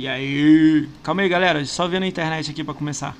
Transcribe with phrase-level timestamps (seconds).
[0.00, 0.88] E aí?
[1.02, 1.62] Calma aí, galera.
[1.66, 3.14] Só vendo a internet aqui pra começar.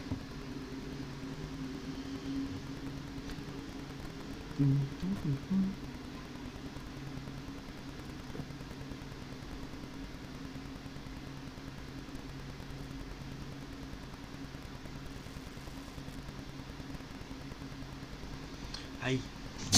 [19.02, 19.21] Aí.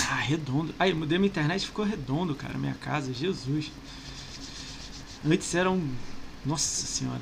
[0.08, 0.72] Ah, redondo.
[0.78, 2.56] Aí, mudei minha internet ficou redondo, cara.
[2.56, 3.72] Minha casa, Jesus.
[5.26, 6.11] Antes era um.
[6.44, 7.20] Nossa senhora.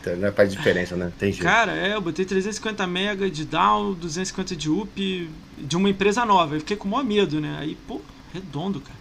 [0.00, 1.10] Então, não faz diferença, né?
[1.18, 1.42] Tem jeito.
[1.42, 6.54] Cara, é, eu botei 350 MB de down, 250 de up de uma empresa nova.
[6.56, 7.56] Eu fiquei com o maior medo, né?
[7.58, 8.00] Aí, pô,
[8.32, 8.98] redondo, cara.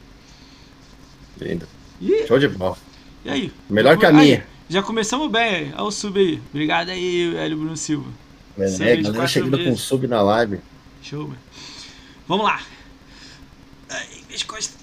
[1.41, 1.67] Lindo.
[1.99, 2.77] E, Show de bola.
[3.25, 3.53] e aí?
[3.69, 4.47] Melhor que a Aí, minha.
[4.69, 5.73] já começamos bem.
[5.73, 6.41] Olha o sub aí.
[6.51, 8.09] Obrigado aí, Hélio Bruno Silva.
[8.57, 9.81] É, Galera chegando com vezes.
[9.81, 10.59] sub na live.
[11.01, 11.37] Show, mano.
[12.27, 12.61] Vamos lá.
[13.89, 14.77] Ai, minhas costas.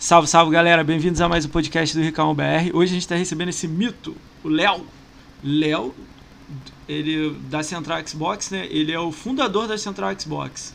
[0.00, 0.82] Salve, salve, galera.
[0.82, 2.70] Bem-vindos a mais um podcast do Ricão BR.
[2.72, 4.86] Hoje a gente está recebendo esse mito, o Léo.
[5.44, 5.94] Léo,
[6.88, 8.66] ele da Central Xbox, né?
[8.70, 10.74] Ele é o fundador da Central Xbox.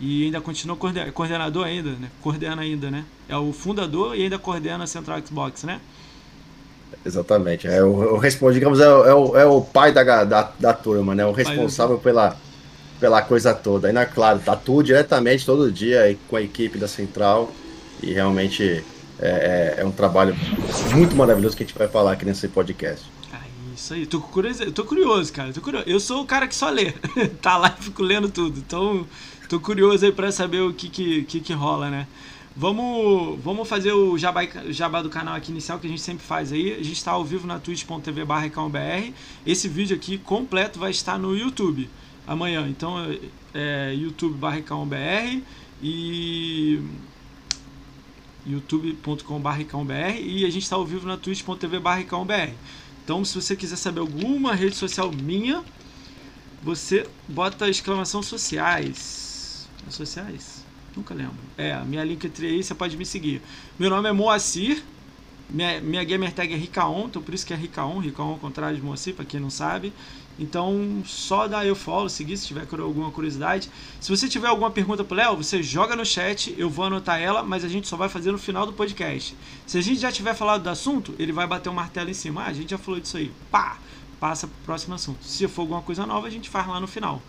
[0.00, 2.08] E ainda continua coorden- coordenador ainda, né?
[2.22, 3.04] Coordena ainda, né?
[3.28, 5.78] É o fundador e ainda coordena a Central Xbox, né?
[7.04, 7.66] Exatamente.
[7.68, 10.72] É o, o responde, digamos, é, o- é o, é o pai da, da, da
[10.72, 11.26] turma, né?
[11.26, 12.36] O responsável pela,
[12.98, 13.88] pela coisa toda.
[13.88, 17.52] Ainda, claro, tá tudo diretamente todo dia com a equipe da Central.
[18.02, 18.84] E realmente
[19.18, 20.36] é, é- é um trabalho
[20.94, 23.04] muito maravilhoso que a gente vai falar aqui nesse podcast.
[23.32, 23.40] Ah,
[23.74, 24.06] isso aí.
[24.06, 25.52] Tô curioso, tô curioso, cara.
[25.52, 25.86] Tô curioso.
[25.88, 26.92] Eu sou o cara que só lê.
[27.40, 28.58] tá lá e fico lendo tudo.
[28.58, 29.06] Então,
[29.48, 32.06] tô curioso aí pra saber o que que, que, que rola, né?
[32.54, 36.52] Vamos, vamos fazer o jabá, jabá do canal aqui inicial que a gente sempre faz
[36.52, 36.72] aí.
[36.74, 38.50] A gente está ao vivo na twitch.tv barra.
[39.46, 41.88] Esse vídeo aqui completo vai estar no YouTube
[42.26, 42.66] amanhã.
[42.68, 42.96] Então,
[43.54, 44.58] é YouTube barra
[45.82, 46.78] e
[48.46, 52.52] youtube.com.br e a gente está ao vivo na twitch.tv BR.
[53.04, 55.64] Então, se você quiser saber alguma rede social minha,
[56.62, 59.68] você bota exclamação sociais.
[59.86, 60.64] É Sociais?
[60.96, 61.36] Nunca lembro.
[61.56, 63.42] É, a minha Linktree aí, você pode me seguir.
[63.78, 64.82] Meu nome é Moacir,
[65.50, 68.76] minha, minha gamer tag é Ricaon, então por isso que é Ricaon, Ricaon ao contrário
[68.76, 69.92] de Moacir, para quem não sabe.
[70.38, 73.70] Então, só dá eu follow, seguir se tiver alguma curiosidade.
[74.00, 77.42] Se você tiver alguma pergunta pro Léo, você joga no chat, eu vou anotar ela,
[77.42, 79.36] mas a gente só vai fazer no final do podcast.
[79.66, 82.42] Se a gente já tiver falado do assunto, ele vai bater o martelo em cima.
[82.42, 83.30] Ah, a gente já falou disso aí.
[83.50, 83.78] Pá!
[84.18, 85.24] Passa pro próximo assunto.
[85.24, 87.20] Se for alguma coisa nova, a gente faz lá no final.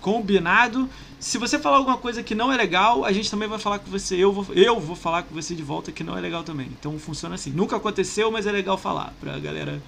[0.00, 0.88] Combinado?
[1.18, 3.90] Se você falar alguma coisa que não é legal, a gente também vai falar com
[3.90, 4.16] você.
[4.16, 6.66] Eu vou, eu vou falar com você de volta que não é legal também.
[6.78, 7.50] Então funciona assim.
[7.50, 9.80] Nunca aconteceu, mas é legal falar pra galera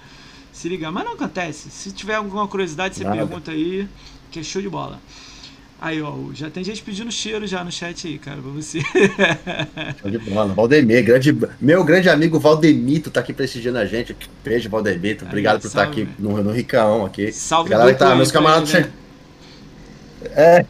[0.53, 0.91] se ligar.
[0.91, 1.69] Mas não acontece.
[1.69, 3.17] Se tiver alguma curiosidade, você Nada.
[3.17, 3.87] pergunta aí,
[4.31, 5.01] que é show de bola.
[5.81, 8.79] Aí, ó, já tem gente pedindo cheiro já no chat aí, cara, pra você.
[10.01, 10.53] Show de bola.
[10.53, 14.15] Valdemir, grande, meu grande amigo Valdemito tá aqui prestigiando a gente.
[14.41, 15.25] Beijo, Valdemito.
[15.25, 16.03] Obrigado Aí, por estar salve.
[16.03, 17.33] aqui no, no Ricaão aqui.
[17.33, 18.71] Salve A galera que tá, meus camaradas.
[18.71, 18.89] né?
[20.35, 20.65] É,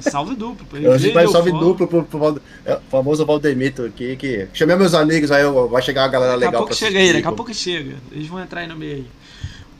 [0.00, 0.66] Salve duplo.
[0.90, 1.68] Hoje vai salve follow.
[1.68, 6.02] duplo pro, pro Valde- é, famoso Valdemito aqui, que chamei meus amigos, aí vai chegar
[6.02, 7.94] uma galera Daqui a legal pouco pra chega assistir, aí, daqui a pouco chega.
[8.12, 9.06] Eles vão entrar aí no meio aí.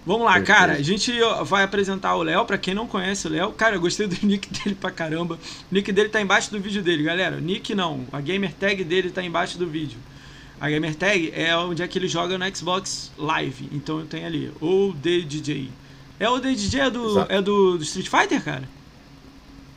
[0.05, 0.75] Vamos lá, cara.
[0.75, 1.13] A gente
[1.45, 2.45] vai apresentar o Léo.
[2.45, 5.35] Pra quem não conhece o Léo, cara, eu gostei do nick dele pra caramba.
[5.71, 7.37] O nick dele tá embaixo do vídeo dele, galera.
[7.37, 8.03] O nick não.
[8.13, 9.99] A gamer tag dele tá embaixo do vídeo.
[10.61, 13.69] A gamer tag é onde é que ele joga no Xbox Live.
[13.73, 14.53] Então eu tenho ali.
[14.61, 15.71] O The DJ.
[16.21, 17.33] É o The DJ é do, Exato.
[17.33, 18.63] é do, do Street Fighter, cara?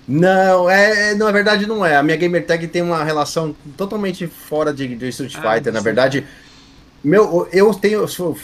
[0.09, 1.95] Não, é, é- na verdade não é.
[1.95, 5.71] A minha gamer tag tem uma relação totalmente fora de, de Street Ah, Fighter.
[5.71, 6.25] Na verdade,
[7.03, 8.07] meu, eu tenho.
[8.07, 8.35] sou-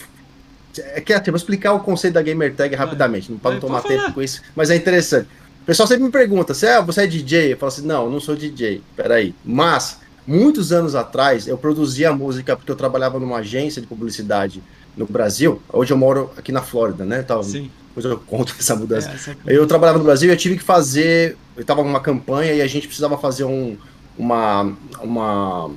[0.94, 3.82] É que assim, vou explicar o conceito da gamer tag rapidamente, não para não tomar
[3.82, 5.26] tempo com isso, mas é interessante.
[5.62, 7.52] O pessoal sempre me pergunta, se é, você é DJ?
[7.54, 9.34] Eu falo assim, não, eu não sou DJ, peraí.
[9.44, 14.62] Mas, muitos anos atrás, eu produzia música porque eu trabalhava numa agência de publicidade
[14.96, 15.60] no Brasil.
[15.72, 17.18] Hoje eu moro aqui na Flórida, né?
[17.24, 17.68] Então, Sim.
[17.96, 19.10] Depois eu conto essa mudança.
[19.10, 21.36] É, essa- Eu trabalhava no Brasil e eu tive que fazer.
[21.56, 23.76] Eu estava numa campanha e a gente precisava fazer um,
[24.18, 24.72] uma.
[25.00, 25.70] uma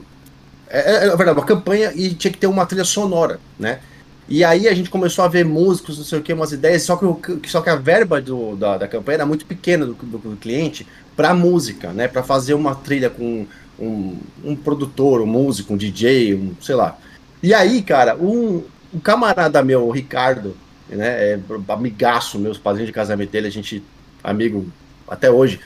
[0.69, 3.79] é, é, é verdade, uma campanha e tinha que ter uma trilha sonora, né?
[4.27, 6.95] E aí a gente começou a ver músicos, não sei o que, umas ideias, só
[6.95, 10.17] que, o, só que a verba do, da, da campanha era muito pequena do, do,
[10.19, 12.07] do cliente para música, né?
[12.07, 13.47] Para fazer uma trilha com
[13.79, 16.95] um, um produtor, um músico, um DJ, um, sei lá.
[17.41, 18.63] E aí, cara, um,
[18.93, 20.55] um camarada meu, o Ricardo,
[20.89, 21.33] né?
[21.33, 23.83] É, amigaço, meus padrinhos de casamento dele, a gente,
[24.23, 24.65] amigo
[25.07, 25.59] até hoje.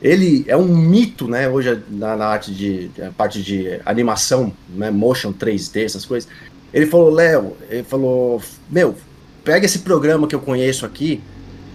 [0.00, 1.48] Ele é um mito, né?
[1.48, 4.90] Hoje na, na arte de, a parte de animação, né?
[4.90, 6.28] Motion 3D, essas coisas.
[6.72, 8.40] Ele falou, Léo, ele falou,
[8.70, 8.94] meu,
[9.42, 11.20] pega esse programa que eu conheço aqui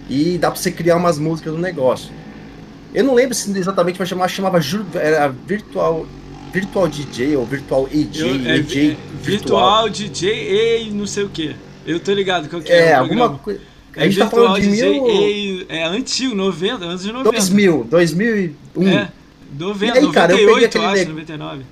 [0.08, 2.10] e dá pra você criar umas músicas no negócio.
[2.94, 4.60] Eu não lembro se exatamente vai chamar, chamava
[4.94, 6.06] era Virtual,
[6.52, 8.92] Virtual DJ ou Virtual EJ, Eu- é, EJ.
[8.92, 11.56] é Virtual, DJ e não sei o que.
[11.86, 13.60] Eu tô ligado qual que é, é alguma coisa.
[13.96, 15.08] A gente tá falando de mil...
[15.08, 17.30] e, é antigo, 90, anos de 90.
[17.30, 18.88] 2000, 2001.
[18.88, 19.12] É,
[19.56, 21.08] 90, e aí, 98, cara, eu peguei aquele acho, leg...
[21.08, 21.64] 99.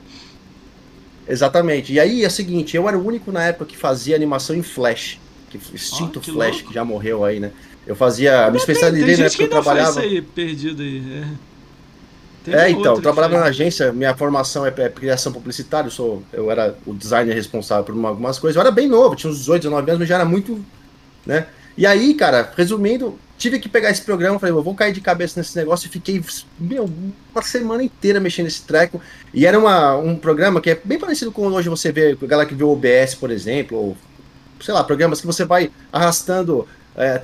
[1.28, 1.92] Exatamente.
[1.92, 4.62] E aí é o seguinte, eu era o único na época que fazia animação em
[4.62, 5.18] Flash.
[5.50, 6.68] Que, extinto oh, que Flash, louco.
[6.68, 7.50] que já morreu aí, né?
[7.86, 8.50] Eu fazia.
[8.50, 9.94] Me especializei na época que eu trabalhava.
[9.94, 11.02] Faz isso aí, perdido aí.
[11.22, 11.51] É.
[12.44, 16.22] Tem é, então, eu trabalhava na agência, minha formação é, é criação publicitária, eu, sou,
[16.32, 18.56] eu era o designer responsável por uma, algumas coisas.
[18.56, 20.64] Eu era bem novo, tinha uns 18, 19 anos, mas já era muito.
[21.24, 21.46] né?
[21.76, 25.40] E aí, cara, resumindo, tive que pegar esse programa, falei, eu vou cair de cabeça
[25.40, 26.22] nesse negócio e fiquei,
[26.58, 26.88] meu,
[27.32, 29.00] uma semana inteira mexendo nesse treco.
[29.32, 32.48] E era uma, um programa que é bem parecido com hoje você vê, a galera
[32.48, 33.96] que vê o OBS, por exemplo, ou
[34.60, 36.66] sei lá, programas que você vai arrastando
[36.96, 37.20] é,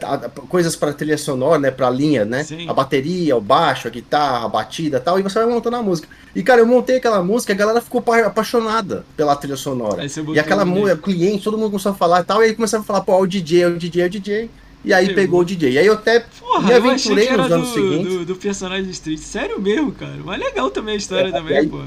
[0.49, 2.43] coisas para trilha sonora, né, para linha, né?
[2.43, 2.69] Sim.
[2.69, 6.09] A bateria, o baixo, a guitarra, a batida, tal, e você vai montando a música.
[6.35, 10.05] E cara, eu montei aquela música, a galera ficou apaixonada pela trilha sonora.
[10.35, 12.87] E aquela música, cliente, todo mundo começou a falar e tal, e aí começava a
[12.87, 14.50] falar, pô, o DJ, o DJ, o DJ.
[14.85, 15.73] E aí pegou o DJ.
[15.73, 18.12] E aí eu até Porra, me aventurei nos anos do, seguintes.
[18.15, 19.19] Do, do personagem Street.
[19.19, 20.15] Sério mesmo, cara.
[20.25, 21.82] Mas legal também a história é, também, aí, pô.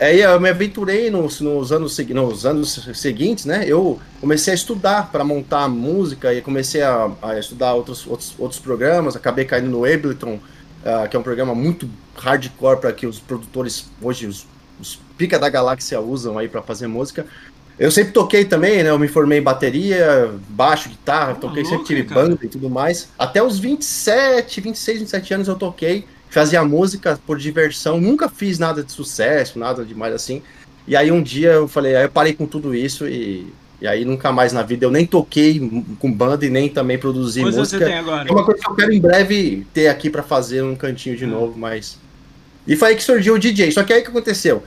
[0.00, 3.64] Aí eu me aventurei nos, nos, anos, nos anos seguintes, né?
[3.66, 8.58] Eu comecei a estudar para montar música e comecei a, a, estudar outros, outros, outros
[8.58, 9.14] programas.
[9.14, 11.86] Acabei caindo no Ableton, uh, que é um programa muito
[12.16, 14.46] hardcore para que os produtores hoje, os,
[14.80, 17.26] os pica da galáxia usam aí para fazer música.
[17.78, 18.88] Eu sempre toquei também, né?
[18.88, 23.10] Eu me formei em bateria, baixo, guitarra, toquei, sempre tive banda e tudo mais.
[23.18, 28.82] Até os 27, 26, 27 anos eu toquei fazia música por diversão, nunca fiz nada
[28.82, 30.42] de sucesso, nada demais assim.
[30.86, 34.04] E aí um dia eu falei, aí eu parei com tudo isso e, e aí
[34.04, 37.64] nunca mais na vida eu nem toquei com banda e nem também produzi música.
[37.64, 38.28] Você tem agora?
[38.28, 41.26] É uma coisa que eu quero em breve ter aqui para fazer um cantinho de
[41.26, 41.30] hum.
[41.30, 41.98] novo, mas
[42.66, 43.72] e foi aí que surgiu o DJ.
[43.72, 44.62] Só que aí que aconteceu?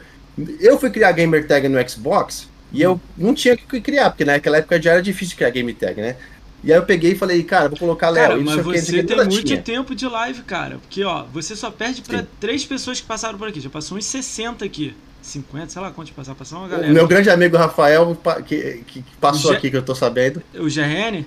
[0.60, 4.58] Eu fui criar gamer tag no Xbox e eu não tinha que criar, porque naquela
[4.58, 6.16] época já era difícil criar game tag, né?
[6.64, 8.30] E aí eu peguei e falei, cara, vou colocar Léo.
[8.30, 9.62] Cara, mas você tem muito tinha.
[9.62, 10.78] tempo de live, cara.
[10.78, 13.60] Porque, ó, você só perde pra três pessoas que passaram por aqui.
[13.60, 14.96] Já passou uns 60 aqui.
[15.22, 16.38] 50, sei lá quantos passaram.
[16.38, 16.90] Passou uma galera.
[16.90, 19.58] O meu grande amigo Rafael, que, que passou G...
[19.58, 20.42] aqui, que eu tô sabendo.
[20.56, 21.26] O GRN?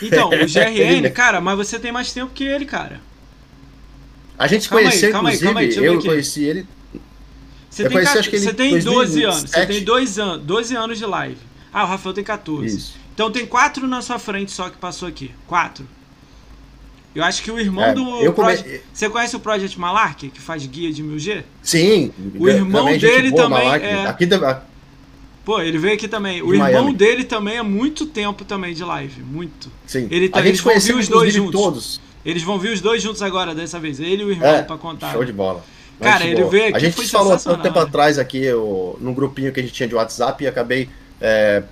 [0.00, 3.00] Então, o GRN, cara, mas você tem mais tempo que ele, cara.
[4.36, 6.66] A gente calma conheceu, aí, calma inclusive, aí, calma aí, eu, conheci ele.
[7.70, 9.50] Você eu tem, conheci, acho que ele você tem 12 anos.
[9.50, 11.38] Você tem 12 anos, 12 anos de live.
[11.72, 12.76] Ah, o Rafael tem 14.
[12.76, 13.01] Isso.
[13.14, 15.30] Então tem quatro na sua frente só que passou aqui.
[15.46, 15.86] Quatro.
[17.14, 18.32] Eu acho que o irmão é, do.
[18.32, 18.80] Come...
[18.92, 21.44] Você conhece o Project Malark, que faz guia de 1000G?
[21.62, 22.10] Sim.
[22.38, 23.64] O irmão dele boa, também.
[23.64, 23.84] Malark.
[23.84, 24.06] É...
[24.06, 24.26] Aqui,
[25.44, 26.36] Pô, ele veio aqui também.
[26.36, 26.94] De o irmão Miami.
[26.94, 29.22] dele também é muito tempo também de live.
[29.22, 29.70] Muito.
[29.86, 30.08] Sim.
[30.10, 31.60] Ele tá, eles vão vir os dois juntos.
[31.60, 32.00] Todos.
[32.24, 33.98] Eles vão vir os dois juntos agora, dessa vez.
[33.98, 35.12] Ele e o irmão é, pra contar.
[35.12, 35.62] Show de bola.
[36.00, 36.76] Cara, ele veio aqui.
[36.76, 39.88] A gente falou há tanto tempo atrás aqui, eu, num grupinho que a gente tinha
[39.88, 40.88] de WhatsApp, e acabei
[41.24, 41.62] é,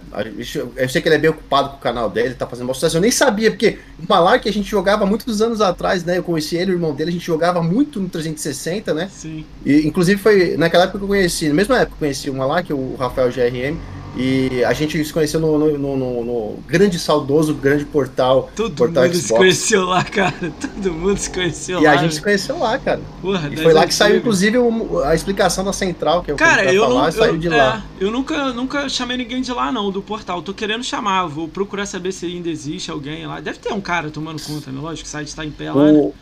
[0.76, 2.96] eu sei que ele é bem ocupado com o canal dele, tá fazendo uma sucesso.
[2.96, 6.18] Eu nem sabia, porque o Malark a gente jogava muitos anos atrás, né?
[6.18, 9.10] Eu conheci ele, o irmão dele, a gente jogava muito no 360, né?
[9.12, 9.44] Sim.
[9.66, 12.34] E, inclusive foi naquela época que eu conheci, na mesma época que eu conheci o
[12.34, 13.76] Malark, o Rafael GRM.
[14.16, 18.50] E a gente se conheceu no, no, no, no grande, saudoso, grande portal.
[18.56, 19.26] Todo portal mundo Xbox.
[19.26, 20.34] se conheceu lá, cara.
[20.60, 21.94] Todo mundo se conheceu e lá.
[21.94, 23.00] E a gente se conheceu lá, cara.
[23.22, 24.58] Porra, e foi lá que saiu, inclusive,
[25.04, 27.56] a explicação da central, que é o cara, que eu falar, não, saiu de é,
[27.56, 27.84] lá.
[28.00, 30.42] Eu nunca, nunca chamei ninguém de lá, não, do portal.
[30.42, 33.40] Tô querendo chamar, vou procurar saber se ainda existe alguém lá.
[33.40, 34.80] Deve ter um cara tomando conta, né?
[34.80, 35.92] Lógico que o site tá em pé lá, o...
[35.92, 36.12] né?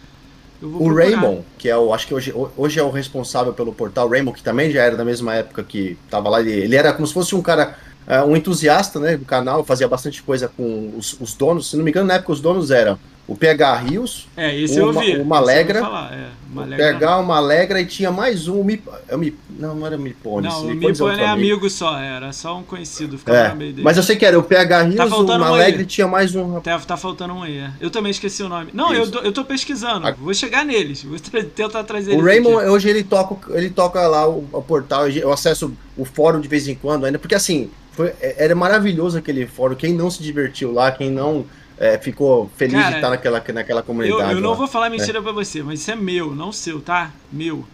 [0.61, 1.95] O Raymond, que é o.
[1.95, 5.05] Acho que hoje, hoje é o responsável pelo portal, Raymond, que também já era da
[5.05, 6.41] mesma época que tava lá.
[6.41, 7.77] Ele, ele era como se fosse um cara
[8.09, 11.71] uh, um entusiasta né, do canal, fazia bastante coisa com os, os, donos.
[11.71, 12.99] Se não me engano, na época os donos eram
[13.29, 17.79] o PH Rios, é, esse uma, eu vi, uma Alegra, é, o PH, uma Alegra
[17.79, 20.51] e tinha mais um, Mip, é o Mip, não, não era Mipones.
[20.51, 23.83] Não, o Mipones é amigo só, era só um conhecido, ficava é, dele.
[23.83, 26.35] Mas eu sei que era o PH Rios, tá uma um Alegre e tinha mais
[26.35, 26.59] um.
[26.61, 27.71] Tá, tá faltando um aí, é.
[27.79, 28.71] Eu também esqueci o nome.
[28.73, 30.13] Não, eu tô, eu tô pesquisando, A...
[30.13, 31.19] vou chegar neles, vou
[31.55, 32.71] tentar trazer O Raymond, aqui.
[32.71, 36.67] hoje ele toca, ele toca lá o, o portal, eu acesso o fórum de vez
[36.67, 39.75] em quando ainda, porque assim, foi, é, era maravilhoso aquele fórum.
[39.75, 41.45] Quem não se divertiu lá, quem não
[41.79, 44.33] é, ficou feliz Cara, de estar naquela, naquela comunidade.
[44.33, 45.23] Eu, eu não lá, vou falar mentira né?
[45.23, 47.13] pra você, mas isso é meu, não seu, tá?
[47.31, 47.65] Meu.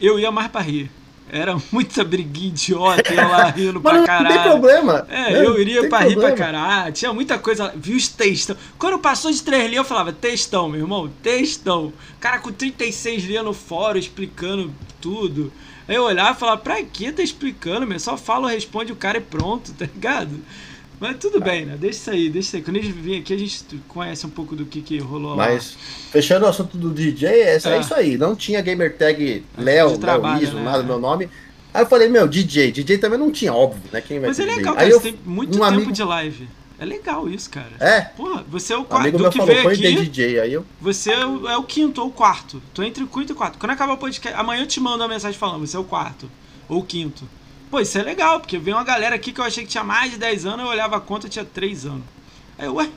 [0.00, 0.90] Eu ia mais pra rir.
[1.28, 4.34] Era muita briguinha idiota, ia lá rindo pra caralho.
[4.34, 5.06] Não tem problema.
[5.08, 5.46] É, né?
[5.46, 6.22] eu iria pra problema.
[6.22, 6.92] rir pra caralho.
[6.92, 7.72] Tinha muita coisa.
[7.74, 8.56] Vi os textão.
[8.78, 11.92] Quando passou de 3 linhas, eu falava, textão, meu irmão, textão.
[12.20, 15.52] Cara com 36 linhas no fórum explicando tudo.
[15.88, 17.98] Aí eu olhava e falava, pra que tá explicando, meu?
[17.98, 20.40] Só fala, responde o cara e pronto, tá ligado?
[20.98, 21.76] Mas tudo bem, né?
[21.78, 22.62] Deixa isso aí, deixa isso aí.
[22.62, 25.48] Quando eles vêm aqui, a gente conhece um pouco do que, que rolou lá.
[25.48, 25.76] Mas,
[26.10, 27.68] fechando o assunto do DJ, é, é.
[27.68, 28.16] é isso aí.
[28.16, 30.62] Não tinha gamer tag Léo, Léo Iso, né?
[30.62, 31.28] nada, meu nome.
[31.74, 32.72] Aí eu falei, meu, DJ.
[32.72, 34.00] DJ também não tinha, óbvio, né?
[34.00, 34.86] Quem vai Mas é legal, cara.
[34.86, 36.48] Aí eu, Você tem muito um tempo amigo- de live.
[36.78, 37.72] É legal isso, cara.
[37.80, 38.00] É?
[38.02, 39.02] Porra, você é o quarto.
[39.02, 40.40] amigo Do meu que falou, veio aqui, DJ.
[40.40, 40.64] Aí eu.
[40.80, 42.62] você é o, é o quinto ou o quarto.
[42.74, 43.58] Tô entre o quinto e o quarto.
[43.58, 46.30] Quando acabar o podcast, amanhã eu te mando uma mensagem falando, você é o quarto
[46.68, 47.26] ou o quinto.
[47.70, 50.12] Pô, isso é legal, porque vem uma galera aqui que eu achei que tinha mais
[50.12, 52.04] de 10 anos, eu olhava a conta tinha 3 anos.
[52.58, 52.88] Aí eu, ué,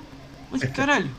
[0.52, 1.10] mas caralho,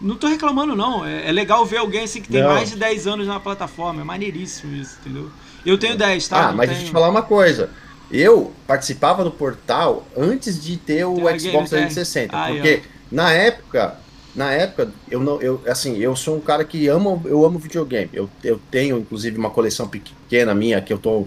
[0.00, 1.04] não tô reclamando não.
[1.04, 2.50] É, é legal ver alguém assim que tem Não.
[2.50, 4.00] mais de 10 anos na plataforma.
[4.00, 5.30] É maneiríssimo isso, entendeu?
[5.66, 6.36] Eu tenho 10, tá?
[6.38, 6.68] ah, Não mas tenho...
[6.68, 7.70] deixa eu te falar uma coisa.
[8.10, 12.36] Eu participava do portal antes de ter o Tem Xbox Game 360.
[12.40, 13.98] Aí, porque na época,
[14.34, 18.08] na época, eu não, eu, assim, eu sou um cara que ama, eu amo videogame.
[18.12, 21.26] Eu, eu tenho, inclusive, uma coleção pequena minha que eu tô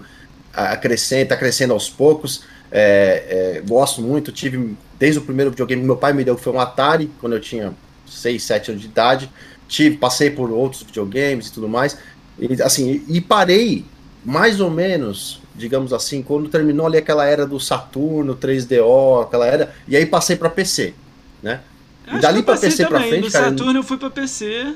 [0.54, 2.44] a, crescendo, tá crescendo aos poucos.
[2.70, 6.42] É, é, gosto muito, tive desde o primeiro videogame que meu pai me deu, que
[6.42, 7.74] foi um Atari, quando eu tinha
[8.06, 9.30] 6, 7 anos de idade.
[9.68, 11.98] Tive, passei por outros videogames e tudo mais.
[12.38, 13.84] E, assim, e parei
[14.24, 19.74] mais ou menos, digamos assim, quando terminou ali aquela era do Saturno, 3DO, aquela era,
[19.88, 20.94] e aí passei para PC,
[21.42, 21.60] né?
[22.06, 23.10] Eu acho dali passei PC pra também.
[23.10, 24.74] frente, no cara, Saturno eu fui pra PC,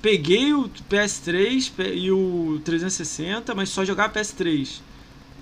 [0.00, 4.80] peguei o PS3 pe- e o 360, mas só jogava PS3.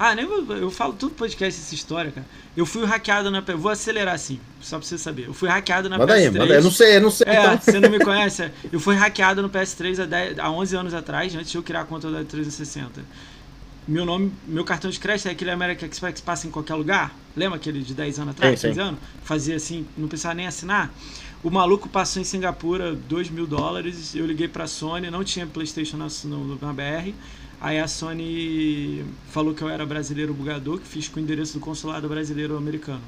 [0.03, 2.27] Ah, nem vou, eu falo tudo podcast essa história, cara.
[2.57, 5.27] Eu fui hackeado na Vou acelerar assim, só pra você saber.
[5.27, 6.19] Eu fui hackeado na Manda PS3.
[6.19, 6.51] aí, manda aí.
[6.53, 7.27] Eu não sei, eu não sei.
[7.29, 7.59] É, então.
[7.61, 8.51] você não me conhece?
[8.73, 11.83] Eu fui hackeado no PS3 há, 10 há 11 anos atrás, antes de eu criar
[11.83, 13.05] a conta da 360.
[13.87, 17.15] Meu nome, meu cartão de crédito é aquele American Express que passa em qualquer lugar.
[17.37, 18.75] Lembra aquele de 10 anos atrás, Sim, sim.
[18.75, 19.01] 15 anos?
[19.23, 20.91] Fazia assim, não precisava nem assinar.
[21.43, 24.15] O maluco passou em Singapura 2 mil dólares.
[24.15, 27.13] Eu liguei pra Sony, não tinha PlayStation na, no- na BR.
[27.61, 31.61] Aí a Sony falou que eu era brasileiro bugador, que fiz com o endereço do
[31.61, 33.03] consulado brasileiro americano.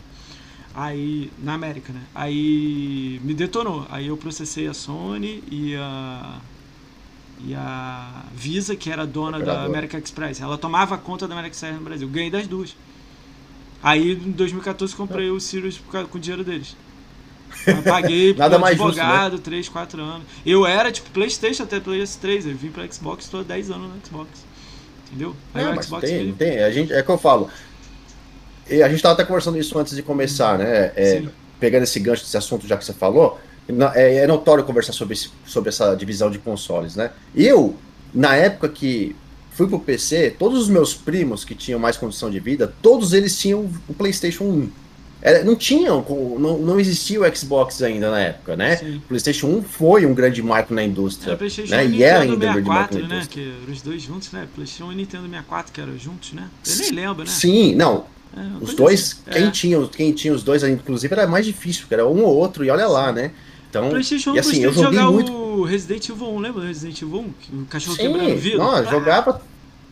[0.75, 2.03] Aí, na América, né?
[2.15, 3.87] Aí me detonou.
[3.91, 6.39] Aí eu processei a Sony e a.
[7.45, 9.67] E a Visa, que era dona da Operadora.
[9.67, 10.41] American Express.
[10.41, 12.09] Ela tomava conta da American Express no Brasil.
[12.09, 12.77] Ganhei das duas.
[13.83, 16.77] Aí em 2014 comprei o Sirius com o dinheiro deles.
[17.67, 19.03] Eu paguei Nada mais justo, né?
[19.03, 20.23] advogado, 3, 4 anos.
[20.45, 24.07] Eu era tipo Playstation até PS3, eu vim pra Xbox, tô há 10 anos no
[24.07, 24.29] Xbox.
[25.09, 25.37] Entendeu?
[25.55, 26.59] Aí É, o Xbox tem, veio- tem.
[26.63, 27.49] A gente, é que eu falo.
[28.71, 30.93] E a gente tava até conversando isso antes de começar, né?
[30.97, 31.23] É,
[31.61, 33.39] pegando esse gancho desse assunto já que você falou,
[33.95, 37.11] é, é notório conversar sobre, esse- sobre essa divisão de consoles, né?
[37.35, 37.77] Eu,
[38.15, 39.15] na época que
[39.51, 43.39] fui pro PC, todos os meus primos que tinham mais condição de vida, todos eles
[43.39, 44.71] tinham o PlayStation 1.
[45.23, 48.77] Era- não tinham, com- não, não existia o Xbox ainda na época, né?
[48.77, 48.97] Sim.
[48.97, 51.31] O PlayStation 1 foi um grande marco na indústria.
[51.31, 51.85] Era PlayStation né?
[51.85, 53.15] 1 E e é Nintendo ainda um grande marco 64, na né?
[53.15, 53.45] indústria.
[53.45, 54.49] Que eram os dois juntos, né?
[54.55, 56.49] PlayStation 1 e Nintendo 64, que eram juntos, né?
[56.67, 57.31] Eu nem lembro, né?
[57.31, 59.31] Sim, não, É, Os dois, assim.
[59.31, 59.51] quem, É.
[59.51, 62.71] tinha, quem tinha os dois, inclusive, era mais difícil, que era um ou outro, e
[62.71, 63.31] olha lá, né?
[63.69, 65.31] Então, PlayStation 1 e assim, eu joguei jogar muito.
[65.31, 67.25] o Resident Evil 1, lembra do Resident Evil 1?
[67.25, 68.59] Que o cachorro quebrando sim, vidro?
[68.61, 69.43] não, Ah, jogava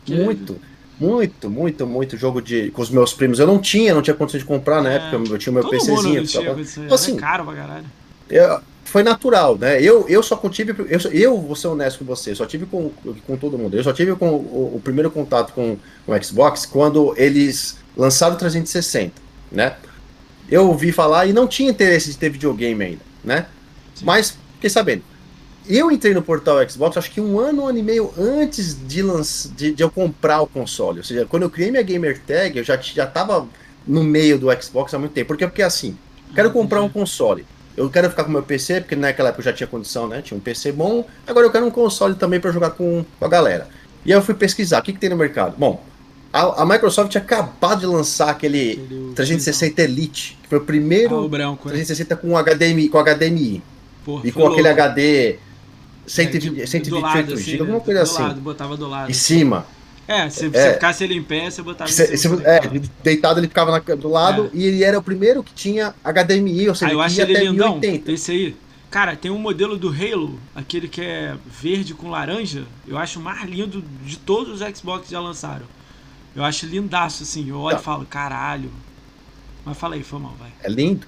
[0.07, 0.57] que- muito,
[1.01, 3.39] muito, muito, muito jogo de, com os meus primos.
[3.39, 4.97] Eu não tinha, não tinha condição de comprar na É.
[4.97, 6.25] época, eu tinha o meu PCzinho.
[6.27, 6.43] tinha
[6.85, 7.87] Então, assim, caro pra caralho.
[8.29, 9.81] eu- foi natural, né?
[9.81, 12.91] Eu, eu só tive, eu, eu vou ser honesto com você, só tive com,
[13.25, 13.77] com todo mundo.
[13.77, 18.35] Eu só tive com o, o primeiro contato com, com o Xbox quando eles lançaram
[18.35, 19.13] o 360,
[19.53, 19.77] né?
[20.51, 23.47] Eu ouvi falar e não tinha interesse de ter videogame ainda, né?
[23.95, 24.05] Sim.
[24.05, 25.03] Mas fiquei sabendo.
[25.69, 29.03] Eu entrei no portal Xbox, acho que um ano, um ano e meio antes de,
[29.03, 29.49] lanç...
[29.57, 30.99] de, de eu comprar o console.
[30.99, 33.47] Ou seja, quando eu criei minha gamer tag, eu já, já tava
[33.87, 35.29] no meio do Xbox há muito tempo.
[35.29, 35.97] Porque, porque assim,
[36.35, 37.47] quero Ah, comprar um console.
[37.77, 40.21] Eu quero ficar com meu PC, porque naquela época eu já tinha condição, né?
[40.23, 41.07] Tinha um PC bom.
[41.27, 43.69] Agora eu quero um console também para jogar com, com a galera.
[44.05, 45.55] E aí eu fui pesquisar, o que, que tem no mercado?
[45.57, 45.83] Bom,
[46.33, 50.65] a, a Microsoft tinha acabado de lançar aquele Aquele- 360 Elite, que foi o Ah,
[50.65, 51.75] primeiro o branco, né?
[51.75, 53.63] 360 com HDMI, com HDMI.
[54.05, 54.81] Pô, E com aquele louco.
[54.83, 55.39] HD
[56.13, 57.85] 120, de- do 128 lado, GB, assim, alguma né?
[57.85, 58.23] coisa do assim.
[58.23, 59.11] Lado, botava do lado.
[59.11, 59.67] Em cima.
[60.09, 60.49] É, se É.
[60.51, 62.37] você ficasse ele em pé, você botava em Se- cima.
[62.39, 62.61] se- é,
[63.03, 64.57] deitado ele ficava na- do lado É.
[64.57, 67.45] e ele era o primeiro que tinha HDMI, ou seja, Ah, eu acho ele até
[67.45, 67.79] lindão.
[67.79, 68.13] 1080.
[68.13, 68.57] Esse aí.
[68.91, 72.65] Cara, tem um modelo do Halo, aquele que é verde com laranja.
[72.89, 75.65] Eu acho o mais lindo de todos os Xbox que já lançaram.
[76.35, 77.49] Eu acho lindaço, assim.
[77.49, 77.81] Eu olho Tá.
[77.81, 78.71] e falo, caralho.
[79.65, 80.51] Mas fala aí, foi mal, vai.
[80.65, 81.07] É lindo.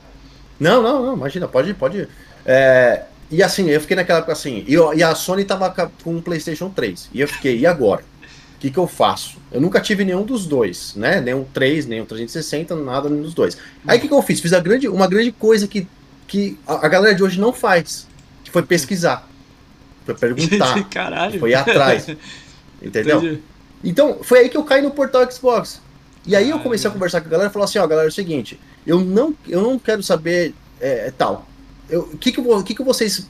[0.61, 2.07] Não, não, não, imagina, pode, pode.
[2.47, 5.71] É, e assim, eu fiquei naquela época assim, e, eu- e a Sony tava
[6.05, 7.09] com o PlayStation 3.
[7.13, 8.05] E eu fiquei, e agora?
[8.57, 9.39] O que, que eu faço?
[9.51, 11.21] Eu nunca tive nenhum dos dois, né?
[11.21, 13.59] Nem o 3, nem o 360, nada nenhum dos dois.
[13.87, 14.41] Aí o que, que eu fiz?
[14.41, 15.89] Fiz a grande, uma grande coisa que,
[16.29, 18.07] que a, a galera de hoje não faz,
[18.45, 19.29] que foi pesquisar.
[20.07, 21.41] Foi perguntar, caralho.
[21.41, 22.07] foi ir atrás.
[22.81, 23.19] entendeu?
[23.19, 23.43] Entendi.
[23.83, 25.81] Então, foi aí que eu caí no portal Xbox.
[26.25, 28.11] E aí eu comecei a conversar com a galera e falar assim, ó, galera, é
[28.11, 31.49] o seguinte, eu não, eu não quero saber é, tal.
[31.89, 33.27] Eu- O que, que, que, que vocês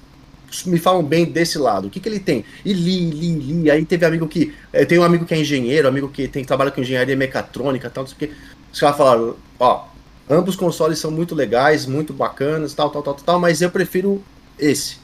[0.66, 1.86] me falam bem desse lado.
[1.88, 2.44] O que, que ele tem?
[2.64, 3.70] E li, li, li.
[3.70, 4.52] Aí teve amigo que.
[4.72, 8.04] Eu tenho um amigo que é engenheiro, amigo que tem trabalha com engenharia mecatrônica tal,
[8.04, 8.36] não sei o que.
[8.72, 9.86] Os caras falaram, ó,
[10.28, 14.22] ambos consoles são muito legais, muito bacanas, tal, tal, tal, tal, mas eu prefiro
[14.58, 14.96] esse.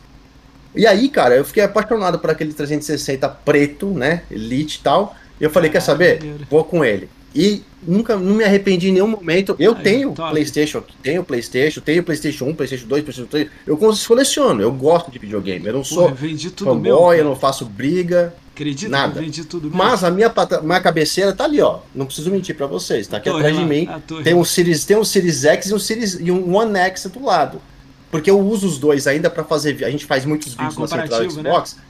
[0.74, 4.22] E aí, cara, eu fiquei apaixonado por aquele 360 preto, né?
[4.30, 5.16] Elite e tal.
[5.40, 6.18] E eu falei, quer saber?
[6.50, 7.08] Vou com ele.
[7.38, 9.54] E nunca não me arrependi em nenhum momento.
[9.60, 10.30] Eu Aí, tenho top.
[10.30, 13.48] PlayStation, tenho PlayStation, tenho PlayStation 1, PlayStation 2, PlayStation 3.
[13.64, 15.64] Eu coleciono, eu gosto de videogame.
[15.64, 16.08] Eu não sou
[16.56, 18.34] fanboy, meu, eu não faço briga.
[18.52, 18.90] Acredita?
[18.90, 19.20] Nada.
[19.20, 21.78] Vendi tudo Mas a minha, minha cabeceira tá ali, ó.
[21.94, 23.06] Não preciso mentir para vocês.
[23.06, 23.88] Tá aqui atrás de mim.
[24.24, 27.24] Tem um Series, tem um Series X e um Series e um One X do
[27.24, 27.62] lado.
[28.10, 29.84] Porque eu uso os dois ainda para fazer.
[29.84, 31.76] A gente faz muitos vídeos ah, na central Xbox.
[31.76, 31.82] Né?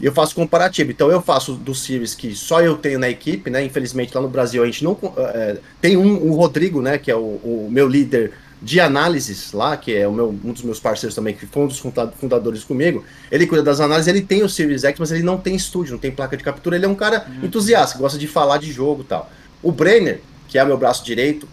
[0.00, 0.90] E eu faço comparativo.
[0.90, 3.64] Então eu faço do Series que só eu tenho na equipe, né?
[3.64, 4.98] Infelizmente lá no Brasil a gente não.
[5.16, 6.98] É, tem um, o Rodrigo, né?
[6.98, 10.62] Que é o, o, meu líder de análises lá, que é o meu, um dos
[10.62, 13.04] meus parceiros também, que foi um dos fundadores comigo.
[13.30, 15.98] Ele cuida das análises, ele tem o Series X, mas ele não tem estúdio, não
[15.98, 16.76] tem placa de captura.
[16.76, 17.46] Ele é um cara uhum.
[17.46, 19.30] entusiasta, gosta de falar de jogo e tal.
[19.62, 21.46] O Brenner, que é o meu braço direito,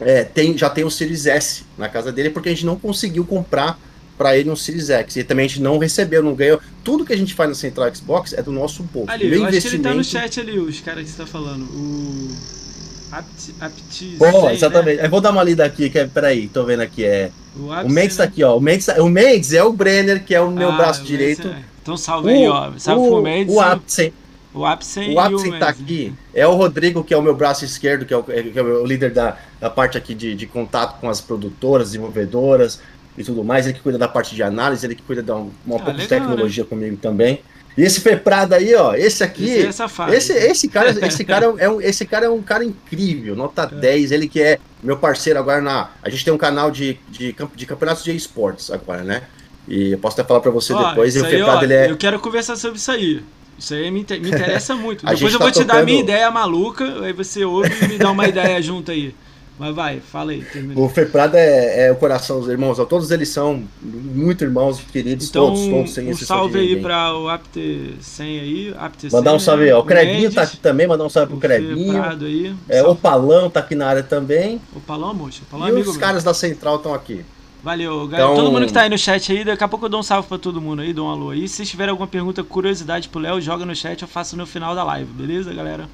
[0.00, 3.24] é, tem, já tem o Series S na casa dele, porque a gente não conseguiu
[3.24, 3.78] comprar
[4.22, 5.16] para ele um Series X.
[5.16, 6.60] E também a gente não recebeu, não ganhou.
[6.84, 9.10] Tudo que a gente faz na Central Xbox é do nosso bolso.
[9.10, 11.64] Ali, eu acho que ele tá no chat ali, os caras que você tá falando.
[11.64, 12.62] O.
[13.10, 14.20] Apt, Aptiz.
[14.20, 14.98] Oh, exatamente.
[14.98, 15.06] Né?
[15.06, 17.04] Eu vou dar uma lida aqui, que é, peraí, tô vendo aqui.
[17.04, 18.28] É, o, o Mendes tá né?
[18.28, 18.56] aqui, ó.
[18.56, 21.48] O Mendes, o Mendes é o Brenner, que é o meu ah, braço direito.
[21.48, 21.56] É.
[21.82, 22.72] Então salve o, aí, ó.
[22.78, 23.54] Salve o, pro Mendes.
[23.54, 24.12] O Apsen.
[24.54, 26.14] O Apsen, o Apsen tá aqui.
[26.32, 28.86] É o Rodrigo, que é o meu braço esquerdo, que é o, que é o
[28.86, 32.80] líder da, da parte aqui de, de contato com as produtoras, desenvolvedoras
[33.16, 33.66] e tudo mais.
[33.66, 35.90] Ele que cuida da parte de análise, ele que cuida de uma, uma ah, pouco
[35.90, 36.68] legal, de tecnologia né?
[36.68, 37.40] comigo também.
[37.76, 39.48] E esse Feprado aí, ó, esse aqui.
[39.48, 43.34] Esse, é esse, esse, cara, esse, cara é um, esse cara é um cara incrível,
[43.34, 43.74] nota é.
[43.74, 44.12] 10.
[44.12, 45.90] Ele que é meu parceiro agora na.
[46.02, 49.22] A gente tem um canal de, de, de campeonatos de esportes agora, né?
[49.66, 51.16] E eu posso até falar para você ó, depois.
[51.16, 51.90] E o Feprado, ó, ele é.
[51.90, 53.22] Eu quero conversar sobre isso aí.
[53.58, 55.06] Isso aí me, me interessa muito.
[55.06, 55.68] Depois eu tá vou te tocando...
[55.68, 59.14] dar a minha ideia maluca, aí você ouve e me dá uma ideia junto aí.
[59.62, 60.42] Mas vai, fala aí.
[60.42, 60.80] Termina.
[60.80, 62.78] O Feprado é, é, o coração dos irmãos.
[62.88, 67.28] Todos eles são muito irmãos queridos, então, todos, todos sem Um salve aí para o
[67.28, 68.74] Apt 100 aí.
[68.76, 69.72] Apt 100, mandar um salve aí.
[69.72, 72.02] O, o Creguinho tá aqui também, mandar um salve pro Creguinho.
[72.02, 74.60] Aí, é, o Palão tá aqui na área também.
[74.74, 75.42] O Palão, moço.
[75.44, 77.24] O Palão e é amigo os caras da Central estão aqui.
[77.62, 78.32] Valeu, galera.
[78.32, 78.44] Então...
[78.44, 80.26] Todo mundo que tá aí no chat aí, daqui a pouco eu dou um salve
[80.26, 81.46] pra todo mundo aí, dou um alô aí.
[81.46, 84.82] Se tiver alguma pergunta, curiosidade pro Léo, joga no chat, eu faço no final da
[84.82, 85.88] live, beleza, galera?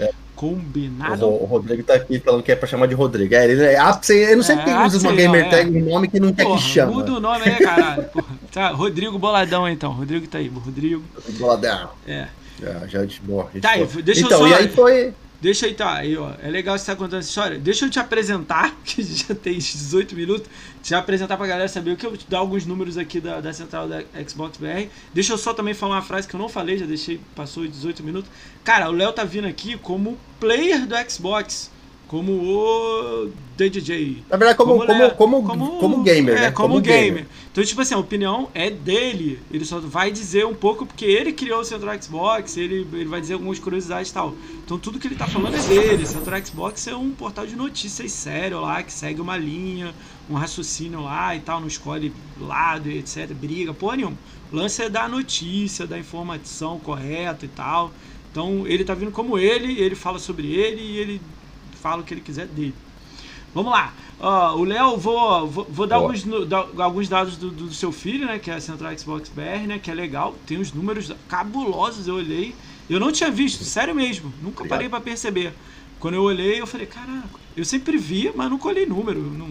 [0.00, 0.10] É.
[0.34, 1.26] Combinado.
[1.26, 3.34] O, o, Rodrigo tá aqui falando que é pra chamar de Rodrigo.
[3.34, 5.48] É, ele é eu não sei é, porque usa uma gamer é.
[5.50, 6.92] tag, um nome que não quer Porra, que chama.
[6.92, 8.06] Muda o nome aí, caralho.
[8.50, 9.92] Tá, Rodrigo Boladão então.
[9.92, 11.04] Rodrigo tá aí, Rodrigo.
[11.38, 11.90] Boladão.
[12.08, 12.26] É.
[12.58, 13.50] Já, já de boa.
[13.60, 14.48] Tá, deixa então, eu só...
[14.48, 15.14] e aí foi.
[15.40, 16.32] Deixa aí, tá, aí, ó.
[16.42, 17.58] É legal você estar tá contando essa história.
[17.58, 20.48] Deixa eu te apresentar, que já tem 18 minutos.
[20.82, 23.52] Te apresentar pra galera saber o que eu te dar alguns números aqui da, da
[23.52, 24.88] central da Xbox BR.
[25.14, 28.02] Deixa eu só também falar uma frase que eu não falei, já deixei, passou 18
[28.02, 28.30] minutos.
[28.62, 31.70] Cara, o Léo tá vindo aqui como player do Xbox
[32.10, 34.24] como o DJ.
[34.28, 36.50] Na verdade, como, como, como, como, como, gamer, é, né?
[36.50, 37.04] Como, como gamer.
[37.04, 37.26] gamer.
[37.52, 39.38] Então, tipo assim, a opinião é dele.
[39.48, 43.20] Ele só vai dizer um pouco porque ele criou o Central Xbox, ele, ele vai
[43.20, 44.34] dizer algumas curiosidades e tal.
[44.64, 46.04] Então, tudo que ele tá falando é dele.
[46.04, 49.94] Central Xbox é um portal de notícias sério lá, que segue uma linha,
[50.28, 54.18] um raciocínio lá e tal, não escolhe lado, etc, briga, porra nenhuma.
[54.50, 57.92] O lance é da notícia, da informação correta e tal.
[58.32, 61.20] Então, ele tá vindo como ele, ele fala sobre ele e ele
[61.80, 62.74] fala o que ele quiser dele.
[63.54, 63.92] Vamos lá.
[64.20, 68.26] Uh, o Léo, vou, vou, vou dar alguns, da, alguns dados do, do, seu filho,
[68.26, 68.38] né?
[68.38, 69.78] Que é a Central Xbox BR, né?
[69.78, 70.36] Que é legal.
[70.46, 72.54] Tem uns números cabulosos, eu olhei.
[72.88, 74.32] Eu não tinha visto, sério mesmo.
[74.42, 75.52] Nunca parei para perceber.
[75.98, 79.20] Quando eu olhei, eu falei, caraca, eu sempre via, mas nunca olhei número.
[79.20, 79.48] Não,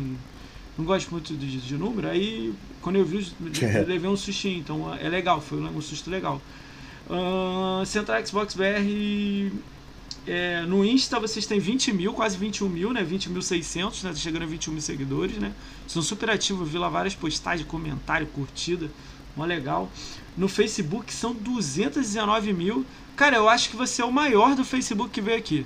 [0.78, 2.08] não gosto muito de, de número.
[2.08, 4.60] Aí, quando eu vi, eu levei um sustinho.
[4.60, 6.42] Então, é legal, foi um susto legal.
[7.10, 9.52] Uh, Central Xbox BR
[10.32, 13.04] é, no Insta vocês têm 20 mil, quase 21 mil, né?
[13.04, 14.12] 20.600, né?
[14.12, 15.52] Tá chegando a 21 mil seguidores, né?
[15.88, 18.92] São super ativos, vi lá várias postagens, comentário, curtida,
[19.36, 19.90] mó legal.
[20.38, 22.86] No Facebook são 219 mil.
[23.16, 25.66] Cara, eu acho que você é o maior do Facebook que veio aqui.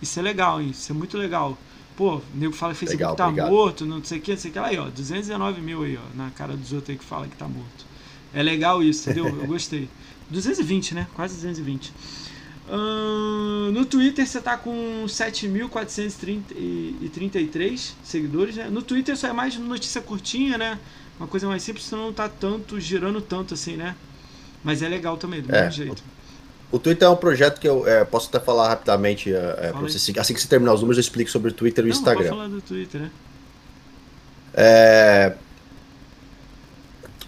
[0.00, 0.70] Isso é legal, hein?
[0.70, 1.58] Isso é muito legal.
[1.94, 3.50] Pô, o nego fala que o Facebook legal, tá obrigado.
[3.50, 4.58] morto, não sei o que, não sei o que.
[4.60, 7.46] Aí, ó, 219 mil aí, ó, na cara dos outros aí que fala que tá
[7.46, 7.84] morto.
[8.32, 9.28] É legal isso, entendeu?
[9.28, 9.90] Eu gostei.
[10.30, 11.06] 220, né?
[11.14, 11.92] Quase 220
[13.72, 18.68] no Twitter você tá com 7.433 seguidores, né?
[18.70, 20.78] No Twitter só é mais notícia curtinha, né?
[21.18, 23.96] Uma coisa mais simples, você não tá tanto, girando tanto assim, né?
[24.62, 26.02] Mas é legal também, do é, mesmo jeito.
[26.70, 29.96] O, Twitter é um projeto que eu é, posso até falar rapidamente, é, Fala você,
[30.18, 32.28] assim que você terminar os números eu explico sobre o Twitter e o Instagram.
[32.28, 33.10] Falar do Twitter, né?
[34.54, 35.32] É,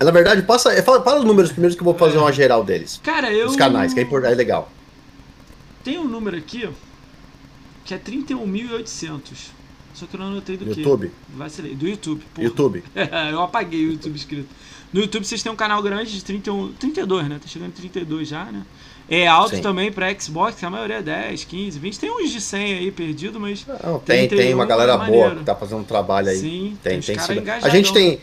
[0.01, 2.21] Na verdade, passa, é, fala, fala os números primeiros que eu vou fazer É.
[2.21, 3.01] uma geral deles.
[3.03, 3.47] Cara, eu.
[3.47, 4.71] Os canais, que é, é legal.
[5.85, 6.69] Tem um número aqui,
[7.85, 9.51] que é 31.800.
[9.95, 10.81] Só que eu não anotei do que.
[10.81, 11.11] YouTube.
[11.37, 11.75] Vacilei.
[11.75, 12.25] Do YouTube.
[12.35, 12.47] porra.
[12.47, 12.85] YouTube.
[13.31, 14.49] eu apaguei o YouTube escrito.
[14.93, 17.39] No YouTube vocês têm um canal grande de 31, 32, né?
[17.41, 18.63] Tá chegando em 32 já, né?
[19.09, 19.63] É alto Sim.
[19.63, 21.99] também pra Xbox, que a maioria é 10, 15, 20.
[21.99, 23.67] Tem uns de 100 aí perdido, mas.
[23.67, 26.39] Não, tem, tem uma 31 galera é boa que tá fazendo um trabalho aí.
[26.39, 27.43] Sim, Tem, tem sido.
[27.63, 28.21] A gente tem.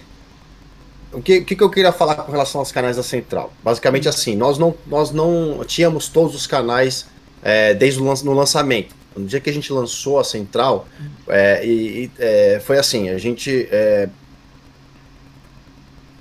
[1.11, 3.51] O que, o que que eu queria falar com relação aos canais da Central?
[3.63, 7.07] Basicamente assim, nós não, nós não tínhamos todos os canais
[7.43, 8.95] é, desde o no lançamento.
[9.15, 10.87] No dia que a gente lançou a Central,
[11.27, 13.67] é, e, é, foi assim, a gente.
[13.71, 14.07] É,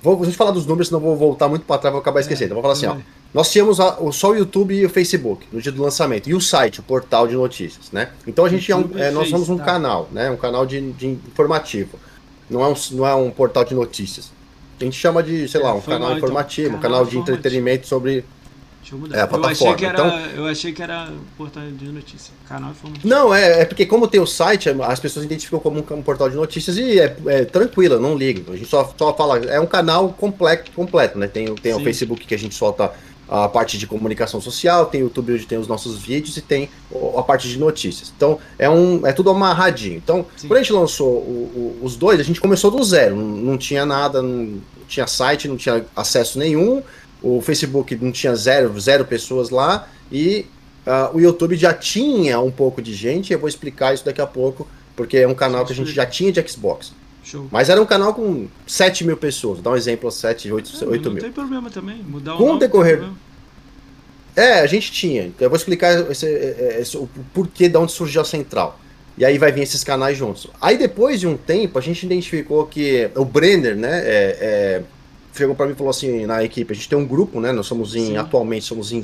[0.01, 2.45] vou, vou falar dos números, senão eu vou voltar muito para trás, vou acabar esquecendo.
[2.51, 2.93] Então, vou falar assim, ó.
[2.93, 3.05] Vai.
[3.31, 6.27] Nós tínhamos a- o, só o YouTube e o Facebook no dia do lançamento.
[6.27, 8.09] E o site, o portal de notícias, né?
[8.25, 9.65] Então a gente é um, e é, nós somos um tá.
[9.65, 10.31] canal, né?
[10.31, 11.99] Um canal de, de informativo.
[12.49, 14.31] Não é, um, não é um portal de notícias.
[14.79, 16.17] A gente chama de, sei lá, um canal então.
[16.17, 18.23] informativo, um Canal de entretenimento sobre.
[18.81, 19.17] Deixa eu mudar.
[19.17, 22.33] É, a eu, achei plataforma, que era, então- eu achei que era portal de notícia.
[22.47, 23.07] Canal informativo.
[23.07, 26.29] Não, é, é porque como tem o site, as pessoas identificam como um, um portal
[26.29, 28.51] de notícias e é, é tranquila, não liga.
[28.51, 31.27] A gente só, só fala, é um canal completo, completo né?
[31.27, 31.79] Tem, o- tem o.
[31.83, 32.91] Facebook que a gente solta
[33.31, 36.67] a parte de comunicação social, tem o YouTube onde tem os nossos vídeos e tem
[37.15, 38.11] a parte de notícias.
[38.15, 39.97] Então é um é tudo amarradinho.
[39.97, 40.47] Então, Sim.
[40.47, 43.57] quando a gente lançou o- o- os dois, a gente começou do zero, não, não
[43.57, 46.81] tinha nada, não tinha site, não tinha acesso nenhum.
[47.21, 50.45] O Facebook não tinha zero, zero pessoas lá e
[50.85, 53.33] ah, o YouTube já tinha um pouco de gente.
[53.33, 56.05] Eu vou explicar isso daqui a pouco, porque é um canal que a gente já
[56.05, 56.93] tinha de Xbox.
[57.23, 57.47] Show.
[57.51, 59.61] Mas era um canal com 7 mil pessoas.
[59.61, 61.21] Dar um exemplo: 7, 8, É, 8 não mil.
[61.21, 61.97] tem problema também.
[62.01, 63.29] Mudar Com o nome, decorrer- não problema.
[64.35, 65.23] É, a gente tinha.
[65.25, 68.79] Então, Eu vou explicar esse- esse- esse- o porquê de onde surgiu a central.
[69.17, 70.47] E aí vai vir esses canais juntos.
[70.61, 74.81] Aí depois de um tempo, a gente identificou que o Brenner, né, é, é,
[75.33, 77.65] chegou para mim e falou assim na equipe, a gente tem um grupo, né, nós
[77.67, 78.17] somos em, Sim.
[78.17, 79.01] atualmente somos em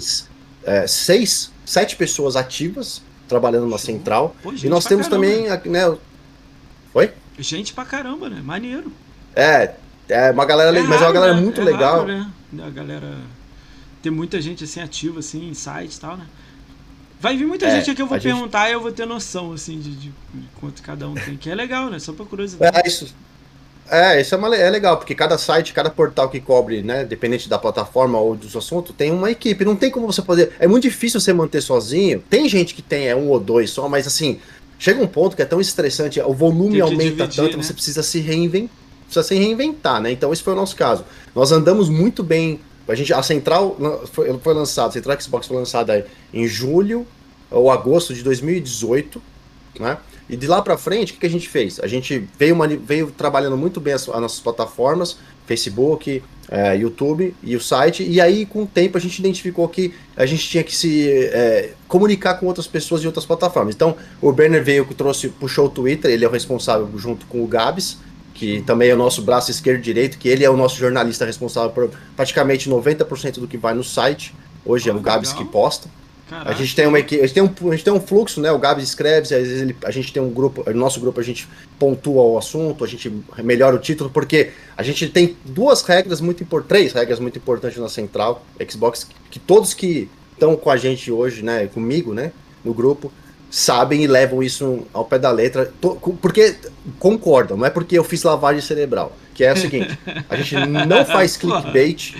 [0.63, 3.79] é, seis, sete pessoas ativas trabalhando na Show.
[3.79, 4.35] central.
[4.43, 5.27] Pô, E nós temos caramba.
[5.27, 5.97] também, a- né,
[6.93, 7.11] Oi?
[7.37, 8.41] Gente pra caramba, né?
[8.41, 8.91] Maneiro.
[9.35, 9.73] É,
[10.07, 11.41] é uma galera, le- mas é uma raro, galera né?
[11.41, 11.95] muito É legal.
[11.97, 12.31] raro, né?
[12.63, 13.17] A galera.
[14.01, 16.25] Tem muita gente assim ativa, assim, em sites e tal, né?
[17.19, 19.05] Vai vir muita É, gente aqui, eu vou a gente- perguntar e eu vou ter
[19.05, 20.13] noção, assim, de, de
[20.59, 21.35] quanto cada um tem.
[21.35, 21.99] Que é legal, né?
[21.99, 22.77] Só pra curiosidade.
[22.77, 23.13] É, isso.
[23.89, 27.47] É, isso é, uma é legal, porque cada site, cada portal que cobre, né, dependente
[27.47, 29.63] da plataforma ou dos assuntos, tem uma equipe.
[29.63, 30.53] Não tem como você poder.
[30.59, 32.23] É muito difícil você manter sozinho.
[32.29, 34.39] Tem gente que tem é um ou dois só, mas assim,
[34.79, 37.63] chega um ponto que é tão estressante, o volume aumenta dividir, tanto, né?
[37.63, 38.75] você precisa se reinventar.
[39.03, 40.11] Precisa se reinventar, né?
[40.11, 41.05] Então esse foi o nosso caso.
[41.35, 42.59] Nós andamos muito bem.
[42.87, 43.77] A gente, a Central
[44.11, 47.05] foi, foi lançada, a Central Xbox foi lançada em julho
[47.51, 49.21] ou agosto de 2018,
[49.79, 49.97] né?
[50.29, 51.79] E de lá pra frente, o que, que a gente fez?
[51.79, 57.55] A gente veio, veio trabalhando muito bem as, as nossas plataformas, Facebook, eh, YouTube e
[57.55, 60.75] o site, e aí com o tempo a gente identificou que a gente tinha que
[60.75, 63.75] se eh, comunicar com outras pessoas de outras plataformas.
[63.75, 67.43] Então o Berner veio que trouxe, puxou o Twitter, ele é o responsável junto com
[67.43, 67.97] o Gabs,
[68.33, 71.25] que também é o nosso braço esquerdo e direito, que ele é o nosso jornalista
[71.25, 74.33] responsável por praticamente 90% do que vai no site.
[74.65, 75.45] Hoje é o Gabs legal.
[75.45, 75.89] que posta.
[76.29, 76.49] Caraca.
[76.49, 78.51] A gente tem uma equipe, a gente tem um, a gente tem um fluxo, né?
[78.51, 81.23] O Gabs escreve, às vezes ele- a gente tem um grupo, no nosso grupo a
[81.23, 83.11] gente pontua o assunto, a gente
[83.43, 87.77] melhora o título, porque a gente tem duas regras muito importantes, três regras muito importantes
[87.77, 92.31] na central Xbox, que todos que estão com a gente hoje, né, comigo, né,
[92.63, 93.11] no grupo,
[93.51, 95.71] sabem e levam isso ao pé da letra,
[96.21, 96.55] porque
[96.99, 99.97] concordam, não é porque eu fiz lavagem cerebral, que é o seguinte,
[100.29, 100.55] a gente
[100.87, 102.13] não faz clickbait,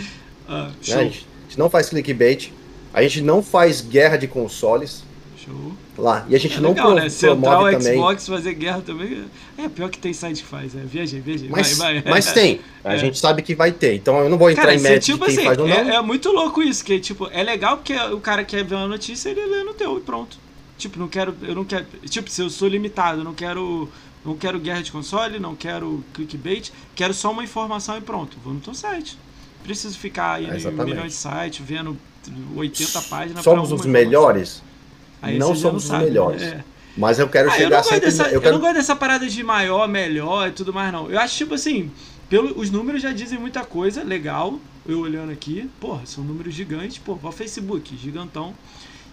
[0.47, 1.25] Ah, né, a gente
[1.57, 2.51] não faz clickbait,
[2.99, 5.03] a gente não faz guerra de consoles,
[5.43, 5.73] show.
[5.97, 6.25] lá.
[6.29, 7.09] E a gente É não legal, pro- né?
[7.09, 7.93] Central também.
[7.95, 9.25] Xbox fazer guerra também.
[9.57, 10.75] É pior que tem site que faz.
[10.75, 10.79] É.
[10.79, 11.49] Viajei, viajei.
[11.49, 12.11] Mas, vai, vai.
[12.11, 12.59] mas tem.
[12.83, 12.97] A É.
[12.97, 13.95] gente sabe que vai ter.
[13.95, 15.75] Então eu não vou entrar Cara, em é mérito tipo assim, faz ou não.
[15.75, 18.87] é, é muito louco isso, que tipo, é legal porque o cara quer ver uma
[18.87, 20.37] notícia, ele lê no teu e pronto.
[20.77, 23.89] Tipo, não quero, eu não quero, tipo, se eu sou limitado, eu não quero,
[24.25, 28.53] não quero guerra de console, não quero clickbait, quero só uma informação e pronto, vou
[28.53, 29.17] no teu site.
[29.63, 30.89] Preciso ficar aí em Exatamente.
[30.95, 31.97] milhões de sites, vendo
[32.55, 34.61] 80 páginas Somos os melhores,
[35.37, 36.09] não somos os sabe, né?
[36.09, 36.41] melhores.
[36.41, 36.63] É.
[36.97, 38.05] mas eu quero Ah, eu, chegar não gosto sempre.
[38.05, 38.53] dessa, eu eu quero...
[38.55, 41.09] não gosto dessa parada de maior, melhor e tudo mais, não.
[41.09, 41.91] Eu acho, tipo assim,
[42.29, 44.59] pelo, os números já dizem muita coisa, legal.
[44.87, 46.97] Eu olhando aqui, porra, são números gigantes.
[46.99, 48.53] Pô, o Facebook, gigantão.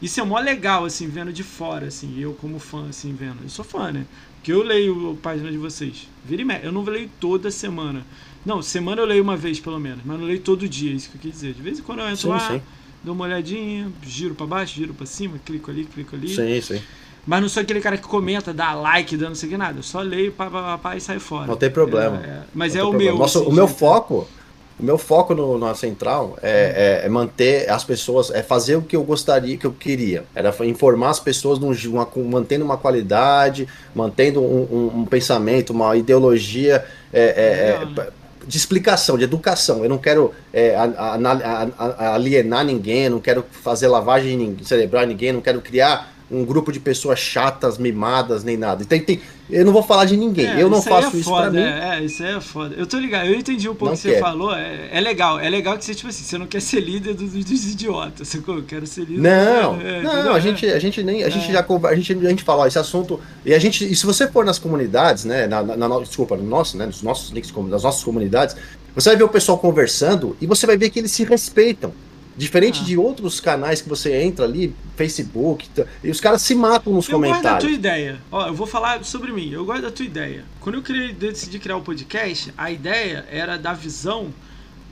[0.02, 3.38] Isso é mó legal, assim, vendo de fora, assim, eu como fã, assim, vendo.
[3.42, 4.04] Eu sou fã, né?
[4.36, 6.08] Porque eu leio a página de vocês.
[6.24, 6.66] Vira e mexe.
[6.66, 8.04] Eu não leio toda semana.
[8.44, 10.00] Não, semana eu leio uma vez, pelo menos.
[10.04, 11.54] Mas não leio todo dia, isso que eu quis dizer.
[11.54, 12.60] De vez em quando eu entro Sim, lá, sim.
[13.02, 16.28] Dou uma olhadinha, giro pra baixo, giro pra cima, clico ali, clico ali.
[16.28, 16.82] Sim, sim.
[17.26, 19.78] Mas não sou aquele cara que comenta, dá like, dando não sei o que nada.
[19.78, 21.46] Eu só leio, pá, pá, pá, pá, e sai fora.
[21.46, 22.20] Não tem problema.
[22.22, 23.12] É, é, mas Não é o problema.
[23.12, 23.20] meu.
[23.20, 24.26] Nosso, assim, o meu foco.
[24.78, 28.82] o meu foco no, na central é, é, é, manter as pessoas, é fazer o
[28.82, 30.24] que eu gostaria, que eu queria.
[30.34, 35.96] Era informar as pessoas num, uma, mantendo uma qualidade, mantendo um, um, um pensamento, uma
[35.96, 39.82] ideologia é, é, é de explicação, de educação.
[39.82, 45.32] Eu não quero é, a, a, a, alienar ninguém, não quero fazer lavagem cerebral ninguém,
[45.32, 48.84] não quero criar um grupo de pessoas chatas, mimadas, nem nada.
[48.84, 49.20] Tem, tem,
[49.52, 50.46] eu não vou falar de ninguém.
[50.46, 51.60] É, eu não faço é isso foda, pra mim.
[51.60, 52.74] É, é, isso aí é foda.
[52.74, 54.54] Eu tô ligado, eu entendi um pouco o que você falou.
[54.54, 57.32] É, é, legal, é legal que você, tipo assim, você não quer ser líder dos,
[57.32, 58.34] dos idiotas.
[58.34, 59.20] Eu quero ser líder.
[59.20, 61.22] Não, é, não, a gente, a gente nem.
[61.22, 61.52] A gente é.
[61.52, 63.20] já a gente, a gente fala, ó, esse assunto.
[63.44, 63.84] E a gente.
[63.84, 65.46] E se você for nas comunidades, né?
[65.46, 66.86] Na, na, na desculpa, no nosso, né?
[66.86, 68.56] Nos nossos links, nas nossas comunidades,
[68.94, 71.92] você vai ver o pessoal conversando e você vai ver que eles se respeitam.
[72.36, 72.84] Diferente ah.
[72.84, 75.68] de outros canais que você entra ali, Facebook,
[76.02, 77.44] e os caras se matam nos eu comentários.
[77.44, 78.20] Eu gosto da tua ideia.
[78.30, 79.50] Ó, eu vou falar sobre mim.
[79.50, 80.44] Eu gosto da tua ideia.
[80.60, 84.32] Quando eu criei, decidi criar o podcast, a ideia era dar visão.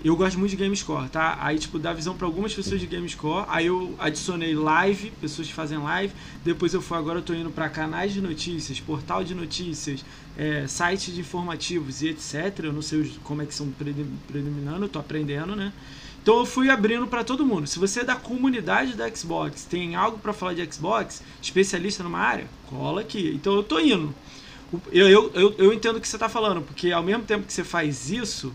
[0.02, 1.38] Eu gosto muito de GameScore, tá?
[1.42, 3.44] Aí, tipo, dar visão para algumas pessoas de GameScore.
[3.48, 6.12] Aí eu adicionei live, pessoas que fazem live.
[6.42, 10.02] Depois eu fui, agora eu tô indo para canais de notícias, portal de notícias,
[10.38, 12.60] é, sites de informativos e etc.
[12.64, 13.68] Eu não sei como é que são
[14.26, 15.70] preliminando, eu tô aprendendo, né?
[16.22, 17.66] Então eu fui abrindo para todo mundo.
[17.66, 22.18] Se você é da comunidade da Xbox, tem algo para falar de Xbox, especialista numa
[22.18, 23.32] área, cola aqui.
[23.34, 24.14] Então eu tô indo.
[24.92, 27.52] Eu, eu, eu, eu entendo o que você está falando, porque ao mesmo tempo que
[27.52, 28.54] você faz isso,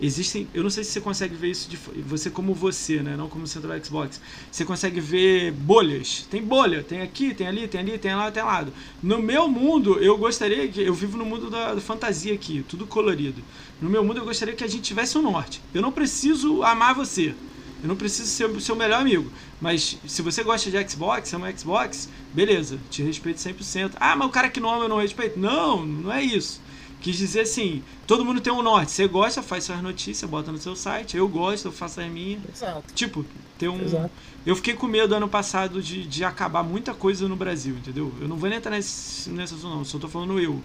[0.00, 0.48] existem.
[0.54, 3.16] Eu não sei se você consegue ver isso de você como você, né?
[3.16, 4.20] Não como central Xbox.
[4.50, 6.26] Você consegue ver bolhas.
[6.30, 8.72] Tem bolha, tem aqui, tem ali, tem ali, tem lá, tem lado.
[9.02, 10.82] No meu mundo, eu gostaria que.
[10.82, 13.42] Eu vivo no mundo da, da fantasia aqui, tudo colorido.
[13.80, 15.60] No meu mundo, eu gostaria que a gente tivesse um norte.
[15.72, 17.34] Eu não preciso amar você.
[17.80, 19.30] Eu não preciso ser o seu melhor amigo.
[19.60, 23.92] Mas se você gosta de Xbox, ama Xbox, beleza, te respeito 100%.
[24.00, 25.38] Ah, mas o cara que não ama eu não respeito.
[25.38, 26.60] Não, não é isso.
[27.00, 28.90] Quis dizer assim, todo mundo tem um norte.
[28.90, 31.16] Você gosta, faz suas notícias, bota no seu site.
[31.16, 32.40] Eu gosto, eu faço as minhas.
[32.52, 32.92] Exato.
[32.92, 33.24] Tipo,
[33.56, 33.80] tem um.
[33.82, 34.10] Exato.
[34.44, 38.12] Eu fiquei com medo ano passado de, de acabar muita coisa no Brasil, entendeu?
[38.20, 39.84] Eu não vou nem entrar nesse, nesse assunto, não.
[39.84, 40.60] Só tô falando eu.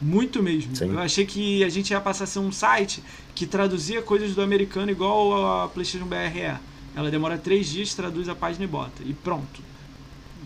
[0.00, 0.74] Muito mesmo.
[0.74, 0.90] Sim.
[0.92, 3.02] Eu achei que a gente ia passar a ser um site
[3.34, 6.58] que traduzia coisas do americano igual a PlayStation BR é.
[6.94, 9.02] Ela demora três dias, traduz a página e bota.
[9.04, 9.62] E pronto.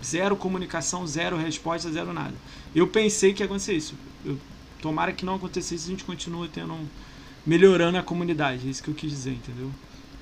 [0.05, 2.35] Zero comunicação, zero resposta, zero nada.
[2.75, 3.95] Eu pensei que ia acontecer isso.
[4.25, 4.39] Eu
[4.81, 6.87] tomara que não acontecesse a gente continue tendo um,
[7.47, 8.67] melhorando a comunidade.
[8.67, 9.71] É isso que eu quis dizer, entendeu?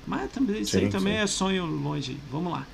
[0.05, 1.19] Mas também, isso sim, aí também sim.
[1.19, 2.17] é sonho longe.
[2.31, 2.65] Vamos lá.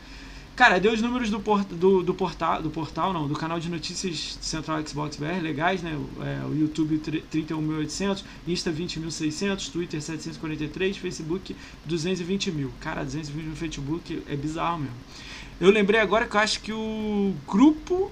[0.56, 3.70] Cara, deu os números do, port, do, do, portal, do portal, não, do canal de
[3.70, 6.00] notícias Central Xbox BR, legais, né?
[6.22, 12.72] É, o YouTube 31.800, Insta 20.600, Twitter 743, Facebook 220 mil.
[12.80, 14.96] Cara, 220 mil no Facebook é bizarro mesmo.
[15.60, 18.10] Eu lembrei agora que eu acho que o grupo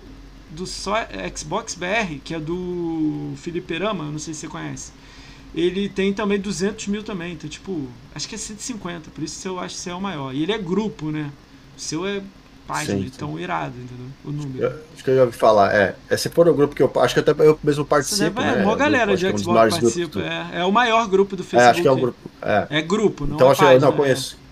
[0.54, 0.96] do só
[1.36, 4.92] Xbox BR, que é do Felipe Rama, não sei se você conhece.
[5.54, 9.60] Ele tem também 200 mil também, então tipo, acho que é 150, por isso eu
[9.60, 10.34] acho que é o maior.
[10.34, 11.32] E ele é grupo, né?
[11.78, 12.22] O seu é
[12.68, 14.08] página, sim, então irado, entendeu?
[14.26, 14.64] O número.
[14.64, 15.96] Eu, acho que eu já ouvi falar, é.
[16.10, 18.42] Esse for o grupo que eu acho que até eu mesmo participo.
[18.42, 18.66] Deve, é, né?
[18.66, 20.20] uma galera de é Xbox participa.
[20.22, 21.68] É, é o maior grupo do Facebook.
[21.68, 22.18] É, acho que é um grupo.
[22.42, 24.43] É, é grupo, não então, é acho página, não, conheço.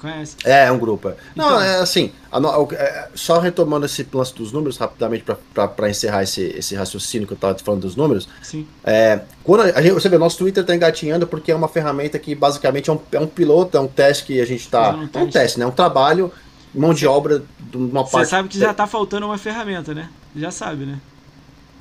[0.00, 0.36] Conhece?
[0.44, 1.08] É, é um grupo.
[1.08, 1.16] É.
[1.34, 2.38] Não, então, é assim, a,
[2.74, 7.36] é, só retomando esse lance dos números rapidamente para encerrar esse, esse raciocínio que eu
[7.36, 8.28] estava falando dos números.
[8.42, 8.66] Sim.
[8.84, 12.34] É, quando a gente, você vê, nosso Twitter está engatinhando porque é uma ferramenta que
[12.34, 14.94] basicamente é um, é um piloto, é um teste que a gente está.
[15.12, 15.64] É um teste, né?
[15.64, 16.30] É um trabalho,
[16.74, 18.26] mão de obra de uma parte.
[18.26, 20.10] Você sabe que já está faltando uma ferramenta, né?
[20.34, 21.00] Já sabe, né?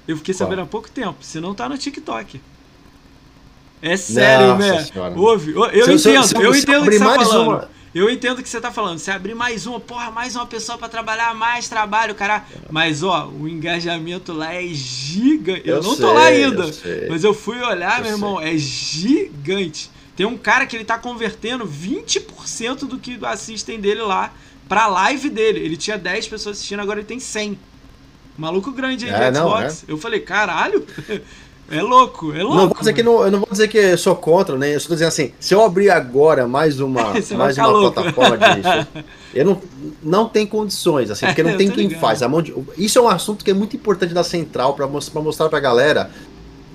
[0.08, 0.65] Eu fiquei sabendo Qual?
[0.65, 1.15] há pouco tempo.
[1.19, 2.39] Você não está no TikTok.
[3.82, 4.88] É sério, né?
[5.15, 5.54] Ouve.
[5.54, 7.47] Eu, entendo, eu entendo o que você tá falando.
[7.49, 7.75] Uma...
[7.95, 8.99] Eu entendo o que você tá falando.
[8.99, 12.45] Você abrir mais uma, porra, mais uma pessoa para trabalhar, mais trabalho, cara.
[12.69, 15.62] Mas, ó, o engajamento lá é gigante.
[15.63, 16.63] Eu, eu não sei, tô lá ainda.
[16.84, 18.53] Eu mas eu fui olhar, eu meu irmão, sei.
[18.53, 19.89] é gigante.
[20.13, 24.34] Tem um cara que ele tá convertendo 20% do que assistem dele lá
[24.67, 25.60] pra live dele.
[25.60, 27.58] Ele tinha 10 pessoas assistindo, agora ele tem 100.
[28.38, 29.84] Maluco grande aí é, de Xbox.
[29.88, 29.93] Não, é.
[29.93, 30.86] Eu falei, caralho.
[31.69, 32.58] É louco, é louco.
[32.58, 34.73] Não vou dizer que não, eu não vou dizer que eu sou contra, né?
[34.73, 37.91] Eu estou dizendo assim, se eu abrir agora mais uma, mais uma louco.
[37.91, 39.62] plataforma de eu não,
[40.04, 41.99] não tem condições, assim, porque não tem quem ligado.
[41.99, 42.19] faz.
[42.43, 45.58] De, isso é um assunto que é muito importante da central para mostrar, mostrar para
[45.58, 46.12] a galera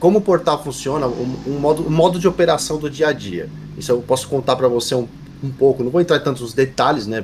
[0.01, 3.49] como o portal funciona, um, um, modo, um modo de operação do dia a dia.
[3.79, 5.07] Isso eu posso contar para você um,
[5.45, 5.85] um pouco.
[5.85, 7.23] Não vou entrar em tantos detalhes, né?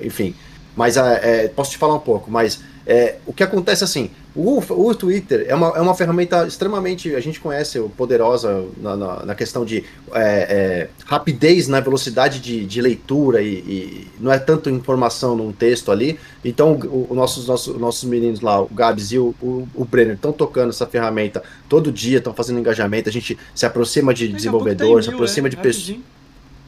[0.00, 0.34] Enfim,
[0.76, 2.30] mas é, posso te falar um pouco.
[2.30, 7.14] Mas é, o que acontece assim, o, o Twitter é uma, é uma ferramenta extremamente,
[7.14, 12.64] a gente conhece, poderosa na, na, na questão de é, é, rapidez na velocidade de,
[12.64, 16.18] de leitura e, e, não é tanto informação num texto ali.
[16.44, 20.32] Então, os nossos, nossos, nossos meninos lá, o Gabs e o, o, o Brenner, estão
[20.32, 25.12] tocando essa ferramenta todo dia, estão fazendo engajamento, a gente se aproxima de desenvolvedores, se
[25.12, 25.98] aproxima é, de pessoas.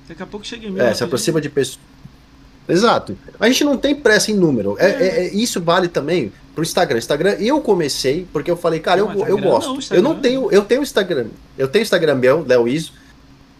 [0.06, 0.82] Daqui a pouco chega em mil.
[0.82, 1.78] É, se aproxima de pessoas.
[2.68, 3.16] Exato.
[3.38, 4.76] A gente não tem pressa em número.
[4.78, 6.98] É, é, é isso vale também pro Instagram.
[6.98, 9.74] Instagram, eu comecei porque eu falei, cara, eu, eu gosto.
[9.74, 11.26] Não, eu não tenho, eu tenho Instagram.
[11.58, 12.92] Eu tenho Instagram meu, Léo Iso,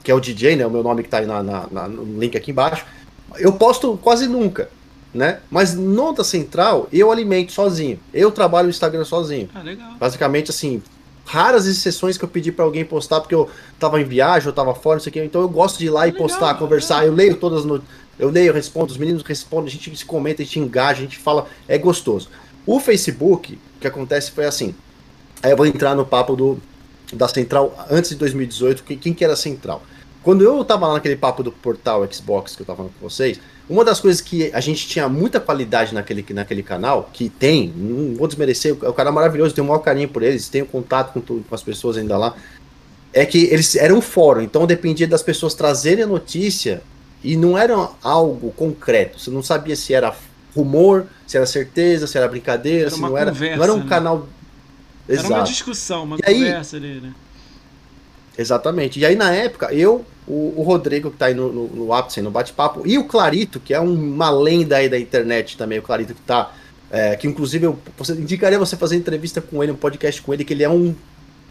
[0.03, 0.67] que é o DJ, né?
[0.67, 2.85] O meu nome que tá aí na, na, na, no link aqui embaixo.
[3.37, 4.71] Eu posto quase nunca,
[5.13, 5.41] né?
[5.51, 7.99] Mas nota central, eu alimento sozinho.
[8.13, 9.49] Eu trabalho no Instagram sozinho.
[9.55, 9.95] Ah, legal.
[9.99, 10.81] Basicamente, assim,
[11.25, 14.75] raras exceções que eu pedi para alguém postar porque eu tava em viagem, eu tava
[14.75, 15.25] fora, não sei o que.
[15.25, 17.07] Então eu gosto de ir lá e postar, legal, conversar.
[17.07, 17.83] Eu leio todas no,
[18.19, 21.03] eu leio, eu respondo, os meninos respondem, a gente se comenta, a gente engaja, a
[21.03, 22.29] gente fala, é gostoso.
[22.67, 24.75] O Facebook, o que acontece foi assim.
[25.43, 26.59] Aí eu vou entrar no papo do
[27.13, 29.83] da Central antes de 2018, quem que era a Central?
[30.23, 33.39] Quando eu tava lá naquele papo do portal Xbox que eu tava falando com vocês,
[33.69, 38.17] uma das coisas que a gente tinha muita qualidade naquele, naquele canal, que tem, não
[38.17, 41.21] vou desmerecer, o cara é maravilhoso, tenho o maior carinho por eles, tenho contato com,
[41.21, 42.35] com as pessoas ainda lá,
[43.13, 46.83] é que eles eram um fórum, então dependia das pessoas trazerem a notícia
[47.25, 50.15] e não era algo concreto, você não sabia se era
[50.55, 53.33] rumor, se era certeza, se era brincadeira, era se não era.
[53.33, 53.87] Conversa, não era um né?
[53.89, 54.29] canal.
[55.09, 55.27] Exato.
[55.27, 57.15] Era uma discussão, uma e conversa aí, ali, né?
[58.37, 59.01] Exatamente.
[59.01, 62.21] E aí, na época, eu, o, o Rodrigo, que tá aí no, no, no ápice,
[62.21, 66.15] no bate-papo, e o Clarito, que é uma lenda aí da internet também, o Clarito
[66.15, 66.53] que tá.
[66.91, 70.45] É, que inclusive eu você, indicaria você fazer entrevista com ele, um podcast com ele,
[70.45, 70.95] que ele é um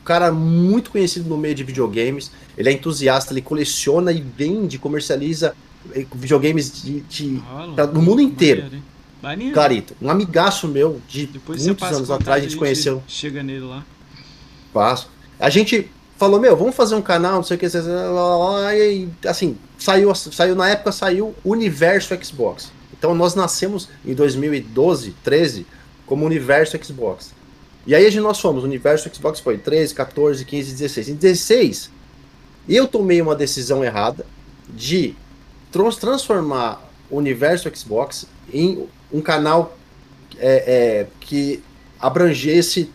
[0.04, 2.32] cara muito conhecido no meio de videogames.
[2.58, 5.56] Ele é entusiasta, ele coleciona e vende, comercializa
[5.94, 8.66] eh, videogames de, de ah, pra, no mundo inteiro.
[9.22, 13.02] Maneiro, Clarito, um amigaço meu de Depois muitos anos atrás, a gente conheceu.
[13.08, 13.86] Chega nele lá.
[14.74, 15.10] Passo.
[15.40, 20.14] A gente falou, meu, vamos fazer um canal, não sei o que, e assim, saiu,
[20.14, 22.72] saiu na época saiu Universo Xbox.
[22.98, 25.66] Então nós nascemos em 2012, 13,
[26.06, 27.34] como Universo Xbox.
[27.86, 31.10] E aí nós fomos, o Universo Xbox foi 13, 14, 15, 16.
[31.10, 31.92] Em 16,
[32.68, 34.26] eu tomei uma decisão errada
[34.70, 35.16] de
[36.00, 39.78] transformar o Universo Xbox em um canal
[40.38, 41.62] é, é, que
[42.00, 42.90] abrangesse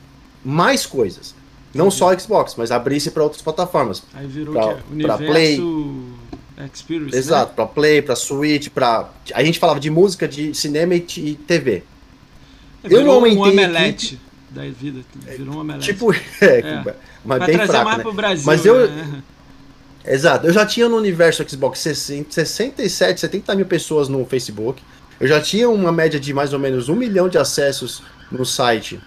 [0.44, 1.34] mais coisas.
[1.74, 4.02] Não só Xbox, mas abrisse para outras plataformas.
[4.14, 4.92] Aí virou pra, que?
[4.92, 5.60] Universo Play.
[6.74, 7.18] Experience, né?
[7.18, 7.54] Exato, né?
[7.54, 11.84] para Play, para Switch, para a gente falava de música, de cinema e, e TV.
[12.82, 14.18] É, eu não aumentei um omelete
[14.50, 15.00] da vida,
[15.36, 15.92] virou um omelete.
[15.92, 16.94] Tipo, é, é.
[17.24, 18.02] mas bem trazer fraco, mais né?
[18.02, 19.22] pro Brasil, mas eu né?
[20.04, 24.82] Exato, eu já tinha no universo Xbox 67, 70 mil pessoas no Facebook.
[25.20, 28.98] Eu já tinha uma média de mais ou menos um milhão de acessos no site.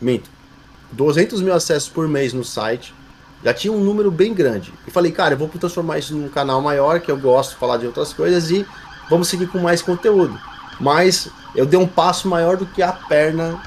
[0.00, 0.30] Minto.
[0.92, 2.94] 200 mil acessos por mês no site.
[3.42, 4.72] Já tinha um número bem grande.
[4.86, 7.78] E falei, cara, eu vou transformar isso num canal maior, que eu gosto de falar
[7.78, 8.64] de outras coisas, e
[9.10, 10.38] vamos seguir com mais conteúdo.
[10.78, 13.60] Mas eu dei um passo maior do que a perna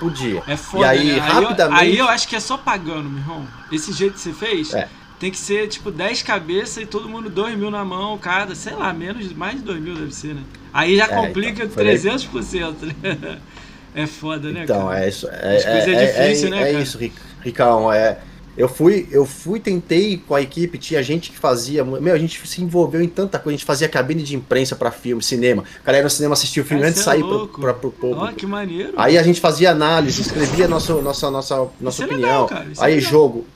[0.00, 0.42] podia.
[0.46, 1.18] É foda, e aí, né?
[1.18, 1.80] rapidamente.
[1.80, 3.46] Aí eu, aí eu, acho que é só pagando, meu irmão.
[3.70, 4.74] Esse jeito que você fez.
[4.74, 4.88] É.
[5.20, 8.72] Tem que ser tipo 10 cabeças e todo mundo 2 mil na mão, cada, sei
[8.72, 10.40] lá, menos, mais de 2 mil deve ser, né?
[10.72, 12.74] Aí já é, complica então, 300%.
[13.02, 13.38] Né?
[13.92, 14.62] É foda, né?
[14.62, 15.04] Então, cara?
[15.04, 15.28] é isso.
[15.28, 16.62] É, As coisas é, é, é difícil, né?
[16.62, 16.82] É cara?
[16.84, 16.98] isso,
[17.42, 17.92] Ricão.
[17.92, 18.18] É,
[18.56, 21.84] eu fui, eu fui, tentei com a equipe, tinha gente que fazia.
[21.84, 23.54] Meu, a gente se envolveu em tanta coisa.
[23.54, 25.64] A gente fazia cabine de imprensa para filme, cinema.
[25.80, 28.24] O cara ia no cinema assistir o filme antes de sair é para pro povo.
[28.24, 28.92] Oh, que maneiro.
[28.96, 32.48] Aí a gente fazia análise, escrevia nosso, nossa, nossa, nossa opinião.
[32.50, 33.46] É legal, aí jogo.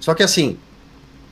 [0.00, 0.56] Só que assim,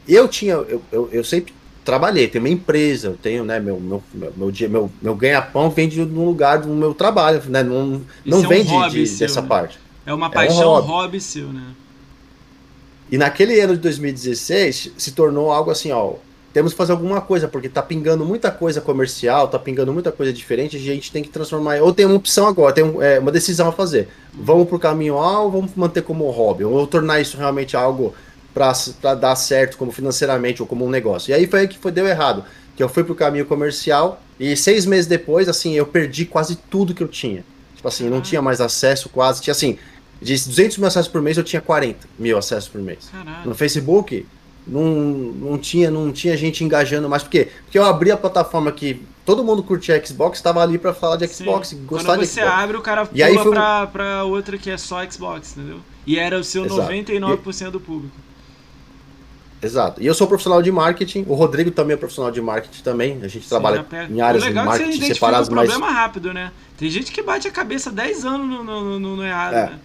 [0.06, 0.54] eu tinha.
[0.54, 1.54] Eu, eu, eu sempre
[1.84, 4.02] trabalhei, tenho uma empresa, eu tenho, né, meu, meu,
[4.36, 7.62] meu, dia, meu, meu ganha-pão vem de um lugar do meu trabalho, né?
[7.62, 9.48] Não, não vem é de, seu, dessa né?
[9.48, 9.78] parte.
[10.04, 10.88] É uma paixão é um hobby.
[10.88, 11.64] hobby seu, né?
[13.10, 16.14] E naquele ano de 2016 se tornou algo assim, ó.
[16.52, 20.32] Temos que fazer alguma coisa, porque tá pingando muita coisa comercial, tá pingando muita coisa
[20.32, 21.80] diferente, a gente tem que transformar.
[21.82, 24.08] Ou tem uma opção agora, tem é, uma decisão a fazer.
[24.32, 26.64] Vamos pro caminho A ou vamos manter como hobby?
[26.64, 28.14] Ou tornar isso realmente algo
[28.54, 31.30] para dar certo como financeiramente ou como um negócio.
[31.30, 32.44] E aí foi aí que foi, deu errado.
[32.74, 36.94] Que eu fui pro caminho comercial e seis meses depois, assim, eu perdi quase tudo
[36.94, 37.44] que eu tinha.
[37.76, 39.40] Tipo assim, não tinha mais acesso quase.
[39.40, 39.78] Tinha assim,
[40.20, 43.08] de 200 mil acessos por mês, eu tinha 40 mil acessos por mês.
[43.10, 43.48] Caralho.
[43.48, 44.26] No Facebook,
[44.66, 47.22] não, não, tinha, não tinha gente engajando mais.
[47.22, 47.48] Por quê?
[47.64, 51.26] Porque eu abri a plataforma que todo mundo curtia Xbox, estava ali para falar de
[51.28, 51.84] Xbox, Sim.
[51.86, 53.52] gostar Quando de você abre, o cara pula e aí foi...
[53.52, 55.80] pra, pra outra que é só Xbox, entendeu?
[56.06, 56.92] E era o seu Exato.
[56.92, 58.16] 99% do público.
[59.60, 60.00] Exato.
[60.00, 63.18] E eu sou profissional de marketing, o Rodrigo também é profissional de marketing também.
[63.22, 65.68] A gente Sim, trabalha é em áreas de marketing é separadas, mas.
[65.68, 66.52] problema rápido, né?
[66.76, 69.66] Tem gente que bate a cabeça 10 anos no, no, no, no errado, é.
[69.70, 69.78] né?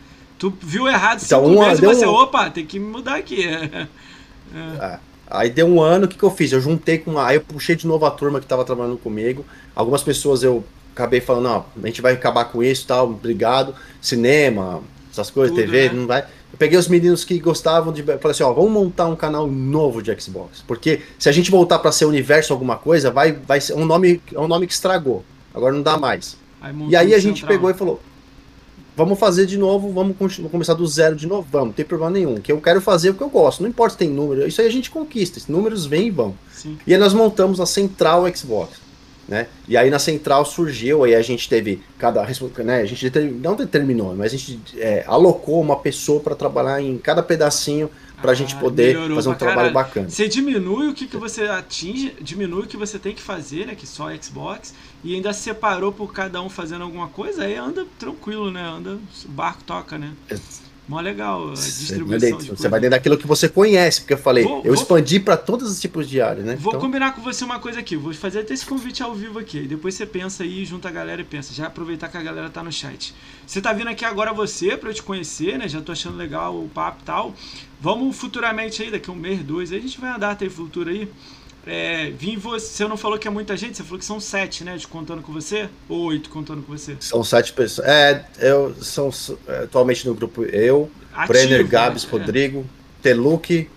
[0.44, 2.10] Tu viu errado então, cinco um, meses e você, um...
[2.10, 3.46] opa, tem que mudar aqui.
[4.56, 4.86] É.
[4.86, 5.00] É.
[5.32, 6.52] Aí deu um ano, o que, que eu fiz?
[6.52, 7.18] Eu juntei com.
[7.18, 9.44] Aí eu puxei de novo a turma que estava trabalhando comigo.
[9.76, 13.74] Algumas pessoas eu acabei falando, não, a gente vai acabar com isso tal, obrigado.
[14.00, 15.94] Cinema, essas coisas, Tudo, TV, né?
[15.96, 16.20] não vai.
[16.22, 18.04] eu peguei os meninos que gostavam de.
[18.04, 20.64] Falei assim: ó, vamos montar um canal novo de Xbox.
[20.68, 24.22] Porque se a gente voltar para ser universo alguma coisa, vai, vai ser um nome,
[24.32, 25.26] é um nome que estragou.
[25.52, 26.38] Agora não dá mais.
[26.62, 28.00] Aí e aí a gente pegou e falou:
[28.96, 30.16] vamos fazer de novo, vamos
[30.52, 32.36] começar do zero de novo, vamos, não tem problema nenhum.
[32.36, 34.68] Que eu quero fazer o que eu gosto, não importa se tem número, isso aí
[34.68, 36.36] a gente conquista, esses números vêm e vão.
[36.52, 36.78] Sim.
[36.86, 38.84] E aí nós montamos a central Xbox.
[39.26, 39.48] Né?
[39.70, 42.22] E aí na central surgiu, aí a gente teve cada
[42.58, 43.10] né, a gente
[43.42, 47.90] não determinou, mas a gente é, alocou uma pessoa para trabalhar em cada pedacinho
[48.22, 49.74] para a ah, gente poder fazer um trabalho caralho.
[49.74, 50.10] bacana.
[50.10, 53.76] Você diminui o que, que você atinge, diminui o que você tem que fazer, né?
[53.76, 54.74] Que só Xbox,
[55.04, 58.64] e ainda separou por cada um fazendo alguma coisa, aí anda tranquilo, né?
[58.64, 60.14] Anda, o barco toca, né?
[60.88, 62.40] Mó legal a distribuição.
[62.40, 65.18] Você, você vai dentro daquilo que você conhece, porque eu falei, vou, eu vou, expandi
[65.18, 66.58] para todos os tipos de áreas, né?
[66.58, 66.82] Vou então...
[66.82, 69.60] combinar com você uma coisa aqui, vou fazer até esse convite ao vivo aqui.
[69.60, 71.54] E depois você pensa aí, junta a galera e pensa.
[71.54, 73.16] Já aproveitar que a galera tá no chat.
[73.48, 75.70] Você tá vindo aqui agora você, para eu te conhecer, né?
[75.70, 77.34] Já tô achando legal o papo e tal.
[77.80, 80.90] Vamos futuramente aí, daqui a um mês, dois, aí a gente vai andar até futuro
[80.90, 81.08] aí.
[81.66, 84.64] É, vim você, você não falou que é muita gente, você falou que são sete,
[84.64, 84.78] né?
[84.90, 85.70] Contando com você?
[85.88, 86.98] Ou oito contando com você?
[87.00, 87.88] São sete pessoas.
[87.88, 89.10] É, eu são
[89.48, 92.12] é, atualmente no grupo eu, Ativo, Brenner, Gabs, né?
[92.12, 92.64] Rodrigo, é.
[93.02, 93.70] Teluque,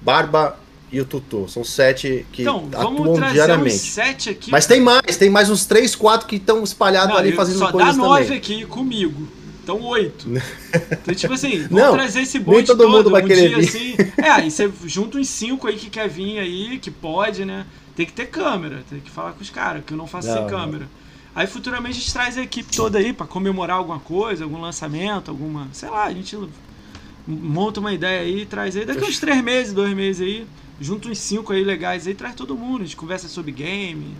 [0.00, 0.58] Barba
[0.90, 1.46] e o Tutu.
[1.48, 3.76] São sete que então, atuam diariamente.
[3.76, 4.50] sete aqui.
[4.50, 7.96] Mas tem mais, tem mais uns três, quatro que estão espalhados ali fazendo só coisas
[7.96, 9.28] dá nove aqui comigo.
[9.66, 10.28] Então, oito.
[10.30, 13.48] Então, tipo assim, vamos não, trazer esse bonde nem todo, todo mundo vai um querer
[13.48, 13.68] dia, vir.
[13.68, 13.96] assim.
[14.16, 17.66] É, aí você junta uns cinco aí que quer vir aí, que pode, né?
[17.96, 20.36] Tem que ter câmera, tem que falar com os caras, que eu não faço não,
[20.36, 20.86] sem câmera.
[21.34, 25.32] Aí futuramente a gente traz a equipe toda aí para comemorar alguma coisa, algum lançamento,
[25.32, 25.66] alguma.
[25.72, 26.38] Sei lá, a gente
[27.26, 28.84] monta uma ideia aí traz aí.
[28.84, 30.46] Daqui uns três meses, dois meses aí,
[30.80, 34.14] junta uns cinco aí legais aí, traz todo mundo, a gente conversa sobre game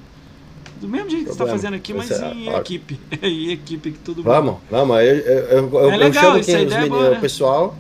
[0.80, 3.00] do mesmo jeito que você está fazendo aqui, mas é, em equipe.
[3.22, 4.26] em equipe que todo mundo.
[4.26, 4.96] Vamos, vamos.
[4.98, 7.18] Eu, eu, eu, é legal, eu chamo quem, os é meninos, né?
[7.18, 7.76] o pessoal.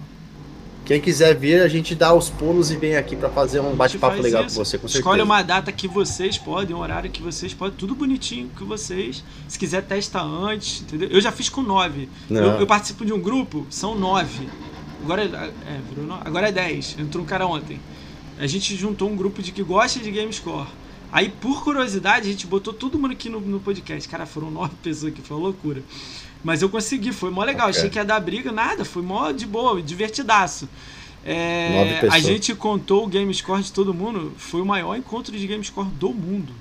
[0.86, 4.22] Quem quiser vir, a gente dá os pulos e vem aqui para fazer um bate-papo
[4.22, 4.56] legal isso.
[4.56, 4.98] com você, com certeza.
[5.00, 9.24] Escolhe uma data que vocês podem, um horário que vocês podem, tudo bonitinho com vocês.
[9.48, 11.08] Se quiser, testa antes, entendeu?
[11.08, 12.08] Eu já fiz com nove.
[12.30, 14.48] Eu, eu, participo de um grupo, são nove.
[15.02, 15.80] Agora é, é,
[16.24, 16.94] agora é dez.
[16.96, 17.80] Entrou um cara ontem.
[18.38, 20.68] A gente juntou um grupo de que gosta de GameScore.
[21.12, 24.08] Aí, por curiosidade, a gente botou todo mundo aqui no, no podcast.
[24.08, 25.82] Cara, foram nove pessoas aqui, foi uma loucura.
[26.42, 27.68] Mas eu consegui, foi mó legal.
[27.68, 27.78] Okay.
[27.78, 30.68] Achei que ia dar briga, nada, foi mó de boa, divertidaço.
[31.24, 35.44] É, a gente contou o game score de todo mundo, foi o maior encontro de
[35.44, 36.52] game score do mundo.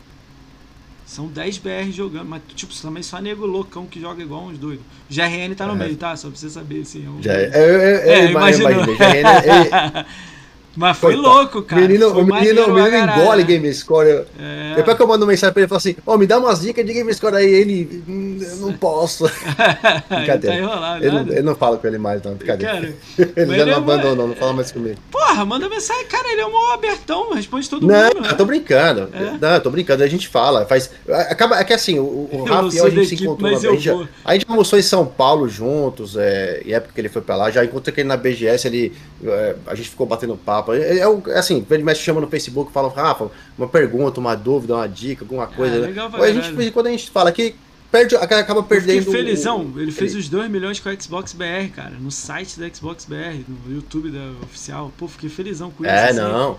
[1.06, 4.84] São 10 BR jogando, mas tipo, também só nego loucão que joga igual uns doidos.
[5.08, 5.86] GRN tá no é.
[5.86, 6.16] meio, tá?
[6.16, 7.06] Só pra você saber, assim.
[7.06, 7.20] É, um...
[7.24, 8.70] É, é, é, é, imagina.
[10.76, 11.36] Mas foi Coitado.
[11.36, 11.82] louco, cara.
[11.82, 14.26] Menino, foi o menino, engole Game Score.
[14.40, 14.74] É.
[14.76, 16.62] Depois que eu mando mensagem pra ele, eu falo assim: Ô, oh, me dá umas
[16.62, 17.46] dicas de Game Score aí.
[17.46, 19.26] Ele, hum, eu não posso.
[20.10, 20.56] brincadeira.
[20.56, 22.36] Tá enrolado, ele, não, ele não fala com ele mais, não.
[22.36, 22.94] Brincadeira.
[23.36, 24.98] Ele já não é abandonou, não fala mais comigo.
[25.12, 26.06] Porra, manda mensagem.
[26.08, 28.16] Cara, ele é um abertão, responde todo não, mundo.
[28.16, 28.30] Não, né?
[28.32, 29.10] eu tô brincando.
[29.14, 29.38] É.
[29.40, 30.04] Não, eu tô brincando.
[30.04, 30.66] A gente fala.
[30.66, 30.92] Faz,
[31.30, 33.52] acaba, é que assim, o, o Rafa e eu, a gente se encontrou.
[33.52, 37.02] Mas a, gente já, a gente almoçou em São Paulo juntos, é, em época que
[37.02, 37.52] ele foi pra lá.
[37.52, 40.65] Já encontrei ele na BGS, ele, é, a gente ficou batendo papo.
[40.74, 44.76] É, é, é assim, ele me chama no Facebook, fala, Rafa, uma pergunta, uma dúvida,
[44.76, 45.76] uma dica, alguma coisa.
[45.76, 46.20] É, legal, né?
[46.20, 47.56] a gente, quando a gente fala que
[47.92, 49.12] perde, acaba perdendo.
[49.12, 53.06] felizão, ele fez os 2 milhões com o Xbox BR, cara, no site da Xbox
[53.06, 54.92] BR, no YouTube da oficial.
[54.98, 56.20] Pô, fiquei felizão com é, isso.
[56.20, 56.58] É, não.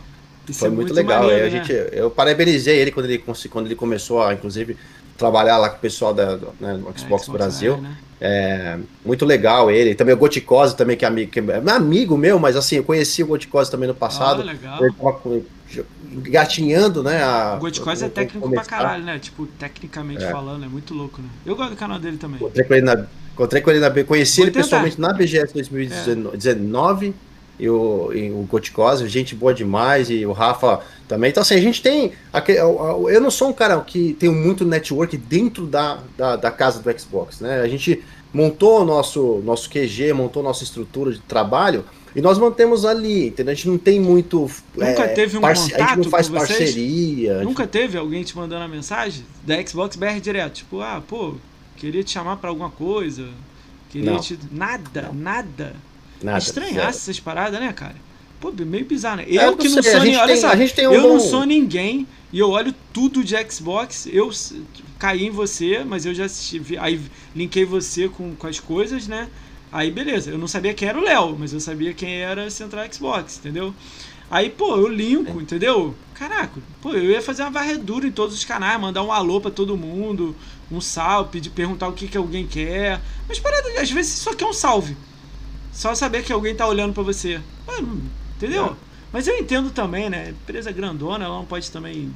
[0.48, 1.24] Isso foi é muito, muito legal.
[1.24, 1.64] Maneiro, a né?
[1.64, 4.76] gente, eu parabenizei ele quando ele, quando ele começou a, inclusive,
[5.16, 7.76] trabalhar lá com o pessoal da, né, Xbox, é, Xbox Brasil.
[7.78, 7.96] né?
[8.20, 9.94] É, muito legal ele.
[9.94, 13.22] Também o Goticose também, que é amigo, que é amigo meu, mas assim, eu conheci
[13.22, 14.40] o Goticose também no passado.
[14.40, 14.84] Oh, legal.
[14.84, 15.42] Ele tava
[16.22, 17.22] gatinhando, né?
[17.22, 19.18] A, o Goticose é técnico pra caralho, né?
[19.18, 20.30] Tipo, tecnicamente é.
[20.30, 21.28] falando, é muito louco, né?
[21.44, 22.36] Eu gosto do canal dele também.
[22.36, 24.64] Encontrei com ele na, encontrei com ele na conheci Vou ele tentar.
[24.64, 27.14] pessoalmente na BGS 2019
[27.58, 31.30] e o, e o Goticose, gente boa demais, e o Rafa também.
[31.30, 32.12] Então, assim, a gente tem.
[33.08, 37.00] Eu não sou um cara que tem muito network dentro da, da, da casa do
[37.00, 37.60] Xbox, né?
[37.60, 38.02] A gente
[38.32, 41.84] montou o nosso, nosso QG, montou nossa estrutura de trabalho
[42.16, 43.52] e nós mantemos ali, entendeu?
[43.52, 44.50] A gente não tem muito.
[44.74, 45.70] Nunca é, teve um parce...
[45.70, 47.42] contato A gente não faz parceria.
[47.42, 47.72] Nunca gente...
[47.72, 50.54] teve alguém te mandando a mensagem da Xbox BR direto?
[50.54, 51.34] Tipo, ah, pô,
[51.76, 53.28] queria te chamar para alguma coisa.
[53.90, 54.18] Queria não.
[54.18, 54.38] te.
[54.50, 55.14] Nada, não.
[55.14, 55.74] nada.
[56.22, 56.38] Nada.
[56.38, 57.96] Estranhasse essas paradas, né, cara?
[58.40, 59.24] Pô, meio bizarro, né?
[59.26, 60.18] Eu, eu que não sei, sou ninguém.
[60.18, 61.08] Olha só, um eu bom...
[61.08, 64.06] não sou ninguém e eu olho tudo de Xbox.
[64.06, 64.30] Eu
[64.98, 66.76] caí em você, mas eu já assisti.
[66.78, 67.00] Aí
[67.34, 69.28] linkei você com, com as coisas, né?
[69.72, 72.86] Aí beleza, eu não sabia quem era o Léo, mas eu sabia quem era Central
[72.92, 73.74] Xbox, entendeu?
[74.30, 75.94] Aí, pô, eu linko, entendeu?
[76.14, 79.50] Caraca, pô, eu ia fazer uma varredura em todos os canais, mandar um alô pra
[79.50, 80.34] todo mundo,
[80.70, 83.00] um salve, pedir, perguntar o que, que alguém quer.
[83.28, 84.96] Mas parada, às vezes só quer um salve.
[85.76, 87.38] Só saber que alguém tá olhando para você.
[88.34, 88.64] Entendeu?
[88.64, 88.72] É.
[89.12, 90.30] Mas eu entendo também, né?
[90.30, 92.10] Empresa grandona, ela não pode também.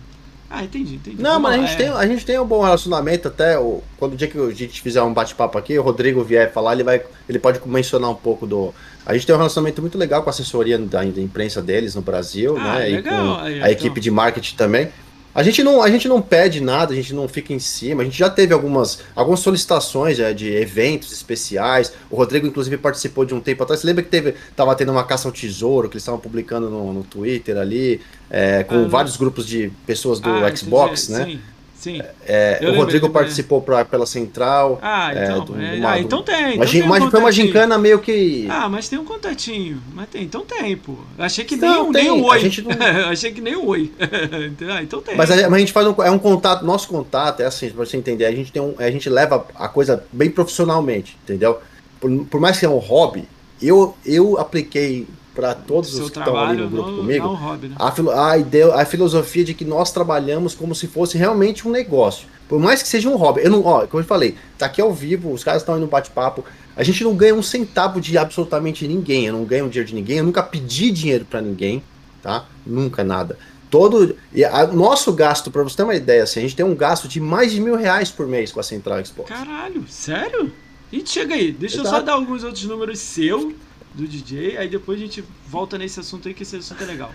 [0.48, 1.22] Ah, entendi, entendi.
[1.22, 1.76] Não, mas a gente, é...
[1.76, 3.58] tem, a gente tem um bom relacionamento até.
[3.58, 6.72] O, quando o dia que a gente fizer um bate-papo aqui, o Rodrigo vier falar,
[6.72, 8.74] ele, vai, ele pode mencionar um pouco do.
[9.04, 12.00] A gente tem um relacionamento muito legal com a assessoria da, da imprensa deles no
[12.00, 12.86] Brasil, ah, né?
[12.86, 13.46] Legal.
[13.46, 14.88] E com a equipe de marketing também.
[15.34, 18.02] A gente, não, a gente não pede nada, a gente não fica em cima.
[18.02, 21.92] A gente já teve algumas, algumas solicitações é, de eventos especiais.
[22.10, 23.80] O Rodrigo, inclusive, participou de um tempo atrás.
[23.80, 26.92] Você lembra que teve, tava tendo uma caça ao tesouro que eles estavam publicando no,
[26.92, 31.18] no Twitter ali, é, com ah, vários grupos de pessoas do ah, Xbox, entendi.
[31.18, 31.32] né?
[31.36, 31.40] Sim.
[31.80, 32.02] Sim.
[32.26, 34.78] É, o Rodrigo participou pra, pela Central.
[34.82, 36.56] Ah, é, então, do, é, ah, então tem.
[36.56, 38.46] Então tem um foi uma gincana meio que.
[38.50, 39.82] Ah, mas tem um contatinho.
[39.94, 40.94] Mas tem, então tem, pô.
[41.18, 42.52] Achei que nem, não, nem um oi.
[42.62, 43.08] Não...
[43.08, 43.90] Achei que nem um oi.
[44.70, 45.16] ah, então tem.
[45.16, 47.86] Mas a, mas a, gente faz um, é um contato, nosso contato é assim, pra
[47.86, 51.60] você entender, a gente, tem um, a gente leva a coisa bem profissionalmente, entendeu?
[51.98, 53.26] Por, por mais que é um hobby,
[53.62, 55.06] eu, eu apliquei
[55.40, 57.76] para todos os que estão ali no grupo comigo, não, hobby, né?
[57.78, 62.28] a, a, ideia, a filosofia de que nós trabalhamos como se fosse realmente um negócio.
[62.46, 63.40] Por mais que seja um hobby.
[63.42, 65.86] Eu não, ó, como eu falei, tá aqui ao vivo, os caras estão aí no
[65.86, 66.44] bate-papo.
[66.76, 69.24] A gente não ganha um centavo de absolutamente ninguém.
[69.24, 70.18] Eu não ganho dinheiro de ninguém.
[70.18, 71.82] Eu nunca pedi dinheiro para ninguém,
[72.22, 72.44] tá?
[72.66, 73.38] Nunca nada.
[73.70, 74.14] Todo.
[74.34, 77.08] E a, nosso gasto, para você ter uma ideia, assim, a gente tem um gasto
[77.08, 79.22] de mais de mil reais por mês com a Central Expo.
[79.22, 80.52] Caralho, sério?
[80.92, 81.88] E chega aí, deixa Exato.
[81.88, 83.54] eu só dar alguns outros números seu
[83.94, 87.12] do DJ, aí depois a gente volta nesse assunto aí, que esse assunto é legal.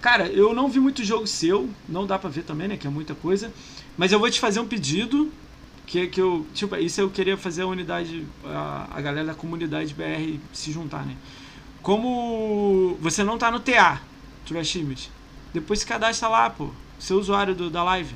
[0.00, 2.90] Cara, eu não vi muito jogo seu, não dá pra ver também, né, que é
[2.90, 3.52] muita coisa,
[3.96, 5.30] mas eu vou te fazer um pedido,
[5.86, 9.94] que, que eu, tipo, isso eu queria fazer a unidade, a, a galera da comunidade
[9.94, 11.16] BR se juntar, né.
[11.82, 14.00] Como você não tá no TA,
[14.46, 15.10] Trash Image,
[15.52, 18.14] depois se cadastra lá, pô, seu usuário do, da live.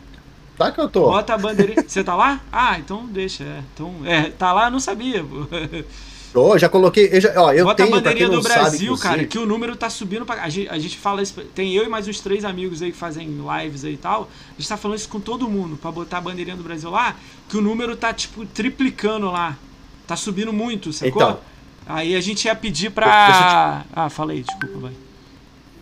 [0.57, 1.03] Tá que eu tô.
[1.03, 1.85] Bota a bandeirinha.
[1.87, 2.41] Você tá lá?
[2.53, 3.43] Ah, então deixa.
[3.43, 3.63] É.
[3.75, 5.25] Então, é, tá lá, não sabia.
[5.25, 5.49] Pô.
[6.35, 7.09] Oh, já coloquei.
[7.13, 9.77] Eu já, ó, eu Bota tenho, a bandeirinha do Brasil, sabe, cara, que o número
[9.77, 10.43] tá subindo pra.
[10.43, 11.41] A gente, a gente fala isso.
[11.55, 14.29] Tem eu e mais uns três amigos aí que fazem lives aí e tal.
[14.51, 17.15] A gente tá falando isso com todo mundo, pra botar a bandeirinha do Brasil lá,
[17.49, 19.57] que o número tá, tipo, triplicando lá.
[20.09, 21.23] Tá subindo muito, sacou?
[21.23, 21.39] Então,
[21.87, 23.85] aí a gente ia pedir pra.
[23.95, 24.93] Ah, falei, desculpa, vai.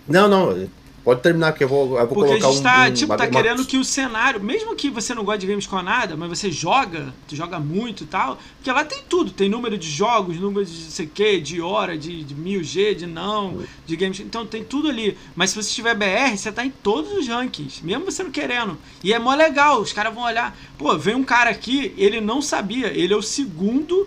[0.06, 0.68] Não, não.
[1.04, 3.26] Pode terminar, porque eu vou, eu vou porque colocar a gente tá, um, tipo, tá
[3.26, 6.48] querendo que o cenário, mesmo que você não goste de games com nada, mas você
[6.48, 10.64] joga, tu joga muito e tal, porque lá tem tudo, tem número de jogos, número
[10.64, 14.88] de sei que, de hora, de, de 1000G, de não, de games, então tem tudo
[14.88, 15.18] ali.
[15.34, 18.78] Mas se você tiver BR, você tá em todos os rankings, mesmo você não querendo.
[19.02, 22.40] E é mó legal, os caras vão olhar, pô, vem um cara aqui, ele não
[22.40, 24.06] sabia, ele é o segundo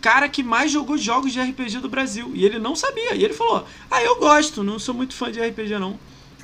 [0.00, 3.34] cara que mais jogou jogos de RPG do Brasil, e ele não sabia, e ele
[3.34, 5.98] falou, ah, eu gosto, não sou muito fã de RPG não.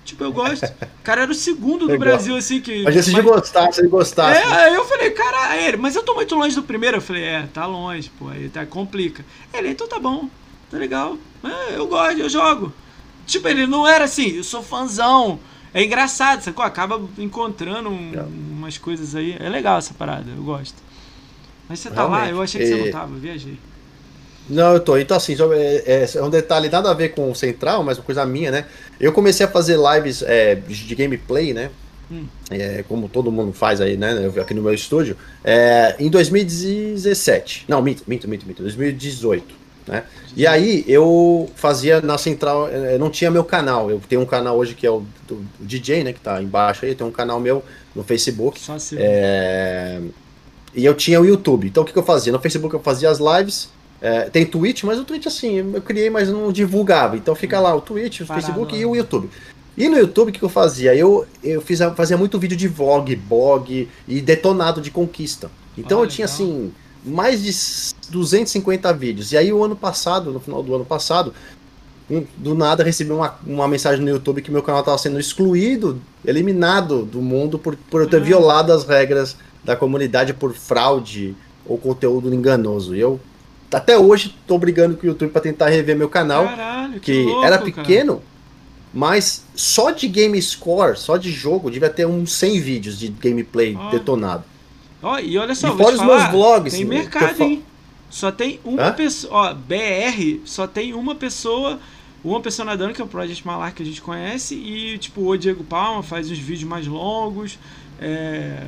[0.04, 0.64] Tipo, eu gosto.
[0.64, 2.82] O cara era o segundo do Brasil, assim, que.
[2.82, 4.40] Mas esse de gostar, se ele gostasse.
[4.40, 6.96] É, aí eu falei, cara, ele, mas eu tô muito longe do primeiro.
[6.96, 9.24] Eu falei, é, tá longe, pô, aí tá, complica.
[9.54, 10.28] Ele, então tá bom,
[10.70, 11.16] tá legal.
[11.44, 12.72] É, eu gosto, eu jogo.
[13.26, 15.38] Tipo, ele não era assim, eu sou fãzão.
[15.74, 16.64] É engraçado, sacou?
[16.64, 18.22] Acaba encontrando um, é.
[18.22, 19.36] umas coisas aí.
[19.38, 20.76] É legal essa parada, eu gosto.
[21.68, 22.20] Mas você tá Realmente.
[22.20, 23.58] lá, eu achei que você não tava, eu viajei.
[24.48, 24.98] Não, eu tô.
[24.98, 28.04] Então, assim, é, é, é, um detalhe nada a ver com o Central, mas uma
[28.04, 28.66] coisa minha, né?
[29.00, 31.70] Eu comecei a fazer lives é, de gameplay, né?
[32.10, 32.26] Hum.
[32.50, 34.30] É, como todo mundo faz aí, né?
[34.40, 35.16] Aqui no meu estúdio.
[35.44, 37.64] É, em 2017.
[37.68, 38.62] Não, minto, minto, minto, minto.
[38.62, 39.62] 2018.
[39.86, 40.04] Né?
[40.36, 43.90] E aí eu fazia na central, é, não tinha meu canal.
[43.90, 46.12] Eu tenho um canal hoje que é o, do, DJ, né?
[46.12, 46.94] Que tá embaixo aí.
[46.94, 47.62] Tem um canal meu
[47.94, 48.60] no Facebook.
[48.60, 48.96] Só assim.
[48.98, 50.00] É,
[50.74, 51.66] e eu tinha o YouTube.
[51.68, 52.32] Então o que, que eu fazia?
[52.32, 53.70] No Facebook eu fazia as lives
[54.02, 57.16] é, tem Twitch, mas o Twitch, assim, eu criei, mas não divulgava.
[57.16, 59.30] Então fica lá o Twitch, o Parado, Facebook e o YouTube.
[59.78, 60.92] E no YouTube, o que, eu fazia?
[60.92, 65.52] Eu, eu fiz, fazia muito vídeo de vlog, blog e detonado de conquista.
[65.78, 66.72] Então eu tinha, assim,
[67.04, 69.30] mais de 250 vídeos.
[69.30, 71.32] E aí o ano passado, no final do ano passado,
[72.36, 77.04] do nada recebi uma, uma mensagem no YouTube que meu canal estava sendo excluído, eliminado
[77.04, 78.24] do mundo por, por eu ter uhum.
[78.24, 82.96] violado as regras da comunidade por fraude ou conteúdo enganoso.
[82.96, 83.20] E eu
[83.72, 86.44] até hoje tô brigando com o YouTube para tentar rever meu canal.
[86.44, 88.26] Caralho, que, que louco, era pequeno, cara.
[88.92, 93.76] mas só de game score, só de jogo, devia ter uns 100 vídeos de gameplay
[93.76, 93.90] oh.
[93.90, 94.44] detonado.
[95.02, 96.74] Ó, oh, e olha só, e fora os falar, meus vlogs.
[96.74, 97.64] Tem mercado, hein?
[98.08, 98.92] Só tem uma Hã?
[98.92, 99.32] pessoa.
[99.32, 101.80] Ó, BR só tem uma pessoa.
[102.22, 105.36] Uma pessoa nadando, que é o Project Malar que a gente conhece, e tipo, o
[105.36, 107.58] Diego Palma faz uns vídeos mais longos.
[108.00, 108.64] É,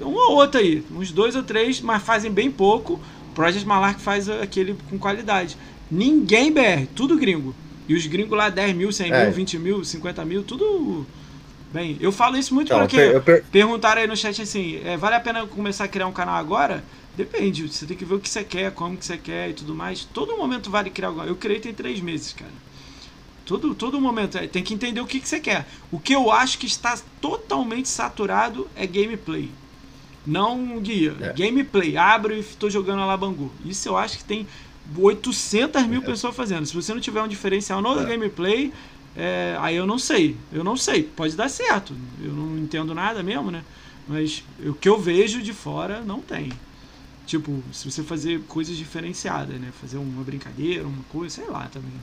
[0.00, 2.98] uma ou outra aí, uns dois ou três, mas fazem bem pouco.
[3.34, 5.56] Project Malark faz aquele com qualidade.
[5.90, 7.54] Ninguém BR, tudo gringo.
[7.88, 9.24] E os gringos lá 10 mil, 100 é.
[9.24, 11.06] mil, 20 mil, 50 mil, tudo
[11.72, 13.44] Bem, eu falo isso muito então, porque per, per...
[13.44, 16.82] perguntaram aí no chat assim, é, vale a pena começar a criar um canal agora?
[17.16, 19.74] Depende, você tem que ver o que você quer, como que você quer e tudo
[19.74, 20.04] mais.
[20.04, 21.22] Todo momento vale criar algo.
[21.22, 22.50] Eu criei tem três meses, cara.
[23.44, 24.38] Todo, todo momento.
[24.38, 25.66] É, tem que entender o que, que você quer.
[25.92, 29.50] O que eu acho que está totalmente saturado é gameplay.
[30.26, 31.14] Não guia.
[31.20, 31.32] É.
[31.32, 31.96] Gameplay.
[31.96, 33.50] Abro e estou jogando a Labangu.
[33.64, 34.46] Isso eu acho que tem
[34.96, 36.04] 800 mil é.
[36.04, 36.66] pessoas fazendo.
[36.66, 38.04] Se você não tiver um diferencial no é.
[38.04, 38.72] gameplay,
[39.16, 40.36] é, aí eu não sei.
[40.52, 41.02] Eu não sei.
[41.02, 41.94] Pode dar certo.
[42.22, 43.64] Eu não entendo nada mesmo, né?
[44.06, 46.52] Mas o que eu vejo de fora não tem.
[47.26, 49.72] Tipo, se você fazer coisas diferenciadas, né?
[49.80, 51.90] Fazer uma brincadeira, uma coisa, sei lá também.
[51.92, 52.00] Né?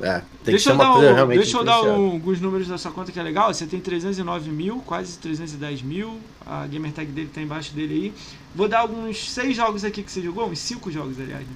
[0.00, 3.20] É, deixa eu dar, um, deixa eu dar um, alguns números da sua conta que
[3.20, 3.52] é legal.
[3.52, 6.18] Você tem 309 mil, quase 310 mil.
[6.44, 8.12] A gamertag dele tá embaixo dele aí.
[8.54, 11.46] Vou dar alguns seis jogos aqui que você jogou, uns cinco jogos, aliás.
[11.46, 11.54] Né?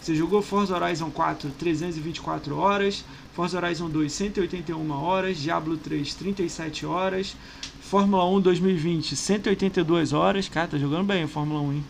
[0.00, 3.04] Você jogou Forza Horizon 4, 324 horas.
[3.34, 5.36] Forza Horizon 2, 181 horas.
[5.36, 7.36] Diablo 3, 37 horas.
[7.82, 10.48] Fórmula 1 2020, 182 horas.
[10.48, 11.84] Cara, tá jogando bem a Fórmula 1, hein?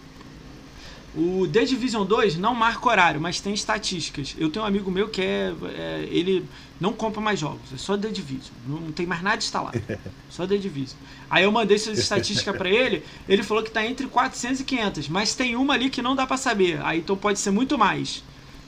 [1.14, 4.34] O The Division 2 não marca horário, mas tem estatísticas.
[4.38, 6.46] Eu tenho um amigo meu que é, é, Ele
[6.80, 8.54] não compra mais jogos, é só The Division.
[8.66, 9.80] Não tem mais nada instalado.
[10.30, 10.96] Só The Division.
[11.28, 15.08] Aí eu mandei essas estatísticas para ele, ele falou que tá entre 400 e 500,
[15.08, 16.80] mas tem uma ali que não dá para saber.
[16.84, 18.22] Aí então pode ser muito mais.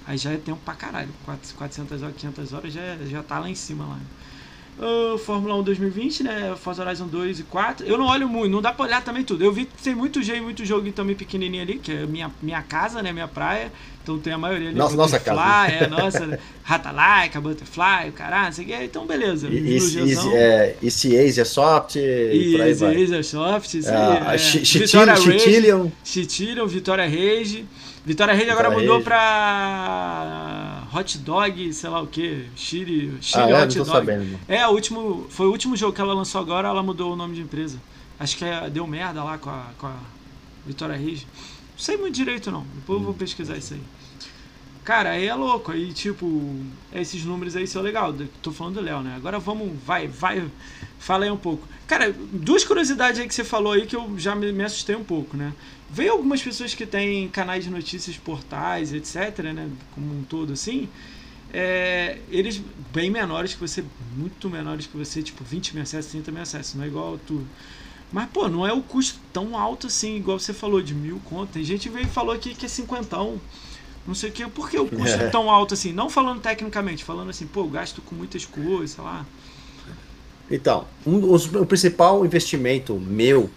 [0.05, 1.11] Aí já é tempo pra caralho.
[1.57, 3.99] 400 horas, 500 horas já, já tá lá em cima lá
[4.79, 6.55] uh, Fórmula 1 2020, né?
[6.57, 7.87] Forza Horizon 2 e 4.
[7.87, 9.45] Eu não olho muito, não dá pra olhar também tudo.
[9.45, 12.63] Eu vi que tem muito jeito, muito jogo também pequenininho ali, que é minha, minha
[12.63, 13.13] casa, né?
[13.13, 13.73] Minha praia.
[14.03, 14.79] Então tem a maioria ali.
[14.79, 15.73] Nossa, nossa casa.
[15.73, 18.85] É, nossa, Ratalaika, Butterfly, o caralho, não sei o que.
[18.85, 19.49] Então, beleza.
[19.49, 21.97] Easy, é, Easy Asia Soft.
[21.97, 24.35] Easy Asia Soft, isso ah, aí.
[24.35, 25.89] É, Chitilion.
[26.05, 27.67] Chitilion, Vitória Rage.
[28.05, 29.05] Vitória Rede agora mudou Rede.
[29.05, 33.91] pra Hot Dog, sei lá o que, Chile, Chile ah, Hot Dog.
[33.91, 37.17] Sabendo, é, o último, foi o último jogo que ela lançou agora, ela mudou o
[37.17, 37.81] nome de empresa.
[38.19, 39.95] Acho que é, deu merda lá com a, com a
[40.67, 41.27] Vitória Rede.
[41.73, 43.81] Não sei muito direito não, depois eu vou pesquisar isso aí.
[44.85, 46.57] Cara, aí é louco, aí tipo,
[46.93, 49.15] esses números aí são legal, tô falando do Léo, né?
[49.15, 50.45] Agora vamos, vai, vai,
[50.99, 51.69] fala aí um pouco.
[51.87, 55.05] Cara, duas curiosidades aí que você falou aí que eu já me, me assustei um
[55.05, 55.53] pouco, né?
[55.93, 60.89] Veio algumas pessoas que têm canais de notícias, portais, etc., né, como um todo assim,
[61.53, 62.63] é, eles
[62.95, 63.85] bem menores que você,
[64.17, 67.47] muito menores que você, tipo 20 mil acessos, 30 mil acessos, não é igual tu.
[68.11, 71.53] Mas, pô, não é o custo tão alto assim, igual você falou, de mil conto.
[71.53, 73.39] Tem gente veio e falou aqui que é cinquentão.
[74.07, 75.93] Não sei o que, por que o custo é tão alto assim?
[75.93, 79.27] Não falando tecnicamente, falando assim, pô, eu gasto com muitas coisas, sei lá.
[80.51, 83.51] Então, um, os, o principal investimento meu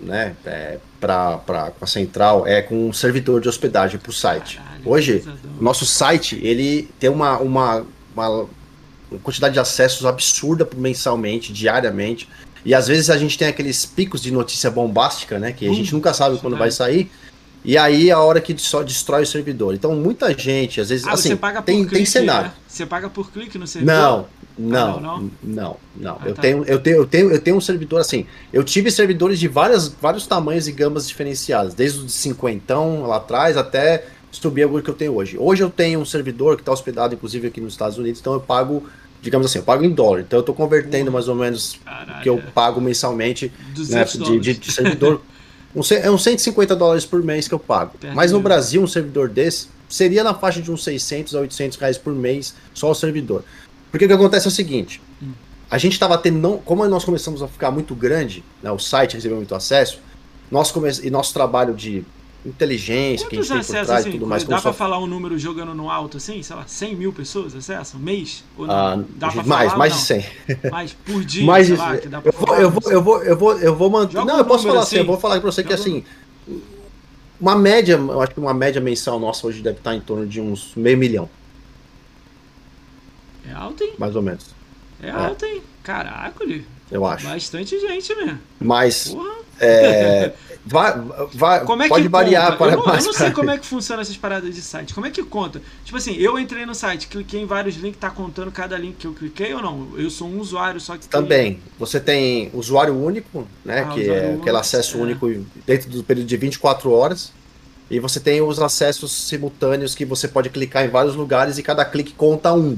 [0.00, 4.56] né, é, para a central é com um servidor de hospedagem para o site.
[4.56, 5.24] Caralho, Hoje,
[5.58, 8.48] o nosso site ele tem uma, uma, uma
[9.22, 12.28] quantidade de acessos absurda mensalmente, diariamente.
[12.64, 15.52] E às vezes a gente tem aqueles picos de notícia bombástica, né?
[15.52, 17.10] Que a gente nunca sabe quando vai sair.
[17.64, 19.74] E aí é a hora que só destrói o servidor.
[19.74, 22.48] Então muita gente, às vezes, ah, assim, tem, clique, tem cenário.
[22.48, 22.54] Né?
[22.66, 23.94] Você paga por clique no servidor?
[23.94, 24.26] Não,
[24.58, 26.18] não, ah, não, não, não.
[26.20, 26.42] Ah, eu, tá.
[26.42, 28.26] tenho, eu, tenho, eu, tenho, eu tenho um servidor assim.
[28.52, 33.16] Eu tive servidores de várias, vários tamanhos e gamas diferenciadas, desde os de 50 lá
[33.16, 35.36] atrás até subir o que eu tenho hoje.
[35.38, 38.40] Hoje eu tenho um servidor que está hospedado, inclusive, aqui nos Estados Unidos, então eu
[38.40, 38.84] pago,
[39.20, 40.20] digamos assim, eu pago em dólar.
[40.20, 43.52] Então eu estou convertendo mais ou menos o que eu pago mensalmente
[43.88, 45.20] né, de, de, de, servidor.
[45.74, 47.92] um, é uns 150 dólares por mês que eu pago.
[48.14, 51.98] Mas no Brasil, um servidor desse seria na faixa de uns 600 a 800 reais
[51.98, 53.44] por mês só o servidor.
[53.96, 55.00] Porque o que acontece é o seguinte:
[55.70, 59.14] a gente estava tendo, não, como nós começamos a ficar muito grande, né, o site
[59.14, 60.00] recebeu muito acesso,
[60.50, 62.04] nós come, e nosso trabalho de
[62.44, 64.44] inteligência Quantos que a gente tem por trás assim, tudo mais.
[64.44, 66.42] Dá para falar um número jogando no alto assim?
[66.42, 67.98] Sei lá, 100 mil pessoas acessam?
[67.98, 68.44] Mês?
[68.56, 70.26] Ou ah, dá pra mais, falar, mais de 100.
[70.70, 73.22] Mais por dia, mais sei lá, que dá pra eu, vou, eu, vou, eu, vou,
[73.22, 74.24] eu vou, eu vou manter.
[74.24, 76.04] Não, um eu posso falar assim, eu vou falar para você Joga que assim.
[77.40, 80.40] Uma média, eu acho que uma média mensal nossa hoje deve estar em torno de
[80.40, 81.28] uns meio milhão.
[83.48, 83.94] É alto, hein?
[83.98, 84.46] Mais ou menos.
[85.02, 85.10] É, é.
[85.10, 85.62] alto, hein?
[85.82, 86.66] Caraca, ali.
[86.90, 87.26] Eu acho.
[87.26, 88.38] Bastante gente mesmo.
[88.60, 89.08] Mas.
[89.08, 89.36] Porra.
[89.58, 90.34] É,
[90.66, 90.92] vai,
[91.32, 93.04] vai, como é pode variar para eu não, mais.
[93.04, 94.92] Eu não sei como é que funciona essas paradas de site.
[94.92, 95.62] Como é que conta?
[95.84, 99.06] Tipo assim, eu entrei no site, cliquei em vários links, tá contando cada link que
[99.06, 99.88] eu cliquei ou não?
[99.96, 101.08] Eu sou um usuário só que.
[101.08, 101.60] Também.
[101.78, 103.86] Você tem usuário único, né?
[103.88, 105.00] Ah, que é aquele acesso é.
[105.00, 105.28] único
[105.64, 107.32] dentro do período de 24 horas.
[107.88, 111.84] E você tem os acessos simultâneos que você pode clicar em vários lugares e cada
[111.84, 112.76] clique conta um.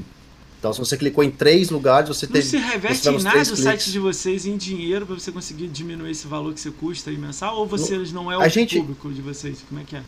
[0.59, 2.41] Então, se você clicou em três lugares, você tem.
[2.41, 6.11] Não se reveste em nada o site de vocês em dinheiro para você conseguir diminuir
[6.11, 7.57] esse valor que você custa aí mensal?
[7.57, 8.77] Ou vocês não, não é o gente...
[8.77, 9.63] público de vocês?
[9.67, 10.03] Como é que é?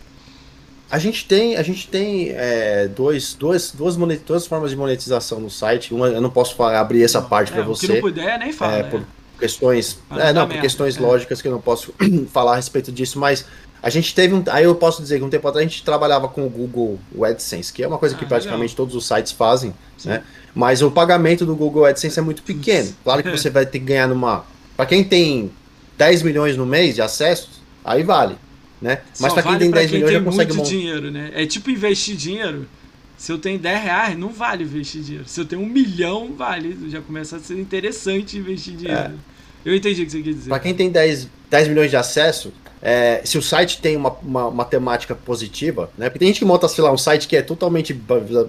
[0.92, 5.40] A gente tem, a gente tem é, dois, duas, duas, monet, duas formas de monetização
[5.40, 5.94] no site.
[5.94, 7.88] Uma, eu não posso falar, abrir essa parte para você.
[7.88, 8.74] Se não puder, nem fala.
[8.74, 8.90] É, né?
[8.90, 9.06] Por
[9.40, 11.00] questões, é, não, por questões é.
[11.00, 11.94] lógicas que eu não posso
[12.34, 13.46] falar a respeito disso, mas
[13.82, 14.44] a gente teve um.
[14.48, 17.74] Aí eu posso dizer que um tempo atrás a gente trabalhava com o Google AdSense,
[17.74, 18.76] que é uma coisa que ah, praticamente legal.
[18.76, 20.10] todos os sites fazem, Sim.
[20.10, 20.24] né?
[20.54, 22.94] Mas o pagamento do Google AdSense é muito pequeno.
[23.04, 24.46] Claro que você vai ter que ganhar numa.
[24.76, 25.52] Para quem tem
[25.98, 28.36] 10 milhões no mês de acessos, aí vale.
[28.82, 29.00] Né?
[29.20, 31.32] Mas para quem tem 10 quem milhões tem já consegue muito dinheiro, né?
[31.34, 32.68] É tipo investir dinheiro.
[33.16, 35.28] Se eu tenho 10 reais, não vale investir dinheiro.
[35.28, 36.90] Se eu tenho um milhão, vale.
[36.90, 39.00] Já começa a ser interessante investir dinheiro.
[39.00, 39.32] É.
[39.64, 40.50] Eu entendi o que você quer dizer.
[40.50, 44.48] Para quem tem 10, 10 milhões de acesso, é, se o site tem uma, uma,
[44.48, 46.10] uma, temática positiva, né?
[46.10, 47.94] Porque tem gente que monta, sei lá, um site que é totalmente.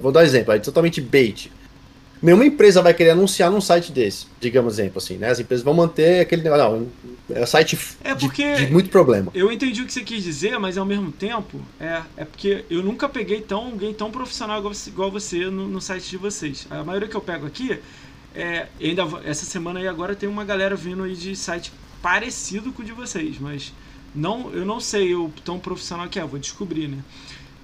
[0.00, 1.53] Vou dar um exemplo, é totalmente bait.
[2.23, 5.31] Nenhuma empresa vai querer anunciar num site desse, digamos exemplo assim, né?
[5.31, 6.62] As empresas vão manter aquele negócio.
[6.62, 9.33] Não, é um site é porque de, de, muito problema.
[9.35, 12.81] Eu entendi o que você quis dizer, mas ao mesmo tempo, é, é porque eu
[12.81, 16.64] nunca peguei tão, alguém tão profissional igual você, igual você no, no site de vocês.
[16.70, 17.81] A maioria que eu pego aqui,
[18.37, 22.83] é, ainda essa semana aí agora tem uma galera vindo aí de site parecido com
[22.83, 23.73] o de vocês, mas
[24.14, 26.99] não, eu não sei o tão profissional que é, vou descobrir, né?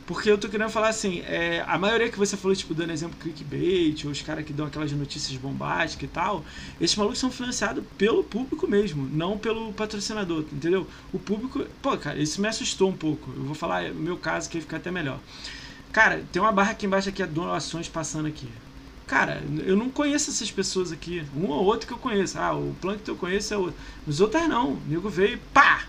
[0.09, 3.19] Porque eu tô querendo falar assim, é, a maioria que você falou, tipo, dando exemplo
[3.21, 6.43] clickbait, ou os caras que dão aquelas notícias bombásticas e tal,
[6.81, 10.87] esses malucos são financiados pelo público mesmo, não pelo patrocinador, entendeu?
[11.13, 11.63] O público.
[11.83, 13.31] Pô, cara, isso me assustou um pouco.
[13.37, 15.21] Eu vou falar o meu caso que aí fica até melhor.
[15.93, 18.49] Cara, tem uma barra aqui embaixo que é doações passando aqui.
[19.07, 21.23] Cara, eu não conheço essas pessoas aqui.
[21.37, 22.39] Um ou outro que eu conheço.
[22.39, 23.75] Ah, o plano que eu conheço é o.
[24.07, 24.73] Os outros não.
[24.73, 25.85] O nego veio pá!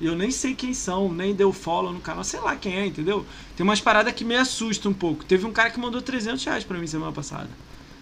[0.00, 3.24] Eu nem sei quem são, nem deu follow no canal, sei lá quem é, entendeu?
[3.56, 5.24] Tem umas paradas que me assustam um pouco.
[5.24, 7.48] Teve um cara que mandou 300 reais pra mim semana passada.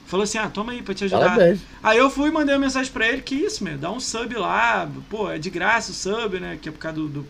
[0.07, 1.30] Falou assim, ah, toma aí pra te ajudar.
[1.30, 1.61] Parabéns.
[1.82, 4.34] Aí eu fui e mandei uma mensagem pra ele, que isso, meu, dá um sub
[4.34, 7.26] lá, pô, é de graça o sub, né, que é por causa do, do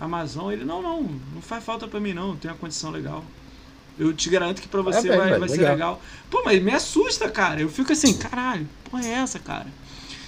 [0.00, 0.52] Amazon.
[0.52, 1.02] Ele, não, não,
[1.34, 3.24] não faz falta pra mim não, tem uma condição legal.
[3.98, 6.00] Eu te garanto que pra você bem, vai, vai ser legal.
[6.28, 7.60] Pô, mas me assusta, cara.
[7.60, 9.66] Eu fico assim, caralho, porra é essa, cara?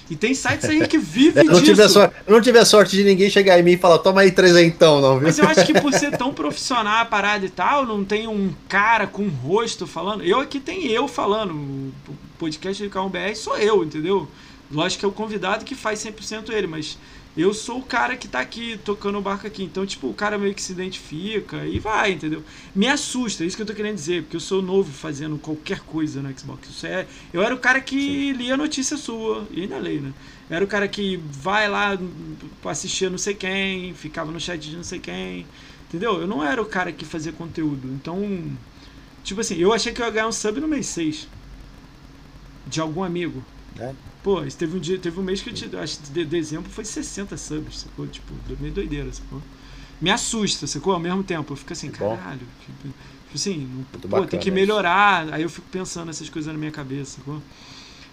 [0.09, 1.75] E tem sites aí que vivem eu não disso.
[1.75, 4.21] Tive sorte, eu não tive a sorte de ninguém chegar em mim e falar, toma
[4.21, 5.25] aí trezentão, não, viu?
[5.25, 8.53] Mas eu acho que por ser tão profissional a parada e tal, não tem um
[8.69, 10.23] cara com um rosto falando.
[10.23, 11.53] Eu aqui tem eu falando.
[11.55, 11.93] O
[12.39, 14.29] podcast de Calm BR sou eu, entendeu?
[14.71, 16.99] Lógico que é o convidado que faz 100% ele, mas
[17.37, 19.63] eu sou o cara que tá aqui tocando o barco aqui.
[19.63, 22.43] Então, tipo, o cara meio que se identifica e vai, entendeu?
[22.75, 25.81] Me assusta, é isso que eu tô querendo dizer, porque eu sou novo fazendo qualquer
[25.81, 26.69] coisa no Xbox.
[26.71, 28.33] Isso é, eu era o cara que Sim.
[28.33, 30.13] lia notícia sua, e ainda leio, né?
[30.49, 31.99] Eu era o cara que vai lá
[32.65, 35.47] assistir não sei quem, ficava no chat de não sei quem,
[35.89, 36.21] entendeu?
[36.21, 37.89] Eu não era o cara que fazia conteúdo.
[37.89, 38.51] Então,
[39.23, 41.29] tipo assim, eu achei que eu ia ganhar um sub no mês 6
[42.67, 43.45] de algum amigo.
[43.79, 43.93] É.
[44.27, 46.85] Pô, teve um dia, teve um mês que eu te, acho que de dezembro foi
[46.85, 48.09] 60 subs, sacou?
[48.09, 49.41] Tipo, meio doideira, sacou?
[50.01, 50.95] Me assusta, sacou?
[50.95, 55.33] Ao mesmo tempo, eu fico assim, caralho, tipo, tipo assim, pô, tem que melhorar.
[55.33, 57.41] Aí eu fico pensando essas coisas na minha cabeça, sacou?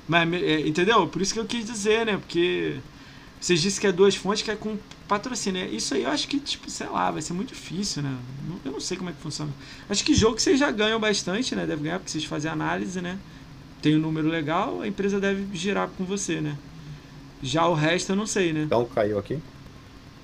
[0.08, 1.08] Mas, é, entendeu?
[1.08, 2.16] Por isso que eu quis dizer, né?
[2.16, 2.78] Porque
[3.42, 5.66] vocês disseram que é duas fontes, que é com patrocínio.
[5.66, 8.16] Isso aí eu acho que, tipo, sei lá, vai ser muito difícil, né?
[8.64, 9.52] Eu não sei como é que funciona.
[9.90, 11.66] Acho que jogo vocês já ganham bastante, né?
[11.66, 13.18] Deve ganhar, porque vocês fazem análise, né?
[13.84, 16.58] Tem um número legal, a empresa deve girar com você, né?
[17.42, 18.64] Já o resto eu não sei, né?
[18.64, 19.38] Então caiu aqui?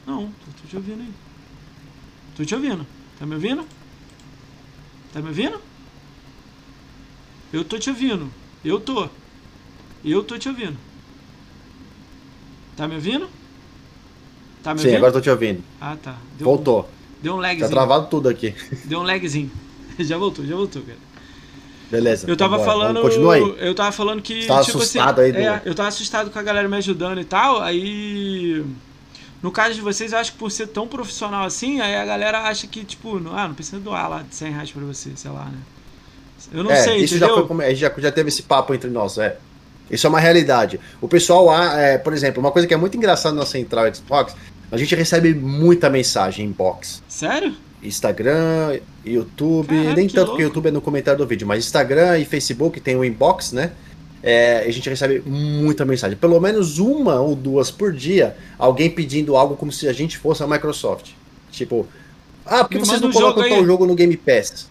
[0.07, 1.13] Não, tô, tô te ouvindo aí.
[2.37, 2.87] Tô te ouvindo.
[3.19, 3.65] Tá me ouvindo?
[5.11, 5.59] Tá me ouvindo?
[7.51, 8.31] Eu tô te ouvindo.
[8.63, 9.09] Eu tô.
[10.05, 10.77] Eu tô te ouvindo.
[12.77, 13.27] Tá me ouvindo?
[14.63, 14.97] Tá me Sim, ouvindo?
[14.99, 15.61] agora tô te ouvindo.
[15.81, 16.17] Ah, tá.
[16.37, 16.83] Deu voltou.
[16.83, 17.67] Um, deu um lagzinho.
[17.67, 18.55] Tá travado tudo aqui.
[18.85, 19.51] Deu um lagzinho.
[19.99, 21.08] já voltou, já voltou, cara.
[21.89, 22.29] Beleza.
[22.29, 23.01] Eu tava falando.
[23.01, 23.55] Continua aí.
[23.59, 24.41] Eu tava falando que.
[24.41, 25.39] Você tava tipo assim, assustado assim, aí, do...
[25.39, 27.61] é, Eu tava assustado com a galera me ajudando e tal.
[27.61, 28.63] Aí.
[29.41, 32.41] No caso de vocês, eu acho que por ser tão profissional assim, aí a galera
[32.41, 35.31] acha que, tipo, não, ah, não precisa doar lá de 100 reais pra você, sei
[35.31, 35.57] lá, né?
[36.51, 37.37] Eu não é, sei, isso entendeu?
[37.37, 39.37] Já, foi, a gente já, já teve esse papo entre nós, é.
[39.89, 40.77] Isso é uma realidade.
[41.01, 44.35] O pessoal, é, por exemplo, uma coisa que é muito engraçada na Central Xbox,
[44.71, 47.01] a gente recebe muita mensagem em box.
[47.07, 47.55] Sério?
[47.83, 50.37] Instagram, YouTube, Caraca, nem tanto louco.
[50.37, 53.51] que o YouTube é no comentário do vídeo, mas Instagram e Facebook tem o inbox,
[53.51, 53.71] né?
[54.21, 59.37] É, a gente recebe muita mensagem, pelo menos uma ou duas por dia, alguém pedindo
[59.37, 61.11] algo como se a gente fosse a Microsoft.
[61.51, 61.87] Tipo,
[62.45, 64.67] ah, por que vocês não colocam tal jogo no Game Pass?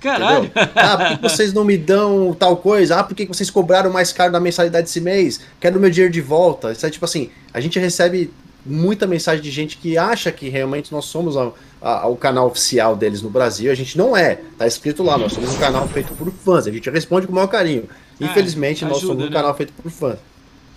[0.00, 0.44] Caralho!
[0.46, 0.68] Entendeu?
[0.74, 2.98] Ah, por que vocês não me dão tal coisa?
[2.98, 5.40] Ah, por que vocês cobraram mais caro da mensalidade esse mês?
[5.60, 6.72] Quero meu dinheiro de volta.
[6.72, 8.30] Isso é tipo assim, a gente recebe
[8.64, 11.50] muita mensagem de gente que acha que realmente nós somos a,
[11.82, 13.70] a, o canal oficial deles no Brasil.
[13.70, 14.40] A gente não é.
[14.56, 16.66] Tá escrito lá, nós somos um canal feito por fãs.
[16.66, 17.88] A gente responde com o maior carinho.
[18.20, 19.32] É, Infelizmente, ajuda, nós somos um né?
[19.32, 20.18] canal feito por fãs.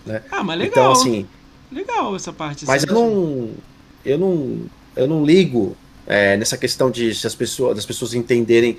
[0.05, 0.21] Né?
[0.31, 0.71] Ah, mas legal.
[0.71, 1.27] Então, assim.
[1.71, 2.65] Legal essa parte.
[2.65, 3.49] Mas assim, eu não.
[4.03, 4.59] Eu não.
[4.95, 5.75] Eu não ligo
[6.07, 8.77] é, nessa questão de se as pessoas, das pessoas entenderem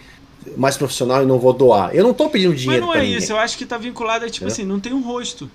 [0.56, 1.94] mais profissional e não vou doar.
[1.94, 2.86] Eu não tô pedindo dinheiro.
[2.86, 5.02] Mas não é isso, eu acho que tá vinculado a tipo assim, não tem um
[5.02, 5.50] rosto.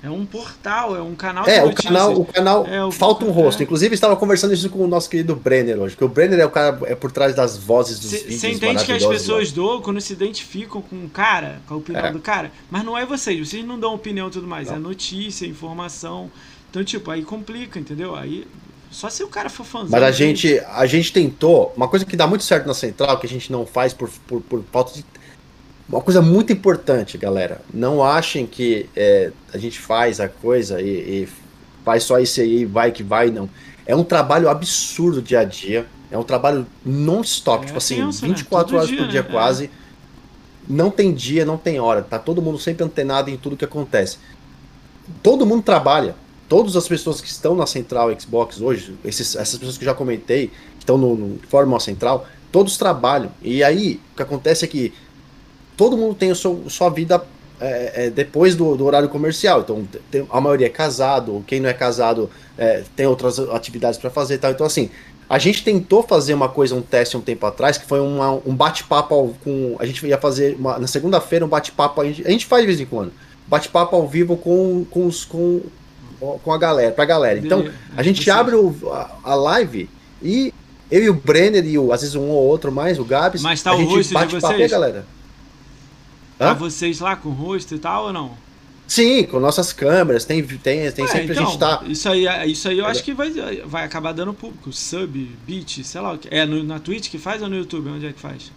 [0.00, 3.30] É um portal, é um canal é, o canal, o canal é, o, falta um
[3.30, 3.60] rosto.
[3.60, 3.64] É.
[3.64, 6.50] Inclusive, estava conversando isso com o nosso querido Brenner hoje, porque o Brenner é o
[6.50, 8.40] cara é por trás das vozes dos vídeos.
[8.40, 12.06] Você entende que as pessoas doam quando se identificam com o cara, com a opinião
[12.06, 12.12] é.
[12.12, 14.76] do cara, mas não é vocês, vocês não dão opinião e tudo mais, não.
[14.76, 16.30] é notícia, informação.
[16.70, 18.14] Então, tipo, aí complica, entendeu?
[18.14, 18.46] Aí
[18.90, 19.88] só se o cara for fãzão.
[19.90, 23.26] Mas a gente, a gente tentou, uma coisa que dá muito certo na central, que
[23.26, 25.04] a gente não faz por, por, por falta de
[25.88, 27.62] uma coisa muito importante, galera.
[27.72, 30.86] Não achem que é, a gente faz a coisa e,
[31.22, 31.28] e
[31.84, 33.48] faz só isso aí, vai que vai, não.
[33.86, 35.86] É um trabalho absurdo dia a dia.
[36.10, 38.78] É um trabalho non-stop, é tipo assim, tenso, 24 né?
[38.78, 39.28] horas dia, por dia né?
[39.30, 39.64] quase.
[39.64, 39.70] É.
[40.68, 42.02] Não tem dia, não tem hora.
[42.02, 44.18] Tá todo mundo sempre antenado em tudo que acontece.
[45.22, 46.14] Todo mundo trabalha.
[46.48, 50.48] Todas as pessoas que estão na central Xbox hoje, esses, essas pessoas que já comentei,
[50.48, 53.30] que estão no, no Fórmula Central, todos trabalham.
[53.42, 54.92] E aí, o que acontece é que
[55.78, 57.24] todo mundo tem a sua, sua vida
[57.60, 59.60] é, é, depois do, do, horário comercial.
[59.60, 64.10] Então, tem, a maioria é casado, quem não é casado é, tem outras atividades para
[64.10, 64.50] fazer tal.
[64.50, 64.90] Então, assim,
[65.30, 68.54] a gente tentou fazer uma coisa, um teste um tempo atrás, que foi uma, um
[68.54, 69.76] bate-papo com.
[69.78, 72.00] A gente ia fazer uma, na segunda-feira um bate-papo.
[72.00, 73.12] A gente, a gente faz de vez em quando.
[73.46, 75.62] Bate-papo ao vivo com, com, os, com,
[76.18, 77.38] com a galera, pra galera.
[77.38, 77.66] Então,
[77.96, 79.88] a gente abre o, a, a live
[80.20, 80.52] e
[80.90, 83.62] eu e o Brenner e o, às vezes um ou outro mais, o Gabs, Mas
[83.62, 85.06] tá a o gente bate papo e galera.
[86.40, 86.54] Hã?
[86.54, 88.48] Vocês lá com o rosto e tal ou não?
[88.88, 91.82] Sim, com nossas câmeras, tem, tem, tem sempre então, a gente tá.
[91.86, 93.30] Isso aí, isso aí eu acho que vai,
[93.66, 94.72] vai acabar dando público.
[94.72, 96.26] Sub, beat, sei lá o que.
[96.30, 97.90] É no, na Twitch que faz ou no YouTube?
[97.90, 98.50] Onde é que faz?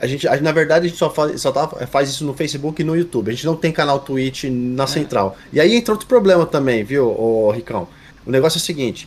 [0.00, 2.80] A gente, a, na verdade, a gente só, faz, só tá, faz isso no Facebook
[2.80, 3.28] e no YouTube.
[3.28, 4.86] A gente não tem canal Twitch na é.
[4.86, 5.36] central.
[5.52, 7.86] E aí entra outro problema também, viu, ô, Ricão?
[8.24, 9.06] O negócio é o seguinte.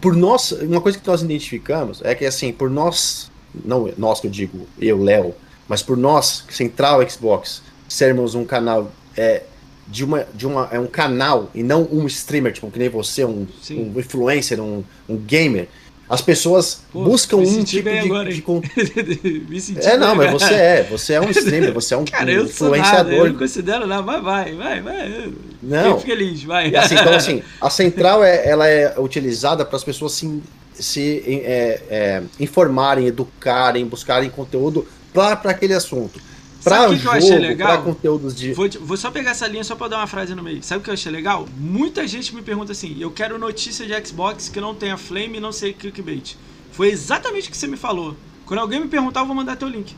[0.00, 3.32] Por nós, uma coisa que nós identificamos é que assim, por nós,
[3.64, 5.34] não nós que eu digo, eu, Léo,
[5.68, 9.42] mas por nós, Central Xbox, sermos um canal é,
[9.88, 13.24] de uma de uma é um canal e não um streamer tipo que nem você
[13.24, 15.68] um, um influencer um, um gamer
[16.08, 19.80] as pessoas Pô, buscam um tipo de, agora, de, de...
[19.80, 23.04] é não mas você é você é um streamer você é um, Cara, eu influenciador
[23.04, 25.32] nada, eu não considero nada vai vai vai vai.
[25.62, 25.98] Não.
[25.98, 26.74] Fico feliz vai.
[26.74, 30.42] Assim, então assim a central é ela é utilizada para as pessoas se,
[30.72, 36.20] se é, é, informarem educarem buscarem conteúdo para aquele assunto.
[36.62, 37.82] Para jogo, que eu achei legal?
[37.82, 38.52] conteúdos de.
[38.52, 40.62] Vou, vou, só pegar essa linha só para dar uma frase no meio.
[40.62, 41.48] Sabe o que eu achei legal?
[41.56, 45.40] Muita gente me pergunta assim: eu quero notícia de Xbox que não tenha flame e
[45.40, 46.36] não sei clickbait.
[46.70, 48.16] Foi exatamente o que você me falou.
[48.46, 49.92] Quando alguém me perguntar, eu vou mandar teu link.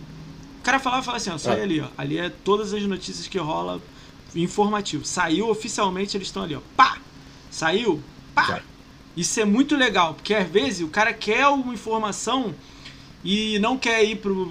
[0.61, 1.62] O cara falava, fala assim: ó, sai ah.
[1.62, 1.89] ali, ó.
[1.99, 3.81] Ali é todas as notícias que rola
[4.35, 5.05] informativo.
[5.05, 6.61] Saiu oficialmente, eles estão ali, ó.
[6.75, 6.97] Pá!
[7.51, 8.03] Saiu?
[8.35, 8.47] Pá!
[8.47, 8.62] Já.
[9.17, 12.55] Isso é muito legal, porque às vezes o cara quer uma informação
[13.25, 14.51] e não quer ir pro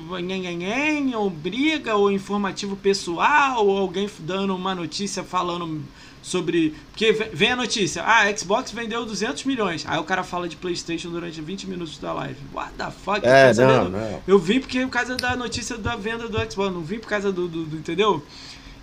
[1.16, 5.84] ou briga, ou informativo pessoal, ou alguém dando uma notícia falando
[6.24, 6.74] sobre.
[6.90, 9.86] Porque vem a notícia, ah, a Xbox vendeu 200 milhões.
[9.88, 12.40] Aí o cara fala de PlayStation durante 20 minutos da live.
[12.52, 13.22] What the fuck?
[13.24, 14.24] É, não, não.
[14.26, 17.32] Eu vim porque por causa da notícia da venda do Xbox, não vim por causa
[17.32, 18.24] do, do, do entendeu?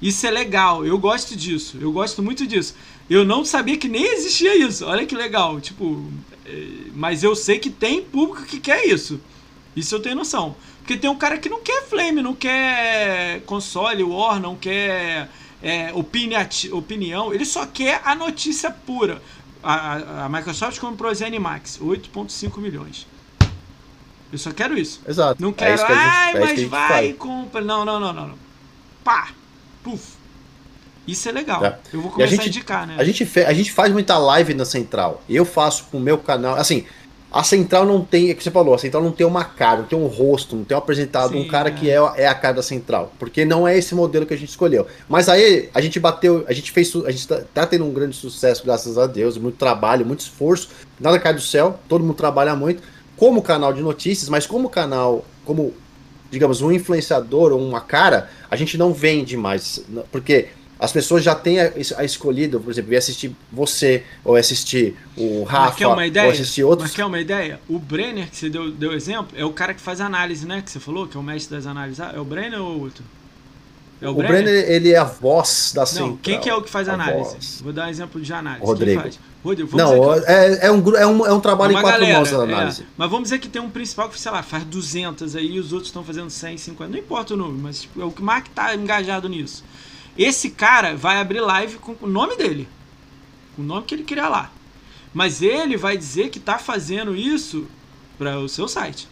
[0.00, 2.74] Isso é legal, eu gosto disso, eu gosto muito disso.
[3.08, 6.10] Eu não sabia que nem existia isso, olha que legal, tipo,
[6.46, 9.20] é, mas eu sei que tem público que quer isso.
[9.74, 10.56] Isso eu tenho noção.
[10.78, 15.28] Porque tem um cara que não quer Flame, não quer console, War, não quer
[15.62, 19.22] é, opinião, ele só quer a notícia pura.
[19.62, 23.06] A, a Microsoft comprou a ZeniMax, 8.5 milhões.
[24.32, 25.00] Eu só quero isso.
[25.06, 25.42] Exato.
[25.42, 27.60] Não é quero, é que ai, é mas vai e compra.
[27.60, 28.34] Não, não, não, não.
[29.04, 29.30] Pá!
[29.82, 30.20] Puf!
[31.06, 31.64] Isso é legal.
[31.64, 31.78] É.
[31.92, 32.96] Eu vou começar a, gente, a, indicar, né?
[32.98, 35.22] A gente, a gente faz muita live na Central.
[35.28, 36.54] Eu faço com o meu canal.
[36.54, 36.86] Assim,
[37.32, 39.86] a central não tem, é que você falou, a central não tem uma cara, não
[39.86, 41.72] tem um rosto, não tem um apresentado, Sim, um cara é.
[41.72, 44.48] que é, é a cara da central, porque não é esse modelo que a gente
[44.48, 44.86] escolheu.
[45.08, 48.16] Mas aí a gente bateu, a gente fez, a gente tá, tá tendo um grande
[48.16, 52.56] sucesso, graças a Deus, muito trabalho, muito esforço, nada cai do céu, todo mundo trabalha
[52.56, 52.82] muito,
[53.16, 55.72] como canal de notícias, mas como canal, como,
[56.30, 60.48] digamos, um influenciador ou uma cara, a gente não vende mais, porque
[60.80, 65.44] as pessoas já têm a, a escolhido, por exemplo, ir assistir você, ou assistir o
[65.44, 66.88] Rafa, uma ou assistir outros.
[66.88, 67.60] Mas quer uma ideia?
[67.68, 70.62] O Brenner, que você deu, deu exemplo, é o cara que faz análise, né?
[70.62, 72.00] Que você falou, que é o mestre das análises.
[72.00, 73.04] Ah, é o Brenner ou outro?
[74.00, 74.42] É o, o Brenner?
[74.42, 74.70] Brenner?
[74.70, 77.34] ele é a voz da Não, quem que é o que faz a análise?
[77.34, 77.60] Voz.
[77.62, 78.64] Vou dar um exemplo de análise.
[78.64, 79.02] Rodrigo.
[79.44, 82.36] Rodrigo não, é, é, um, é, um, é um trabalho em quatro galera, mãos a
[82.36, 82.42] é.
[82.42, 82.82] análise.
[82.82, 82.86] É.
[82.96, 85.72] Mas vamos dizer que tem um principal que, sei lá, faz 200 aí e os
[85.72, 86.90] outros estão fazendo 100, 50.
[86.90, 89.62] Não importa o número, mas tipo, é o que mais que tá engajado nisso.
[90.16, 92.68] Esse cara vai abrir live com o nome dele.
[93.56, 94.50] O nome que ele criar lá.
[95.12, 97.66] Mas ele vai dizer que tá fazendo isso
[98.16, 99.08] para o seu site.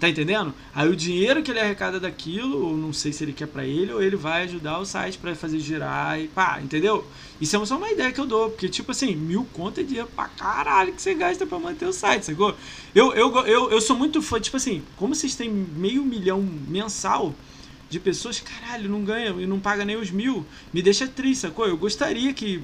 [0.00, 0.54] Tá entendendo?
[0.74, 3.92] Aí o dinheiro que ele arrecada daquilo, ou não sei se ele quer para ele,
[3.92, 7.04] ou ele vai ajudar o site para fazer girar e pá, entendeu?
[7.38, 10.08] Isso é só uma ideia que eu dou, porque tipo assim, mil conto é dinheiro
[10.16, 12.56] pra caralho que você gasta para manter o site, sacou?
[12.94, 17.34] Eu, eu, eu, eu sou muito fã, tipo assim, como vocês têm meio milhão mensal
[17.90, 21.66] de pessoas, caralho, não ganha e não paga nem os mil, me deixa triste, sacou?
[21.66, 22.62] Eu gostaria que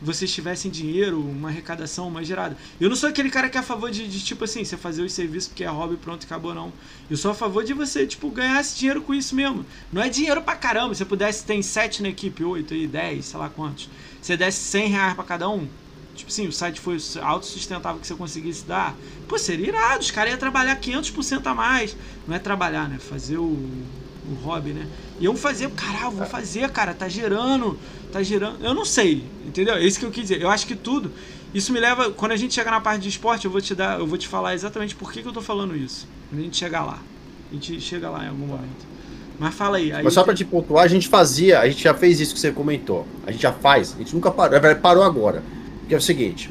[0.00, 2.54] vocês tivessem dinheiro, uma arrecadação mais gerada.
[2.78, 5.02] Eu não sou aquele cara que é a favor de, de, tipo assim, você fazer
[5.02, 6.70] os serviços porque é hobby pronto acabou, não.
[7.10, 9.64] Eu sou a favor de você, tipo, ganhar esse dinheiro com isso mesmo.
[9.90, 10.94] Não é dinheiro pra caramba.
[10.94, 13.88] Se você pudesse, tem sete na equipe, oito aí, dez, sei lá quantos.
[14.20, 15.66] Você desse 100 reais pra cada um,
[16.14, 18.94] tipo assim, o site foi autossustentável que você conseguisse dar,
[19.26, 20.00] pô, seria irado.
[20.00, 21.96] Os caras iam trabalhar 500% a mais.
[22.26, 22.98] Não é trabalhar, né?
[22.98, 23.56] Fazer o
[24.30, 24.86] o hobby, né?
[25.20, 27.78] E eu fazer, caralho, vou fazer, cara, tá gerando,
[28.12, 28.64] tá gerando.
[28.64, 29.74] Eu não sei, entendeu?
[29.74, 30.42] É isso que eu quis dizer.
[30.42, 31.12] Eu acho que tudo.
[31.54, 33.98] Isso me leva, quando a gente chegar na parte de esporte, eu vou te dar,
[33.98, 36.06] eu vou te falar exatamente por que, que eu tô falando isso.
[36.28, 36.98] Quando a gente chegar lá.
[37.50, 38.86] A gente chega lá em algum momento.
[39.38, 39.92] Mas fala aí.
[39.92, 42.40] aí Mas só pra te pontuar, a gente fazia, a gente já fez isso que
[42.40, 43.06] você comentou.
[43.26, 45.42] A gente já faz, a gente nunca parou, parou agora.
[45.88, 46.50] Que é o seguinte.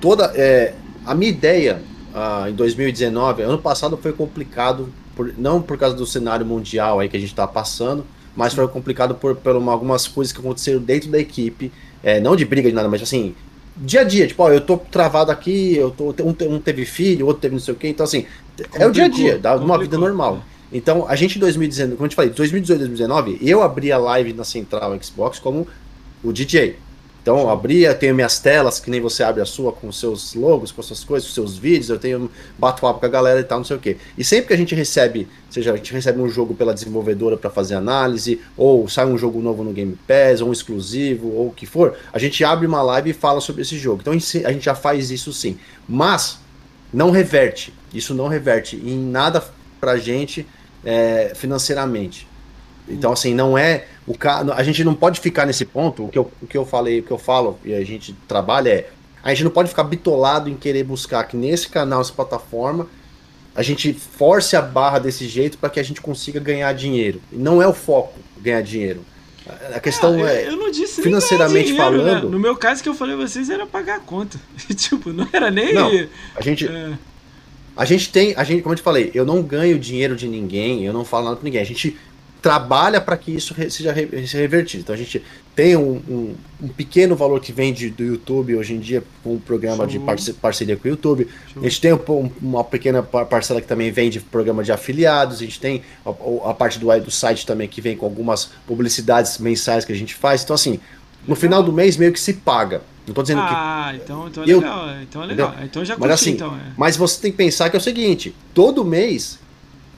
[0.00, 0.32] Toda.
[0.34, 0.74] É,
[1.04, 1.82] a minha ideia
[2.14, 7.06] ah, em 2019, ano passado foi complicado por, não por causa do cenário mundial aí
[7.06, 10.80] que a gente está passando, mas foi complicado por, por uma, algumas coisas que aconteceram
[10.80, 11.70] dentro da equipe,
[12.02, 13.34] é, não de briga de nada, mas assim,
[13.76, 17.26] dia a dia, tipo, ó, eu tô travado aqui, eu tô, um, um teve filho,
[17.26, 18.24] outro teve não sei o quê, então assim,
[18.56, 20.42] complicou, é o dia a dia, dá uma vida normal.
[20.72, 24.32] Então, a gente em 2019, como eu te falei, 2018, 2019, eu abri a live
[24.32, 25.68] na Central Xbox como
[26.24, 26.76] o DJ.
[27.22, 30.72] Então, eu abria, tenho minhas telas, que nem você abre a sua, com seus logos,
[30.72, 33.58] com suas coisas, com seus vídeos, eu tenho bato papo com a galera e tal,
[33.58, 33.98] não sei o quê.
[34.16, 37.50] E sempre que a gente recebe, seja, a gente recebe um jogo pela desenvolvedora para
[37.50, 41.52] fazer análise, ou sai um jogo novo no Game Pass, ou um exclusivo, ou o
[41.52, 44.00] que for, a gente abre uma live e fala sobre esse jogo.
[44.00, 45.58] Então, a gente já faz isso sim.
[45.86, 46.38] Mas,
[46.92, 47.72] não reverte.
[47.92, 49.44] Isso não reverte em nada
[49.78, 50.46] pra gente
[50.84, 52.26] é, financeiramente.
[52.88, 53.86] Então, assim, não é.
[54.10, 54.40] O ca...
[54.56, 56.06] A gente não pode ficar nesse ponto.
[56.06, 58.70] O que, eu, o que eu falei, o que eu falo e a gente trabalha
[58.70, 58.90] é.
[59.22, 62.88] A gente não pode ficar bitolado em querer buscar que nesse canal, nessa plataforma,
[63.54, 67.20] a gente force a barra desse jeito para que a gente consiga ganhar dinheiro.
[67.30, 69.04] E não é o foco ganhar dinheiro.
[69.72, 70.48] A questão é.
[70.48, 71.98] Eu não disse financeiramente dinheiro, né?
[71.98, 72.24] falando.
[72.24, 72.30] Né?
[72.30, 74.40] No meu caso que eu falei a vocês era pagar a conta.
[74.74, 75.72] tipo, não era nem.
[75.72, 75.88] Não,
[76.34, 76.66] a gente.
[76.66, 76.98] É...
[77.76, 80.84] A gente tem, a gente, como eu te falei, eu não ganho dinheiro de ninguém,
[80.84, 81.60] eu não falo nada pra ninguém.
[81.60, 81.96] A gente
[82.40, 84.82] trabalha para que isso seja revertido.
[84.82, 85.22] Então a gente
[85.54, 89.34] tem um, um, um, pequeno valor que vem de, do YouTube hoje em dia com
[89.34, 90.16] um programa Show.
[90.16, 91.28] de parceria com o YouTube.
[91.52, 91.62] Show.
[91.62, 95.36] A gente tem um, uma pequena parcela que também vem de programa de afiliados.
[95.36, 99.38] A gente tem a, a parte do, do site também que vem com algumas publicidades
[99.38, 100.42] mensais que a gente faz.
[100.42, 100.80] Então assim,
[101.26, 102.82] no final do mês meio que se paga.
[103.06, 103.54] Não tô dizendo ah, que.
[103.54, 104.88] Ah, então, então é legal.
[104.88, 105.48] Eu, então é legal.
[105.48, 105.66] Entendeu?
[105.66, 106.72] Então já curti, mas, assim, então, é.
[106.76, 109.38] mas você tem que pensar que é o seguinte: todo mês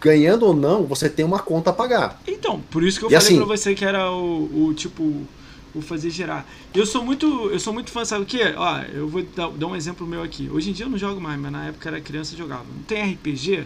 [0.03, 2.21] ganhando ou não, você tem uma conta a pagar.
[2.27, 5.27] Então, por isso que eu e falei assim, pra você que era o, o tipo
[5.75, 6.47] o fazer gerar.
[6.75, 8.43] Eu sou muito, eu sou muito fã, sabe o que?
[8.57, 10.51] Ó, eu vou dar, dar, um exemplo meu aqui.
[10.53, 12.65] Hoje em dia eu não jogo mais, mas na época era criança e jogava.
[12.65, 13.65] Não tem RPG?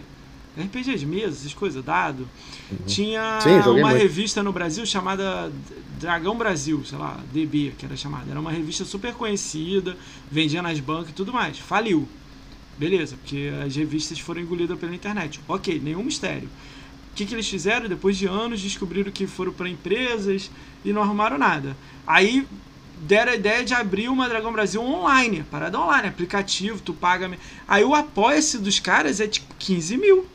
[0.57, 2.27] RPG de mesa, essas coisas, dado.
[2.71, 2.77] Uhum.
[2.87, 3.97] Tinha Sim, uma muito.
[3.97, 5.51] revista no Brasil chamada
[5.99, 8.31] Dragão Brasil, sei lá, DB, que era chamada.
[8.31, 9.97] Era uma revista super conhecida,
[10.31, 11.59] vendia nas bancas e tudo mais.
[11.59, 12.07] Faliu.
[12.77, 15.39] Beleza, porque as revistas foram engolidas pela internet.
[15.47, 16.47] Ok, nenhum mistério.
[17.11, 17.89] O que, que eles fizeram?
[17.89, 20.51] Depois de anos, descobriram que foram para empresas
[20.85, 21.75] e não arrumaram nada.
[22.05, 22.47] Aí
[23.01, 27.31] deram a ideia de abrir uma Dragão Brasil online, parada online, aplicativo, tu paga.
[27.67, 30.27] Aí o apoia-se dos caras é tipo 15 mil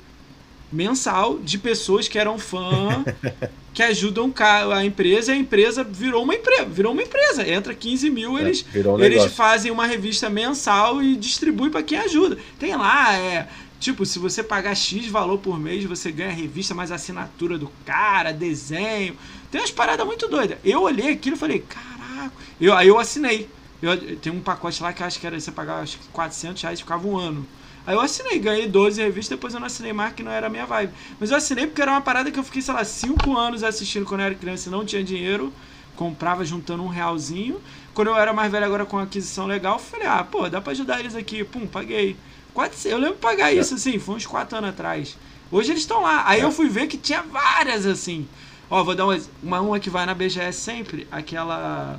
[0.73, 3.05] mensal de pessoas que eram fã,
[3.75, 4.33] que ajudam
[4.75, 7.49] a empresa, e a empresa virou uma empresa, virou uma empresa.
[7.49, 11.99] Entra 15 mil, é, eles, um eles fazem uma revista mensal e distribui para quem
[11.99, 12.39] ajuda.
[12.59, 13.49] Tem lá, é.
[13.83, 18.33] Tipo, se você pagar X valor por mês, você ganha revista, mais assinatura do cara,
[18.33, 19.16] desenho.
[19.51, 20.57] Tem umas paradas muito doidas.
[20.64, 22.33] Eu olhei aquilo e falei, caraca.
[22.61, 23.49] Eu, aí eu assinei.
[23.83, 26.81] Eu, tem um pacote lá que acho que era você pagar acho que 400 reais
[26.81, 27.45] ficava um ano.
[27.87, 30.51] Aí eu assinei, ganhei 12 revistas, depois eu não assinei mais, que não era a
[30.51, 30.93] minha vibe.
[31.18, 34.07] Mas eu assinei porque era uma parada que eu fiquei, sei lá, 5 anos assistindo
[34.07, 35.53] quando eu era criança e não tinha dinheiro.
[35.97, 37.61] Comprava juntando um realzinho.
[37.93, 41.01] Quando eu era mais velho agora com aquisição legal, falei, ah, pô, dá pra ajudar
[41.01, 41.45] eles aqui.
[41.45, 42.16] Pum, paguei.
[42.55, 45.16] Quase, eu lembro de pagar isso, assim, foi uns 4 anos atrás.
[45.51, 46.24] Hoje eles estão lá.
[46.26, 48.26] Aí eu fui ver que tinha várias, assim.
[48.70, 51.99] Ó, vou dar uma, uma, uma que vai na BGS sempre, aquela...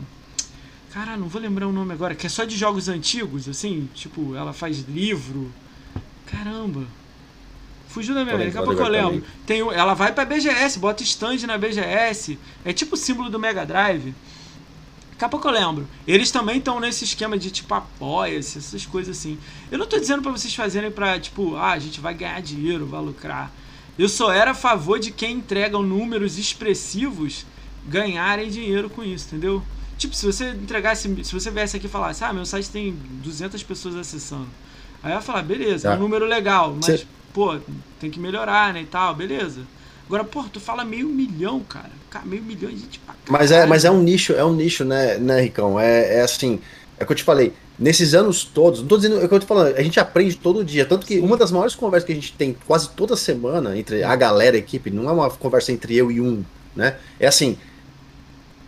[0.91, 4.35] Cara, não vou lembrar o nome agora, que é só de jogos antigos, assim, tipo,
[4.35, 5.51] ela faz livro,
[6.35, 6.85] Caramba.
[7.87, 9.23] Fugiu da minha mente, daqui a pouco eu lembro.
[9.45, 12.39] Tem, ela vai pra BGS, bota stand na BGS.
[12.65, 14.15] É tipo o símbolo do Mega Drive.
[15.11, 15.87] Daqui a pouco eu lembro.
[16.07, 19.37] Eles também estão nesse esquema de tipo apoia-se, essas coisas assim.
[19.71, 22.87] Eu não tô dizendo para vocês fazerem pra, tipo, ah, a gente vai ganhar dinheiro,
[22.87, 23.51] vai lucrar.
[23.97, 27.45] Eu só era a favor de quem entregam números expressivos
[27.87, 29.61] ganharem dinheiro com isso, entendeu?
[29.99, 33.61] Tipo, se você entregasse, se você viesse aqui e falasse, ah, meu site tem 200
[33.61, 34.47] pessoas acessando.
[35.03, 35.99] Aí eu ia falar, beleza, é um tá.
[35.99, 37.05] número legal, mas, Cê...
[37.33, 37.57] pô,
[37.99, 39.61] tem que melhorar, né, e tal, beleza.
[40.05, 41.91] Agora, pô, tu fala meio milhão, cara.
[42.09, 44.85] cara meio milhão de gente pra Mas é, mas é um nicho, é um nicho,
[44.85, 45.79] né, né, Ricão?
[45.79, 46.59] É, é assim,
[46.97, 47.53] é o que eu te falei.
[47.77, 50.37] Nesses anos todos, não tô dizendo, é o que eu tô falando, a gente aprende
[50.37, 50.85] todo dia.
[50.85, 51.21] Tanto que Sim.
[51.21, 54.59] uma das maiores conversas que a gente tem quase toda semana entre a galera, a
[54.59, 56.43] equipe, não é uma conversa entre eu e um,
[56.75, 56.95] né?
[57.19, 57.57] É assim,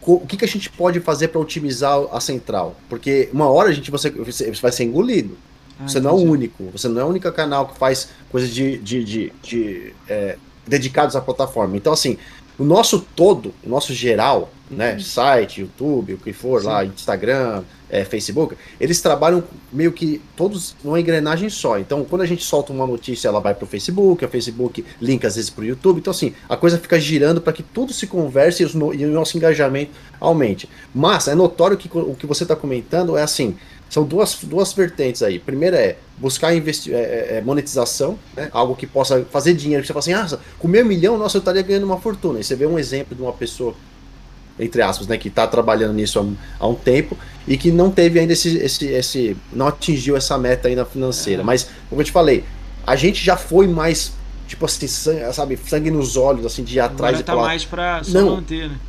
[0.01, 2.75] o que, que a gente pode fazer para otimizar a central?
[2.89, 5.37] Porque uma hora a gente você, você vai ser engolido.
[5.79, 8.49] Ah, você não é o único, você não é o único canal que faz coisas
[8.49, 11.75] de, de, de, de é, dedicados à plataforma.
[11.75, 12.17] Então, assim,
[12.57, 14.99] o nosso todo, o nosso geral, né, uhum.
[14.99, 16.67] site, YouTube, o que for Sim.
[16.67, 21.77] lá, Instagram, é, Facebook, eles trabalham meio que todos numa engrenagem só.
[21.77, 25.27] Então, quando a gente solta uma notícia, ela vai para o Facebook, o Facebook linka
[25.27, 25.99] às vezes para o YouTube.
[25.99, 29.37] Então, assim, a coisa fica girando para que tudo se converse e, e, o nosso
[29.37, 30.67] engajamento aumente.
[30.93, 33.55] Mas é notório que o que você está comentando é assim:
[33.89, 35.39] são duas, duas vertentes aí.
[35.39, 38.49] Primeira é buscar investi é, é, é, monetização, né?
[38.51, 39.85] algo que possa fazer dinheiro.
[39.85, 42.39] Você fala assim, ah, com meio milhão, nossa, eu estaria ganhando uma fortuna.
[42.39, 43.73] E você vê um exemplo de uma pessoa,
[44.59, 47.17] entre aspas, né, que está trabalhando nisso há, há, um tempo
[47.47, 51.41] e que não teve ainda esse, esse, esse não atingiu essa meta ainda financeira.
[51.41, 51.45] É.
[51.45, 52.43] Mas, como eu te falei,
[52.85, 54.13] a gente já foi mais,
[54.47, 57.65] tipo assim, sangue, sabe, sangue nos olhos, assim, de ir atrás Agora tá falar, mais
[57.65, 58.79] para não, manter, né?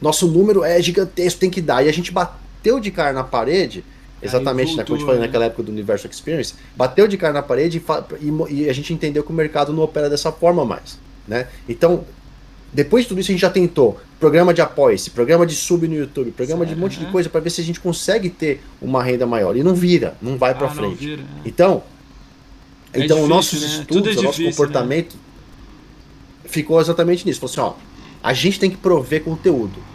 [0.00, 1.84] Nosso número é gigantesco, tem que dar.
[1.84, 3.82] E a gente bateu bateu de cara na parede,
[4.22, 5.26] exatamente, né, como eu te falei né?
[5.26, 7.82] naquela época do Universo Experience, bateu de cara na parede
[8.20, 10.98] e, e, e, a gente entendeu que o mercado não opera dessa forma mais.
[11.26, 11.46] Né?
[11.66, 12.04] Então,
[12.72, 15.94] depois de tudo isso, a gente já tentou programa de apoio-se, programa de sub no
[15.94, 18.62] YouTube, programa Sério, de um monte de coisa para ver se a gente consegue ter
[18.80, 19.56] uma renda maior.
[19.56, 20.96] E não vira, não vai para ah, frente.
[20.96, 21.48] Vira, é.
[21.48, 21.82] Então,
[22.92, 23.68] é então difícil, nossos né?
[23.68, 24.50] estudos, é o nosso né?
[24.50, 25.20] comportamento né?
[26.44, 27.40] ficou exatamente nisso.
[27.40, 27.86] Falou assim, ó,
[28.22, 29.90] a gente tem que prover conteúdo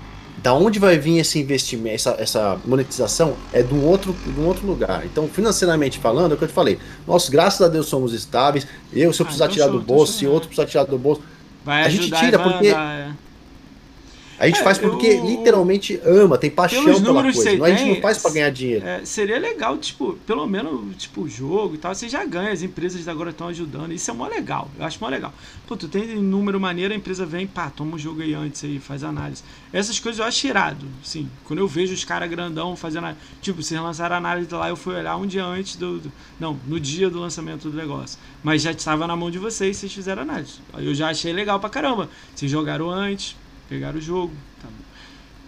[0.46, 4.46] da onde vai vir esse investimento, essa, essa monetização é de um, outro, de um
[4.46, 5.04] outro lugar.
[5.04, 6.78] Então, financeiramente falando, é o que eu te falei.
[7.08, 8.68] Nós, graças a Deus, somos estáveis.
[8.94, 11.24] Eu, se eu ah, precisar então tirar do bolso, se outro precisar tirar do bolso,
[11.66, 12.68] vai a gente tira, porque.
[12.68, 13.10] É.
[14.38, 15.26] A gente é, faz porque eu...
[15.26, 17.56] literalmente ama, tem paixão pela coisa.
[17.58, 18.86] Não, a gente não faz para ganhar dinheiro.
[18.86, 22.62] É, seria legal, tipo, pelo menos, tipo, o jogo e tal, você já ganha, as
[22.62, 23.94] empresas agora estão ajudando.
[23.94, 24.70] Isso é mó legal.
[24.78, 25.34] Eu acho mó legal.
[25.68, 28.80] Pô, tu tem número maneiro, a empresa vem, pá, toma o jogo aí antes aí,
[28.80, 29.44] faz análise.
[29.72, 31.30] Essas coisas eu acho irado, sim.
[31.46, 33.16] Quando eu vejo os caras grandão fazendo.
[33.42, 36.12] Tipo, vocês lançaram a análise lá, eu fui olhar um dia antes do, do.
[36.40, 38.20] Não, no dia do lançamento do negócio.
[38.44, 40.60] Mas já estava na mão de vocês, vocês fizeram análise.
[40.78, 42.10] Eu já achei legal pra caramba.
[42.34, 43.36] Vocês jogaram antes,
[43.68, 44.34] pegaram o jogo.
[44.62, 44.68] Tá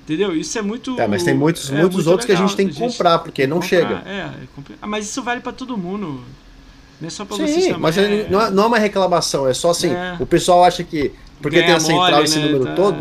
[0.03, 0.35] Entendeu?
[0.35, 0.99] Isso é muito.
[0.99, 2.27] É, mas tem muitos, é, muitos outros legal.
[2.27, 4.03] que a gente tem que comprar, porque não comprar, chega.
[4.05, 4.33] É, é
[4.81, 6.23] ah, mas isso vale para todo mundo.
[6.99, 7.77] Não é só pra Sim, vocês.
[7.77, 9.93] Mas é, não, é, não é uma reclamação, é só assim.
[9.93, 10.15] É.
[10.19, 11.11] O pessoal acha que.
[11.41, 12.75] Porque Ganha tem a central mole, esse né, número tá...
[12.75, 12.97] todo.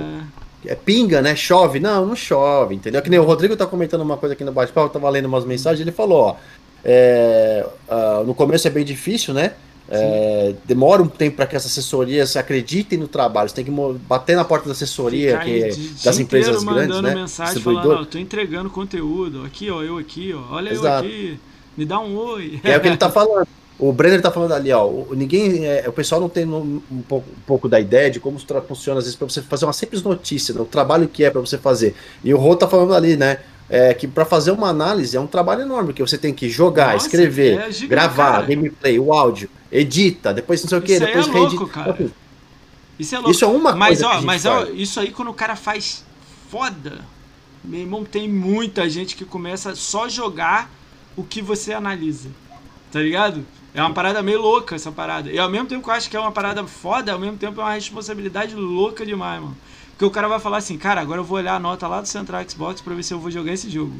[0.66, 1.36] É pinga, né?
[1.36, 1.78] Chove.
[1.78, 3.00] Não, não chove, entendeu?
[3.00, 5.80] Que nem o Rodrigo tá comentando uma coisa aqui no bate-papo, tava lendo umas mensagens,
[5.80, 6.36] ele falou, ó.
[6.84, 9.54] É, uh, no começo é bem difícil, né?
[9.88, 13.48] É, demora um tempo para que essas assessorias acreditem no trabalho.
[13.48, 13.70] Você tem que
[14.08, 15.68] bater na porta da assessoria, que, é
[16.04, 17.14] das empresas grandes, né?
[17.14, 19.44] mensagem falando, tô entregando conteúdo.
[19.44, 20.54] Aqui, ó, eu aqui, ó.
[20.54, 21.06] Olha Exato.
[21.06, 21.40] eu aqui.
[21.76, 22.60] Me dá um oi.
[22.64, 23.46] É o que ele tá falando.
[23.78, 24.90] O Brenner tá falando ali, ó.
[25.10, 28.38] Ninguém, é, o pessoal não tem um, um, pouco, um pouco da ideia de como
[28.66, 31.40] funciona às vezes para você fazer uma simples notícia, né, o trabalho que é para
[31.40, 31.94] você fazer.
[32.24, 33.38] E o Rô tá falando ali, né?
[33.68, 36.92] é, que para fazer uma análise é um trabalho enorme, porque você tem que jogar,
[36.92, 38.46] Nossa, escrever, é gigante, gravar, cara.
[38.46, 42.10] gameplay, o áudio, edita, depois não sei o que, depois é louco, cara.
[42.98, 43.30] Isso é louco.
[43.30, 44.18] Isso é uma mas, coisa.
[44.18, 46.04] Ó, mas ó, isso aí quando o cara faz
[46.50, 47.04] foda,
[47.64, 50.70] meu irmão, tem muita gente que começa só jogar
[51.16, 52.30] o que você analisa.
[52.90, 53.44] Tá ligado?
[53.74, 55.30] É uma parada meio louca essa parada.
[55.30, 57.60] E ao mesmo tempo que eu acho que é uma parada foda, ao mesmo tempo
[57.60, 59.56] é uma responsabilidade louca demais, mano.
[59.90, 62.08] Porque o cara vai falar assim, cara, agora eu vou olhar a nota lá do
[62.08, 63.94] Central Xbox pra ver se eu vou jogar esse jogo.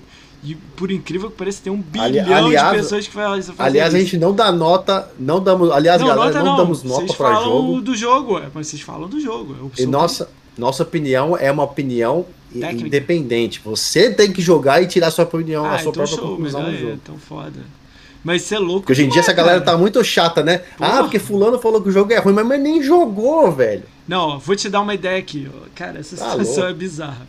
[0.45, 3.55] E por incrível que pareça, tem um bilhão aliás, de pessoas que falam isso.
[3.59, 3.97] Aliás, isso.
[3.97, 5.71] a gente não dá nota, não damos.
[5.71, 7.81] Aliás, não, galera, não, não, damos nota vocês pra jogo.
[7.81, 9.71] do jogo, é, mas vocês falam do jogo.
[9.77, 12.87] É e nossa, nossa opinião é uma opinião Técnica.
[12.87, 13.61] independente.
[13.65, 16.63] Você tem que jogar e tirar sua opinião, ah, a sua então própria show, conclusão
[16.63, 16.91] no jogo.
[16.91, 17.77] É, então foda.
[18.23, 18.81] Mas isso é louco.
[18.81, 20.59] Porque hoje em dia essa galera tá muito chata, né?
[20.59, 20.99] Porra.
[20.99, 23.85] Ah, porque fulano falou que o jogo é ruim, mas, mas nem jogou, velho.
[24.07, 25.49] Não, vou te dar uma ideia aqui.
[25.75, 27.29] Cara, essa tá situação é bizarra.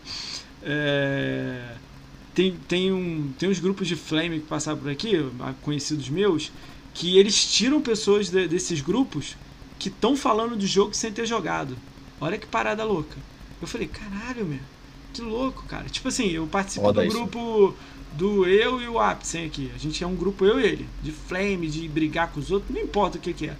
[0.62, 1.60] É...
[2.38, 5.28] Tem, tem, um, tem uns grupos de Flame que passaram por aqui,
[5.60, 6.52] conhecidos meus,
[6.94, 9.36] que eles tiram pessoas de, desses grupos
[9.76, 11.76] que estão falando do jogo sem ter jogado.
[12.20, 13.16] Olha que parada louca.
[13.60, 14.60] Eu falei, caralho, meu.
[15.06, 15.88] muito louco, cara.
[15.88, 17.16] Tipo assim, eu participo do isso.
[17.16, 17.74] grupo
[18.12, 19.72] do eu e o Apsen aqui.
[19.74, 20.88] A gente é um grupo eu e ele.
[21.02, 23.56] De flame, de brigar com os outros, não importa o que que é.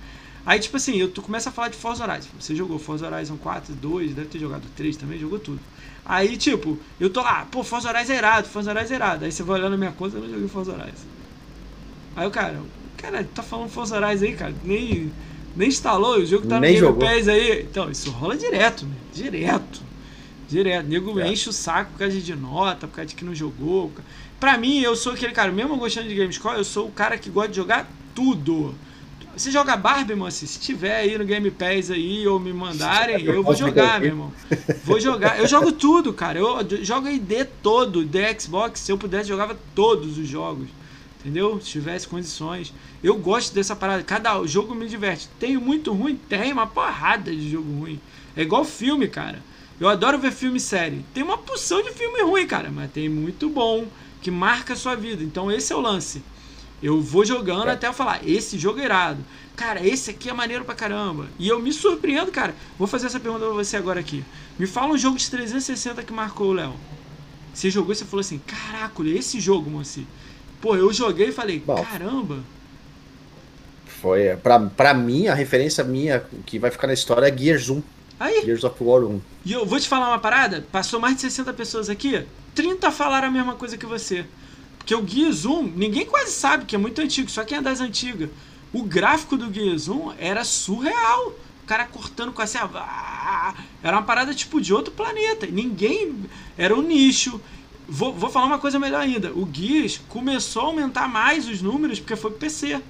[0.47, 2.31] Aí, tipo assim, eu, tu começa a falar de Forza Horizon.
[2.39, 5.59] Você jogou Forza Horizon 4, 2, deve ter jogado 3 também, jogou tudo.
[6.05, 9.25] Aí, tipo, eu tô lá, pô, Forza Horizon é irado, Forza Horizon é irado.
[9.25, 11.07] Aí você vai olhando na minha conta, eu não joguei Forza Horizon.
[12.17, 12.61] Aí o cara,
[12.97, 15.13] cara, tá falando Forza Horizon aí, cara, nem,
[15.55, 17.07] nem instalou, o jogo tá no Nem Game jogou.
[17.07, 17.63] Pass aí.
[17.63, 18.95] Então, isso rola direto, né?
[19.13, 19.83] direto.
[20.49, 20.89] Direto.
[20.89, 21.29] Nego É.
[21.29, 23.93] enche o saco por causa de nota, por causa de que não jogou.
[24.41, 27.29] Pra mim, eu sou aquele cara, mesmo gostando de Gamescore, eu sou o cara que
[27.29, 28.75] gosta de jogar tudo.
[29.39, 30.45] Você joga Barbie, moça?
[30.45, 34.33] Se tiver aí no Game Pass aí ou me mandarem, eu vou jogar, meu irmão.
[34.85, 35.39] Vou jogar.
[35.39, 36.41] Eu jogo tudo, cara.
[36.41, 38.81] Eu jogo ID todo, de Xbox.
[38.81, 40.67] Se eu pudesse, jogava todos os jogos.
[41.21, 41.61] Entendeu?
[41.61, 42.75] Se tivesse condições.
[43.01, 44.03] Eu gosto dessa parada.
[44.03, 45.29] Cada jogo me diverte.
[45.39, 46.17] Tem muito ruim?
[46.29, 48.01] Tem uma porrada de jogo ruim.
[48.37, 49.41] É igual filme, cara.
[49.79, 51.05] Eu adoro ver filme e série.
[51.15, 52.71] Tem uma porção de filme ruim, cara.
[52.73, 53.87] Mas tem muito bom
[54.21, 55.23] que marca a sua vida.
[55.23, 56.25] Então esse é o lance.
[56.83, 57.73] Eu vou jogando É.
[57.73, 59.19] até eu falar, esse jogo é irado.
[59.57, 61.27] Cara, esse aqui é maneiro pra caramba.
[61.39, 62.55] E eu me surpreendo, cara.
[62.79, 64.25] Vou fazer essa pergunta pra você agora aqui.
[64.59, 66.75] Me fala um jogo de 360 que marcou o Léo.
[67.53, 70.07] Você jogou e você falou assim, caraca, esse jogo, moci.
[70.61, 71.85] Pô, eu joguei e falei, Bom.
[71.85, 72.39] caramba.
[74.01, 77.83] Foi, pra, pra mim, a referência minha que vai ficar na história é Gears 1.
[78.21, 79.21] Aí, Gears of War 1.
[79.45, 82.25] E eu vou te falar uma parada, passou mais de 60 pessoas aqui,
[82.55, 84.25] 30 falaram a mesma coisa que você.
[84.89, 87.79] Porque o Gears 1, ninguém quase sabe que é muito antigo, só quem é das
[87.79, 88.31] antigas.
[88.73, 91.35] O gráfico do Gears 1 era surreal.
[91.63, 92.59] O cara cortando com essa.
[93.83, 95.47] Era uma parada tipo de outro planeta.
[95.47, 96.25] Ninguém.
[96.57, 97.39] Era um nicho.
[97.87, 99.31] Vou, vou falar uma coisa melhor ainda.
[99.33, 102.81] O Gears começou a aumentar mais os números porque foi pro PC.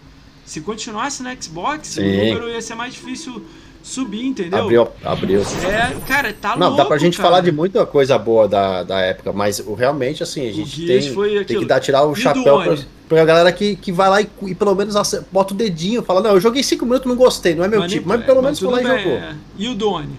[0.46, 2.16] Se continuasse no Xbox, o Sim.
[2.16, 3.44] número ia ser mais difícil
[3.88, 4.62] subir, entendeu?
[4.62, 5.40] Abriu, abriu.
[5.40, 7.28] É, cara, tá Não, louco, dá pra gente cara.
[7.28, 11.38] falar de muita coisa boa da, da época, mas realmente, assim, a gente tem, tem
[11.40, 11.60] aquilo.
[11.60, 12.76] que dar, tirar o E chapéu pra,
[13.08, 14.94] pra galera que, que vai lá e, e pelo menos
[15.32, 17.90] bota o dedinho, fala, não, eu joguei 5 minutos não gostei, não é meu Mas
[17.92, 19.16] tipo, nem- mas pelo mas menos foi lá e jogou.
[19.18, 19.34] é.
[19.58, 20.18] E o Doni?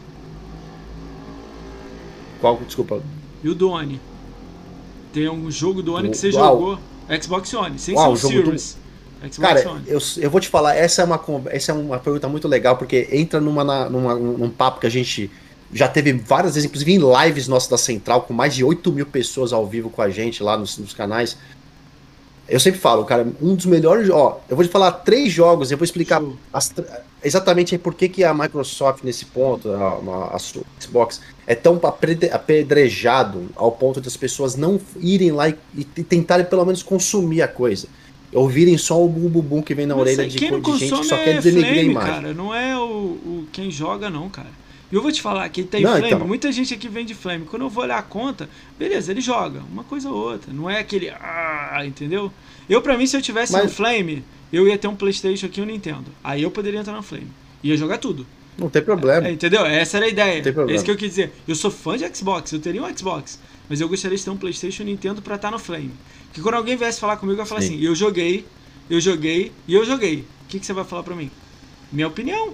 [2.41, 3.01] Qual, desculpa.
[3.43, 3.99] E o Doni?
[5.13, 6.57] Tem um jogo do Oni que você Uau.
[6.59, 6.79] jogou.
[7.21, 8.77] Xbox One, sem Uau, ser o Series.
[9.19, 9.83] Xbox Cara, One.
[9.87, 13.07] eu, eu vou te falar, essa é, uma, essa é uma pergunta muito legal, porque
[13.11, 15.29] entra numa, numa, num papo que a gente
[15.73, 19.05] já teve várias vezes, inclusive em lives nossas da Central, com mais de 8 mil
[19.05, 21.37] pessoas ao vivo com a gente lá nos, nos canais.
[22.47, 24.09] Eu sempre falo, cara, um dos melhores.
[24.09, 26.19] Ó, eu vou te falar três jogos, eu vou explicar
[26.51, 26.73] as
[27.23, 31.79] exatamente por que, que a Microsoft, nesse ponto, a, a sua Xbox, é tão
[32.31, 37.47] apedrejado ao ponto das pessoas não irem lá e, e tentarem pelo menos consumir a
[37.47, 37.87] coisa.
[38.31, 40.61] Ouvirem só o bum bum bum que vem na Mas orelha aí, de, de gente
[40.61, 42.14] que só é quer denegrir a imagem.
[42.14, 42.34] cara.
[42.34, 44.49] Não é o, o quem joga, não, cara.
[44.91, 46.27] E eu vou te falar, quem tem Não, Flame, então.
[46.27, 47.45] muita gente aqui vem de Flame.
[47.45, 49.61] Quando eu vou olhar a conta, beleza, ele joga.
[49.72, 50.51] Uma coisa ou outra.
[50.53, 51.10] Não é aquele.
[51.10, 52.31] Ah, entendeu?
[52.68, 55.60] Eu, pra mim, se eu tivesse Mas- um Flame, eu ia ter um Playstation aqui
[55.60, 56.06] e um Nintendo.
[56.23, 57.27] Aí eu poderia entrar no Flame.
[57.64, 58.26] Ia jogar tudo.
[58.57, 59.27] Não tem problema.
[59.27, 59.65] É, entendeu?
[59.65, 60.35] Essa era a ideia.
[60.38, 60.72] Não tem problema.
[60.72, 61.34] É isso que eu quis dizer.
[61.47, 63.39] Eu sou fã de Xbox, eu teria um Xbox.
[63.69, 65.91] Mas eu gostaria de ter um PlayStation e um Nintendo pra estar no Flame.
[66.34, 67.76] Que quando alguém viesse falar comigo, eu ia falar Sim.
[67.76, 68.45] assim: eu joguei,
[68.89, 70.26] eu joguei e eu joguei.
[70.45, 71.30] O que, que você vai falar pra mim?
[71.91, 72.53] Minha opinião.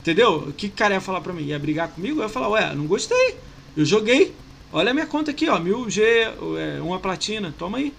[0.00, 0.36] Entendeu?
[0.48, 1.44] O que que o cara ia falar pra mim?
[1.44, 2.18] Ia brigar comigo?
[2.20, 3.36] Eu ia falar: ué, não gostei.
[3.76, 4.32] Eu joguei.
[4.72, 5.58] Olha a minha conta aqui, ó.
[5.60, 7.54] 1000G, é, uma platina.
[7.58, 7.92] Toma aí.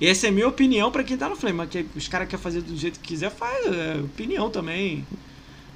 [0.00, 1.56] E essa é a minha opinião pra quem tá no Flame.
[1.56, 3.66] Mas que os caras querem fazer do jeito que quiser, faz.
[3.66, 5.04] É opinião também.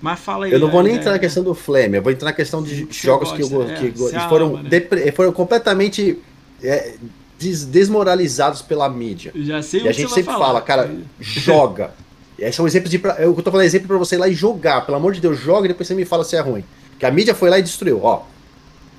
[0.01, 0.53] Mas fala aí.
[0.53, 1.01] Eu não vou a nem ideia.
[1.01, 3.73] entrar na questão do Flame, eu vou entrar na questão de jogos que, eu, gosta,
[3.73, 5.13] go- é, que você foram, ama, né?
[5.13, 6.19] foram completamente
[6.63, 6.95] é,
[7.43, 9.33] des- desmoralizados pela mídia.
[9.35, 10.47] Já sei E a gente sempre falar.
[10.47, 10.91] fala, cara,
[11.21, 11.91] joga.
[12.39, 12.99] E aí são exemplos de.
[12.99, 14.85] pra- Eu tô falando exemplo pra você ir lá e jogar.
[14.87, 16.65] Pelo amor de Deus, joga e depois você me fala se é ruim.
[16.99, 18.01] Que a mídia foi lá e destruiu.
[18.03, 18.23] Ó.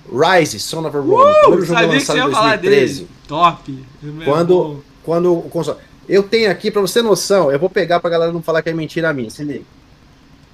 [0.09, 1.13] Rise, Son of a Rome.
[1.13, 2.93] Uh, primeiro jogo lançado em ia falar 2013.
[2.93, 3.07] dele.
[3.27, 3.85] Top.
[4.23, 5.77] Quando, quando o console.
[6.07, 8.69] Eu tenho aqui, pra você ter noção, eu vou pegar pra galera não falar que
[8.69, 9.29] é mentira minha.
[9.29, 9.63] Se liga.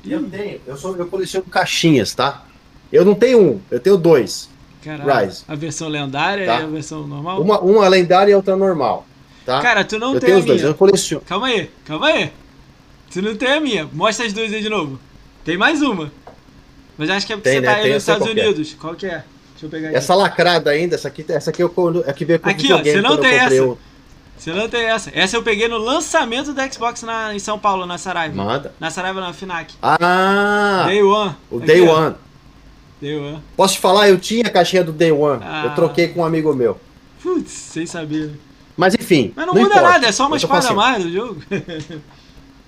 [0.07, 2.45] Eu tenho, eu, sou, eu coleciono caixinhas, tá?
[2.91, 4.49] Eu não tenho um, eu tenho dois.
[4.83, 5.43] Caralho, Rise.
[5.47, 6.59] A versão lendária Tá.
[6.61, 7.41] e a versão normal?
[7.41, 9.05] Uma, uma lendária e outra normal.
[9.45, 9.61] Tá?
[9.61, 10.71] Cara, tu não eu tem a os dois, minha.
[10.71, 11.23] eu coleciono.
[11.27, 12.31] Calma aí, calma aí.
[13.11, 13.89] Tu não tem a minha.
[13.91, 14.99] Mostra as duas aí de novo.
[15.43, 16.11] Tem mais uma.
[16.97, 17.73] Mas acho que é porque Tem, você né?
[17.73, 18.31] tá aí nos Estados é.
[18.31, 18.75] Unidos.
[18.79, 19.23] Qual que é?
[19.51, 19.97] Deixa eu pegar aqui.
[19.97, 22.71] Essa lacrada ainda, essa aqui, essa aqui eu, quando- é que veio com o Aqui,
[22.71, 23.63] ó, você não tem essa.
[23.63, 23.77] o-
[24.37, 25.11] Você não tem essa.
[25.13, 28.35] Essa eu peguei no lançamento do Xbox na, em São Paulo, na Saraiva.
[28.35, 28.73] Manda.
[28.79, 29.73] Na Saraiva, na FINAC.
[29.81, 30.83] Ah!
[30.87, 31.35] Day One.
[31.51, 32.13] o Aqui, Day ó.
[33.01, 33.41] Day One.
[33.55, 35.41] Posso te falar, eu tinha a caixinha do Day One.
[35.43, 35.65] Ah.
[35.65, 36.79] Eu troquei com um amigo meu.
[37.21, 38.31] Putz, sem saber.
[38.75, 39.33] Mas enfim.
[39.35, 39.81] Mas não, muda importa.
[39.81, 41.41] nada, é só uma espada a assim, mais do jogo.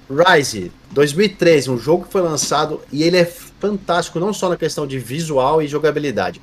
[0.09, 4.85] Rise 2013, um jogo que foi lançado e ele é fantástico não só na questão
[4.85, 6.41] de visual e jogabilidade.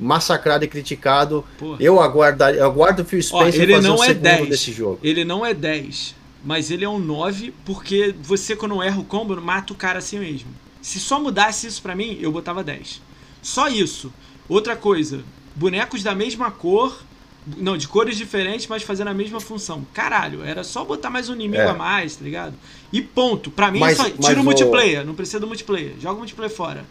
[0.00, 1.44] massacrado e criticado.
[1.56, 1.76] Porra.
[1.80, 4.48] Eu aguardo, eu aguardo o Phil Spencer Ó, ele fazer não o é 10.
[4.48, 4.98] desse jogo.
[5.00, 9.40] Ele não é 10, mas ele é um 9 porque você quando erra o combo
[9.40, 10.48] mata o cara assim mesmo.
[10.82, 13.00] Se só mudasse isso para mim, eu botava 10.
[13.44, 14.10] Só isso.
[14.48, 15.22] Outra coisa,
[15.54, 16.98] bonecos da mesma cor,
[17.58, 19.86] não, de cores diferentes, mas fazendo a mesma função.
[19.92, 21.68] Caralho, era só botar mais um inimigo é.
[21.68, 22.54] a mais, tá ligado?
[22.90, 23.50] E ponto.
[23.50, 25.94] Pra mim, mas, é só, tira o multiplayer, não precisa do multiplayer.
[26.00, 26.84] Joga o multiplayer fora.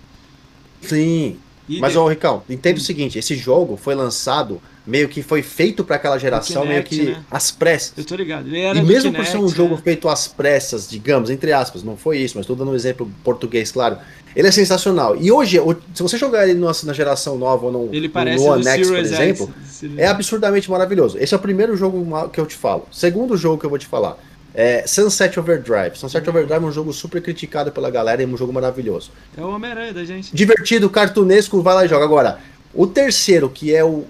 [0.81, 1.39] Sim.
[1.67, 5.83] E mas, ô, Ricão, entenda o seguinte: esse jogo foi lançado meio que foi feito
[5.83, 7.25] para aquela geração, Kinect, meio que né?
[7.31, 7.93] às pressas.
[7.97, 8.47] Eu tô ligado.
[8.47, 9.81] e mesmo Kinect, por ser um jogo né?
[9.83, 13.71] feito às pressas, digamos, entre aspas, não foi isso, mas tô dando um exemplo português,
[13.71, 13.97] claro.
[14.35, 15.15] Ele é sensacional.
[15.15, 15.59] E hoje,
[15.93, 18.97] se você jogar ele na geração nova ou no, ele parece no One X, por
[18.97, 19.91] exemplo, X.
[19.95, 21.17] é absurdamente maravilhoso.
[21.19, 22.87] Esse é o primeiro jogo que eu te falo.
[22.91, 24.17] Segundo jogo que eu vou te falar.
[24.55, 25.97] É Sunset Overdrive.
[25.97, 29.11] Sunset Overdrive é um jogo super criticado pela galera e é um jogo maravilhoso.
[29.35, 30.35] É o Homem-Aranha da gente.
[30.35, 32.05] Divertido, cartunesco, vai lá e joga.
[32.05, 32.39] Agora,
[32.73, 34.05] o terceiro, que é o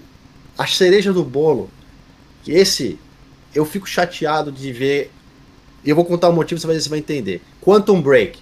[0.56, 1.70] a cereja do bolo,
[2.42, 2.98] que esse
[3.54, 5.10] eu fico chateado de ver.
[5.84, 7.42] Eu vou contar o motivo, você vai, você vai entender.
[7.60, 8.38] Quantum Break.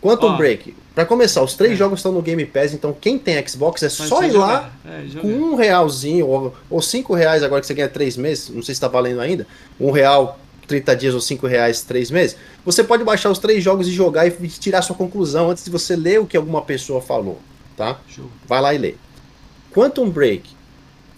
[0.00, 0.36] Quantum oh.
[0.36, 0.74] Break.
[0.94, 1.76] Para começar, os três é.
[1.76, 5.28] jogos estão no Game Pass, então quem tem Xbox é só ir lá é, com
[5.28, 8.78] um realzinho, ou, ou cinco reais agora que você ganha três meses, não sei se
[8.78, 9.46] está valendo ainda,
[9.78, 13.86] um real 30 dias ou 5 reais 3 meses, você pode baixar os três jogos
[13.86, 17.38] e jogar e tirar sua conclusão antes de você ler o que alguma pessoa falou,
[17.76, 18.00] tá?
[18.08, 18.24] Show.
[18.48, 18.94] Vai lá e lê.
[19.72, 20.55] Quantum Break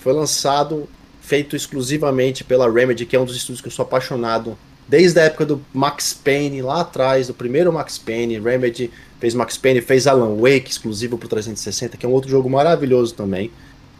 [0.08, 0.88] foi lançado,
[1.20, 4.56] feito exclusivamente pela Remedy, que é um dos estúdios que eu sou apaixonado.
[4.88, 8.90] Desde a época do Max Payne, lá atrás, do primeiro Max Payne, Remedy
[9.20, 13.14] fez Max Payne, fez Alan Wake, exclusivo para 360, que é um outro jogo maravilhoso
[13.14, 13.50] também,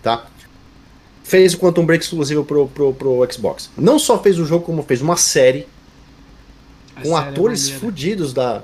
[0.02, 0.26] tá?
[1.24, 3.68] Fez o Quantum Break exclusivo pro, pro, pro Xbox.
[3.76, 5.66] Não só fez o jogo, como fez uma série
[6.96, 8.62] a com série é atores é fudidos da,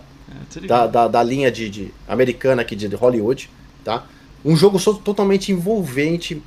[0.56, 3.50] é, da, da, da, linha de, de, americana aqui de Hollywood,
[3.84, 4.06] tá?
[4.42, 6.42] Um jogo totalmente envolvente,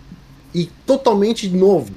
[0.54, 1.94] e totalmente novo,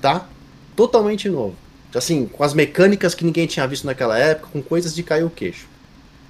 [0.00, 0.28] tá?
[0.74, 1.56] Totalmente novo.
[1.94, 5.30] Assim, com as mecânicas que ninguém tinha visto naquela época, com coisas de cair o
[5.30, 5.66] queixo.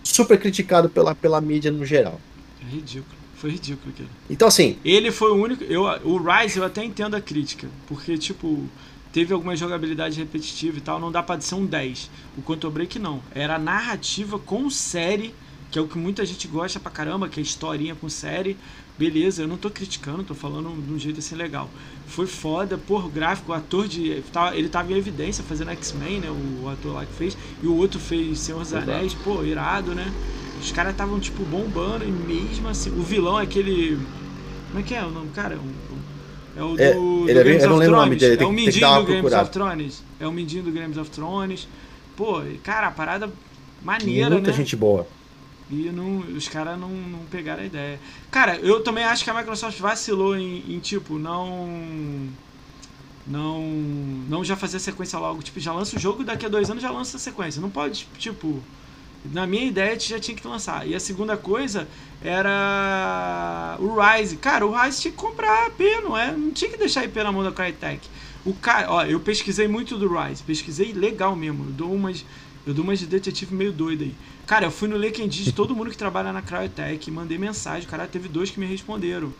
[0.02, 2.20] Super criticado pela, pela mídia no geral.
[2.60, 3.22] É ridículo.
[3.36, 4.08] Foi ridículo aquilo.
[4.30, 4.76] Então, assim.
[4.84, 5.64] Ele foi o único.
[5.64, 7.68] Eu, o Rise eu até entendo a crítica.
[7.86, 8.68] Porque, tipo,
[9.12, 11.00] teve alguma jogabilidade repetitiva e tal.
[11.00, 12.10] Não dá pra ser um 10.
[12.38, 13.20] O Quantum Break não.
[13.34, 15.34] Era narrativa com série,
[15.70, 18.56] que é o que muita gente gosta pra caramba, que é historinha com série.
[19.02, 21.68] Beleza, eu não tô criticando, tô falando de um jeito assim legal.
[22.06, 24.22] Foi foda, porra, o gráfico, o ator de.
[24.54, 26.28] Ele tava em evidência fazendo X-Men, né?
[26.30, 27.36] O ator lá que fez.
[27.60, 30.08] E o outro fez Senhor dos Anéis, pô, irado, né?
[30.60, 32.90] Os caras estavam, tipo, bombando e mesmo assim.
[32.90, 33.98] O vilão é aquele.
[34.68, 35.30] Como é que é o nome?
[35.34, 35.58] Cara,
[36.56, 38.46] é o é, do, ele do é, Games eu não lembro o nome dele, é
[38.46, 40.04] o Mindinho do Games of Thrones.
[40.20, 41.66] É o Mindinho do Games of Thrones.
[42.16, 43.28] Pô, cara, a parada
[43.82, 44.36] maneira, Muita né?
[44.36, 45.08] Muita gente boa.
[45.72, 47.98] E não, os caras não, não pegaram a ideia.
[48.30, 52.28] Cara, eu também acho que a Microsoft vacilou em, em, tipo, não.
[53.26, 53.62] Não.
[54.28, 55.42] Não já fazer a sequência logo.
[55.42, 57.58] Tipo, já lança o jogo e daqui a dois anos já lança a sequência.
[57.62, 58.62] Não pode, tipo.
[59.32, 60.86] Na minha ideia, já tinha que lançar.
[60.86, 61.88] E a segunda coisa
[62.22, 64.36] era o Rise.
[64.36, 66.32] Cara, o Rise tinha que comprar AP, não é?
[66.32, 68.06] Não tinha que deixar IP na mão da Crytek.
[68.44, 71.64] O cara, ó, eu pesquisei muito do Rise, pesquisei legal mesmo.
[71.66, 72.26] Eu dou umas,
[72.66, 74.14] eu dou umas de detetive meio doida aí.
[74.52, 78.06] Cara, eu fui no LinkedIn de todo mundo que trabalha na Cryotech, mandei mensagem, cara,
[78.06, 79.32] teve dois que me responderam.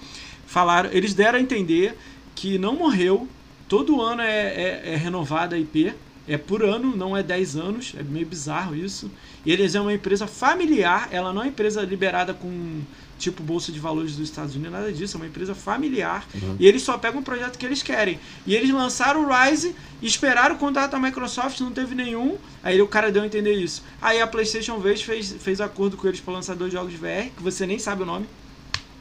[0.46, 1.98] Falaram, eles deram a entender
[2.34, 3.28] que não morreu,
[3.68, 5.92] todo ano é, é, é renovada a IP,
[6.26, 9.10] é por ano, não é 10 anos, é meio bizarro isso.
[9.44, 12.80] E eles é uma empresa familiar, ela não é empresa liberada com
[13.22, 16.26] tipo Bolsa de Valores dos Estados Unidos, nada disso, é uma empresa familiar.
[16.34, 16.56] Uhum.
[16.58, 18.18] E eles só pegam o projeto que eles querem.
[18.44, 22.36] E eles lançaram o Rise, esperaram o contrato da Microsoft, não teve nenhum.
[22.62, 23.84] Aí o cara deu a entender isso.
[24.00, 27.30] Aí a PlayStation veio fez, fez acordo com eles para lançar dois jogos de VR,
[27.36, 28.26] que você nem sabe o nome.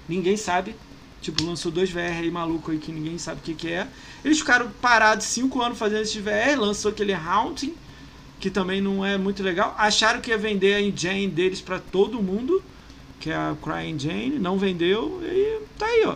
[0.08, 0.76] Ninguém sabe.
[1.20, 3.88] Tipo, lançou dois VR aí maluco aí que ninguém sabe o que, que é.
[4.24, 7.76] Eles ficaram parados cinco anos fazendo esse VR, lançou aquele Haunting,
[8.40, 9.76] que também não é muito legal.
[9.78, 12.64] Acharam que ia vender a engine deles para todo mundo
[13.22, 16.16] que é a CryEngine, não vendeu e tá aí, ó.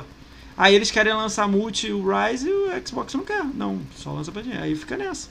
[0.58, 3.44] Aí eles querem lançar multi o Rise e o Xbox não quer.
[3.44, 4.64] Não, só lança pra dinheiro.
[4.64, 5.28] Aí fica nessa.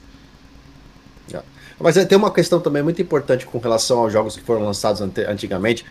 [1.33, 1.41] É.
[1.79, 5.85] Mas tem uma questão também muito importante com relação aos jogos que foram lançados antigamente.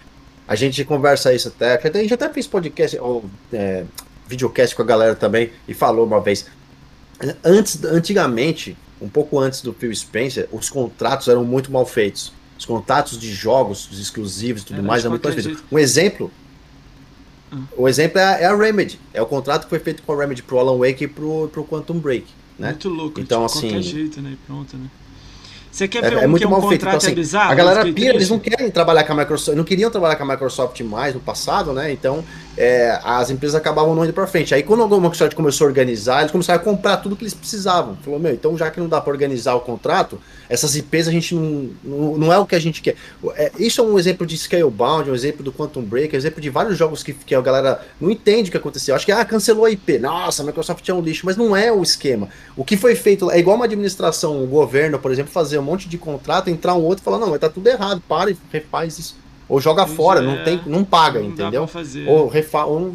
[0.46, 1.74] A gente conversa isso até.
[1.74, 3.84] A gente até fez podcast ou é,
[4.26, 6.46] videocast com a galera também e falou uma vez.
[7.44, 12.64] Antes, antigamente, um pouco antes do Phil Spencer, os contratos eram muito mal feitos os
[12.64, 15.60] contatos de jogos os exclusivos e tudo é, mais é muito parecido.
[15.70, 16.30] Um exemplo.
[17.52, 17.64] Hum.
[17.76, 19.00] O exemplo é a, é a, Remedy.
[19.12, 21.64] É o contrato que foi feito com a Remedy pro Alan Wake e pro, pro
[21.64, 22.26] Quantum Break.
[22.58, 22.68] Né?
[22.68, 24.36] Muito louco, então, assim, qualquer jeito, né?
[24.46, 24.88] Pronto, né?
[25.74, 26.86] Você quer é, ver é, um é muito que mal um feito.
[26.86, 29.64] Então, assim, é bizarro, a galera pira, eles não querem trabalhar com a Microsoft, não
[29.64, 31.90] queriam trabalhar com a Microsoft mais no passado, né?
[31.90, 32.24] Então,
[32.56, 34.54] é, as empresas acabavam não indo para frente.
[34.54, 37.96] Aí quando a Microsoft começou a organizar, eles começaram a comprar tudo que eles precisavam.
[38.04, 41.34] Falou, meu, então já que não dá para organizar o contrato, essas IPs a gente
[41.34, 42.96] não, não, não, é o que a gente quer.
[43.34, 46.50] É, isso é um exemplo de Scalebound, um exemplo do Quantum Break, um exemplo de
[46.50, 48.94] vários jogos que, que a galera não entende o que aconteceu.
[48.94, 49.98] Acho que, ah, cancelou a IP.
[49.98, 52.28] Nossa, a Microsoft é um lixo, mas não é o esquema.
[52.56, 55.88] O que foi feito é igual uma administração, um governo, por exemplo, fazer um monte
[55.88, 58.98] de contrato, entrar um outro e falar, não, mas tá tudo errado, para e refaz
[58.98, 59.16] isso.
[59.48, 61.68] Ou joga fora, é, não, tem, não paga, não entendeu?
[62.06, 62.94] Ou, refa, ou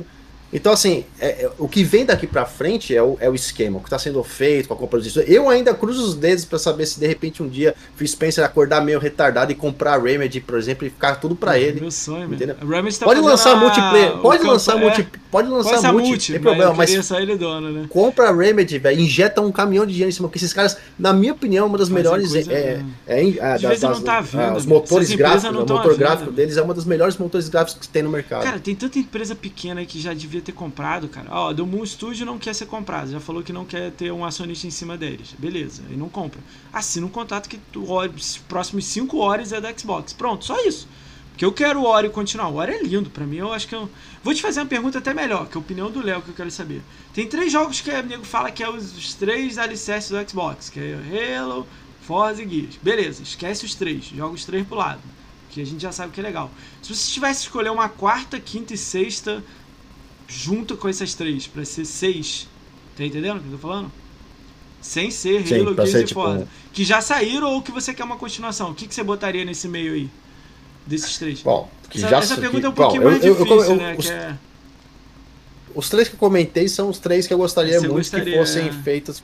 [0.52, 3.78] então, assim, é, é, o que vem daqui para frente é o, é o esquema,
[3.78, 6.58] o que está sendo feito com a compra dos Eu ainda cruzo os dedos para
[6.58, 10.42] saber se de repente um dia Phil Spencer acordar meio retardado e comprar a Remedy,
[10.42, 11.80] por exemplo, e ficar tudo para ele.
[11.80, 12.56] Meu sonho, entendeu?
[12.56, 13.56] Tá pode lançar a...
[13.58, 17.36] multiplayer, pode lançar, é, multi, pode lançar pode multi, multi, tem problema, mas só ele
[17.36, 17.86] dono, né?
[17.90, 21.14] compra a Remedy, velho, injeta um caminhão de dinheiro em cima, porque esses caras, na
[21.14, 25.14] minha opinião, uma das melhores é, é, é, é das, das, tá vendo, os motores
[25.14, 28.44] gráficos, o motor gráfico deles é uma das melhores motores gráficos que tem no mercado.
[28.44, 31.28] Cara, tem tanta empresa pequena que já devia ter comprado, cara.
[31.32, 33.12] Ó, do Moon Studio não quer ser comprado.
[33.12, 35.36] Já falou que não quer ter um acionista em cima deles.
[35.38, 36.40] Beleza, e não compra.
[36.72, 40.14] Assina um contrato que os próximos 5 horas é da Xbox.
[40.14, 40.88] Pronto, só isso.
[41.40, 42.50] Porque eu quero o Ori continuar.
[42.50, 43.90] O Ori é lindo, pra mim eu acho que eu...
[44.22, 46.36] Vou te fazer uma pergunta até melhor, que é a opinião do Léo que eu
[46.36, 46.82] quero saber.
[47.14, 50.70] Tem três jogos que o amigo fala que é os, os três alicerces do Xbox,
[50.70, 51.66] que é Halo,
[52.02, 52.76] Forza e Gears.
[52.84, 55.00] Beleza, esquece os três, joga os três pro lado.
[55.50, 56.52] Que a gente já sabe que é legal.
[56.82, 59.42] Se você tivesse que escolher uma quarta, quinta e sexta
[60.30, 62.48] junto com essas três, para ser seis.
[62.96, 63.92] Tá entendendo o que eu tô falando?
[64.82, 66.22] Sem ser Sim, Halo, Gears e tipo...
[66.22, 66.48] Forza.
[66.72, 68.70] Que já saíram ou que você quer uma continuação?
[68.70, 70.10] O que, que você botaria nesse meio aí?
[70.86, 71.42] Desses três?
[71.42, 73.96] Bom, essa, já essa pergunta é um pouquinho bom, mais eu, difícil, eu, eu, né?
[73.98, 74.38] Os, é...
[75.76, 78.40] os, três que eu comentei são os três que eu gostaria você muito gostaria, que
[78.40, 78.72] fossem é...
[78.72, 79.24] feitos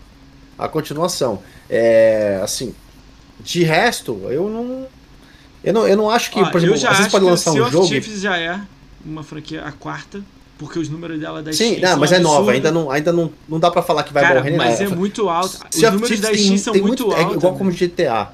[0.58, 1.42] a continuação.
[1.70, 2.76] É, assim,
[3.40, 4.88] de resto, eu não.
[5.64, 7.88] Eu não, eu não acho que, Ó, por exemplo, às vezes pode lançar um jogo.
[7.88, 8.62] Chiefs já é
[9.04, 10.24] uma franquia, a quarta
[10.58, 13.60] porque os números dela da Sim, não, mas é nova, ainda não, ainda não, não
[13.60, 15.60] dá para falar que vai Cara, morrer mas é muito alto.
[15.74, 17.34] Os números da Steam são muito, altos.
[17.34, 18.32] É igual como GTA.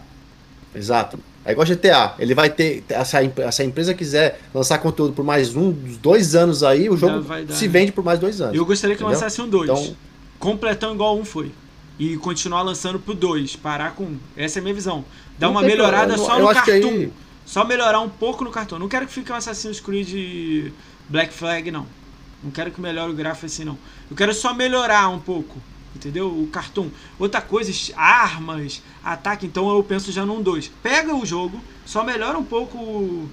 [0.73, 1.19] Exato.
[1.43, 2.13] É igual GTA.
[2.19, 2.83] Ele vai ter.
[3.05, 5.71] Se a, empresa quiser lançar conteúdo por mais um,
[6.01, 8.55] dois anos aí, o jogo se vende por mais dois anos.
[8.55, 9.19] Eu gostaria que entendeu?
[9.19, 9.69] lançasse um dois.
[9.69, 9.95] Então,
[10.37, 11.51] completão igual um foi.
[11.97, 13.55] E continuar lançando pro dois.
[13.55, 14.15] Parar com.
[14.37, 15.03] Essa é a minha visão.
[15.39, 16.89] Dar uma melhorada só no cartoon.
[16.89, 17.11] Aí...
[17.43, 18.77] Só melhorar um pouco no cartão.
[18.77, 20.71] Não quero que fique um Assassin's Creed
[21.09, 21.85] Black Flag, não.
[22.43, 23.77] Não quero que melhore o gráfico assim, não.
[24.09, 25.61] Eu quero só melhorar um pouco.
[25.95, 26.27] Entendeu?
[26.27, 26.89] O cartoon.
[27.19, 29.45] Outra coisa, armas, ataque.
[29.45, 30.71] Então eu penso já num 2.
[30.81, 33.27] Pega o jogo, só melhora um pouco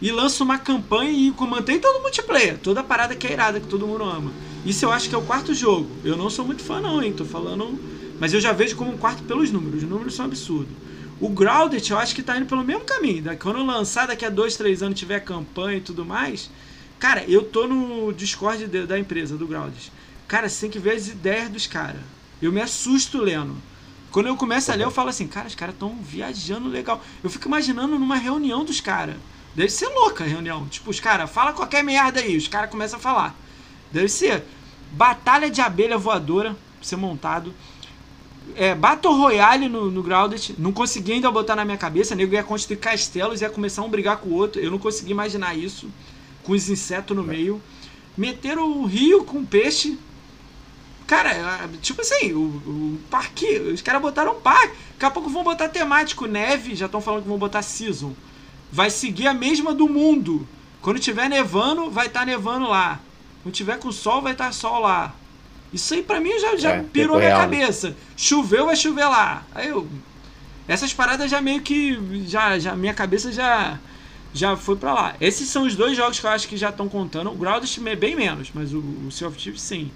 [0.00, 2.58] e lança uma campanha e mantém todo o multiplayer.
[2.58, 4.32] Toda a parada que é irada, que todo mundo ama.
[4.64, 5.88] Isso eu acho que é o quarto jogo.
[6.04, 7.12] Eu não sou muito fã, não, hein?
[7.12, 7.78] Tô falando.
[8.20, 9.82] Mas eu já vejo como um quarto pelos números.
[9.82, 10.74] Os números são absurdos.
[11.20, 13.24] O Grounded eu acho que tá indo pelo mesmo caminho.
[13.38, 16.50] Quando lançar daqui a dois, três anos tiver campanha e tudo mais,
[17.02, 19.90] Cara, eu tô no Discord de, da empresa, do Grounds.
[20.28, 22.00] Cara, você tem que ver as ideias dos caras.
[22.40, 23.56] Eu me assusto lendo.
[24.12, 27.02] Quando eu começo a ler, eu falo assim, cara, os caras estão viajando legal.
[27.20, 29.16] Eu fico imaginando numa reunião dos caras.
[29.52, 30.68] Deve ser louca a reunião.
[30.68, 32.36] Tipo, os caras, fala qualquer merda aí.
[32.36, 33.34] Os caras começam a falar.
[33.90, 34.44] Deve ser
[34.92, 37.52] batalha de abelha voadora, ser montado.
[38.54, 40.54] É, Battle Royale no, no Grounded.
[40.56, 42.14] Não consegui ainda botar na minha cabeça.
[42.14, 44.62] Nego ia construir castelos ia começar um brigar com o outro.
[44.62, 45.90] Eu não consegui imaginar isso
[46.44, 47.60] com os insetos no meio.
[48.16, 49.98] Meteram o rio com peixe.
[51.06, 53.46] Cara, é, tipo assim, o, o parque.
[53.58, 54.76] Os caras botaram um parque.
[54.92, 56.74] Daqui a pouco vão botar temático neve.
[56.74, 58.12] Já estão falando que vão botar season.
[58.70, 60.46] Vai seguir a mesma do mundo.
[60.80, 63.00] Quando tiver nevando, vai estar tá nevando lá.
[63.42, 65.14] Quando tiver com sol, vai estar tá sol lá.
[65.72, 67.44] Isso aí pra mim já, já é, pirou minha real, né?
[67.44, 67.96] cabeça.
[68.16, 69.44] Choveu, vai chover lá.
[69.54, 69.88] Aí eu.
[70.68, 72.24] Essas paradas já meio que.
[72.26, 73.78] Já, já minha cabeça já
[74.32, 75.14] já foi para lá.
[75.20, 77.30] Esses são os dois jogos que eu acho que já estão contando.
[77.30, 79.90] O Grounded é bem menos, mas o, o Sea of Thieves sim.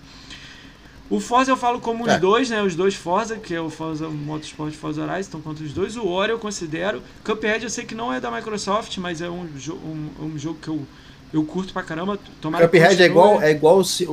[1.08, 2.14] O Forza eu falo como é.
[2.14, 2.62] os dois, né?
[2.62, 5.96] Os dois Forza, que é o Forza Motorsport e Forza Horizon, estão contra os dois.
[5.96, 7.00] O Ori eu considero.
[7.24, 10.68] Cuphead eu sei que não é da Microsoft, mas é um, um, um jogo que
[10.68, 10.82] eu,
[11.32, 12.18] eu curto pra caramba.
[12.40, 14.12] Tomara Cuphead é igual, é igual o,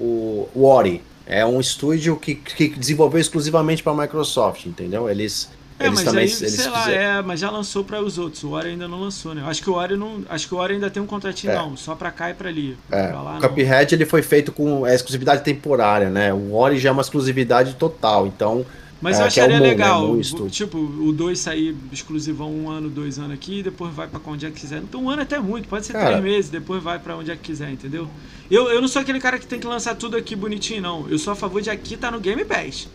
[0.00, 1.02] o, o Ori.
[1.26, 5.10] É um estúdio que, que desenvolveu exclusivamente para a Microsoft, entendeu?
[5.10, 8.18] Eles é, eles mas também, aí, eles sei lá, é, mas já lançou para os
[8.18, 8.42] outros.
[8.44, 9.42] O Ori ainda não lançou, né?
[9.46, 11.56] Acho que o Ori não, acho que o Ori ainda tem um contratinho é.
[11.56, 12.76] não, só para cá e para ali.
[12.90, 13.08] É.
[13.08, 16.32] Pra lá, o Cuphead ele foi feito com é, exclusividade temporária, né?
[16.32, 18.64] O Ori já é uma exclusividade total, então
[19.00, 23.18] mas é, eu acharia é legal, né, tipo, o 2 sair exclusivão um ano, dois
[23.18, 24.78] anos aqui, e depois vai para onde é que quiser.
[24.78, 27.30] Então um ano é até muito, pode ser Cara, três meses, depois vai para onde
[27.30, 28.08] é que quiser, entendeu?
[28.50, 31.06] Eu, eu não sou aquele cara que tem que lançar tudo aqui bonitinho, não.
[31.10, 32.88] Eu sou a favor de aqui tá no Game Pass.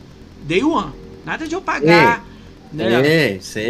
[0.43, 0.91] Day one.
[1.23, 2.25] Nada de eu pagar.
[2.71, 2.85] Né?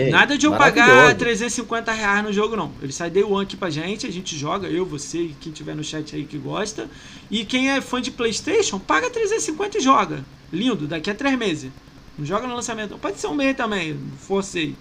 [0.10, 2.72] Nada de eu pagar 350 reais no jogo, não.
[2.82, 5.76] Ele sai day one aqui pra gente, a gente joga, eu, você e quem tiver
[5.76, 6.90] no chat aí que gosta.
[7.30, 10.26] E quem é fã de Playstation, paga 350 e joga.
[10.54, 11.72] Lindo, daqui a três meses.
[12.18, 12.98] Não joga no lançamento.
[12.98, 14.76] Pode ser um mês também, forcei.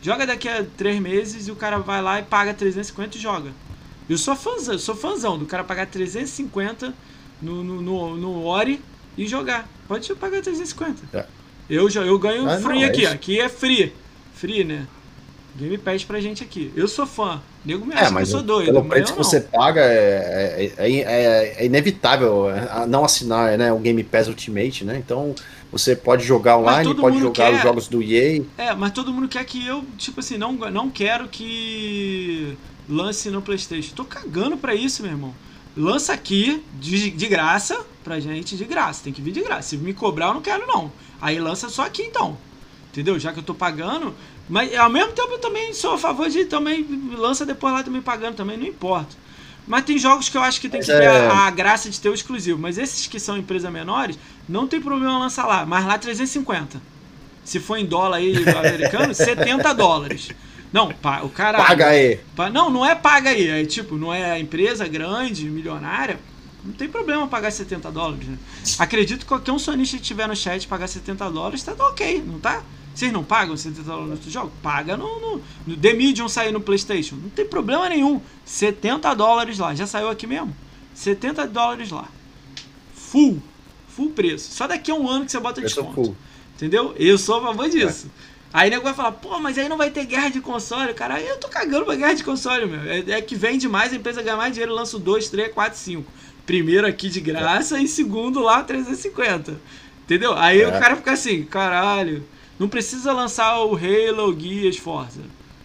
[0.00, 3.50] Joga daqui a três meses e o cara vai lá e paga 350 e joga.
[4.08, 6.94] Eu sou fãzão, eu sou fãzão do cara pagar 350
[7.42, 8.80] no, no, no, no Ori
[9.16, 9.68] e jogar.
[9.86, 11.16] Pode pagar 350.
[11.18, 11.26] É.
[11.68, 13.92] Eu, já, eu ganho ah, free não, aqui, é aqui é free.
[14.34, 14.86] Free, né?
[15.56, 16.72] Game Pass pra gente aqui.
[16.76, 17.42] Eu sou fã.
[17.64, 18.72] Nego me é, acha é, mas que eu sou doido.
[18.72, 22.46] Pelo preço que você paga, é, é, é, é, inevitável
[22.88, 24.96] não assinar né, o Game Pass Ultimate, né?
[24.96, 25.34] Então
[25.70, 27.56] você pode jogar online, pode jogar quer...
[27.56, 28.42] os jogos do EA.
[28.56, 32.56] É, mas todo mundo quer que eu, tipo assim, não, não quero que
[32.88, 33.94] lance no PlayStation.
[33.94, 35.34] Tô cagando pra isso, meu irmão.
[35.76, 39.02] Lança aqui de, de graça pra gente, de graça.
[39.04, 39.70] Tem que vir de graça.
[39.70, 40.90] Se me cobrar, eu não quero, não.
[41.20, 42.36] Aí lança só aqui então.
[42.90, 43.18] Entendeu?
[43.18, 44.14] Já que eu tô pagando.
[44.48, 46.86] Mas ao mesmo tempo eu também sou a favor de também
[47.16, 49.14] lança depois lá também pagando também, não importa.
[49.66, 51.26] Mas tem jogos que eu acho que tem que ter é...
[51.26, 52.58] a, a, graça de ter o exclusivo.
[52.58, 54.18] Mas esses que são empresas menores,
[54.48, 55.66] não tem problema lançar lá.
[55.66, 56.80] Mas lá 350.
[57.44, 60.30] Se for em dólar aí americano, 70 dólares.
[60.72, 60.90] Não,
[61.22, 61.58] o cara.
[61.58, 62.18] Paga aí.
[62.52, 63.48] Não, não é paga aí.
[63.48, 66.18] É tipo, não é empresa grande, milionária.
[66.64, 68.26] Não tem problema pagar 70 dólares.
[68.26, 68.38] Né?
[68.78, 72.38] Acredito que qualquer um sonista que tiver no chat pagar 70 dólares, tá ok, não
[72.38, 72.62] tá?
[72.94, 74.52] Vocês não pagam 70 dólares no jogo?
[74.60, 77.14] Paga no, no, no The Medium sair no PlayStation.
[77.14, 78.20] Não tem problema nenhum.
[78.44, 79.72] 70 dólares lá.
[79.72, 80.54] Já saiu aqui mesmo?
[80.94, 82.08] 70 dólares lá.
[82.92, 83.40] Full.
[83.88, 84.52] Full preço.
[84.52, 86.16] Só daqui a um ano que você bota desconto.
[86.56, 86.92] Entendeu?
[86.98, 88.10] Eu sou a favor disso.
[88.24, 88.38] É.
[88.52, 91.14] Aí o nego vai falar, pô, mas aí não vai ter guerra de console, cara.
[91.14, 92.80] Aí eu tô cagando pra guerra de console, meu.
[92.80, 95.78] É, é que vende mais, a empresa ganha mais dinheiro, lança o 2, 3, 4,
[95.78, 96.12] 5.
[96.48, 99.60] Primeiro aqui de graça e segundo lá 350.
[100.04, 100.32] Entendeu?
[100.32, 100.66] Aí é.
[100.66, 102.24] o cara fica assim, caralho.
[102.58, 105.20] Não precisa lançar o Halo, Gears, Forza.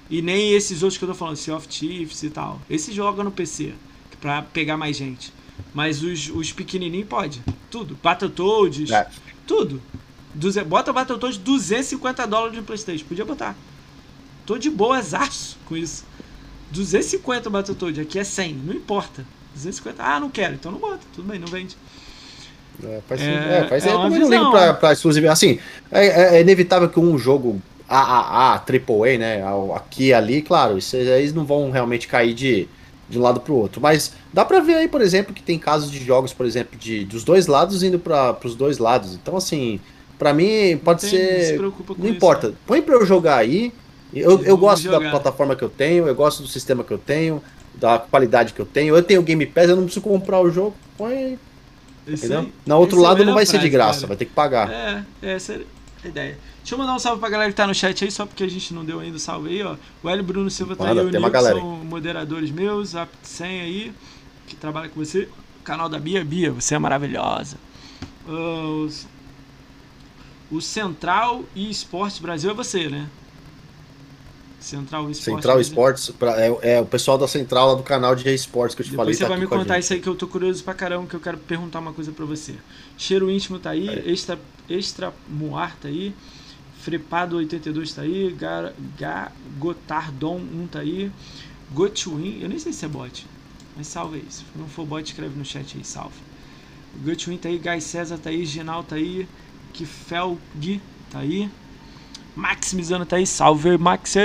[0.10, 2.60] E nem esses outros que eu tô falando, Sea of e tal.
[2.69, 3.72] Esse joga no PC,
[4.19, 5.31] pra pegar mais gente.
[5.73, 7.41] Mas os, os pequenininhos pode.
[7.72, 7.97] Tudo.
[8.03, 9.07] Battletoads, é.
[9.47, 9.81] tudo.
[10.35, 10.61] Duze...
[10.65, 13.05] Bota Battletoads 250 dólares no Playstation.
[13.05, 13.55] Podia botar.
[14.45, 16.03] Tô de boa, azaço com isso.
[16.72, 19.26] 250 Battletoads, aqui é 100, não importa.
[19.53, 21.77] 250, ah, não quero, então não bota, tudo bem, não vende.
[22.84, 25.34] É, faz, é, é, faz é, eu não ligo pra, pra exclusividade.
[25.34, 25.59] Assim,
[25.91, 29.43] é, é, é, inevitável que um jogo AAA, AAA, né,
[29.75, 32.67] aqui e ali, claro, isso, eles não vão realmente cair de,
[33.07, 33.80] de um lado pro outro.
[33.80, 37.05] Mas dá pra ver aí, por exemplo, que tem casos de jogos, por exemplo, de,
[37.05, 39.13] dos dois lados indo para pros dois lados.
[39.13, 39.80] Então, assim,
[40.17, 41.59] Pra mim, pode tem, ser.
[41.59, 42.49] Não, não importa.
[42.49, 42.55] Né?
[42.65, 43.73] Põe pra eu jogar aí.
[44.13, 44.99] Eu, eu gosto jogar.
[44.99, 47.41] da plataforma que eu tenho, eu gosto do sistema que eu tenho,
[47.75, 48.95] da qualidade que eu tenho.
[48.95, 50.75] Eu tenho Game Pass, eu não preciso comprar o jogo.
[50.97, 51.37] Põe.
[52.07, 52.49] Entendeu?
[52.65, 54.07] Na outro lado é não vai ser de graça, cara.
[54.07, 54.69] vai ter que pagar.
[54.69, 55.61] É, essa é
[56.03, 56.37] a ideia.
[56.57, 58.49] Deixa eu mandar um salve pra galera que tá no chat aí, só porque a
[58.49, 59.75] gente não deu ainda o salve aí, ó.
[60.01, 63.93] O Hélio Bruno Silva tá Manda, aí, o Nilson, são moderadores meus, a 100 aí,
[64.47, 65.27] que trabalha com você.
[65.59, 67.57] O canal da Bia, Bia, você é maravilhosa.
[68.27, 68.89] Uh,
[70.51, 73.09] o Central e Esportes Brasil é você, né?
[74.64, 75.26] Central Esportes.
[75.26, 78.81] Central Esportes, pra, é, é, o pessoal da Central lá do canal de esportes que
[78.81, 79.14] eu te Depois falei.
[79.14, 81.19] Você tá vai me contar isso aí que eu tô curioso pra caramba, que eu
[81.19, 82.56] quero perguntar uma coisa pra você.
[82.98, 84.10] Cheiro íntimo tá aí, aí.
[84.10, 86.15] extra, extra Moar tá aí,
[86.80, 91.11] Frepado 82 tá aí, Gar, Gar, Gotardon 1 tá aí,
[91.73, 93.27] Gotwin, eu nem sei se é bot,
[93.76, 94.26] mas salve aí.
[94.30, 96.15] Se não for bot, escreve no chat aí, salve.
[97.03, 99.27] Gotwin tá aí, Guy César tá aí, Genal tá aí,
[99.73, 100.80] Kifelg
[101.11, 101.52] tá aí.
[102.34, 104.15] Maximizano tá aí, salve Max!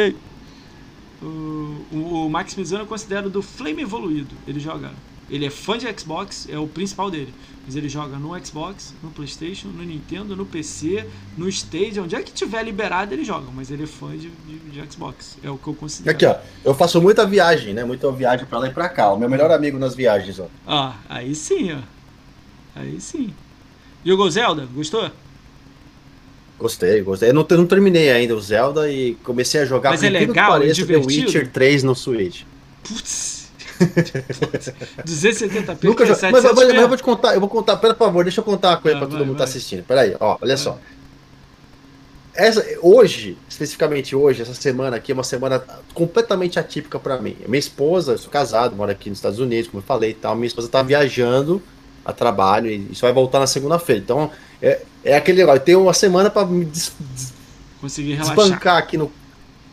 [1.20, 4.34] O, o Maximizano eu considero do Flame evoluído.
[4.46, 4.92] Ele joga.
[5.30, 7.34] Ele é fã de Xbox, é o principal dele.
[7.66, 12.22] Mas ele joga no Xbox, no PlayStation, no Nintendo, no PC, no Stadia, onde é
[12.22, 13.48] que tiver liberado ele joga.
[13.54, 15.36] Mas ele é fã de, de, de Xbox.
[15.42, 16.16] É o que eu considero.
[16.16, 16.36] Aqui, ó.
[16.64, 17.84] Eu faço muita viagem, né?
[17.84, 19.12] Muita viagem pra lá e pra cá.
[19.12, 20.46] O meu melhor amigo nas viagens, ó.
[20.66, 21.78] Ah, aí sim, ó.
[22.74, 23.34] Aí sim.
[24.02, 24.66] Jogou Zelda?
[24.74, 25.10] Gostou?
[26.59, 27.30] Gostei, gostei.
[27.30, 30.56] Eu não, eu não terminei ainda o Zelda e comecei a jogar Mas é legal,
[30.56, 32.43] é pareça, The Witcher 3 no Switch.
[32.82, 33.39] Putz.
[35.06, 35.85] 270p.
[35.85, 38.40] Nunca mas, mas, mas, mas, eu vou te contar, eu vou contar, por favor, deixa
[38.40, 39.85] eu contar uma coisa ah, pra todo mundo que tá assistindo.
[39.85, 40.59] Peraí, ó, olha vai.
[40.64, 40.78] só.
[42.35, 45.62] Essa, hoje, especificamente hoje, essa semana aqui é uma semana
[45.94, 47.36] completamente atípica para mim.
[47.47, 50.35] Minha esposa, eu sou casado, moro aqui nos Estados Unidos, como eu falei e tal.
[50.35, 51.62] Minha esposa tá viajando
[52.09, 54.01] a trabalho e isso vai voltar na segunda-feira.
[54.01, 54.30] Então,
[54.62, 56.90] é, é aquele negócio, eu tenho uma semana para me des,
[57.80, 59.12] conseguir desbancar aqui no.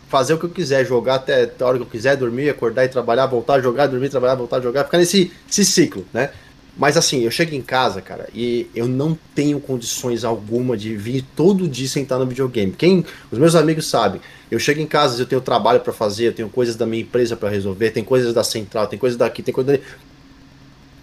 [0.10, 2.90] Fazer o que eu quiser, jogar até a hora que eu quiser, dormir, acordar e
[2.90, 6.30] trabalhar, voltar a jogar, dormir, trabalhar, voltar a jogar, ficar nesse esse ciclo, né?
[6.78, 11.26] Mas assim, eu chego em casa, cara, e eu não tenho condições alguma de vir
[11.36, 12.74] todo dia sentar no videogame.
[12.74, 14.22] Quem, os meus amigos sabem,
[14.52, 17.36] eu chego em casa, eu tenho trabalho para fazer, eu tenho coisas da minha empresa
[17.36, 19.86] para resolver, tem coisas da central, tem coisas daqui, tem coisas dali.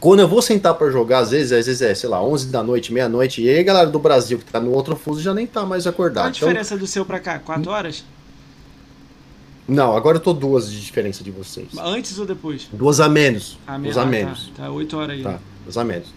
[0.02, 2.60] Quando eu vou sentar para jogar, às vezes, às vezes é, sei lá, 11 da
[2.60, 5.46] noite, meia-noite, e aí a galera do Brasil que tá no outro fuso já nem
[5.46, 6.24] tá mais acordado.
[6.24, 7.38] Qual a diferença então, do seu para cá?
[7.38, 8.04] 4 horas?
[9.68, 11.68] Não, agora eu tô duas de diferença de vocês.
[11.78, 12.68] Antes ou depois?
[12.72, 13.56] Duas a menos.
[13.64, 14.50] A duas a menos.
[14.56, 15.22] Tá, tá 8 horas aí.
[15.22, 16.08] Tá, duas a menos.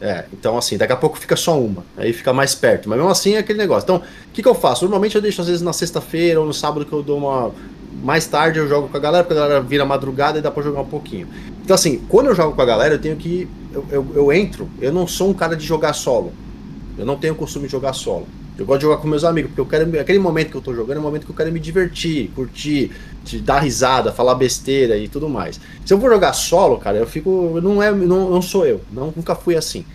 [0.00, 3.10] É, então assim, daqui a pouco fica só uma, aí fica mais perto, mas mesmo
[3.10, 3.84] assim é aquele negócio.
[3.84, 4.86] Então, o que, que eu faço?
[4.86, 7.52] Normalmente eu deixo às vezes na sexta-feira ou no sábado que eu dou uma.
[8.02, 10.62] Mais tarde eu jogo com a galera, porque a galera vira madrugada e dá pra
[10.62, 11.28] jogar um pouquinho.
[11.64, 13.48] Então, assim, quando eu jogo com a galera, eu tenho que.
[13.72, 16.30] Eu, eu, eu entro, eu não sou um cara de jogar solo.
[16.98, 18.28] Eu não tenho o costume de jogar solo.
[18.56, 19.98] Eu gosto de jogar com meus amigos, porque eu quero.
[19.98, 22.92] Aquele momento que eu tô jogando é o momento que eu quero me divertir, curtir,
[23.24, 25.58] de dar risada, falar besteira e tudo mais.
[25.84, 27.58] Se eu vou jogar solo, cara, eu fico.
[27.62, 28.82] Não, é, não, não sou eu.
[28.92, 29.86] Não, nunca fui assim.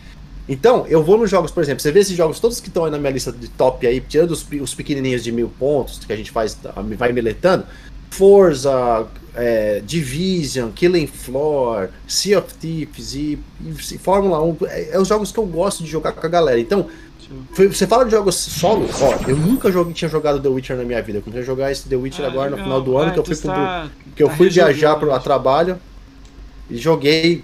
[0.48, 2.90] Então, eu vou nos jogos, por exemplo, você vê esses jogos todos que estão aí
[2.90, 6.16] na minha lista de top aí, tirando os, os pequenininhos de mil pontos que a
[6.16, 6.58] gente faz,
[6.98, 7.66] vai miletando.
[8.10, 9.06] Forza,
[9.36, 14.58] é, Division, Killing Floor, Sea of Thieves e, e Fórmula 1.
[14.68, 16.60] É, é os jogos que eu gosto de jogar com a galera.
[16.60, 16.88] Então,
[17.56, 18.88] você fala de jogos solo?
[19.02, 21.20] Ó, eu nunca joguei, tinha jogado The Witcher na minha vida.
[21.20, 22.58] Eu comecei a jogar esse The Witcher ah, agora legal.
[22.58, 24.96] no final do ano, ah, que eu fui, tá, pro, que eu tá fui viajar
[24.96, 25.80] pro, a trabalho
[26.70, 27.44] e joguei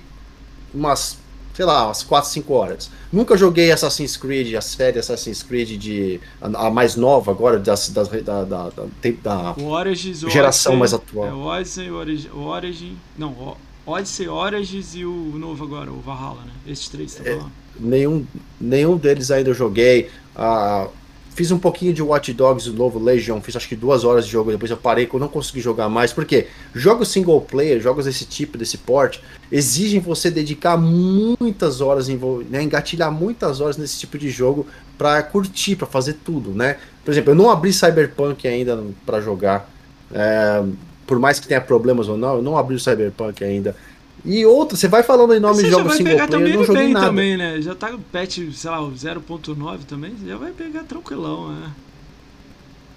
[0.74, 1.20] umas,
[1.56, 2.92] sei lá, umas 4, 5 horas.
[3.12, 7.90] Nunca joguei Assassin's Creed, a série Assassin's Creed de a, a mais nova agora, das,
[7.90, 8.70] das, da, da, da,
[9.24, 11.28] da Origins, geração Odyssey, mais atual.
[11.28, 16.42] É, o Odyssey, o Origin, não, o Odyssey, Origins e o novo agora, o Valhalla,
[16.46, 16.52] né?
[16.68, 17.48] Esses três, tá falando?
[17.48, 18.26] É, nenhum,
[18.60, 20.10] nenhum deles ainda eu joguei.
[20.36, 20.90] Uh,
[21.36, 24.52] fiz um pouquinho de Watch Dogs, novo Legion, fiz acho que duas horas de jogo,
[24.52, 28.24] depois eu parei que eu não consegui jogar mais, porque jogos single player, jogos desse
[28.24, 29.22] tipo, desse porte,
[29.52, 34.66] exigem você dedicar muitas horas, né, engatilhar muitas horas nesse tipo de jogo
[34.98, 36.78] para curtir, para fazer tudo, né?
[37.04, 39.70] Por exemplo, eu não abri Cyberpunk ainda para jogar,
[40.14, 40.64] é,
[41.06, 43.76] por mais que tenha problemas ou não, eu não abri o Cyberpunk ainda.
[44.26, 47.06] E outra, você vai falando em nome de jogos single player, eu não joguei nada.
[47.06, 47.62] também, né?
[47.62, 51.72] Já tá o patch, sei lá, o 0.9 também, já vai pegar tranquilão, né?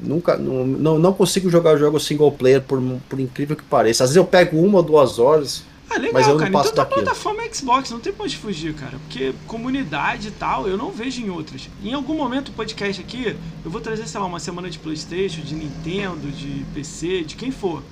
[0.00, 4.04] Nunca, não, não, consigo jogar jogos single player, por, por incrível que pareça.
[4.04, 6.52] Às vezes eu pego uma ou duas horas, ah, legal, mas eu não cara.
[6.52, 7.02] passo então daquilo.
[7.02, 8.98] plataforma Xbox, não tem pra onde fugir, cara.
[8.98, 11.68] Porque comunidade e tal, eu não vejo em outras.
[11.82, 15.40] Em algum momento o podcast aqui, eu vou trazer, sei lá, uma semana de Playstation,
[15.40, 17.82] de Nintendo, de PC, de quem for.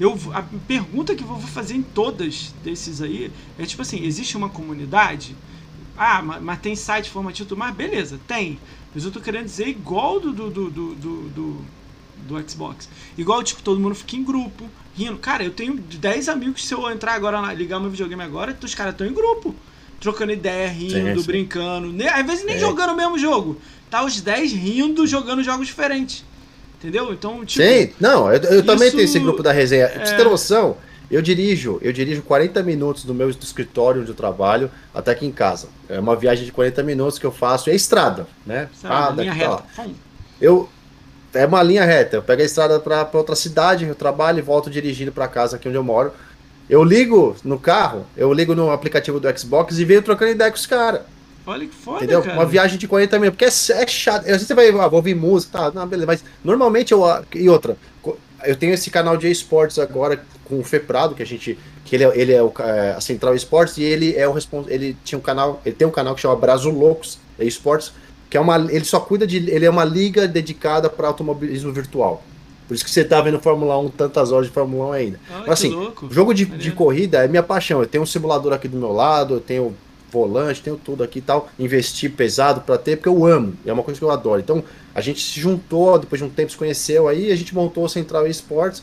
[0.00, 4.36] Eu, a pergunta que eu vou fazer em todas desses aí é tipo assim, existe
[4.36, 5.36] uma comunidade?
[5.96, 8.58] Ah, mas, tem site formativo, mas beleza, tem.
[8.94, 11.64] Mas eu tô querendo dizer igual do do, do, do, do,
[12.26, 12.88] do Xbox.
[13.16, 15.18] Igual, tipo, todo mundo fica em grupo, rindo.
[15.18, 18.94] Cara, eu tenho 10 amigos, se eu entrar agora, ligar meu videogame agora, os caras
[18.94, 19.54] estão em grupo.
[20.00, 21.26] Trocando ideia, rindo, sim, sim.
[21.26, 21.94] brincando.
[22.12, 22.58] Às vezes nem é.
[22.58, 23.60] jogando o mesmo jogo.
[23.88, 26.24] Tá os 10 rindo, jogando jogos diferentes.
[26.82, 27.12] Entendeu?
[27.12, 27.64] Então, tipo.
[27.64, 28.62] Sim, não, eu, eu isso...
[28.64, 29.88] também tenho esse grupo da resenha.
[29.88, 30.24] Pra você ter é.
[30.24, 30.76] noção,
[31.08, 35.24] eu dirijo, eu dirijo 40 minutos do meu do escritório onde eu trabalho até aqui
[35.24, 35.68] em casa.
[35.88, 38.68] É uma viagem de 40 minutos que eu faço, é estrada, né?
[38.82, 39.62] Ah, linha reta.
[40.40, 40.68] Eu
[41.32, 42.16] é uma linha reta.
[42.16, 45.68] Eu pego a estrada para outra cidade, eu trabalho e volto dirigindo para casa aqui
[45.68, 46.12] onde eu moro.
[46.68, 50.56] Eu ligo no carro, eu ligo no aplicativo do Xbox e venho trocando ideia com
[50.56, 51.02] os caras.
[51.46, 52.22] Olha que foda, Entendeu?
[52.22, 52.34] Cara.
[52.34, 53.36] Uma viagem de 40 minutos.
[53.36, 54.20] Porque é, é chato.
[54.20, 56.06] Às vezes você vai ah, vou ouvir música, tá, não, beleza.
[56.06, 57.04] Mas normalmente eu.
[57.04, 57.76] Ah, e outra,
[58.44, 61.58] eu tenho esse canal de esportes agora com o Feprado, que a gente.
[61.84, 64.74] Que ele é, ele é o, é, a Central Esportes e ele é o responsável.
[64.74, 65.60] Ele tinha um canal.
[65.66, 67.92] Ele tem um canal que chama Brasil Loucos Esportes,
[68.30, 68.56] que é uma.
[68.56, 69.38] Ele só cuida de.
[69.50, 72.22] Ele é uma liga dedicada para automobilismo virtual.
[72.68, 75.20] Por isso que você tá vendo Fórmula 1 tantas horas de Fórmula 1 ainda.
[75.40, 76.08] Mas assim, louco.
[76.10, 77.80] jogo de, de corrida é minha paixão.
[77.80, 79.76] Eu tenho um simulador aqui do meu lado, eu tenho
[80.12, 83.82] volante, tenho tudo aqui e tal, investir pesado para ter, porque eu amo, é uma
[83.82, 84.40] coisa que eu adoro.
[84.40, 84.62] Então,
[84.94, 87.88] a gente se juntou, depois de um tempo se conheceu aí, a gente montou a
[87.88, 88.82] Central Esportes,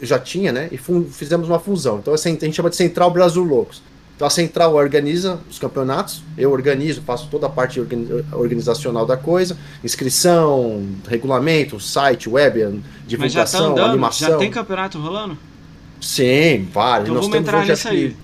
[0.00, 0.70] já tinha, né?
[0.72, 1.98] E fizemos uma fusão.
[1.98, 3.82] Então, a gente chama de Central Brasil Loucos.
[4.16, 7.78] Então, a Central organiza os campeonatos, eu organizo, faço toda a parte
[8.32, 14.30] organizacional da coisa, inscrição, regulamento, site, web, divulgação, Mas já tá andando, animação.
[14.30, 15.38] Já tem campeonato rolando?
[16.00, 17.08] Sim, vários.
[17.08, 18.16] Então Nós vamos entrar nisso aí.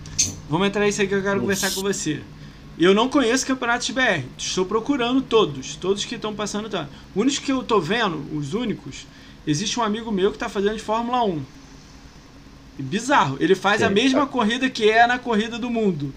[0.49, 1.41] Vamos entrar nisso aí que eu quero Nossa.
[1.43, 2.21] conversar com você.
[2.79, 4.25] Eu não conheço campeonatos BR.
[4.37, 5.77] Estou procurando todos.
[5.77, 6.69] Todos que estão passando.
[6.69, 6.89] Tá.
[7.15, 9.07] Os únicos que eu estou vendo, os únicos,
[9.47, 11.43] existe um amigo meu que está fazendo de Fórmula 1.
[12.79, 13.37] Bizarro.
[13.39, 14.27] Ele faz Sim, a mesma tá.
[14.27, 16.13] corrida que é na corrida do mundo.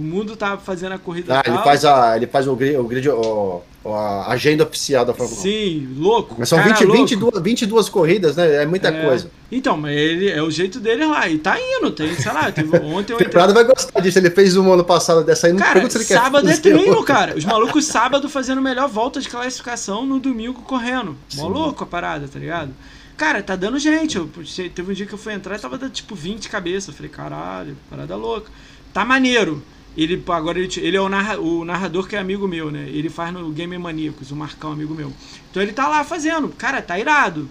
[0.00, 1.54] O mundo tá fazendo a corrida Ah, tal.
[1.54, 5.38] ele faz, a, ele faz o grid, o grid o- a agenda oficial da Fórmula
[5.38, 5.42] 1.
[5.42, 6.36] Sim, louco.
[6.38, 6.98] Mas são cara 20, louco.
[7.02, 8.62] 22, 22 corridas, né?
[8.62, 9.04] É muita É.
[9.04, 9.30] coisa.
[9.52, 11.28] Então, mas ele é o jeito dele lá.
[11.28, 14.18] E tá indo, tem, sei lá, teve ontem O eu Temporada vai gostar disso.
[14.18, 15.52] Ele fez um ano passado dessa aí.
[15.52, 17.36] Não Cara, pergunta se ele quer sábado é treino, cara.
[17.36, 21.14] Os malucos sábado fazendo melhor volta de classificação no domingo correndo.
[21.36, 22.70] Mó louco a parada, tá ligado?
[23.18, 24.16] Cara, tá dando gente.
[24.16, 24.30] Eu,
[24.74, 26.88] teve um dia que eu fui entrar e tava dando tipo 20 cabeças.
[26.88, 28.50] Eu falei, caralho, parada louca.
[28.94, 29.62] Tá maneiro.
[29.96, 32.88] Ele, agora ele, ele é o, narra, o narrador que é amigo meu, né?
[32.88, 35.12] Ele faz no Game Maníacos, o Marcão, amigo meu.
[35.50, 36.48] Então ele tá lá fazendo.
[36.50, 37.48] Cara, tá irado.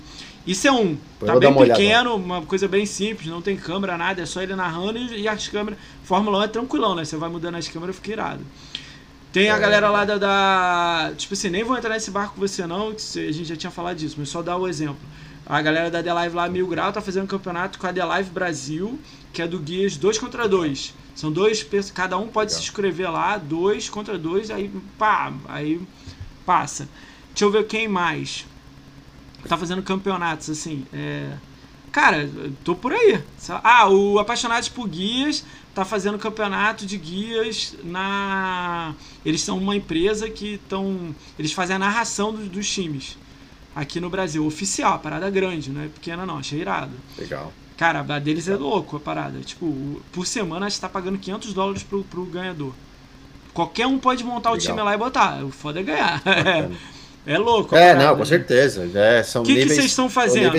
[0.48, 0.98] Isso é um.
[1.22, 1.78] Eu Tá bem uma olhada.
[1.80, 5.28] pequeno, uma coisa bem simples, não tem câmera, nada, é só ele narrando e, e
[5.28, 5.78] as câmeras.
[6.04, 7.04] Fórmula 1 é tranquilão, né?
[7.06, 8.42] Você vai mudando as câmeras, fica irado.
[9.34, 9.60] Tem a É.
[9.60, 12.92] galera lá da, da- Tipo assim, nem vou entrar nesse barco com você não, a
[13.32, 14.98] gente já tinha falado disso, mas só dar o exemplo.
[15.50, 18.06] A galera da The Live lá, Mil Grau, tá fazendo um campeonato com a The
[18.06, 19.00] Live Brasil,
[19.34, 20.94] que é do Guias 2 contra 2.
[21.16, 22.70] São dois, cada um pode se Legal.
[22.70, 25.82] inscrever lá, dois contra dois, aí pá, aí
[26.46, 26.88] passa.
[27.30, 28.46] Deixa eu ver quem mais.
[29.48, 30.86] Tá fazendo campeonatos, assim.
[30.94, 31.34] É...
[31.92, 32.30] Cara,
[32.64, 33.22] tô por aí.
[33.64, 35.44] Ah, o Apaixonados por Guias
[35.74, 38.94] tá fazendo campeonato de guias na.
[39.26, 41.14] Eles são uma empresa que estão.
[41.38, 43.18] Eles fazem a narração dos, dos times.
[43.80, 46.92] Aqui no Brasil, oficial, a parada grande, não é pequena não, achei irado.
[47.18, 47.54] Legal.
[47.78, 49.40] Cara, a deles é louco a parada.
[49.40, 52.74] Tipo, o- por semana a gente tá pagando 500 dólares pro, pro ganhador.
[53.54, 54.68] Qualquer um pode montar o Legal.
[54.76, 55.46] time lá e botar.
[55.46, 56.22] O foda é ganhar.
[57.28, 57.76] É, louco.
[57.76, 58.26] a É, parada, não, com né?
[58.26, 58.90] certeza.
[58.96, 60.56] É, são O que que níveis, vocês estão fazendo?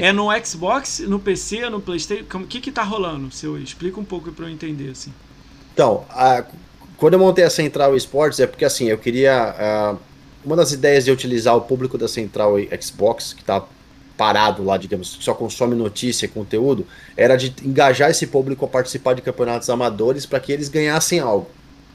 [0.00, 2.24] É no Xbox, no PC, no Playstation?
[2.38, 3.58] O que que tá rolando, seu?
[3.58, 5.12] Explica um pouco pra eu entender, assim.
[5.74, 6.44] Então, a-
[6.96, 9.54] quando eu montei a Central Esportes é porque assim, eu queria.
[9.58, 9.96] ah,
[10.44, 13.64] uma das ideias de utilizar o público da Central Xbox, que tá
[14.16, 18.68] parado lá, digamos, que só consome notícia e conteúdo, era de engajar esse público a
[18.68, 21.48] participar de campeonatos amadores para que eles ganhassem algo.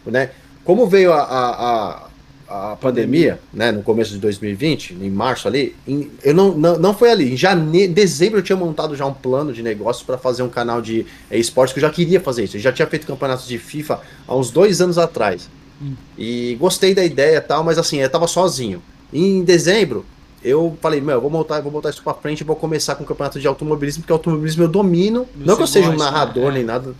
[0.06, 0.32] Né?
[0.66, 2.10] Como veio a, a,
[2.50, 6.78] a, a pandemia, né, no começo de 2020, em março ali, em- eu não, não,
[6.78, 7.34] não foi ali.
[7.34, 10.82] Em janeiro, dezembro eu tinha montado já um plano de negócio para fazer um canal
[10.82, 12.58] de eh, esportes que eu já queria fazer isso.
[12.58, 15.50] Eu já tinha feito campeonatos de FIFA há uns dois anos atrás.
[15.82, 15.94] Hum.
[16.18, 18.82] E gostei da ideia e tal, mas assim, eu tava sozinho.
[19.14, 20.06] Em dezembro,
[20.44, 23.04] eu falei, meu, eu vou montar, vou botar isso pra frente e vou começar com
[23.04, 25.28] o campeonato de automobilismo, porque automobilismo eu domino.
[25.36, 26.60] não que eu seja um gosta, narrador né?
[26.60, 26.96] nem nada.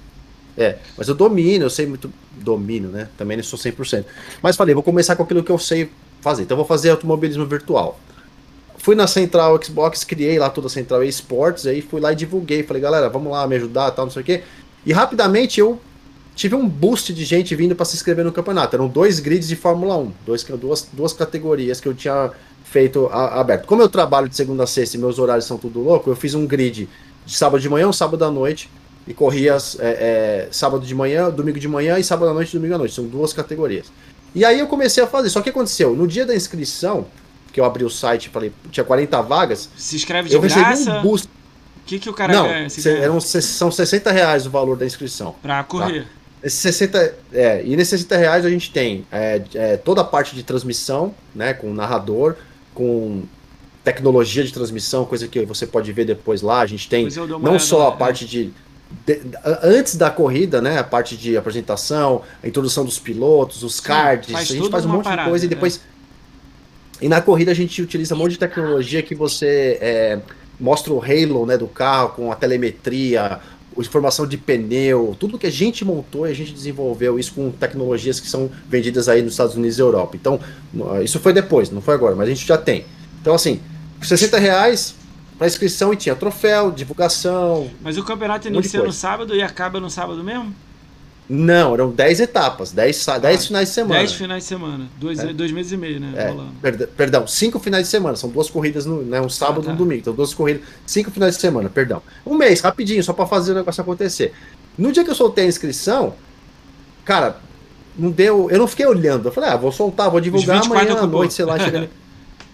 [0.58, 2.12] É, mas eu domino, eu sei muito.
[2.32, 3.10] Domino, né?
[3.18, 4.06] Também não sou 100%.
[4.42, 5.90] Mas falei, vou começar com aquilo que eu sei
[6.22, 6.44] fazer.
[6.44, 8.00] Então eu vou fazer automobilismo virtual.
[8.78, 12.64] Fui na Central Xbox, criei lá toda a Central Esportes, aí fui lá e divulguei.
[12.64, 14.44] Falei, galera, vamos lá me ajudar, tal, não sei o quê.
[14.86, 15.80] E rapidamente eu
[16.40, 18.74] tive um boost de gente vindo para se inscrever no campeonato.
[18.74, 22.32] Eram dois grids de Fórmula 1, dois, duas, duas categorias que eu tinha
[22.64, 23.66] feito a- aberto.
[23.66, 26.34] Como eu trabalho de segunda a sexta e meus horários são tudo louco, eu fiz
[26.36, 26.88] um grid
[27.26, 28.70] de sábado de manhã, um sábado à noite,
[29.06, 32.76] e corria é, é, sábado de manhã, domingo de manhã e sábado à noite, domingo
[32.76, 32.94] à noite.
[32.96, 33.88] São duas categorias.
[34.34, 35.30] E aí eu comecei a fazer.
[35.30, 37.06] Só que aconteceu, no dia da inscrição,
[37.52, 40.62] que eu abri o site e falei, tinha 40 vagas, Se inscreve de eu recebi
[40.64, 41.00] graça.
[41.00, 41.28] um boost.
[41.28, 42.68] O que, que o cara Não, ganha?
[43.02, 45.36] Eram, são 60 reais o valor da inscrição.
[45.42, 46.06] Pra correr.
[46.44, 50.36] Esses 60, é, e nesses 60 reais a gente tem é, é, toda a parte
[50.36, 52.36] de transmissão, né, com narrador,
[52.74, 53.24] com
[53.84, 56.62] tecnologia de transmissão, coisa que você pode ver depois lá.
[56.62, 57.08] A gente tem
[57.42, 57.98] não só a é.
[57.98, 58.54] parte de,
[59.06, 59.22] de-
[59.62, 64.44] antes da corrida, né, a parte de apresentação, a introdução dos pilotos, os cards, a
[64.44, 65.50] gente faz um monte parada, de coisa e é.
[65.50, 65.82] depois
[67.02, 70.20] e na corrida a gente utiliza um monte de tecnologia que você é,
[70.60, 73.40] mostra o halo né, do carro com a telemetria,
[73.88, 78.20] informação de pneu, tudo que a gente montou e a gente desenvolveu isso com tecnologias
[78.20, 80.16] que são vendidas aí nos Estados Unidos e Europa.
[80.16, 80.40] Então,
[80.74, 82.86] no- isso foi depois, não foi agora, mas a gente já tem.
[83.22, 83.60] Então, assim,
[84.02, 84.96] 60 reais
[85.38, 87.70] para inscrição e tinha troféu, divulgação.
[87.82, 90.54] Mas o campeonato inicia no sábado e acaba no sábado mesmo?
[91.30, 94.00] Não, eram 10 etapas, 10, sa- 10 Ah, finais de semana.
[94.00, 94.88] 10 finais de semana.
[95.00, 95.32] Dois, É.
[95.32, 96.12] dois meses e meio, né?
[96.64, 99.72] É, perdão, cinco finais de semana, são duas corridas, no, né, um sábado e tá.
[99.72, 102.02] um domingo, então duas corridas, cinco finais de semana, perdão.
[102.26, 104.34] Um mês, rapidinho, só pra fazer o negócio acontecer.
[104.76, 106.16] No dia que eu soltei a inscrição,
[107.06, 107.38] cara,
[107.96, 111.04] não deu, eu não fiquei olhando, eu falei, ah, vou soltar, vou divulgar 24 amanhã
[111.04, 111.90] à noite, sei lá, chegando.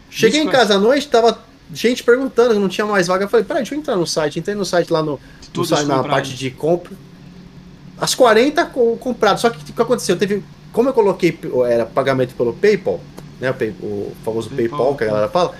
[0.10, 0.68] Cheguei em 24.
[0.68, 1.40] casa à noite, tava
[1.74, 4.54] gente perguntando, não tinha mais vaga, eu falei, peraí, deixa eu entrar no site, entrei
[4.54, 5.18] no site lá no,
[5.56, 6.92] no site, na parte de compra.
[8.00, 9.42] As 40 co- compradas.
[9.42, 10.18] Só que o que aconteceu?
[10.18, 10.44] Teve.
[10.74, 11.38] Como eu coloquei
[11.70, 13.00] era pagamento pelo PayPal,
[13.40, 13.54] né?
[13.82, 15.54] O, o famoso PayPal, PayPal, que a galera fala.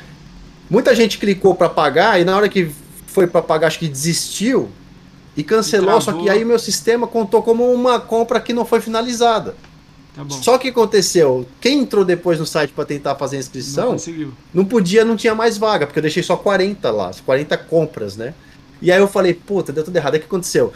[0.70, 2.70] Muita gente clicou para pagar e na hora que
[3.08, 4.70] foi para pagar, acho que desistiu
[5.38, 5.98] e cancelou.
[5.98, 9.56] E Só que aí o meu sistema contou como uma compra que não foi finalizada.
[10.14, 10.42] Tá bom.
[10.42, 14.34] Só que aconteceu, quem entrou depois no site para tentar fazer a Não inscrição, conseguiu.
[14.54, 18.34] não podia, não tinha mais vaga, porque eu deixei só 40 lá, 40 compras, né?
[18.82, 20.14] E aí eu falei, puta, deu tudo errado.
[20.14, 20.72] Aí o que aconteceu?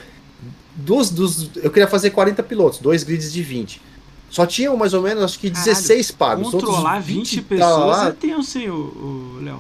[0.86, 3.82] Dos, dos, eu queria fazer 40 pilotos, dois grids de 20.
[4.30, 6.52] Só tinham mais ou menos, acho que 16 Caralho, pagos.
[6.52, 8.08] Controlar 20, 20 pessoas lá...
[8.08, 9.60] é tenso, hein, o Léo.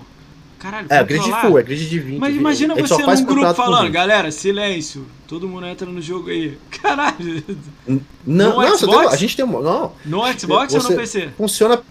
[0.59, 2.19] Caralho, é, grid full, é grid de 20.
[2.19, 6.57] Mas imagina você num grupo falando, galera, silêncio, todo mundo entra no jogo aí.
[6.69, 7.43] Caralho.
[7.87, 8.99] Não, no não, Xbox?
[8.99, 9.61] Tem, a gente tem um.
[9.61, 9.93] Não.
[10.05, 11.29] No Xbox ou no PC?
[11.37, 11.81] Funciona.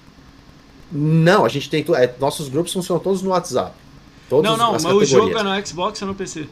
[0.92, 1.84] Não, a gente tem.
[1.94, 3.72] É, nossos grupos funcionam todos no WhatsApp.
[4.28, 6.46] Todos não, não, mas o jogo é no Xbox ou no PC?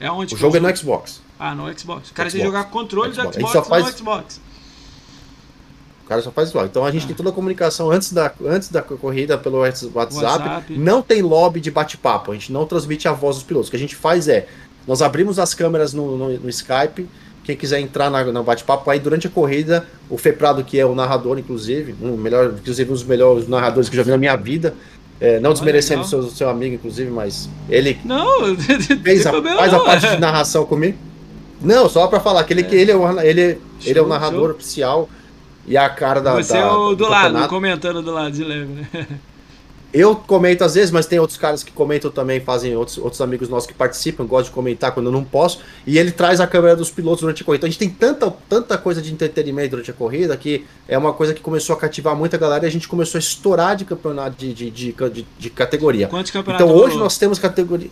[0.00, 0.34] É onde?
[0.34, 1.20] O jogo é no Xbox.
[1.38, 2.10] Ah, no Xbox.
[2.10, 3.36] O cara tem que jogar controle Xbox.
[3.36, 3.84] do Xbox só faz...
[3.84, 4.40] no Xbox.
[6.04, 6.64] O cara só faz igual.
[6.64, 7.06] Então a gente ah.
[7.08, 9.92] tem toda a comunicação antes da, antes da corrida pelo WhatsApp.
[9.94, 10.78] WhatsApp.
[10.78, 12.30] Não tem lobby de bate-papo.
[12.32, 13.68] A gente não transmite a voz dos pilotos.
[13.68, 14.48] O que a gente faz é.
[14.86, 17.06] Nós abrimos as câmeras no, no, no Skype.
[17.44, 20.94] Quem quiser entrar na, no bate-papo, aí durante a corrida, o Feprado, que é o
[20.94, 24.36] narrador, inclusive, um melhor, inclusive um dos melhores narradores que eu já vi na minha
[24.36, 24.74] vida,
[25.20, 28.56] é, não desmerecendo o seu, seu amigo, inclusive, mas ele não,
[29.02, 30.96] fez a, faz a parte de narração comigo.
[31.60, 32.64] Não, só para falar que ele, é.
[32.64, 34.50] que ele, é, o, ele, show, ele é o narrador show.
[34.50, 35.08] oficial
[35.66, 36.34] e a cara da.
[36.34, 37.48] Você da, é o do, do lado, campeonato.
[37.48, 38.88] comentando do lado de leve, né?
[39.92, 43.48] Eu comento às vezes, mas tem outros caras que comentam também, fazem outros, outros amigos
[43.48, 45.60] nossos que participam, gostam de comentar quando eu não posso.
[45.86, 47.60] E ele traz a câmera dos pilotos durante a corrida.
[47.60, 51.14] Então a gente tem tanta, tanta coisa de entretenimento durante a corrida que é uma
[51.14, 54.36] coisa que começou a cativar muita galera e a gente começou a estourar de campeonato
[54.36, 56.06] de, de, de, de, de categoria.
[56.06, 57.04] Quantos campeonatos Então hoje rolou?
[57.04, 57.90] nós temos categoria.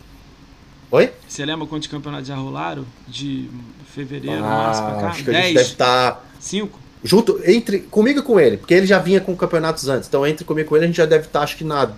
[0.91, 1.11] Oi?
[1.27, 2.85] Você lembra quantos campeonatos já rolaram?
[3.09, 3.49] De
[3.95, 5.09] fevereiro, ah, março pra cá?
[5.09, 5.37] Acho que 10?
[5.37, 6.13] a gente deve estar.
[6.13, 6.21] Tá...
[6.39, 6.86] Cinco?
[7.07, 10.09] Junto, entre comigo e com ele, porque ele já vinha com campeonatos antes.
[10.09, 11.91] Então, entre comigo e com ele, a gente já deve estar, acho que na.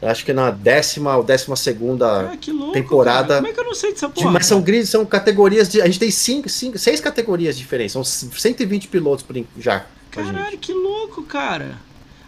[0.00, 3.28] Acho que na décima ou décima segunda ah, louco, temporada.
[3.28, 3.40] Cara.
[3.40, 4.30] Como é que eu não sei dessa porra?
[4.30, 5.82] Mas são grids, são categorias de.
[5.82, 7.94] A gente tem cinco, cinco, seis categorias diferentes.
[7.94, 9.24] São 120 pilotos
[9.58, 9.86] já.
[10.12, 11.78] Caralho, que louco, cara.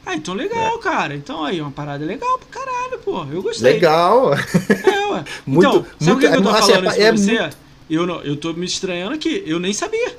[0.05, 0.79] Ah, então legal, é.
[0.81, 1.15] cara.
[1.15, 3.25] Então aí, uma parada legal pra caralho, pô.
[3.31, 3.75] Eu gostei.
[3.75, 4.35] Legal.
[4.35, 5.25] É, ué.
[5.47, 7.57] muito, então, sabe muito, o que eu tô assim, falando é, isso pra é você?
[7.89, 9.45] Eu, não, eu tô me estranhando aqui.
[9.47, 10.17] Eu nem sabia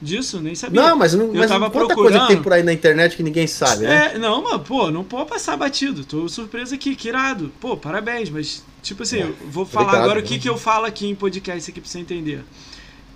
[0.00, 0.80] disso, nem sabia.
[0.80, 1.96] Não, mas, não, eu mas tava procurando...
[1.96, 4.12] coisa que tem por aí na internet que ninguém sabe, né?
[4.14, 6.04] É, não, mas, pô, não pode passar batido.
[6.04, 7.52] Tô surpreso aqui, que irado.
[7.60, 10.24] Pô, parabéns, mas, tipo assim, é, eu vou falar obrigado, agora né?
[10.24, 12.44] o que, que eu falo aqui em podcast aqui pra você entender.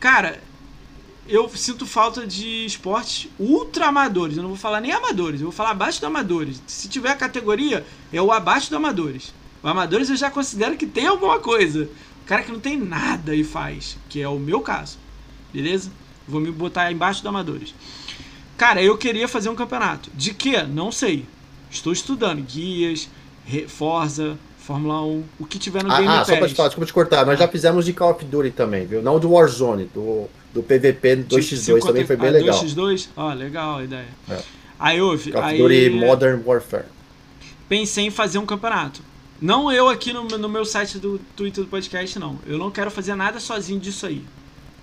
[0.01, 0.41] Cara,
[1.29, 4.37] eu sinto falta de esportes ultra amadores.
[4.37, 6.61] Eu não vou falar nem amadores, eu vou falar abaixo do amadores.
[6.67, 9.33] Se tiver a categoria, é o abaixo do amadores.
[9.63, 11.89] O amadores eu já considero que tem alguma coisa.
[12.23, 14.99] O cara que não tem nada e faz, que é o meu caso.
[15.53, 15.91] Beleza?
[16.27, 17.75] Vou me botar embaixo do Amadores.
[18.57, 20.11] Cara, eu queria fazer um campeonato.
[20.15, 20.63] De quê?
[20.63, 21.27] Não sei.
[21.71, 23.09] Estou estudando guias,
[23.67, 26.21] Forza, Fórmula 1, o que tiver no ah, Game ah, Pass.
[26.21, 27.27] Ah, só pra te falar, desculpa te cortar.
[27.27, 29.03] Nós já fizemos de Call of Duty também, viu?
[29.03, 32.63] Não do Warzone, do, do PVP 2x2 também foi bem ah, legal.
[32.63, 33.09] 2x2?
[33.17, 34.09] Ó, oh, legal a ideia.
[34.31, 34.39] É.
[34.79, 35.33] Aí houve.
[35.33, 36.85] Call of Duty Modern Warfare.
[37.69, 39.03] Pensei em fazer um campeonato.
[39.41, 42.39] Não eu aqui no, no meu site do Twitter do podcast, não.
[42.47, 44.23] Eu não quero fazer nada sozinho disso aí.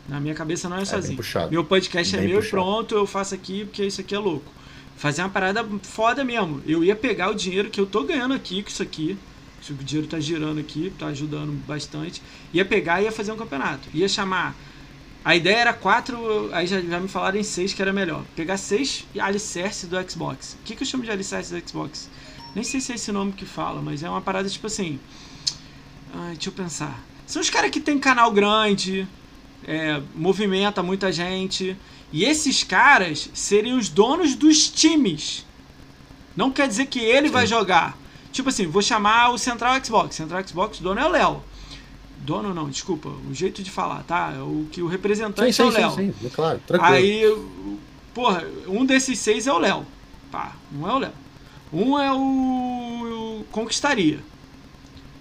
[0.10, 1.20] Na minha cabeça não é sozinho.
[1.36, 2.48] É meu podcast é bem é meu puxado.
[2.48, 4.52] e pronto, eu faço aqui porque isso aqui é louco.
[4.98, 6.62] Fazer uma parada foda mesmo.
[6.66, 9.18] Eu ia pegar o dinheiro que eu tô ganhando aqui com isso aqui.
[9.70, 12.22] O dinheiro tá girando aqui, tá ajudando bastante.
[12.52, 13.88] Ia pegar e ia fazer um campeonato.
[13.94, 14.56] Ia chamar.
[15.24, 18.24] A ideia era quatro, aí já, já me falaram em seis que era melhor.
[18.36, 20.58] Pegar seis alicerces do Xbox.
[20.60, 22.10] O que, que eu chamo de alicerces do Xbox?
[22.56, 25.00] Nem sei se é esse nome que fala, mas é uma parada tipo assim.
[26.14, 27.04] Ai, deixa eu pensar.
[27.28, 29.08] São os caras que tem canal grande,
[29.70, 31.78] é, movimenta muita gente.
[32.12, 35.46] E esses caras seriam os donos dos times.
[36.36, 37.34] Não quer dizer que ele sim.
[37.34, 37.96] vai jogar.
[38.32, 40.16] Tipo assim, vou chamar o Central Xbox.
[40.16, 41.44] Central Xbox, o dono é o Léo.
[42.18, 44.34] Dono não, desculpa, o jeito de falar, tá?
[44.36, 45.92] É o que o representante sim, é o Léo.
[45.92, 46.94] Sim, sim, claro, tranquilo.
[46.94, 47.38] Aí,
[48.14, 49.86] porra, um desses seis é o Léo.
[50.32, 51.14] Pá, um é o Léo.
[51.72, 54.20] Um é o Conquistaria.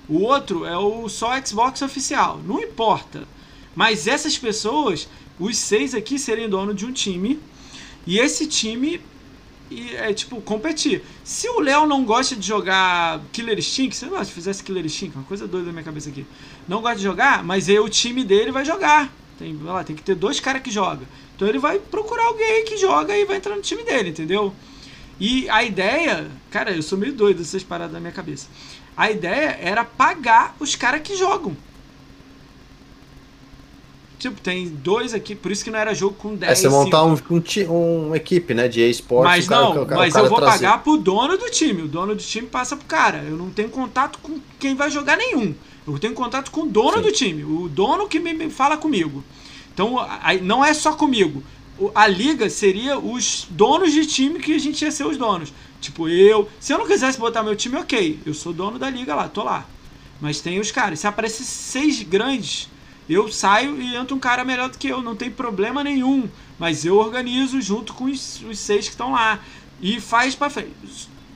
[0.08, 2.40] O outro é o só Xbox oficial.
[2.44, 3.28] Não importa.
[3.78, 7.38] Mas essas pessoas, os seis aqui, seriam dono de um time.
[8.04, 9.00] E esse time
[9.94, 11.04] é tipo competir.
[11.22, 15.16] Se o Léo não gosta de jogar Killer Instinct, sei lá, se fizesse Killer Instinct,
[15.16, 16.26] uma coisa doida na minha cabeça aqui.
[16.66, 19.12] Não gosta de jogar, mas aí o time dele vai jogar.
[19.38, 21.06] Tem, lá, tem que ter dois caras que jogam.
[21.36, 24.52] Então ele vai procurar alguém que joga e vai entrar no time dele, entendeu?
[25.20, 28.48] E a ideia, cara, eu sou meio doido essas paradas na minha cabeça.
[28.96, 31.56] A ideia era pagar os caras que jogam.
[34.18, 36.50] Tipo, tem dois aqui, por isso que não era jogo com 10.
[36.50, 39.28] É você montar um, um, um, equipe, né, de esporte.
[39.28, 40.64] Mas cara, não, cara, mas eu vou trazer.
[40.64, 41.82] pagar pro dono do time.
[41.82, 43.24] O dono do time passa pro cara.
[43.28, 45.54] Eu não tenho contato com quem vai jogar nenhum.
[45.86, 47.02] Eu tenho contato com o dono Sim.
[47.02, 47.44] do time.
[47.44, 49.22] O dono que me, me fala comigo.
[49.72, 51.40] Então, aí, não é só comigo.
[51.94, 55.52] A liga seria os donos de time que a gente ia ser os donos.
[55.80, 56.48] Tipo, eu.
[56.58, 58.18] Se eu não quisesse botar meu time, ok.
[58.26, 59.64] Eu sou dono da liga lá, tô lá.
[60.20, 60.98] Mas tem os caras.
[60.98, 62.68] Se aparecer seis grandes
[63.08, 66.28] eu saio e entra um cara melhor do que eu, não tem problema nenhum.
[66.58, 69.40] Mas eu organizo junto com os, os seis que estão lá.
[69.80, 70.72] E faz pra frente.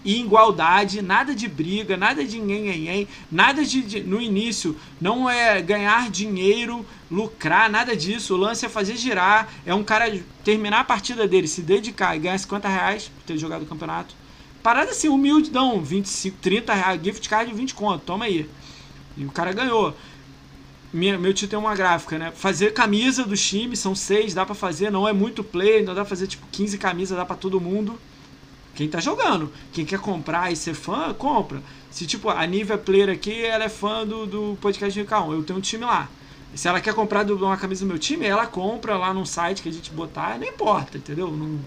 [0.05, 5.62] E igualdade, nada de briga, nada de nhen, nada de, de, no início não é
[5.62, 8.35] ganhar dinheiro, lucrar, nada disso.
[8.35, 10.12] O lance é fazer girar, é um cara
[10.43, 14.12] terminar a partida dele, se dedicar e ganhar 50 reais por ter jogado o campeonato.
[14.61, 18.49] Parada assim, humilde, não, 25, 30 reais, gift card de 20 conto, toma aí.
[19.16, 19.94] E o cara ganhou.
[20.93, 22.32] Minha, meu tio tem uma gráfica, né?
[22.35, 26.02] Fazer camisa dos times, são seis, dá para fazer, não é muito play, não dá
[26.02, 27.98] pra fazer tipo 15 camisas, dá para todo mundo.
[28.74, 29.51] Quem tá jogando.
[29.73, 31.62] Quem quer comprar e ser fã, compra.
[31.90, 35.43] Se tipo, a Nívia Player aqui, ela é fã do, do podcast de K1, eu
[35.43, 36.09] tenho um time lá.
[36.55, 39.69] Se ela quer comprar uma camisa do meu time, ela compra lá num site que
[39.70, 41.28] a gente botar, não importa, entendeu?
[41.28, 41.59] No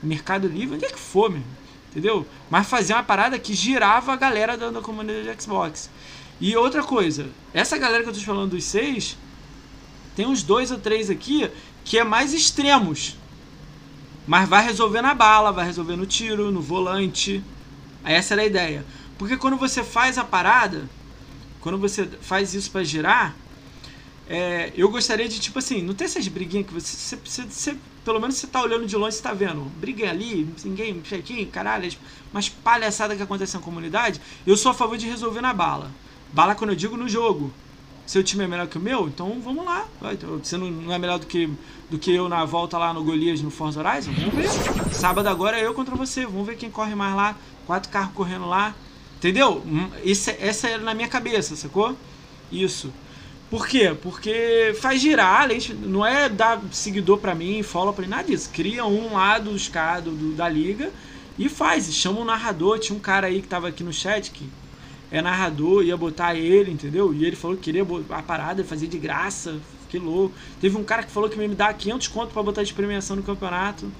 [0.00, 1.46] Mercado Livre, onde é que for, mesmo.
[1.90, 2.26] Entendeu?
[2.48, 5.90] Mas fazer uma parada que girava a galera da, da comunidade de Xbox.
[6.40, 9.16] E outra coisa, essa galera que eu tô falando dos seis,
[10.14, 11.50] tem uns dois ou três aqui
[11.84, 13.16] que é mais extremos.
[14.26, 17.42] Mas vai resolver na bala, vai resolver no tiro, no volante.
[18.04, 18.84] Essa era a ideia.
[19.16, 20.88] Porque quando você faz a parada,
[21.60, 23.34] quando você faz isso para girar,
[24.28, 28.20] é, eu gostaria de, tipo assim, não ter essas briguinhas que você, você, você, Pelo
[28.20, 29.62] menos você tá olhando de longe e tá vendo.
[29.78, 31.90] Briga ali, ninguém, chequinho, caralho,
[32.32, 34.20] mas palhaçada que acontece na comunidade.
[34.46, 35.90] Eu sou a favor de resolver na bala.
[36.32, 37.52] Bala quando eu digo no jogo.
[38.06, 39.06] Seu time é melhor que o meu?
[39.06, 39.86] Então vamos lá.
[40.12, 41.50] Então, você não é melhor do que,
[41.90, 44.12] do que eu na volta lá no Golias no Forza Horizon?
[44.12, 44.94] Vamos ver.
[44.94, 46.24] Sábado agora é eu contra você.
[46.24, 47.36] Vamos ver quem corre mais lá.
[47.66, 48.74] Quatro carros correndo lá.
[49.18, 49.62] Entendeu?
[50.02, 51.94] Isso, essa era na minha cabeça, sacou?
[52.50, 52.90] Isso.
[53.50, 53.96] Por quê?
[54.00, 55.48] Porque faz girar,
[55.80, 58.50] não é dar seguidor para mim, follow pra mim, nada disso.
[58.52, 60.90] Cria um lá dos caras do, da liga
[61.38, 61.92] e faz.
[61.92, 62.78] Chama um narrador.
[62.78, 64.48] Tinha um cara aí que tava aqui no chat que
[65.10, 67.14] é narrador, ia botar ele, entendeu?
[67.14, 69.58] E ele falou que queria a parada, fazer de graça,
[69.88, 70.34] que louco.
[70.60, 73.16] Teve um cara que falou que ia me dar 500 conto para botar de premiação
[73.16, 73.90] no campeonato.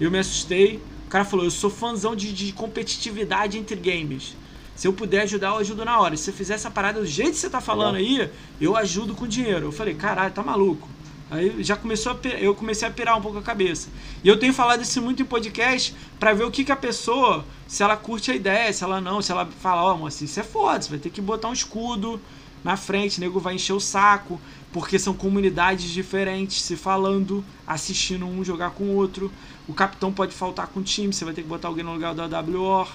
[0.00, 0.80] Eu me assustei.
[1.06, 4.36] O cara falou: Eu sou fãzão de, de competitividade entre games.
[4.74, 6.16] Se eu puder ajudar, eu ajudo na hora.
[6.16, 9.26] Se você fizer essa parada do jeito que você tá falando aí, eu ajudo com
[9.26, 9.66] dinheiro.
[9.66, 10.88] Eu falei: Caralho, tá maluco.
[11.30, 13.88] Aí já começou a, eu comecei a pirar um pouco a cabeça.
[14.22, 17.44] E eu tenho falado isso muito em podcast para ver o que, que a pessoa,
[17.66, 20.38] se ela curte a ideia, se ela não, se ela fala, ó, oh, moça, isso
[20.38, 22.20] é foda, você vai ter que botar um escudo
[22.62, 24.40] na frente, nego vai encher o saco,
[24.72, 29.30] porque são comunidades diferentes se falando, assistindo um jogar com o outro.
[29.68, 32.14] O capitão pode faltar com o time, você vai ter que botar alguém no lugar
[32.14, 32.88] do AWR.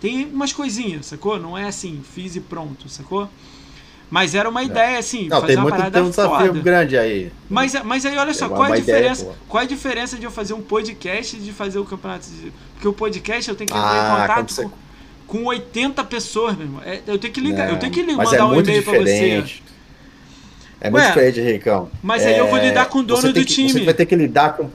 [0.00, 1.38] Tem umas coisinhas, sacou?
[1.38, 3.28] Não é assim, fiz e pronto, sacou?
[4.10, 4.64] Mas era uma é.
[4.64, 6.60] ideia, assim, não, fazer tem uma muito, parada tem um desafio foda.
[6.60, 7.30] grande aí.
[7.48, 9.22] Mas, mas aí, olha só, qual é a diferença?
[9.22, 12.26] Ideia, qual é a diferença de eu fazer um podcast e de fazer o campeonato?
[12.74, 14.62] Porque o podcast eu tenho que entrar ah, em contato você...
[15.26, 16.82] com, com 80 pessoas, meu irmão.
[16.84, 19.44] É, eu tenho que ligar, não, eu tenho que mandar é um e-mail pra você.
[20.80, 21.90] É muito Ué, diferente, Ricão.
[22.02, 23.72] Mas aí eu vou lidar com o dono do que, time.
[23.72, 24.70] Você vai ter que lidar com.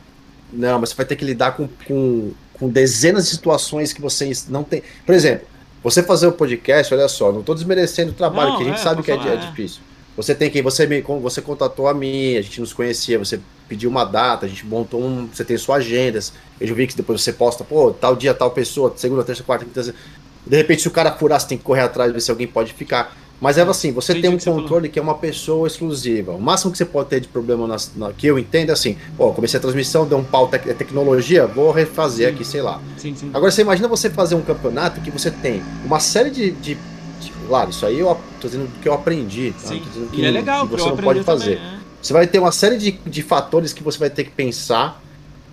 [0.52, 4.48] Não, mas você vai ter que lidar com, com, com dezenas de situações que vocês
[4.48, 4.84] não tem.
[5.06, 5.48] Por exemplo,
[5.84, 8.68] você fazer o um podcast, olha só, não estou desmerecendo o trabalho, não, que a
[8.68, 9.82] gente é, sabe que é, é, difícil.
[10.16, 13.90] Você tem que você me você contatou a mim, a gente nos conhecia, você pediu
[13.90, 16.34] uma data, a gente montou um, você tem suas agendas.
[16.62, 19.94] Eu vi que depois você posta, pô, tal dia tal pessoa, segunda, terça, quarta, quinta,
[20.46, 22.74] de repente se o cara furar, você tem que correr atrás ver se alguém pode
[22.74, 23.16] ficar.
[23.44, 26.32] Mas é assim, você tem um que controle que é uma pessoa exclusiva.
[26.32, 28.96] O máximo que você pode ter de problema na, na, que eu entendo é assim,
[29.18, 32.36] pô, comecei a transmissão, deu um pau te é tecnologia, vou refazer sim.
[32.36, 32.80] aqui, sei lá.
[32.96, 33.30] Sim, sim.
[33.34, 36.76] Agora você imagina você fazer um campeonato que você tem uma série de, de,
[37.20, 39.68] de claro, isso aí eu tô dizendo que eu aprendi, tá?
[39.68, 39.82] Sim.
[40.14, 41.58] que, e é legal, que você não pode fazer.
[41.58, 41.80] Também, é.
[42.02, 45.04] Você vai ter uma série de, de fatores que você vai ter que pensar,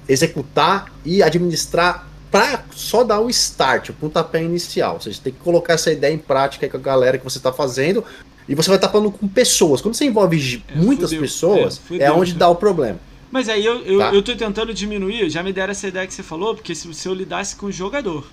[0.09, 4.94] executar e administrar para só dar o start, o pontapé inicial.
[4.94, 7.52] Ou seja, tem que colocar essa ideia em prática com a galera que você está
[7.52, 8.05] fazendo.
[8.48, 9.81] E você vai estar tá falando com pessoas.
[9.81, 12.98] Quando você envolve é, muitas fudeu, pessoas, é, é onde dá o problema.
[13.31, 14.12] Mas aí eu, eu, tá?
[14.12, 17.09] eu tô tentando diminuir, já me deram essa ideia que você falou, porque se, se
[17.09, 18.27] eu lidasse com o jogador,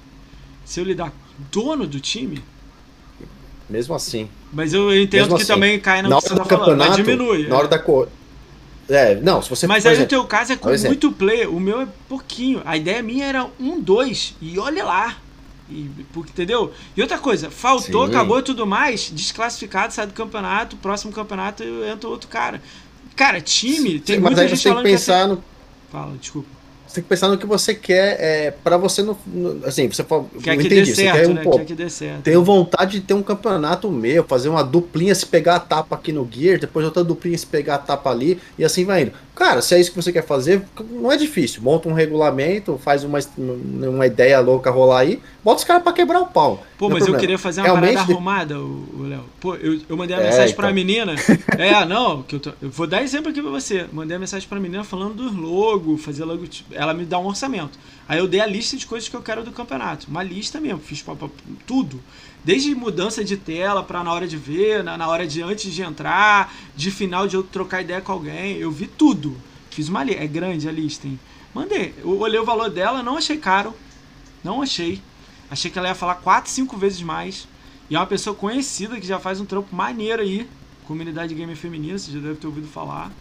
[0.66, 2.42] se eu lidar com o dono do time.
[3.70, 4.28] Mesmo assim.
[4.52, 6.96] Mas eu entendo Mesmo que assim, também cai no na que você tá falando, mas
[6.96, 7.48] diminui.
[7.48, 8.10] Na hora da cor.
[8.90, 11.60] É, não, se você Mas aí exemplo, o teu caso é com muito player, o
[11.60, 12.62] meu é pouquinho.
[12.66, 15.18] A ideia minha era um, dois, e olha lá.
[15.70, 16.74] E, entendeu?
[16.96, 18.14] E outra coisa, faltou, Sim.
[18.14, 22.62] acabou e tudo mais, desclassificado, sai do campeonato, próximo campeonato entra outro cara.
[23.16, 25.34] Cara, time, tem Sim, muita mas aí gente você tem que pensar assim...
[25.34, 25.44] no.
[25.92, 26.57] Fala, desculpa.
[26.88, 29.18] Você tem que pensar no que você quer, é, para você não.
[29.66, 30.04] Assim, você
[30.42, 31.44] quer que entendi, quer, um, né?
[31.44, 32.22] pô, quer que dê certo.
[32.24, 36.14] Tenho vontade de ter um campeonato meu, fazer uma duplinha se pegar a tapa aqui
[36.14, 39.12] no Gear, depois outra duplinha se pegar a tapa ali, e assim vai indo.
[39.36, 41.62] Cara, se é isso que você quer fazer, não é difícil.
[41.62, 46.22] Monta um regulamento, faz uma, uma ideia louca rolar aí, bota os caras pra quebrar
[46.22, 46.64] o pau.
[46.78, 47.94] Pô, mas eu queria fazer uma Realmente...
[47.96, 49.24] parada arrumada, o Léo.
[49.40, 50.58] Pô, eu, eu mandei uma é, mensagem então.
[50.58, 51.16] pra menina.
[51.58, 53.88] é, não, que eu, tô, eu vou dar exemplo aqui pra você.
[53.92, 56.48] Mandei a mensagem pra menina falando dos logo, fazer logo.
[56.72, 57.80] Ela me dá um orçamento.
[58.08, 60.08] Aí eu dei a lista de coisas que eu quero do campeonato.
[60.08, 61.28] Uma lista mesmo, fiz pra, pra,
[61.66, 62.00] tudo.
[62.44, 65.82] Desde mudança de tela pra na hora de ver, na, na hora de antes de
[65.82, 68.56] entrar, de final de eu trocar ideia com alguém.
[68.58, 69.36] Eu vi tudo.
[69.72, 70.24] Fiz uma lista.
[70.24, 71.20] É grande a lista, hein?
[71.56, 71.96] Mandei.
[71.98, 73.74] Eu olhei o valor dela, não achei caro.
[74.44, 75.02] Não achei.
[75.50, 77.48] Achei que ela ia falar 4, 5 vezes mais.
[77.90, 80.50] E é uma pessoa conhecida que já faz um trampo maneiro aí.
[80.86, 83.12] Comunidade gamer feminina, você já deve ter ouvido falar.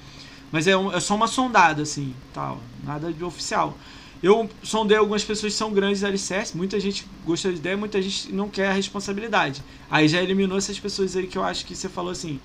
[0.50, 2.60] Mas é, um, é só uma sondada, assim, tal.
[2.84, 3.76] Nada de oficial.
[4.22, 6.56] Eu sondei algumas pessoas que são grandes da alicerce.
[6.56, 9.62] Muita gente gostou da ideia, muita gente não quer a responsabilidade.
[9.90, 12.40] Aí já eliminou essas pessoas aí que eu acho que você falou assim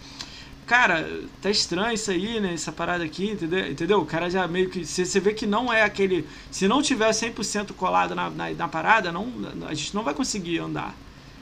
[0.72, 1.06] cara,
[1.42, 2.54] tá estranho isso aí, né?
[2.54, 3.70] Essa parada aqui, entendeu?
[3.70, 4.00] entendeu?
[4.00, 4.86] O cara já meio que.
[4.86, 6.26] Você vê que não é aquele.
[6.50, 9.28] Se não tiver 100% colado na, na, na, parada, não,
[9.68, 10.96] a gente não vai conseguir andar.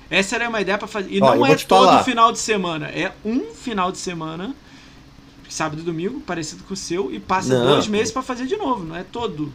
[0.10, 1.12] Essa era uma ideia para fazer.
[1.12, 2.04] E Ó, não é todo falar.
[2.04, 2.88] final de semana.
[2.88, 4.56] É um final de semana,
[5.48, 7.68] sábado e domingo, parecido com o seu, e passa não.
[7.68, 8.84] dois meses para fazer de novo.
[8.84, 9.54] Não é todo.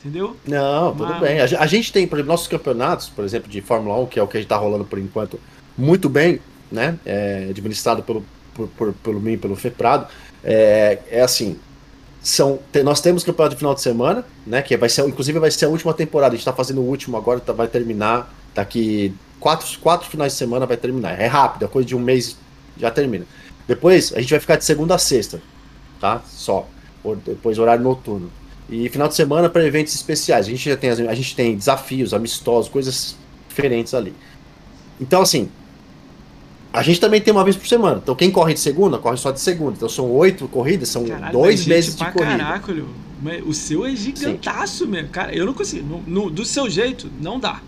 [0.00, 0.34] Entendeu?
[0.46, 1.20] Não, tudo Mas...
[1.20, 1.40] bem.
[1.40, 4.26] A, gente tem, por exemplo, nossos campeonatos, por exemplo, de Fórmula 1, que é o
[4.26, 5.38] que a gente tá rolando por enquanto,
[5.76, 6.40] muito bem,
[6.72, 6.98] né?
[7.04, 8.24] É, administrado pelo
[8.54, 10.06] por, por, pelo mim, pelo Feprado,
[10.42, 11.58] é, é assim.
[12.22, 14.62] São, nós temos campeonato de final de semana, né?
[14.62, 16.32] Que vai ser, inclusive vai ser a última temporada.
[16.32, 20.38] A gente está fazendo o último agora, tá, vai terminar daqui quatro, quatro finais de
[20.38, 21.20] semana vai terminar.
[21.20, 22.36] É rápido, a coisa de um mês
[22.78, 23.26] já termina.
[23.68, 25.42] Depois a gente vai ficar de segunda a sexta,
[26.00, 26.22] tá?
[26.26, 26.66] Só.
[27.26, 28.30] Depois horário noturno.
[28.70, 30.46] E final de semana para eventos especiais.
[30.46, 33.16] A gente já tem a gente tem desafios, amistosos, coisas
[33.48, 34.14] diferentes ali.
[34.98, 35.50] Então assim,
[36.74, 38.00] a gente também tem uma vez por semana.
[38.02, 39.74] Então quem corre de segunda, corre só de segunda.
[39.76, 42.36] Então são oito corridas, são Caralho, dois meses de corrida.
[42.36, 42.74] Caraca,
[43.46, 44.90] o seu é gigantaço Sim.
[44.90, 45.08] mesmo.
[45.10, 45.86] Cara, eu não consigo.
[45.86, 47.60] No, no, do seu jeito, não dá.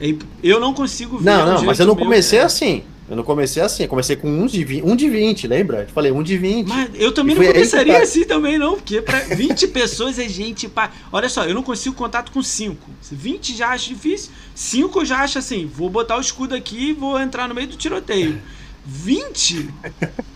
[0.00, 1.24] É eu não consigo ver.
[1.24, 2.82] Não, não, mas eu não comecei meu, assim.
[3.08, 5.82] Eu não comecei assim, eu comecei com 1 de 20, 1 de 20 lembra?
[5.82, 6.66] Eu falei 1 de 20.
[6.66, 8.02] Mas eu também não começaria tá.
[8.02, 10.68] assim também, não, porque para 20 pessoas é gente.
[10.68, 10.90] Pra...
[11.12, 12.90] Olha só, eu não consigo contato com 5.
[13.12, 16.92] 20 já acho difícil, 5 eu já acho assim, vou botar o escudo aqui e
[16.92, 18.40] vou entrar no meio do tiroteio.
[18.84, 19.70] 20?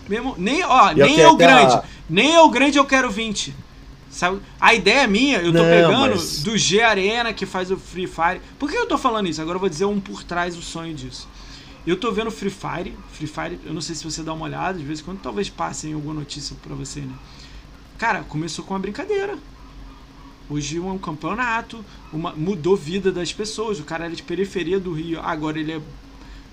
[0.07, 1.73] Mesmo, nem, ó, nem eu grande.
[1.73, 1.83] A...
[2.09, 3.53] Nem eu grande eu quero 20.
[4.09, 4.41] Sabe?
[4.59, 6.43] A ideia minha, eu tô não, pegando mas...
[6.43, 8.41] do G Arena que faz o Free Fire.
[8.59, 9.41] Por que eu tô falando isso?
[9.41, 11.29] Agora eu vou dizer um por trás do sonho disso.
[11.85, 12.95] Eu tô vendo Free Fire.
[13.11, 15.49] Free Fire, eu não sei se você dá uma olhada, de vez em quando talvez
[15.49, 17.13] passem alguma notícia pra você, né?
[17.97, 19.37] Cara, começou com uma brincadeira.
[20.49, 23.79] Hoje é um campeonato, uma, mudou vida das pessoas.
[23.79, 25.81] O cara era de periferia do Rio, agora ele é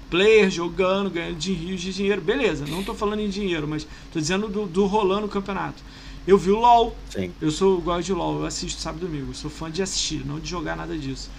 [0.09, 2.21] player jogando, ganhando de rios de dinheiro.
[2.21, 5.83] Beleza, não tô falando em dinheiro, mas tô dizendo do, do rolando o campeonato.
[6.27, 6.97] Eu vi o LoL.
[7.11, 7.33] Sim.
[7.41, 9.31] Eu sou gosto de LoL, eu assisto sábado e domingo.
[9.31, 11.31] Eu sou fã de assistir, não de jogar nada disso.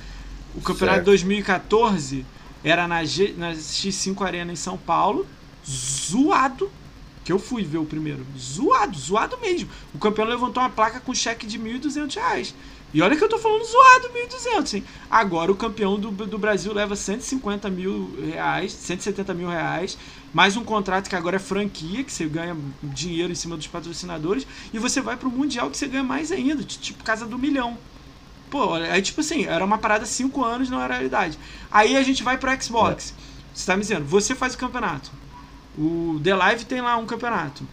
[0.55, 1.05] O campeonato certo.
[1.05, 2.25] de 2014
[2.63, 5.25] era na, G, na X5 Arena em São Paulo,
[5.67, 6.71] zoado.
[7.23, 8.25] Que eu fui ver o primeiro.
[8.37, 9.69] Zoado, zoado mesmo.
[9.93, 12.53] O campeão levantou uma placa com cheque de R$ 1.200.
[12.91, 14.83] E olha que eu tô falando zoado 1.200, hein?
[15.11, 19.95] Agora o campeão do, do Brasil leva 150 mil reais, 170 mil reais,
[20.33, 24.47] mais um contrato que agora é franquia, que você ganha dinheiro em cima dos patrocinadores,
[24.73, 27.77] e você vai pro Mundial que você ganha mais ainda, tipo casa do milhão.
[28.49, 31.37] Pô, aí tipo assim, era uma parada 5 anos, não era realidade.
[31.71, 33.13] Aí a gente vai pro Xbox.
[33.17, 33.29] É.
[33.53, 35.11] Você tá me dizendo, você faz o campeonato.
[35.77, 37.63] O The Live tem lá um campeonato.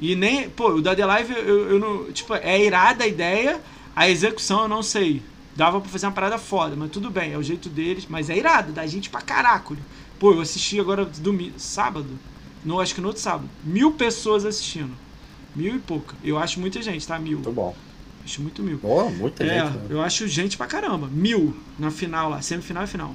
[0.00, 3.60] E nem, pô, o da The Live eu, eu não, tipo, é irada a ideia,
[3.94, 5.22] a execução eu não sei.
[5.54, 8.06] Dava pra fazer uma parada foda, mas tudo bem, é o jeito deles.
[8.08, 9.76] Mas é irado, dá gente pra caraco.
[10.18, 12.08] Pô, eu assisti agora domingo, sábado.
[12.62, 13.48] No, acho que no outro sábado.
[13.64, 14.92] Mil pessoas assistindo.
[15.54, 16.14] Mil e pouca.
[16.22, 17.18] Eu acho muita gente, tá?
[17.18, 17.38] Mil.
[17.38, 17.74] Muito bom.
[18.26, 18.80] Acho muito mil.
[18.82, 19.76] Oh, muita é, gente.
[19.76, 19.86] Né?
[19.88, 21.06] Eu acho gente pra caramba.
[21.06, 23.14] Mil na final lá, semifinal e final.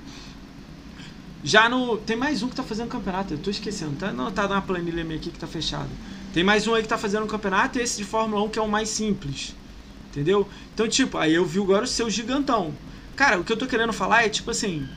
[1.44, 1.98] Já no.
[1.98, 3.98] Tem mais um que tá fazendo campeonato, eu tô esquecendo.
[3.98, 5.90] Tá, não, tá na planilha minha aqui que tá fechado.
[6.34, 8.58] Tem mais um aí que tá fazendo um campeonato e esse de Fórmula 1 que
[8.58, 9.54] é o mais simples.
[10.10, 10.48] Entendeu?
[10.74, 12.74] Então, tipo, aí eu vi agora o seu gigantão.
[13.18, 14.88] Cara, o que eu tô querendo falar é tipo assim.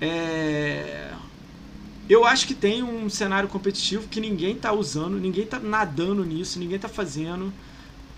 [0.00, 1.12] É...
[2.08, 6.58] Eu acho que tem um cenário competitivo que ninguém tá usando, ninguém tá nadando nisso,
[6.58, 7.52] ninguém tá fazendo.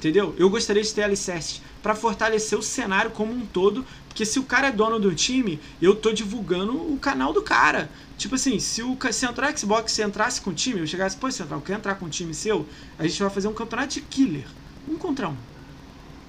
[0.01, 0.35] Entendeu?
[0.39, 4.45] Eu gostaria de ter alicerces para fortalecer o cenário como um todo, porque se o
[4.45, 7.91] cara é dono do time, eu tô divulgando o canal do cara.
[8.17, 11.61] Tipo assim, se o Central Xbox se entrasse com o time, eu chegasse, pô, Central,
[11.61, 12.67] quer entrar com um time seu?
[12.99, 14.47] A gente vai fazer um campeonato de killer.
[14.89, 15.37] Um contra um.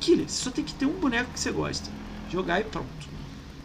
[0.01, 1.89] Killer, você só tem que ter um boneco que você gosta.
[2.29, 3.07] Jogar e pronto.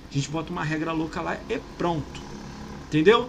[0.09, 2.21] A gente bota uma regra louca lá e pronto.
[2.87, 3.29] Entendeu?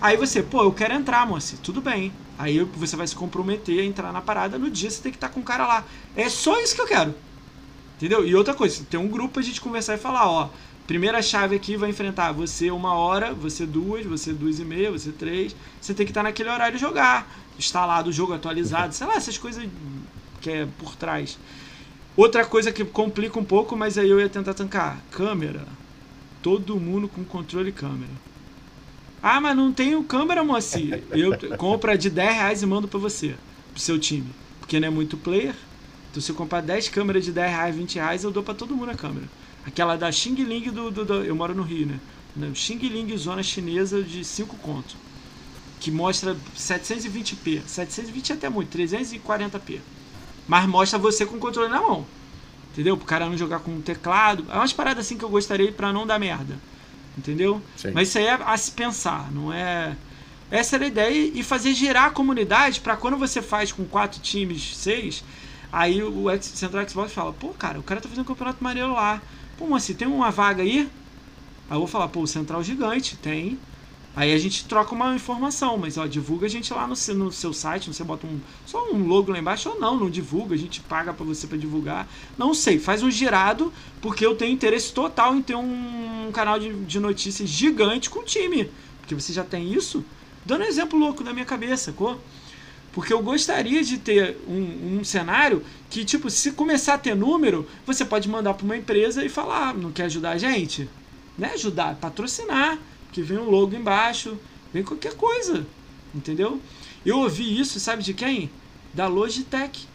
[0.00, 1.56] Aí você, pô, eu quero entrar, moça.
[1.60, 2.12] Tudo bem.
[2.38, 4.58] Aí você vai se comprometer a entrar na parada.
[4.58, 5.84] No dia você tem que estar com o cara lá.
[6.16, 7.14] É só isso que eu quero.
[7.96, 8.26] Entendeu?
[8.26, 10.48] E outra coisa, tem um grupo pra gente conversar e falar, ó.
[10.86, 15.12] primeira chave aqui vai enfrentar você uma hora, você duas, você duas e meia, você
[15.12, 15.54] três.
[15.80, 17.30] Você tem que estar naquele horário e jogar.
[17.58, 19.68] Instalado o jogo atualizado, sei lá, essas coisas
[20.40, 21.38] que é por trás.
[22.16, 24.98] Outra coisa que complica um pouco, mas aí eu ia tentar tancar.
[25.10, 25.66] Câmera.
[26.42, 28.10] Todo mundo com controle câmera.
[29.22, 31.00] Ah, mas não tenho câmera, mocinha.
[31.12, 33.36] Eu compro de 10 reais e mando pra você,
[33.72, 34.26] pro seu time.
[34.58, 35.54] Porque não é muito player.
[36.10, 38.74] Então se eu comprar 10 câmeras de 10 reais, 20 reais, eu dou pra todo
[38.74, 39.28] mundo a câmera.
[39.64, 42.00] Aquela da Xing Ling do, do, do Eu moro no Rio, né?
[42.54, 44.96] Xing Ling Zona Chinesa de 5 conto.
[45.78, 47.62] Que mostra 720p.
[47.64, 49.78] 720 é até muito, 340p.
[50.48, 52.04] Mas mostra você com o controle na mão.
[52.72, 52.96] Entendeu?
[52.96, 54.46] Pro cara não jogar com um teclado.
[54.50, 56.58] É umas paradas assim que eu gostaria para não dar merda.
[57.16, 57.60] Entendeu?
[57.76, 57.90] Sim.
[57.92, 59.96] Mas isso aí é a se pensar, não é.
[60.50, 64.20] Essa era a ideia e fazer girar a comunidade para quando você faz com quatro
[64.20, 65.24] times, seis,
[65.72, 69.20] aí o Central Xbox fala: pô, cara, o cara tá fazendo um campeonato maneiro lá.
[69.56, 70.90] Pô, assim, tem uma vaga aí?
[71.70, 73.58] Aí eu vou falar: pô, o Central Gigante, tem.
[74.14, 77.52] Aí a gente troca uma informação, mas ó, divulga a gente lá no no seu
[77.54, 80.80] site, você bota um só um logo lá embaixo ou não, não divulga, a gente
[80.80, 82.06] paga para você para divulgar.
[82.36, 83.72] Não sei, faz um girado,
[84.02, 88.24] porque eu tenho interesse total em ter um canal de, de notícias gigante com o
[88.24, 88.70] time.
[89.00, 90.04] Porque você já tem isso.
[90.44, 91.94] Dando um exemplo louco da minha cabeça?
[92.92, 97.66] Porque eu gostaria de ter um, um, cenário que, tipo, se começar a ter número,
[97.86, 100.86] você pode mandar para uma empresa e falar, ah, não quer ajudar a gente?
[101.38, 101.52] Né?
[101.54, 102.78] Ajudar, patrocinar
[103.12, 104.38] que vem um logo embaixo,
[104.72, 105.66] vem qualquer coisa,
[106.14, 106.60] entendeu?
[107.04, 108.50] Eu ouvi isso, sabe de quem?
[108.94, 109.86] Da Logitech.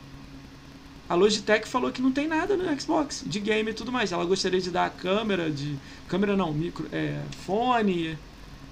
[1.09, 4.11] A Logitech falou que não tem nada no Xbox de game e tudo mais.
[4.11, 5.77] Ela gostaria de dar câmera, de
[6.07, 8.17] câmera não, micro, é, fone.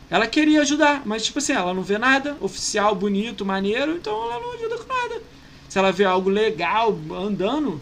[0.10, 4.40] Ela queria ajudar, mas tipo assim, ela não vê nada oficial, bonito, maneiro, então ela
[4.40, 5.24] não ajuda com nada.
[5.68, 7.82] Se ela vê algo legal andando,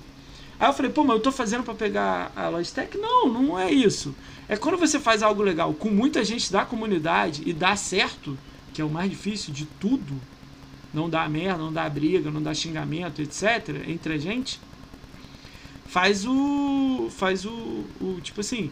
[0.59, 2.97] Aí eu falei, pô, mas eu tô fazendo para pegar a Logitech?
[2.97, 4.15] Não, não é isso.
[4.47, 8.37] É quando você faz algo legal com muita gente da comunidade e dá certo,
[8.73, 10.19] que é o mais difícil de tudo,
[10.93, 14.59] não dá merda, não dá briga, não dá xingamento, etc, entre a gente,
[15.87, 18.69] faz o faz o, o tipo assim,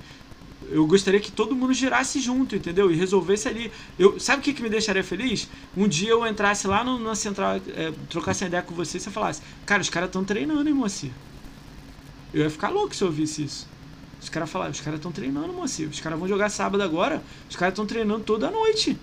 [0.70, 2.92] eu gostaria que todo mundo girasse junto, entendeu?
[2.92, 3.72] E resolvesse ali.
[3.98, 5.50] Eu, sabe o que, que me deixaria feliz?
[5.76, 9.10] Um dia eu entrasse lá no, na central, é, trocasse ideia com você e você
[9.10, 11.08] falasse: Cara, os caras estão treinando, hein, moça?
[12.34, 13.68] Eu ia ficar louco se eu ouvisse isso.
[14.22, 15.90] Os caras falaram, os caras estão treinando, mocinho.
[15.90, 17.24] Os caras vão jogar sábado agora.
[17.50, 18.98] Os caras estão treinando toda noite.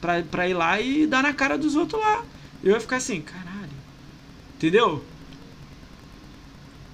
[0.00, 2.24] Pra, pra ir lá e dar na cara dos outros lá.
[2.62, 3.70] Eu ia ficar assim, caralho.
[4.56, 5.04] Entendeu?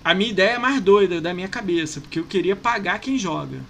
[0.04, 2.00] A minha ideia é mais doida da minha cabeça.
[2.00, 3.60] Porque eu queria pagar quem joga.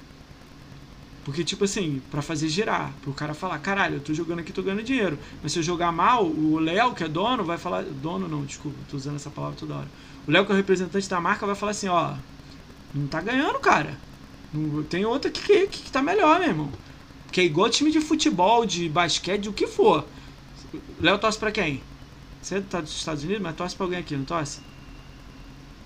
[1.25, 2.93] Porque, tipo assim, para fazer girar.
[3.03, 5.17] Pro cara falar, caralho, eu tô jogando aqui, tô ganhando dinheiro.
[5.41, 7.85] Mas se eu jogar mal, o Léo, que é dono, vai falar.
[7.85, 9.89] Dono não, desculpa, tô usando essa palavra toda hora.
[10.27, 12.15] O Léo, que é o representante da marca, vai falar assim, ó.
[12.95, 13.97] Não tá ganhando, cara.
[14.89, 16.69] Tem outra que, que, que tá melhor, meu irmão.
[17.31, 20.05] Que é igual time de futebol, de basquete, o que for.
[21.01, 21.83] Léo torce pra quem?
[22.43, 24.61] Você tá dos Estados Unidos, mas torce pra alguém aqui, não torce?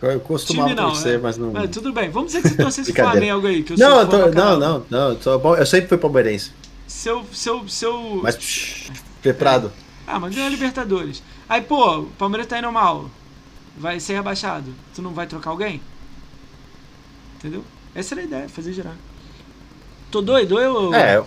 [0.01, 1.18] Eu costumava time não, torcer, é.
[1.18, 1.52] mas não.
[1.52, 3.62] Mas, tudo bem, vamos dizer que você torcesse Flamengo aí.
[3.62, 6.52] Que eu não, eu tô, não, não, não, eu, eu sempre fui palmeirense.
[6.86, 7.24] Seu.
[7.32, 8.20] seu, seu...
[8.22, 8.36] Mas.
[8.36, 9.72] Psh, preparado.
[9.78, 9.85] É.
[10.06, 11.22] Ah, mas ganhou a Libertadores.
[11.48, 13.10] Aí, pô, o Palmeiras tá indo mal.
[13.76, 14.72] Vai ser rebaixado.
[14.94, 15.81] Tu não vai trocar alguém?
[17.45, 17.62] Entendeu?
[17.95, 18.97] Essa era a ideia, fazer girar.
[20.11, 20.95] Tô doido, eu.
[20.95, 21.23] É.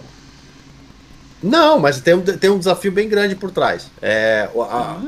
[1.44, 3.92] Não, mas tem um, tem um desafio bem grande por trás.
[4.02, 5.02] É, a, ah.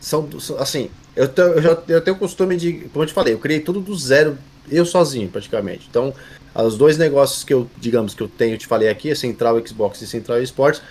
[0.00, 0.28] são,
[0.58, 3.38] assim, eu, te, eu, já, eu tenho o costume de, como eu te falei, eu
[3.38, 4.36] criei tudo do zero,
[4.68, 5.86] eu sozinho, praticamente.
[5.88, 6.12] Então,
[6.52, 10.02] os dois negócios que eu, digamos, que eu tenho, te falei aqui, é Central Xbox
[10.02, 10.82] e Central Esports,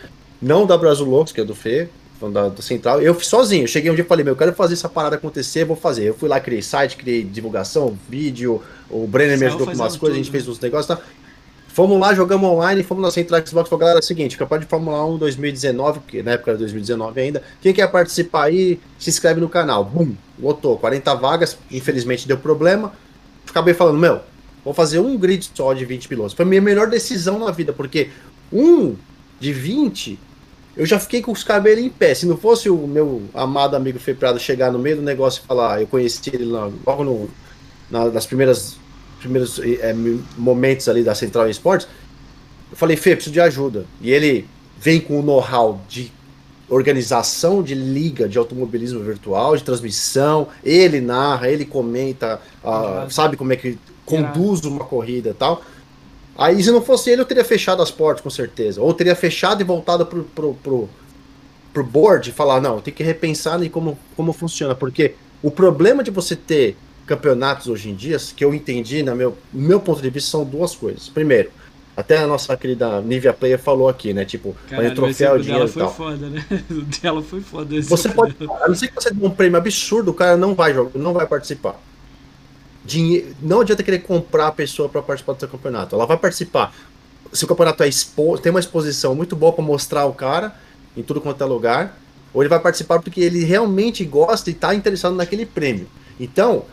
[0.42, 1.90] não da Brasil Loucos, que é do Fê,
[2.30, 3.02] da, da, central.
[3.02, 5.76] Eu sozinho, cheguei um dia e falei, meu, eu quero fazer essa parada acontecer, vou
[5.76, 6.10] fazer.
[6.10, 10.20] Eu fui lá, criei site, criei divulgação, vídeo, o Brenner me ajudou com umas coisas,
[10.20, 11.04] a gente fez uns negócios, tá?
[11.74, 14.70] Fomos lá, jogamos online, fomos na Central Xbox, falou, galera, é o seguinte, campeonato de
[14.70, 19.40] Fórmula 1 2019, que na época era 2019 ainda, quem quer participar aí, se inscreve
[19.40, 19.86] no canal.
[19.86, 22.92] Bum, lotou, 40 vagas, infelizmente deu problema.
[23.50, 24.20] Acabei falando, meu,
[24.66, 26.34] vou fazer um grid só de 20 pilotos.
[26.34, 28.10] Foi a minha melhor decisão na vida, porque
[28.52, 28.96] um
[29.40, 30.20] de 20
[30.76, 32.14] eu já fiquei com os cabelos em pé.
[32.14, 35.82] Se não fosse o meu amado amigo Feprado chegar no meio do negócio e falar,
[35.82, 37.30] eu conheci ele logo no,
[37.90, 38.78] na, nas primeiras
[39.20, 39.94] primeiros é,
[40.36, 41.88] momentos ali da Central Esportes,
[42.72, 43.86] eu falei, Fê, preciso de ajuda.
[44.02, 44.48] E ele
[44.80, 46.12] vem com o know-how de
[46.68, 53.54] organização de liga de automobilismo virtual, de transmissão, ele narra, ele comenta, uh, sabe como
[53.54, 55.62] é que conduz uma corrida e tal.
[56.42, 58.82] Aí, se não fosse ele, eu teria fechado as portas, com certeza.
[58.82, 60.90] Ou teria fechado e voltado pro, pro, pro,
[61.72, 64.74] pro board e falar, não, tem que repensar em como, como funciona.
[64.74, 65.14] Porque
[65.44, 69.80] o problema de você ter campeonatos hoje em dia, que eu entendi, no meu, meu
[69.80, 71.08] ponto de vista, são duas coisas.
[71.10, 71.52] Primeiro,
[71.96, 74.24] Até a nossa querida Nivea Player falou aqui, né?
[74.26, 76.46] Tipo, Caralho, troféu, dinheiro dela foi foda, né?
[76.72, 77.82] O dela foi foda.
[77.82, 80.74] Você pode, a não ser que você dê um prêmio absurdo, o cara não vai
[80.74, 81.80] jogar, não vai participar.
[82.84, 83.36] Dinhe...
[83.42, 85.96] Não adianta querer comprar a pessoa para participar do seu campeonato.
[85.96, 86.74] Ela vai participar.
[87.32, 88.38] Se o campeonato é expo...
[88.38, 90.56] tem uma exposição muito boa para mostrar o cara
[90.96, 91.98] em tudo quanto é lugar,
[92.34, 95.88] ou ele vai participar porque ele realmente gosta e está interessado naquele prêmio.
[96.20, 96.66] Então,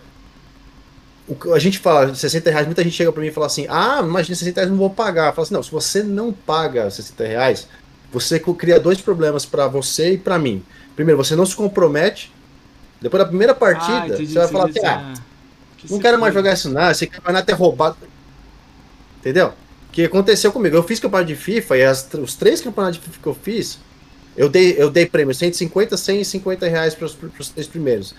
[1.28, 4.00] o, a gente fala 60 reais, muita gente chega para mim e fala assim: ah,
[4.02, 5.32] imagina 60 reais, não vou pagar.
[5.32, 7.68] Fala assim: não, se você não paga 60 reais,
[8.12, 10.62] você cria dois problemas para você e para mim.
[10.96, 12.32] Primeiro, você não se compromete.
[13.00, 15.14] Depois da primeira partida, ah, você vai falar assim: ah,
[15.78, 16.90] que não quero mais jogar isso, não.
[16.90, 17.96] Esse campeonato é roubado.
[19.20, 19.48] Entendeu?
[19.88, 20.76] O que aconteceu comigo?
[20.76, 23.78] Eu fiz campeonato de FIFA e as, os três campeonatos de FIFA que eu fiz,
[24.36, 28.14] eu dei, eu dei prêmio 150, 150 reais para os três primeiros.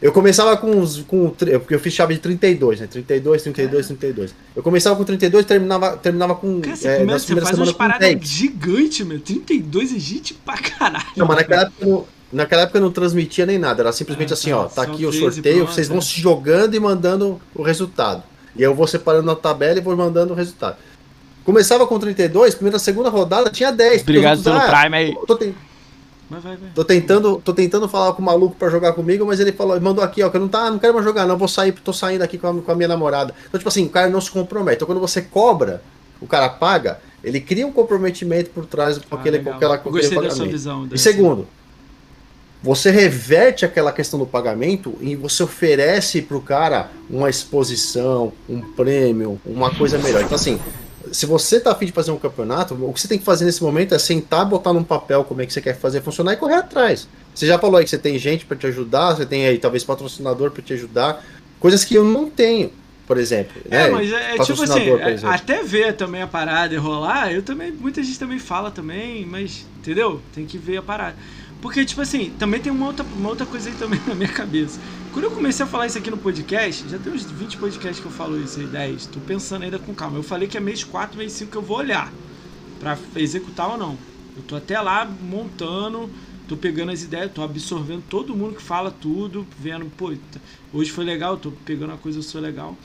[0.00, 0.98] Eu começava com os.
[1.02, 2.86] Com, porque eu fiz chave de 32, né?
[2.86, 3.88] 32, 32, é.
[3.88, 4.34] 32.
[4.54, 6.60] Eu começava com 32 e terminava, terminava com.
[6.60, 9.18] Cara, você, é, começa, você faz umas paradas gigantes, meu.
[9.18, 11.06] 32 é gente pra caralho.
[11.16, 13.82] Não, mas naquela época, naquela época eu não transmitia nem nada.
[13.82, 14.64] Era simplesmente é, assim, tá, ó.
[14.64, 18.22] Tá aqui o sorteio, vocês vão se jogando e mandando o resultado.
[18.54, 20.76] E eu vou separando a tabela e vou mandando o resultado.
[21.44, 24.02] Começava com 32, primeira, segunda rodada tinha 10.
[24.02, 25.14] Obrigado pelo ah, Prime aí.
[25.26, 25.46] Tô, tô,
[26.28, 26.70] Vai, vai, vai.
[26.74, 30.02] Tô tentando, tô tentando falar com o maluco para jogar comigo, mas ele falou, mandou
[30.02, 32.22] aqui, ó, que eu não tá, não quero mais jogar, não, vou sair, tô saindo
[32.22, 33.32] aqui com a, com a minha namorada.
[33.46, 34.76] Então, tipo assim, o cara não se compromete.
[34.76, 35.82] Então, quando você cobra,
[36.20, 39.90] o cara paga, ele cria um comprometimento por trás com, ah, aquele, com aquela com
[39.90, 40.88] Gostei da sua visão.
[40.92, 41.46] E segundo,
[42.66, 49.40] você reverte aquela questão do pagamento e você oferece pro cara uma exposição, um prêmio,
[49.46, 50.22] uma coisa melhor.
[50.22, 50.58] Então, assim,
[51.12, 53.62] se você tá afim de fazer um campeonato, o que você tem que fazer nesse
[53.62, 56.56] momento é sentar, botar num papel como é que você quer fazer funcionar e correr
[56.56, 57.06] atrás.
[57.32, 59.84] Você já falou aí que você tem gente para te ajudar, você tem aí talvez
[59.84, 61.24] patrocinador para te ajudar,
[61.60, 62.72] coisas que eu não tenho,
[63.06, 63.62] por exemplo.
[63.70, 63.90] É, né?
[63.90, 67.70] mas é, é tipo assim, é, até ver também a parada e rolar, eu também,
[67.70, 70.20] muita gente também fala também, mas, entendeu?
[70.34, 71.14] Tem que ver a parada.
[71.66, 74.78] Porque, tipo assim, também tem uma outra, uma outra coisa aí também na minha cabeça.
[75.12, 78.06] Quando eu comecei a falar isso aqui no podcast, já tem uns 20 podcasts que
[78.06, 79.06] eu falo isso aí, 10.
[79.06, 80.16] Tô pensando ainda com calma.
[80.16, 82.12] Eu falei que é mês 4, mês 5 que eu vou olhar
[82.78, 83.98] para executar ou não.
[84.36, 86.08] Eu tô até lá montando,
[86.46, 90.14] tô pegando as ideias, tô absorvendo todo mundo que fala tudo, vendo, pô,
[90.72, 92.78] hoje foi legal, tô pegando a coisa, eu sou legal.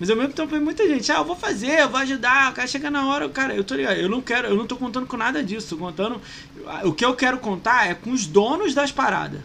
[0.00, 2.54] Mas ao mesmo tempo tem muita gente, ah, eu vou fazer, eu vou ajudar, o
[2.54, 5.06] cara chega na hora, cara, eu tô ligado, eu não quero, eu não tô contando
[5.06, 6.18] com nada disso, tô contando.
[6.84, 9.42] O que eu quero contar é com os donos das paradas.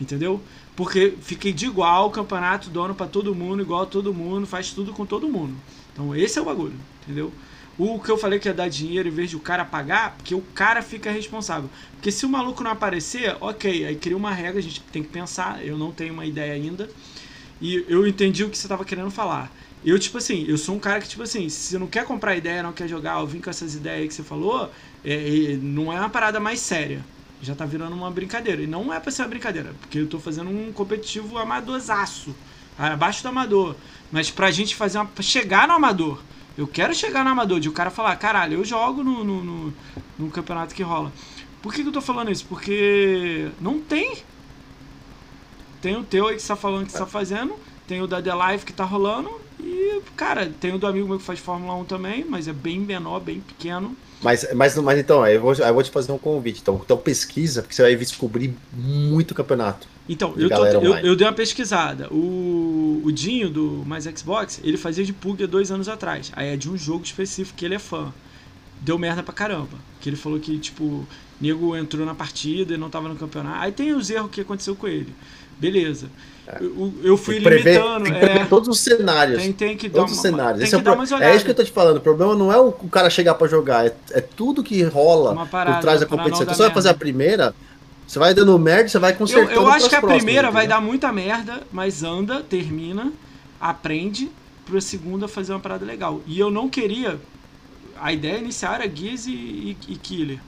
[0.00, 0.42] Entendeu?
[0.74, 4.92] Porque fiquei de igual, campeonato, dono para todo mundo, igual a todo mundo, faz tudo
[4.92, 5.54] com todo mundo.
[5.92, 6.74] Então esse é o bagulho,
[7.04, 7.32] entendeu?
[7.78, 10.34] O que eu falei que ia dar dinheiro em vez de o cara pagar, porque
[10.34, 11.70] o cara fica responsável.
[11.92, 15.08] Porque se o maluco não aparecer, ok, aí cria uma regra, a gente tem que
[15.08, 16.90] pensar, eu não tenho uma ideia ainda.
[17.60, 19.50] E eu entendi o que você tava querendo falar.
[19.84, 22.36] Eu, tipo assim, eu sou um cara que, tipo assim, se você não quer comprar
[22.36, 24.70] ideia, não quer jogar, ou vir com essas ideias que você falou,
[25.04, 27.04] é, não é uma parada mais séria
[27.40, 28.62] já tá virando uma brincadeira.
[28.62, 32.34] E não é pra ser uma brincadeira, porque eu tô fazendo um competitivo amadorzaço,
[32.78, 33.76] abaixo do amador.
[34.10, 35.10] Mas pra gente fazer uma.
[35.20, 36.20] chegar no amador.
[36.56, 39.74] Eu quero chegar no amador, de o cara falar, caralho, eu jogo no, no, no,
[40.18, 41.12] no campeonato que rola.
[41.60, 42.46] Por que, que eu tô falando isso?
[42.46, 44.18] Porque não tem.
[45.86, 47.54] Tem o teu aí que você tá falando que você tá fazendo,
[47.86, 49.30] tem o da The Life que tá rolando,
[49.60, 52.80] e, cara, tem o do amigo meu que faz Fórmula 1 também, mas é bem
[52.80, 53.96] menor, bem pequeno.
[54.20, 56.60] Mas, mas, mas então, eu vou, eu vou te fazer um convite.
[56.60, 59.86] Então, então pesquisa, porque você vai descobrir muito campeonato.
[60.08, 62.12] Então, eu, tô, eu, eu, dei uma pesquisada.
[62.12, 66.32] O, o Dinho do Mais Xbox, ele fazia de PUG há dois anos atrás.
[66.34, 68.12] Aí é de um jogo específico que ele é fã.
[68.80, 69.78] Deu merda pra caramba.
[70.00, 71.06] Que ele falou que, tipo,
[71.40, 73.58] nego entrou na partida e não tava no campeonato.
[73.60, 75.14] Aí tem os erros que aconteceu com ele.
[75.58, 76.08] Beleza.
[76.60, 78.04] Eu, eu fui prever, limitando.
[78.04, 79.42] Tem que prever é, todos os cenários.
[79.42, 80.68] Tem, tem que dar todos os cenários.
[80.68, 81.22] Que é, pro...
[81.22, 81.96] é, isso que eu tô te falando.
[81.96, 85.46] O problema não é o, o cara chegar para jogar, é, é, tudo que rola
[85.46, 86.42] parada, por trás da competição.
[86.42, 87.54] Então você vai fazer a primeira,
[88.06, 89.50] você vai dando merda, você vai consertando.
[89.50, 93.12] Eu, eu acho que a primeira vai dar muita merda, mas anda, termina,
[93.60, 94.30] aprende
[94.64, 96.20] pra segunda fazer uma parada legal.
[96.26, 97.18] E eu não queria.
[98.00, 100.38] A ideia inicial era Gears e, e, e Killer.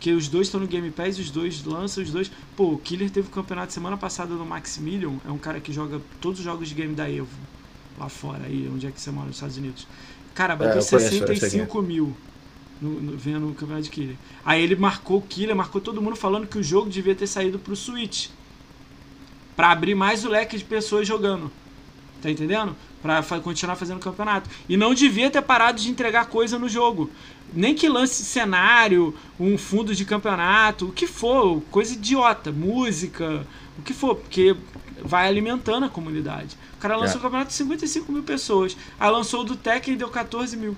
[0.00, 2.32] Porque os dois estão no Game Pass, os dois lançam, os dois.
[2.56, 6.00] Pô, o Killer teve o campeonato semana passada no Maximilian, é um cara que joga
[6.22, 7.28] todos os jogos de game da Evo.
[7.98, 9.86] Lá fora, aí, onde é que você mora, nos Estados Unidos.
[10.34, 12.16] Cara, bateu é, 65 mil
[12.80, 14.16] no, no, vendo o campeonato de Killer.
[14.42, 17.58] Aí ele marcou o Killer, marcou todo mundo falando que o jogo devia ter saído
[17.58, 18.28] pro Switch.
[19.54, 21.52] Pra abrir mais o leque de pessoas jogando.
[22.22, 22.74] Tá entendendo?
[23.02, 24.48] Pra continuar fazendo campeonato.
[24.66, 27.10] E não devia ter parado de entregar coisa no jogo
[27.52, 33.46] nem que lance cenário, um fundo de campeonato, o que for, coisa idiota, música,
[33.78, 34.56] o que for, porque
[35.02, 36.56] vai alimentando a comunidade.
[36.74, 37.18] O cara lançou é.
[37.18, 40.76] o campeonato de 55 mil pessoas, aí lançou o do Tekken e deu 14 mil.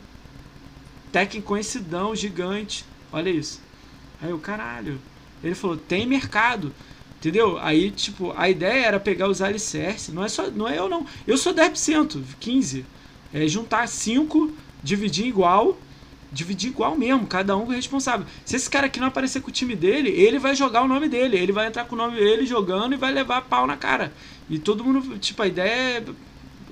[1.12, 2.85] Tekken conhecidão, gigante.
[3.12, 3.61] Olha isso.
[4.20, 4.99] Aí eu, caralho.
[5.44, 6.73] Ele falou, tem mercado.
[7.19, 7.59] Entendeu?
[7.59, 10.12] Aí, tipo, a ideia era pegar os alicerces.
[10.12, 10.51] Não é só.
[10.51, 11.07] Não é eu não.
[11.27, 12.85] Eu sou 10%, 15%.
[13.32, 14.51] É juntar 5,
[14.82, 15.78] dividir igual.
[16.33, 18.27] Dividir igual mesmo, cada um é responsável.
[18.45, 21.09] Se esse cara aqui não aparecer com o time dele, ele vai jogar o nome
[21.09, 21.37] dele.
[21.37, 24.13] Ele vai entrar com o nome dele jogando e vai levar pau na cara.
[24.49, 26.05] E todo mundo, tipo, a ideia é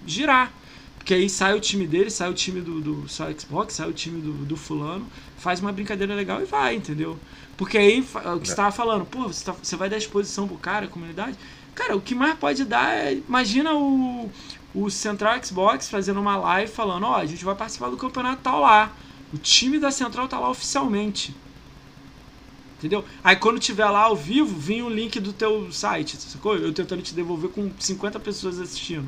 [0.06, 0.52] girar.
[0.96, 3.88] Porque aí sai o time dele, sai o time do, do sai o Xbox, sai
[3.88, 5.06] o time do, do fulano,
[5.38, 7.18] faz uma brincadeira legal e vai, entendeu?
[7.56, 8.44] Porque aí, o que é.
[8.44, 11.36] você tava falando, pô, você, tá, você vai dar exposição pro cara, a comunidade.
[11.74, 13.14] Cara, o que mais pode dar é.
[13.14, 14.30] Imagina o,
[14.74, 18.42] o Central Xbox fazendo uma live falando, ó, oh, a gente vai participar do campeonato
[18.42, 18.92] tal lá.
[19.32, 21.34] O time da Central tá lá oficialmente.
[22.78, 23.04] Entendeu?
[23.22, 26.56] Aí quando tiver lá ao vivo, vem o link do teu site, sacou?
[26.56, 29.06] Eu tentando te devolver com 50 pessoas assistindo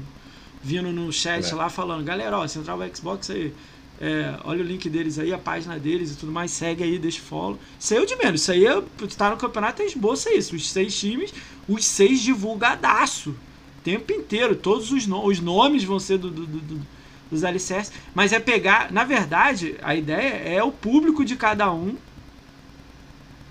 [0.63, 1.55] vindo no chat é.
[1.55, 3.53] lá falando, galera, ó, Central Xbox aí,
[4.01, 7.21] é, olha o link deles aí, a página deles e tudo mais, segue aí, deixa
[7.21, 7.59] follow.
[7.79, 8.83] Isso aí é o de menos, isso aí é,
[9.17, 11.35] tá no campeonato, é esboça isso, os seis times,
[11.69, 16.47] os seis divulgadaço, o tempo inteiro, todos os, no, os nomes vão ser do, do,
[16.47, 16.87] do,
[17.33, 21.97] dos alicerces, mas é pegar, na verdade, a ideia é o público de cada um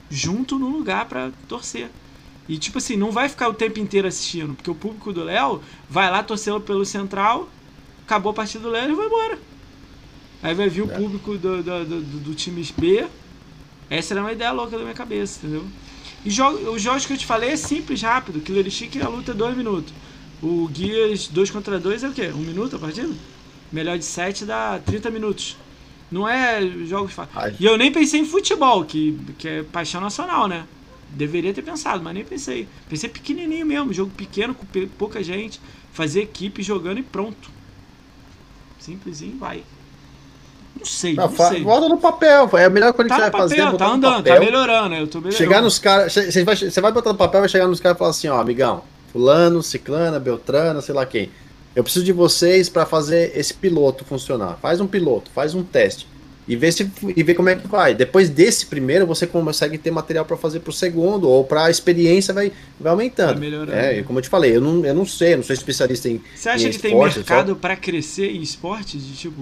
[0.09, 1.89] junto no lugar para torcer.
[2.47, 5.61] E tipo assim, não vai ficar o tempo inteiro assistindo, porque o público do Léo
[5.89, 7.49] vai lá torcendo pelo Central,
[8.05, 9.39] acabou a partida do Léo e vai embora.
[10.43, 10.95] Aí vai vir o é.
[10.95, 13.07] público do, do, do, do time B.
[13.89, 15.65] Essa era uma ideia louca da minha cabeça, entendeu?
[16.23, 18.41] E jogo, os jogos que eu te falei é simples, rápido.
[18.41, 19.93] Killer Instinct a luta é 2 minutos.
[20.41, 22.31] O Guias 2 contra 2 é o quê?
[22.33, 23.13] 1 um minuto a partida?
[23.71, 25.57] Melhor de 7 dá 30 minutos.
[26.11, 27.55] Não é jogos fáceis.
[27.59, 30.65] E eu nem pensei em futebol, que, que é paixão nacional, né?
[31.09, 32.67] Deveria ter pensado, mas nem pensei.
[32.89, 34.65] Pensei pequenininho mesmo, jogo pequeno, com
[34.97, 35.59] pouca gente,
[35.93, 37.49] fazer equipe jogando e pronto.
[38.79, 39.63] Simplesinho, vai.
[40.77, 41.63] Não sei, não, não sei.
[41.63, 43.77] Volta no papel, é a melhor coisa tá que você vai papel, fazer.
[43.77, 45.37] Tá andando, tá melhorando, eu tô melhorando.
[45.37, 47.99] Chegar nos caras, você vai, você vai botar no papel, vai chegar nos caras e
[47.99, 51.29] falar assim, ó, amigão, fulano, ciclana, beltrana, sei lá quem.
[51.75, 54.57] Eu preciso de vocês para fazer esse piloto funcionar.
[54.61, 56.07] Faz um piloto, faz um teste
[56.47, 57.93] e ver se e ver como é que vai.
[57.93, 62.33] Depois desse primeiro, você consegue ter material para fazer pro segundo ou para a experiência
[62.33, 63.39] vai, vai aumentando.
[63.39, 66.09] Vai é, como eu te falei, eu não, eu não sei, eu não sou especialista
[66.09, 67.55] em Você acha em que esporte, tem mercado só...
[67.55, 69.41] para crescer em esporte de tipo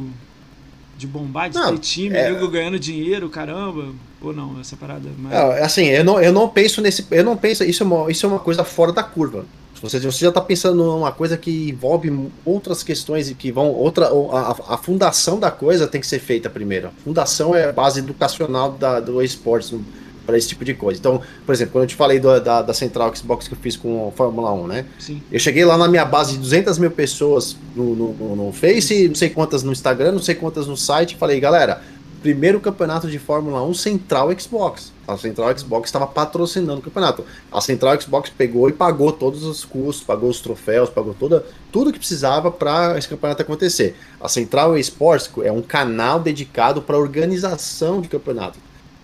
[0.98, 2.34] de bombar, de não, ter time, é...
[2.48, 3.88] ganhando dinheiro, caramba,
[4.22, 5.34] ou não, essa parada mais...
[5.34, 8.26] não, assim, eu não, eu não penso nesse, eu não penso, isso é uma, isso
[8.26, 9.46] é uma coisa fora da curva.
[9.82, 13.72] Você, você já está pensando numa coisa que envolve outras questões e que vão.
[13.72, 16.88] Outra, a, a, fundação da coisa tem que ser feita primeiro.
[16.88, 19.74] A fundação é a base educacional da, do esportes
[20.26, 21.00] para esse tipo de coisa.
[21.00, 23.76] Então, por exemplo, quando eu te falei do, da, da Central Xbox que eu fiz
[23.76, 24.86] com a Fórmula 1, né?
[25.00, 25.24] Sim.
[25.32, 29.16] Eu cheguei lá na minha base de 200 mil pessoas no, no, no Face, não
[29.16, 31.82] sei quantas no Instagram, não sei quantas no site, falei, galera,
[32.22, 34.92] primeiro campeonato de Fórmula 1 Central Xbox.
[35.14, 37.26] A Central Xbox estava patrocinando o campeonato.
[37.52, 41.92] A Central Xbox pegou e pagou todos os custos, pagou os troféus, pagou toda, tudo
[41.92, 43.96] que precisava para esse campeonato acontecer.
[44.20, 48.60] A Central Esports é um canal dedicado para organização de campeonato.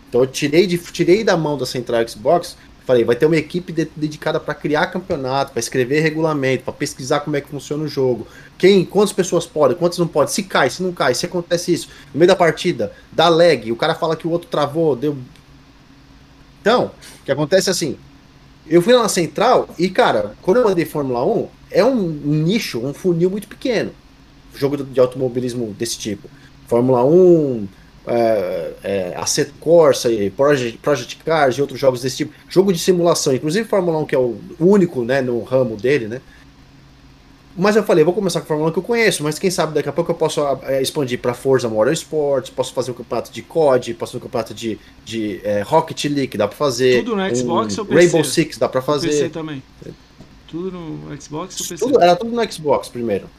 [0.09, 2.55] Então eu tirei, de, tirei da mão da Central Xbox
[2.85, 7.21] Falei, vai ter uma equipe de, dedicada para criar campeonato, para escrever regulamento, para pesquisar
[7.21, 8.27] como é que funciona o jogo.
[8.59, 11.89] Quem, quantas pessoas podem, quantas não podem, se cai, se não cai, se acontece isso.
[12.13, 15.17] No meio da partida, dá lag, o cara fala que o outro travou, deu.
[16.65, 16.89] Então,
[17.21, 17.95] o que acontece é assim,
[18.67, 22.83] eu fui lá na central e, cara, quando eu mandei Fórmula 1, é um nicho,
[22.83, 23.91] um funil muito pequeno.
[24.55, 26.27] Jogo de automobilismo desse tipo.
[26.65, 27.67] Fórmula 1,
[28.07, 32.79] é, é, Asset Corsa e Project, Project Cars e outros jogos desse tipo, jogo de
[32.79, 36.19] simulação, inclusive Fórmula 1 que é o único, né, no ramo dele, né?
[37.57, 39.73] Mas eu falei, vou começar com a Fórmula 1 que eu conheço, mas quem sabe
[39.73, 43.41] daqui a pouco eu posso é, expandir para Forza Motorsports, posso fazer um campeonato de
[43.41, 47.03] COD, posso fazer um campeonato de, de é, Rocket League, dá para fazer.
[47.03, 47.99] Tudo no Xbox um, ou PC?
[47.99, 49.07] Rainbow Six dá para fazer.
[49.07, 49.63] PC também.
[50.47, 51.85] Tudo no Xbox ou PC?
[51.85, 53.29] Tudo, era tudo no Xbox primeiro.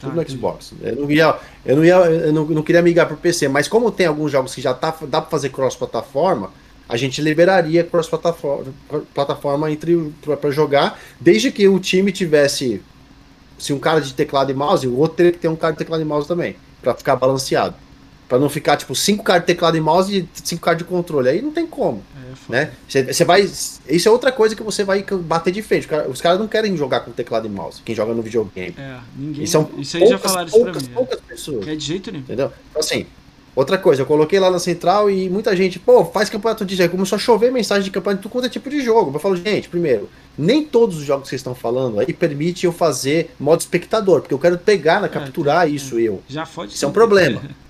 [0.00, 0.72] Tudo no Xbox.
[0.82, 3.90] Eu não, ia, eu não, ia, eu não, não queria migrar pro PC, mas como
[3.90, 6.50] tem alguns jogos que já tá, dá para fazer cross-plataforma,
[6.88, 8.72] a gente liberaria cross-plataforma
[9.14, 12.80] plataforma entre para jogar, desde que o time tivesse
[13.58, 15.78] se um cara de teclado e mouse, o outro teria que ter um cara de
[15.78, 17.74] teclado e mouse também, para ficar balanceado.
[18.28, 21.28] Para não ficar, tipo, cinco caras de teclado e mouse e cinco caras de controle.
[21.28, 22.02] Aí não tem como.
[22.16, 22.72] É, né?
[22.88, 23.42] Você vai.
[23.42, 25.86] Isso é outra coisa que você vai bater de frente.
[26.08, 28.74] Os caras não querem jogar com teclado e mouse, quem joga no videogame.
[28.76, 29.44] É, ninguém.
[29.44, 30.94] E são isso aí poucas, já falaram poucas, isso pra mim.
[30.94, 31.22] Poucas é.
[31.28, 31.64] pessoas.
[31.64, 32.24] Que é de jeito nenhum.
[32.24, 32.52] Entendeu?
[32.70, 33.06] Então, assim,
[33.56, 36.90] Outra coisa, eu coloquei lá na central e muita gente, pô, faz campeonato de jogo.
[36.90, 39.10] Começou a chover mensagem de campeonato de tudo quanto é tipo de jogo.
[39.16, 42.72] Eu falo, gente, primeiro, nem todos os jogos que vocês estão falando aí permite eu
[42.72, 46.22] fazer modo espectador, porque eu quero pegar, né, capturar é, isso eu.
[46.28, 47.40] Já pode Isso é um problema.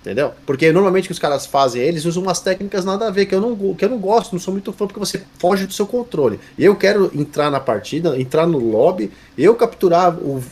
[0.00, 0.32] Entendeu?
[0.46, 3.34] Porque normalmente o que os caras fazem, eles usam umas técnicas nada a ver, que
[3.34, 5.86] eu não, que eu não gosto, não sou muito fã, porque você foge do seu
[5.86, 6.40] controle.
[6.58, 10.42] Eu quero entrar na partida, entrar no lobby, eu capturar o,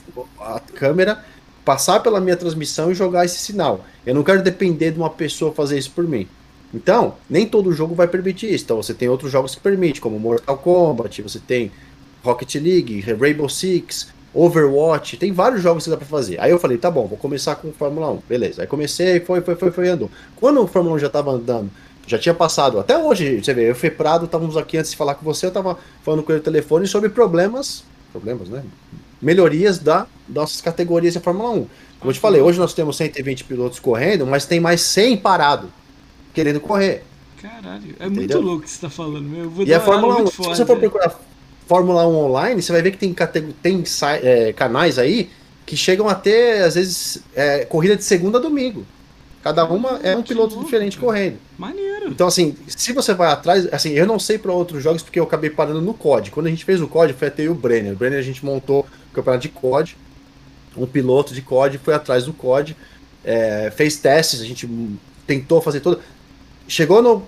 [0.41, 1.23] a câmera,
[1.65, 3.85] passar pela minha transmissão e jogar esse sinal.
[4.05, 6.27] Eu não quero depender de uma pessoa fazer isso por mim.
[6.75, 8.65] Então, nem todo jogo vai permitir isso.
[8.65, 11.71] Então, você tem outros jogos que permitem, como Mortal Kombat, você tem
[12.25, 16.41] Rocket League, Rainbow Six, Overwatch, tem vários jogos que dá pra fazer.
[16.41, 18.23] Aí eu falei, tá bom, vou começar com Fórmula 1.
[18.29, 18.63] Beleza.
[18.63, 20.11] Aí comecei, foi, foi, foi, foi, andou.
[20.37, 21.71] Quando o Fórmula 1 já tava andando,
[22.07, 25.15] já tinha passado, até hoje, você vê, eu fui Prado, estávamos aqui antes de falar
[25.15, 28.63] com você, eu tava falando com ele no telefone sobre problemas, problemas, né?
[29.23, 31.67] Melhorias da nossas categorias da Fórmula 1.
[32.01, 35.73] Como eu te falei, hoje nós temos 120 pilotos correndo, mas tem mais 100 parado,
[36.35, 37.05] querendo correr.
[37.41, 40.67] Caralho, é muito louco o que você tá falando, e a Fórmula 1, se você
[40.67, 41.21] for procurar
[41.67, 43.15] Fórmula 1 online, você vai ver que tem,
[43.63, 43.85] tem
[44.23, 45.31] é, canais aí
[45.65, 48.85] que chegam a ter, às vezes, é, corrida de segunda a domingo.
[49.43, 51.07] Cada uma é um piloto louco, diferente cara.
[51.07, 51.39] correndo.
[51.59, 52.09] Maneiro.
[52.09, 55.25] Então, assim, se você vai atrás, assim, eu não sei para outros jogos porque eu
[55.25, 56.31] acabei parando no COD.
[56.31, 57.93] Quando a gente fez o COD, foi até o Brenner.
[57.93, 59.97] O Brenner a gente montou campeonato de COD.
[60.77, 62.77] Um piloto de COD foi atrás do COD,
[63.25, 64.69] é, fez testes, a gente
[65.27, 66.01] tentou fazer tudo.
[66.67, 67.23] Chegou no,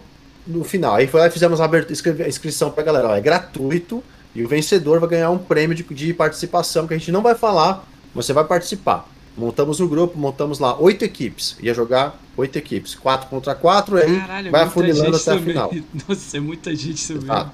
[0.47, 3.09] no final, aí foi lá e fizemos a, a inscrição pra galera.
[3.09, 4.03] Ó, é gratuito
[4.35, 7.35] e o vencedor vai ganhar um prêmio de, de participação que a gente não vai
[7.35, 9.09] falar, você vai participar.
[9.37, 11.57] Montamos o um grupo, montamos lá oito equipes.
[11.61, 12.95] Ia jogar oito equipes.
[12.95, 15.73] Quatro contra quatro, aí Caralho, vai afunilando até a final.
[16.09, 17.19] Nossa, é muita gente.
[17.29, 17.51] Ah.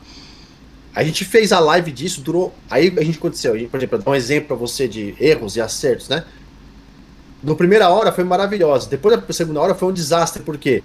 [0.95, 2.53] A gente fez a live disso, durou.
[2.69, 3.53] Aí a gente aconteceu.
[3.69, 6.25] Por exemplo, dar um exemplo para você de erros e acertos, né?
[7.43, 8.89] No primeira hora foi maravilhosa.
[8.89, 10.83] Depois da segunda hora foi um desastre, porque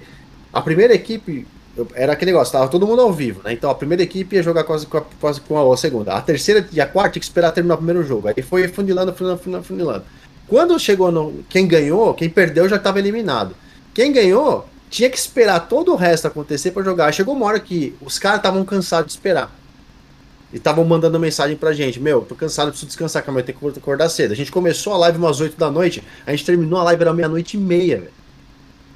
[0.54, 1.46] a primeira equipe
[1.94, 3.52] era aquele negócio, tava todo mundo ao vivo, né?
[3.52, 6.14] Então a primeira equipe ia jogar quase com a, quase com a, segunda.
[6.14, 8.28] A terceira e a quarta tinha que esperar terminar o primeiro jogo.
[8.28, 10.04] Aí foi funilando, funilando, funilando, funilando.
[10.48, 11.44] Quando chegou no.
[11.50, 13.56] Quem ganhou, quem perdeu já estava eliminado.
[13.94, 17.12] Quem ganhou tinha que esperar todo o resto acontecer para jogar.
[17.12, 19.52] Chegou uma hora que os caras estavam cansados de esperar.
[20.56, 23.68] E estavam mandando mensagem pra gente: Meu, tô cansado, preciso descansar, que amanhã tem que
[23.78, 24.32] acordar cedo.
[24.32, 27.14] A gente começou a live umas 8 da noite, a gente terminou a live era
[27.14, 28.14] meia-noite e meia, velho.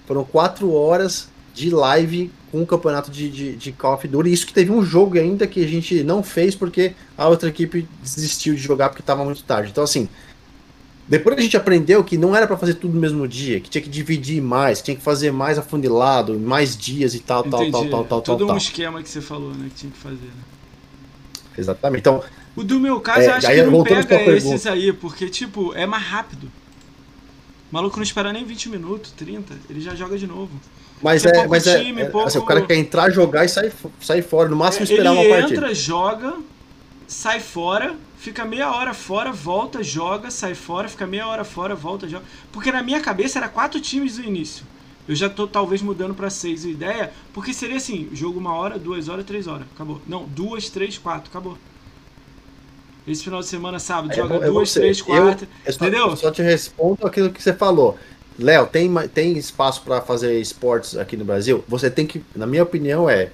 [0.07, 4.31] Foram 4 horas de live com o campeonato de, de, de, Call of Duty.
[4.31, 7.86] Isso que teve um jogo ainda que a gente não fez porque a outra equipe
[8.02, 9.69] desistiu de jogar porque estava muito tarde.
[9.69, 10.07] Então, assim,
[11.10, 13.81] depois a gente aprendeu que não era para fazer tudo no mesmo dia, que tinha
[13.81, 17.69] que dividir mais, que tinha que fazer mais afundilado, mais dias e tal, Entendi.
[17.69, 18.22] tal, tal, tal, tal.
[18.22, 20.15] Todo tal, um esquema que você falou, né, que tinha que fazer.
[20.15, 20.48] Né?
[21.60, 22.02] Exatamente.
[22.02, 22.23] Então,
[22.56, 25.86] o do meu caso, é, eu acho que não pega esses aí, porque, tipo, é
[25.86, 26.52] mais rápido.
[27.72, 30.49] O maluco não espera nem 20 minutos, 30, ele já joga de novo.
[31.02, 32.27] Mas é, mas é, time, é pouco...
[32.27, 33.72] assim, o cara quer entrar, jogar e sair,
[34.02, 35.48] sair fora, no máximo esperar ele uma partida.
[35.48, 36.34] Ele entra, joga,
[37.07, 42.07] sai fora, fica meia hora fora, volta, joga, sai fora, fica meia hora fora, volta,
[42.07, 42.26] joga.
[42.52, 44.65] Porque na minha cabeça era quatro times no início.
[45.10, 48.77] Eu já tô talvez mudando para seis a ideia, porque seria assim, jogo uma hora,
[48.77, 49.99] duas horas, três horas, acabou.
[50.07, 51.57] Não, duas, três, quatro, acabou.
[53.07, 56.10] Esse final de semana, sábado, é, joga eu, duas, eu três, quatro, eu, eu entendeu?
[56.10, 57.98] Eu só te respondo aquilo que você falou.
[58.38, 61.64] Léo, tem, tem espaço para fazer esportes aqui no Brasil?
[61.68, 63.31] Você tem que, na minha opinião, é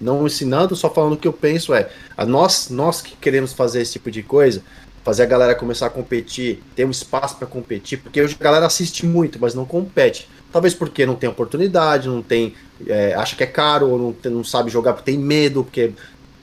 [0.00, 3.82] não ensinando, só falando o que eu penso é, a nós, nós que queremos fazer
[3.82, 4.62] esse tipo de coisa,
[5.02, 8.66] fazer a galera começar a competir, ter um espaço para competir, porque hoje a galera
[8.66, 10.28] assiste muito, mas não compete.
[10.52, 12.54] Talvez porque não tem oportunidade, não tem,
[12.86, 15.90] é, acha que é caro, ou não, não sabe jogar porque tem medo, porque é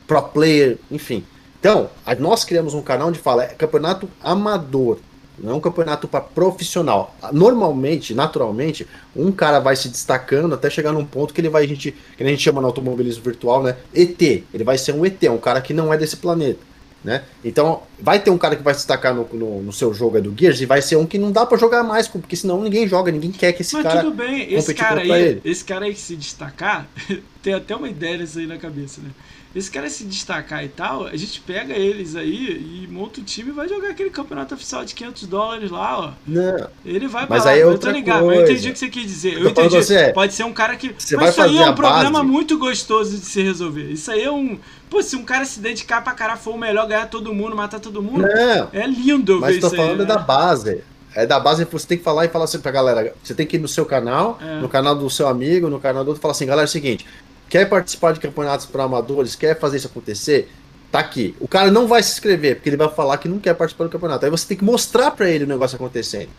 [0.08, 1.24] pro player, enfim.
[1.60, 1.90] Então,
[2.20, 5.00] nós criamos um canal onde fala é campeonato amador.
[5.38, 7.16] Não é um campeonato para profissional.
[7.32, 11.68] Normalmente, naturalmente, um cara vai se destacando até chegar num ponto que ele vai, a
[11.68, 13.78] gente, que a gente chama no automobilismo virtual, né?
[13.94, 14.20] ET.
[14.20, 16.60] Ele vai ser um ET, um cara que não é desse planeta.
[17.04, 17.24] Né?
[17.46, 20.34] Então, vai ter um cara que vai se destacar no, no, no seu jogo do
[20.38, 23.12] Gears e vai ser um que não dá para jogar mais, porque senão ninguém joga,
[23.12, 23.96] ninguém quer que esse Mas cara.
[23.96, 25.42] Mas tudo bem, esse cara aí, ele.
[25.46, 26.88] esse cara aí que se destacar,
[27.42, 29.10] tem até uma ideia disso aí na cabeça, né?
[29.58, 33.50] Esse cara se destacar e tal, a gente pega eles aí e monta o time
[33.50, 36.12] e vai jogar aquele campeonato oficial de 500 dólares lá, ó.
[36.28, 36.68] Não.
[36.86, 37.70] Ele vai mas pra aí lá.
[37.70, 38.42] É outra eu tô ligado, coisa.
[38.42, 39.34] eu entendi o que você quis dizer.
[39.34, 39.76] Eu, eu entendi.
[39.76, 40.94] Você, Pode ser um cara que.
[40.98, 42.26] Você mas vai isso aí é um problema base.
[42.26, 43.92] muito gostoso de se resolver.
[43.92, 44.60] Isso aí é um.
[44.90, 47.80] Pô, se um cara se dedicar pra caralho, for o melhor, ganhar todo mundo, matar
[47.80, 48.22] todo mundo.
[48.22, 48.70] Não.
[48.72, 50.24] É lindo eu mas ver tô isso falando aí, da né?
[50.26, 50.84] base.
[51.16, 53.16] É da base você tem que falar e falar assim pra galera.
[53.24, 54.60] Você tem que ir no seu canal, É.
[54.62, 57.08] no canal do seu amigo, no canal do outro, falar assim, galera, é o seguinte,
[57.50, 60.52] quer participar de campeonatos para amadores, quer fazer isso acontecer,
[60.92, 61.36] tá aqui.
[61.40, 63.90] O cara não vai se inscrever, porque ele vai falar que não quer participar do
[63.90, 64.26] campeonato.
[64.26, 66.30] Aí você tem que mostrar para ele o negócio acontecendo.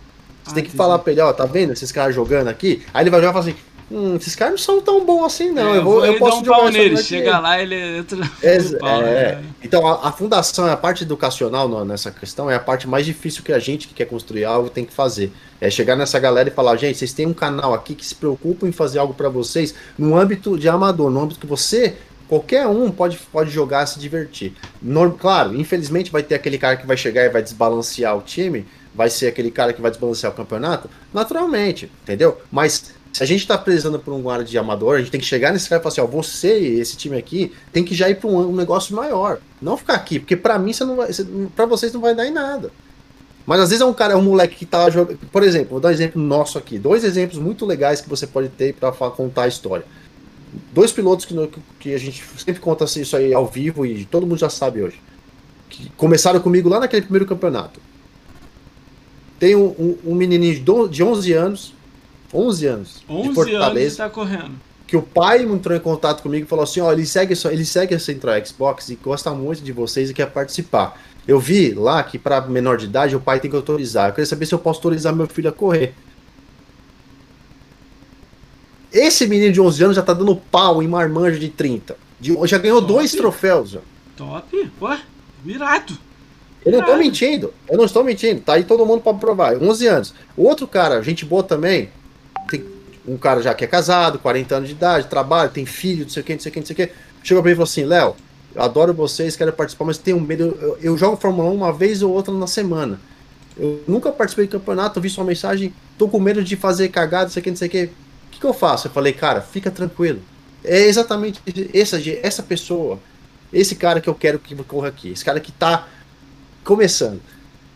[0.44, 0.76] Você Ah, tem que entendi.
[0.76, 2.82] falar pra ele, ó, tá vendo esses caras jogando aqui?
[2.94, 3.58] Aí ele vai jogar e fala assim,
[3.90, 5.74] hum, esses caras não são tão bons assim, não.
[5.74, 6.96] É, eu, vou, eu posso um pau nele.
[6.98, 8.18] Chega lá, ele entra.
[8.42, 9.36] É, pau, é.
[9.36, 9.44] Né?
[9.62, 13.42] Então, a, a, fundação, a parte educacional no, nessa questão, é a parte mais difícil
[13.42, 15.32] que a gente que quer construir algo tem que fazer.
[15.60, 18.66] É chegar nessa galera e falar, gente, vocês têm um canal aqui que se preocupa
[18.66, 21.96] em fazer algo para vocês no âmbito de amador, no âmbito que você
[22.28, 24.52] qualquer um pode, pode jogar se divertir.
[24.80, 28.66] Norm, claro, infelizmente vai ter aquele cara que vai chegar e vai desbalancear o time,
[28.94, 32.38] vai ser aquele cara que vai desbalancear o campeonato, naturalmente, entendeu?
[32.52, 35.26] Mas se a gente está precisando por um área de amador, a gente tem que
[35.26, 38.16] chegar nesse cara e falar assim, ó, você esse time aqui tem que já ir
[38.16, 39.38] para um, um, negócio maior.
[39.60, 41.10] Não ficar aqui, porque para mim você não vai,
[41.56, 42.70] para vocês não vai dar em nada.
[43.46, 45.80] Mas às vezes é um cara, é um moleque que tá jogando, por exemplo, vou
[45.80, 49.44] dar um exemplo nosso aqui, dois exemplos muito legais que você pode ter para contar
[49.44, 49.86] a história.
[50.72, 51.34] Dois pilotos que,
[51.80, 55.00] que a gente sempre conta isso aí ao vivo e todo mundo já sabe hoje.
[55.68, 57.80] Que começaram comigo lá naquele primeiro campeonato.
[59.38, 61.77] Tem um, um, um menininho de 11 anos
[62.32, 63.04] 11 anos.
[63.08, 64.52] 11 de Fortaleza, anos está correndo.
[64.86, 67.94] Que o pai entrou em contato comigo e falou assim: ó, ele segue, ele segue
[67.94, 71.00] a Central Xbox e gosta muito de vocês e quer participar.
[71.26, 74.08] Eu vi lá que para menor de idade o pai tem que autorizar.
[74.08, 75.94] Eu queria saber se eu posso autorizar meu filho a correr.
[78.90, 81.96] Esse menino de 11 anos já tá dando pau em marmanjo de 30.
[82.18, 82.92] De, já ganhou Top.
[82.94, 83.70] dois troféus.
[83.70, 83.80] Já.
[84.16, 84.70] Top.
[84.80, 85.00] Ué,
[85.44, 85.98] virado.
[86.64, 87.52] Eu não tô mentindo.
[87.68, 88.40] Eu não estou mentindo.
[88.40, 89.56] Tá aí todo mundo para provar.
[89.56, 90.14] 11 anos.
[90.36, 91.90] O outro cara, gente boa também,
[93.08, 96.22] um cara já que é casado, 40 anos de idade, trabalha, tem filho, não sei
[96.22, 96.90] o que, não sei o que, não sei o que.
[97.22, 98.14] Chegou pra mim e falou assim: Léo,
[98.54, 100.56] eu adoro vocês, quero participar, mas tenho medo.
[100.60, 103.00] Eu, eu, jogo Fórmula 1 uma vez ou outra na semana.
[103.56, 107.30] Eu nunca participei de campeonato, vi sua mensagem, tô com medo de fazer cagada, não
[107.30, 107.84] sei o que, não sei o que.
[107.84, 108.86] O que, que eu faço?
[108.86, 110.20] Eu falei, cara, fica tranquilo.
[110.62, 111.40] É exatamente
[111.72, 113.00] essa, essa pessoa,
[113.52, 115.88] esse cara que eu quero que corra aqui, esse cara que tá
[116.62, 117.20] começando.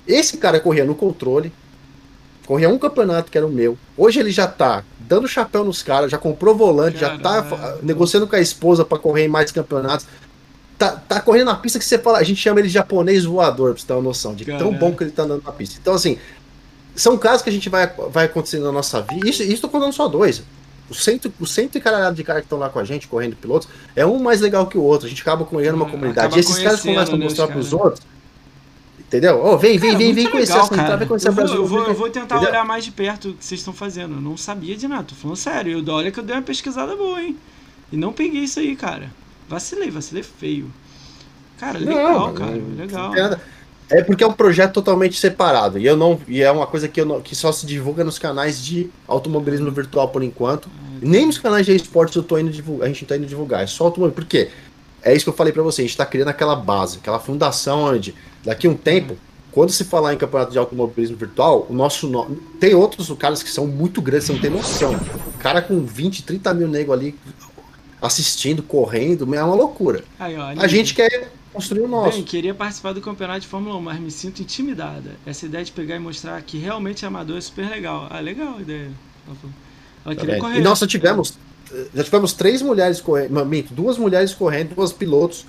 [0.06, 1.52] Esse cara corria no controle,
[2.46, 3.76] corria um campeonato que era o meu.
[3.96, 7.22] Hoje ele já tá dando chapéu nos caras, já comprou volante, Caramba.
[7.22, 10.06] já tá negociando com a esposa para correr em mais campeonatos.
[10.78, 13.72] Tá, tá correndo na pista que você fala, a gente chama ele de japonês voador,
[13.72, 14.64] pra você ter uma noção de Caramba.
[14.64, 15.78] tão bom que ele tá andando na pista.
[15.80, 16.18] Então, assim,
[16.94, 19.28] são casos que a gente vai, vai acontecendo na nossa vida.
[19.28, 20.42] Isso, isso tô contando só dois.
[20.90, 23.36] O cento, o cento e caralhada de caras que estão lá com a gente, correndo
[23.36, 25.06] pilotos, é um mais legal que o outro.
[25.06, 26.36] A gente acaba correndo uma hum, comunidade.
[26.36, 28.02] E esses caras começam a mostrar para os outros
[29.12, 29.44] Entendeu?
[29.44, 31.94] Oh, vem, vem, cara, vem, vem conhecer legal, vem conhecer eu vou, eu vou, eu
[31.94, 32.48] vou tentar entendeu?
[32.48, 34.14] olhar mais de perto o que vocês estão fazendo.
[34.14, 35.84] Eu não sabia de nada, tô falando sério.
[35.86, 37.36] Eu, olha que eu dei uma pesquisada boa, hein?
[37.92, 39.10] E não peguei isso aí, cara.
[39.46, 40.72] Vacilei, vacilei feio.
[41.58, 43.12] Cara, legal, não, cara, não, legal.
[43.90, 45.78] É porque é um projeto totalmente separado.
[45.78, 46.18] E eu não.
[46.26, 50.08] E é uma coisa que, não, que só se divulga nos canais de automobilismo virtual
[50.08, 50.70] por enquanto.
[50.74, 53.62] Ah, Nem nos canais de esportes eu tô indo divulgar, a gente tá indo divulgar.
[53.62, 54.22] É só automobilismo.
[54.22, 54.48] Por quê?
[55.02, 57.82] É isso que eu falei para você, a gente está criando aquela base, aquela fundação
[57.82, 58.14] onde
[58.44, 59.16] daqui a um tempo,
[59.50, 62.36] quando se falar em campeonato de automobilismo virtual, o nosso nome.
[62.58, 64.94] Tem outros caras que são muito grandes, você não tem noção.
[65.26, 67.14] O cara com 20, 30 mil nego ali
[68.00, 70.02] assistindo, correndo, é uma loucura.
[70.18, 72.16] Aí, ó, a gente quer construir o nosso.
[72.16, 75.12] Bem, queria participar do campeonato de Fórmula 1, mas me sinto intimidada.
[75.26, 78.08] Essa ideia de pegar e mostrar que realmente é amador é super legal.
[78.10, 78.90] Ah, legal a ideia.
[80.04, 80.58] Ela queria tá correr.
[80.58, 81.38] E nós só tivemos
[81.94, 83.32] já tivemos três mulheres correndo,
[83.70, 85.46] duas mulheres correndo, duas pilotos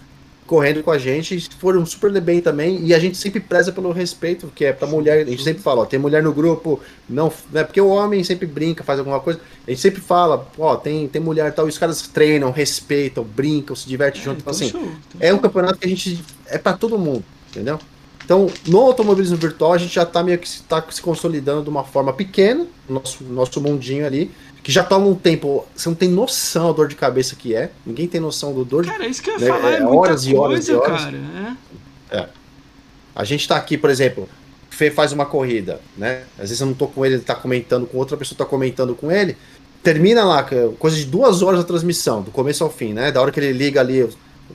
[0.53, 4.51] correndo com a gente, foram super bem também, e a gente sempre preza pelo respeito,
[4.53, 7.63] que é pra mulher, a gente sempre fala, ó, tem mulher no grupo, não, né,
[7.63, 11.19] porque o homem sempre brinca, faz alguma coisa, a gente sempre fala, ó, tem, tem
[11.19, 14.69] mulher e tal, e os caras treinam, respeitam, brincam, se divertem é, junto, então, assim,
[14.69, 17.79] show, é um campeonato que a gente, é para todo mundo, entendeu?
[18.23, 21.83] Então, no automobilismo virtual, a gente já tá meio que tá se consolidando de uma
[21.83, 24.29] forma pequena, nosso, nosso mundinho ali,
[24.63, 25.67] que já toma um tempo.
[25.75, 27.69] Você não tem noção da dor de cabeça que é.
[27.85, 30.25] Ninguém tem noção do dor cara, isso que eu ia né, falar, é, é horas
[30.25, 31.03] e horas e horas.
[31.03, 31.17] Cara,
[32.11, 32.17] é.
[32.17, 32.29] é.
[33.13, 34.27] A gente tá aqui, por exemplo,
[34.69, 36.23] Fê faz uma corrida, né?
[36.35, 38.95] Às vezes eu não tô com ele, ele tá comentando com outra pessoa, tá comentando
[38.95, 39.37] com ele.
[39.83, 43.11] Termina lá, é coisa de duas horas a transmissão, do começo ao fim, né?
[43.11, 44.09] Da hora que ele liga ali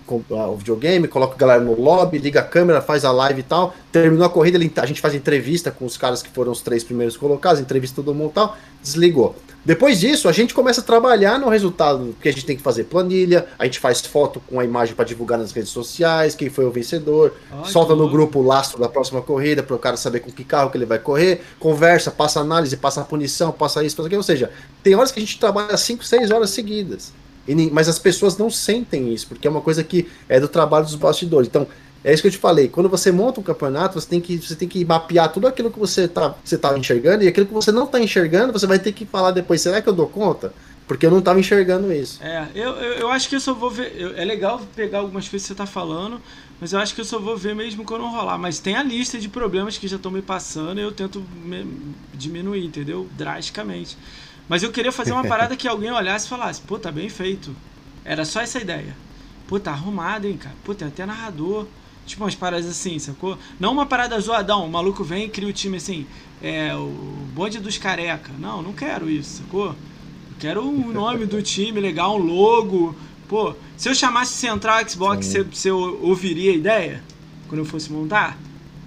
[0.09, 3.75] o videogame, coloca a galera no lobby, liga a câmera, faz a live e tal.
[3.93, 7.17] Terminou a corrida, a gente faz entrevista com os caras que foram os três primeiros
[7.17, 9.37] colocados, entrevista todo mundo e tal, desligou.
[9.65, 12.85] Depois disso, a gente começa a trabalhar no resultado, porque a gente tem que fazer
[12.85, 16.65] planilha, a gente faz foto com a imagem para divulgar nas redes sociais, quem foi
[16.65, 20.21] o vencedor, Ai, solta no grupo o lastro da próxima corrida para o cara saber
[20.21, 24.07] com que carro que ele vai correr, conversa, passa análise, passa punição, passa isso, passa
[24.07, 24.21] aquilo.
[24.21, 24.51] Ou seja,
[24.83, 27.13] tem horas que a gente trabalha 5, 6 horas seguidas.
[27.73, 30.95] Mas as pessoas não sentem isso, porque é uma coisa que é do trabalho dos
[30.95, 31.49] bastidores.
[31.49, 31.67] Então,
[32.05, 32.69] é isso que eu te falei.
[32.69, 35.79] Quando você monta um campeonato, você tem que, você tem que mapear tudo aquilo que
[35.79, 38.93] você está você tá enxergando e aquilo que você não está enxergando, você vai ter
[38.93, 40.53] que falar depois, será que eu dou conta?
[40.87, 42.23] Porque eu não estava enxergando isso.
[42.23, 43.93] É, eu, eu, eu, acho que eu só vou ver.
[43.95, 46.19] Eu, é legal pegar algumas coisas que você está falando,
[46.59, 48.39] mas eu acho que eu só vou ver mesmo quando rolar.
[48.39, 51.67] Mas tem a lista de problemas que já estão me passando e eu tento me,
[52.15, 53.07] diminuir, entendeu?
[53.19, 53.99] Drasticamente.
[54.49, 57.55] Mas eu queria fazer uma parada que alguém olhasse e falasse, pô, tá bem feito.
[58.05, 58.97] Era só essa ideia.
[59.47, 60.55] Pô, tá arrumado, hein, cara.
[60.65, 61.67] Pô, tem até narrador.
[62.07, 63.39] Tipo umas paradas assim, sacou?
[63.61, 64.65] Não uma parada zoadão.
[64.65, 66.07] O maluco vem e cria o time assim.
[66.43, 66.89] É, o
[67.35, 68.31] bonde dos careca.
[68.39, 69.69] Não, não quero isso, sacou?
[69.69, 72.97] Eu quero um nome do time legal, um logo.
[73.29, 77.05] Pô, se eu chamasse Central Xbox, você, você ouviria a ideia?
[77.47, 78.39] Quando eu fosse montar?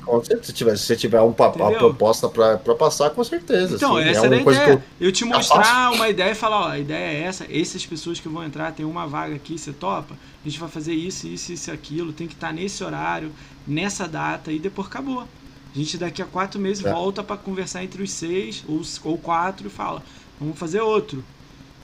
[0.05, 3.75] Com certeza, se tiver, se tiver um, uma proposta para passar, com certeza.
[3.75, 4.09] Então, sim.
[4.09, 4.83] essa é a ideia.
[4.99, 5.07] Eu...
[5.07, 5.11] eu...
[5.11, 8.43] te mostrar uma ideia e falar, ó, a ideia é essa, essas pessoas que vão
[8.43, 10.15] entrar, tem uma vaga aqui, você topa?
[10.43, 13.31] A gente vai fazer isso, isso, isso, aquilo, tem que estar nesse horário,
[13.67, 15.21] nessa data, e depois acabou.
[15.21, 16.91] A gente daqui a quatro meses é.
[16.91, 20.03] volta para conversar entre os seis ou, ou quatro e fala,
[20.39, 21.23] vamos fazer outro.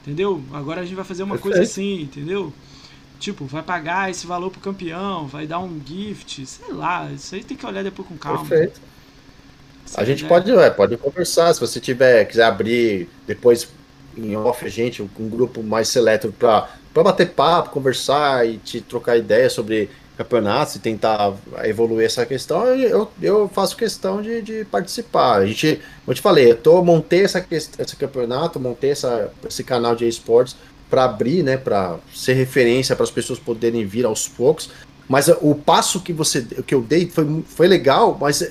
[0.01, 0.41] Entendeu?
[0.53, 1.57] Agora a gente vai fazer uma Perfeito.
[1.57, 2.53] coisa assim, entendeu?
[3.19, 7.43] Tipo, vai pagar esse valor pro campeão, vai dar um gift, sei lá, isso aí
[7.43, 8.45] tem que olhar depois com calma.
[8.45, 8.79] Perfeito.
[9.95, 13.67] a gente pode, é, pode conversar, se você tiver, quiser abrir depois
[14.15, 19.17] em off a gente, um grupo mais seleto para bater papo, conversar e te trocar
[19.17, 25.35] ideias sobre campeonatos e tentar evoluir essa questão, eu, eu faço questão de, de participar.
[25.35, 29.63] A gente, como eu te falei, eu tô, montei essa, esse campeonato, montei essa, esse
[29.63, 30.55] canal de esportes
[30.89, 34.69] para abrir, né, para ser referência para as pessoas poderem vir aos poucos.
[35.07, 38.41] Mas o passo que você que eu dei foi, foi legal, mas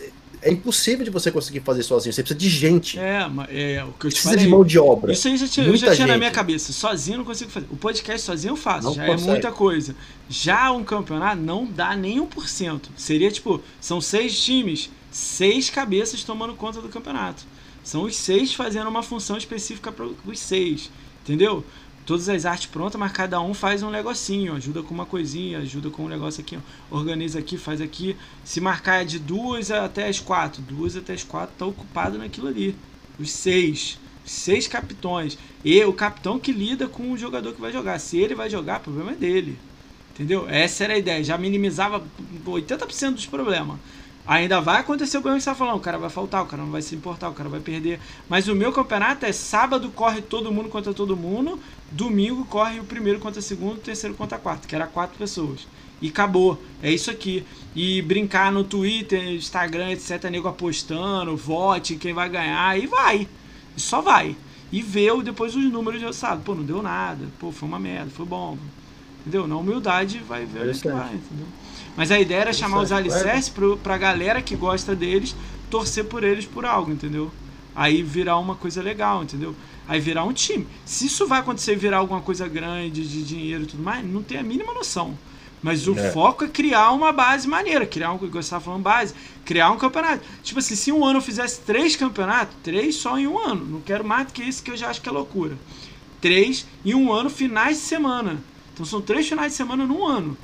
[0.46, 2.12] é impossível de você conseguir fazer sozinho.
[2.12, 2.98] Você precisa de gente.
[2.98, 4.44] É, é o que eu te precisa falei.
[4.44, 5.12] de mão de obra.
[5.12, 6.72] Isso aí já tinha, eu já tinha na minha cabeça.
[6.72, 7.66] Sozinho não consigo fazer.
[7.70, 9.28] O podcast sozinho eu faço, não já é consegue.
[9.28, 9.96] é muita coisa.
[10.28, 12.80] Já um campeonato não dá nem 1%.
[12.96, 17.42] Seria tipo, são seis times, seis cabeças tomando conta do campeonato.
[17.82, 20.90] São os seis fazendo uma função específica para os seis.
[21.24, 21.64] Entendeu?
[22.06, 25.90] Todas as artes prontas, mas cada um faz um negocinho, ajuda com uma coisinha, ajuda
[25.90, 26.56] com um negócio aqui,
[26.88, 28.16] organiza aqui, faz aqui.
[28.44, 32.46] Se marcar é de duas até as quatro, duas até as quatro tá ocupado naquilo
[32.46, 32.76] ali.
[33.18, 35.36] Os seis, seis capitões.
[35.64, 37.98] E o capitão que lida com o jogador que vai jogar.
[37.98, 39.58] Se ele vai jogar, o problema é dele.
[40.14, 40.48] Entendeu?
[40.48, 41.24] Essa era a ideia.
[41.24, 42.02] Já minimizava
[42.46, 43.78] 80% dos problemas.
[44.26, 46.72] Ainda vai acontecer o que você está falando, o cara vai faltar, o cara não
[46.72, 48.00] vai se importar, o cara vai perder.
[48.28, 51.60] Mas o meu campeonato é sábado corre todo mundo contra todo mundo,
[51.90, 55.18] domingo corre o primeiro contra o segundo, o terceiro contra o quarto, que era quatro
[55.18, 55.66] pessoas.
[56.00, 56.60] E acabou.
[56.82, 57.44] É isso aqui.
[57.74, 63.28] E brincar no Twitter, Instagram, etc, nego apostando, vote, quem vai ganhar, e vai.
[63.76, 64.36] E só vai.
[64.70, 66.42] E vê depois os números de sábado.
[66.44, 67.26] Pô, não deu nada.
[67.38, 68.58] Pô, foi uma merda, foi bom.
[69.20, 69.46] Entendeu?
[69.46, 71.46] Na humildade vai ver o que vai, entendeu?
[71.96, 75.34] Mas a ideia era chamar os alicerces pro, pra galera que gosta deles
[75.70, 77.30] torcer por eles por algo, entendeu?
[77.74, 79.54] Aí virar uma coisa legal, entendeu?
[79.88, 80.66] Aí virar um time.
[80.84, 84.38] Se isso vai acontecer virar alguma coisa grande de dinheiro e tudo mais, não tem
[84.38, 85.16] a mínima noção.
[85.62, 86.10] Mas o é.
[86.10, 90.22] foco é criar uma base maneira, criar um, você estava falando base, criar um campeonato.
[90.42, 93.64] Tipo assim, se um ano eu fizesse três campeonatos, três só em um ano.
[93.64, 95.56] Não quero mais do que isso que eu já acho que é loucura.
[96.20, 98.42] Três em um ano, finais de semana.
[98.74, 100.36] Então são três finais de semana num ano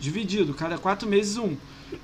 [0.00, 1.54] dividido, cada quatro meses um.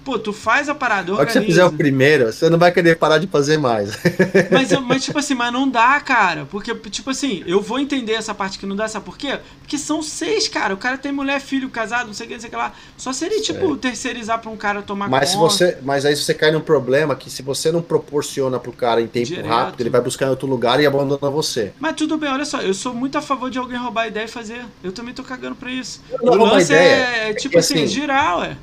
[0.05, 1.33] Pô, tu faz a parada, organiza.
[1.33, 3.97] Se você fizer o primeiro, você não vai querer parar de fazer mais.
[4.51, 6.47] Mas, mas, tipo assim, mas não dá, cara.
[6.51, 9.39] Porque, tipo assim, eu vou entender essa parte que não dá, sabe por quê?
[9.61, 10.75] Porque são seis, cara.
[10.75, 12.73] O cara tem mulher, filho, casado, não sei o que, não sei o que lá.
[12.97, 15.51] Só seria, tipo, terceirizar pra um cara tomar mas conta.
[15.51, 19.01] Se você, mas aí você cai num problema que se você não proporciona pro cara
[19.01, 19.49] em tempo Direto.
[19.49, 21.73] rápido, ele vai buscar em outro lugar e abandona você.
[21.79, 24.25] Mas tudo bem, olha só, eu sou muito a favor de alguém roubar a ideia
[24.25, 24.65] e fazer.
[24.83, 26.03] Eu também tô cagando pra isso.
[26.21, 28.57] o lance é, é, tipo é assim, assim, girar, ué.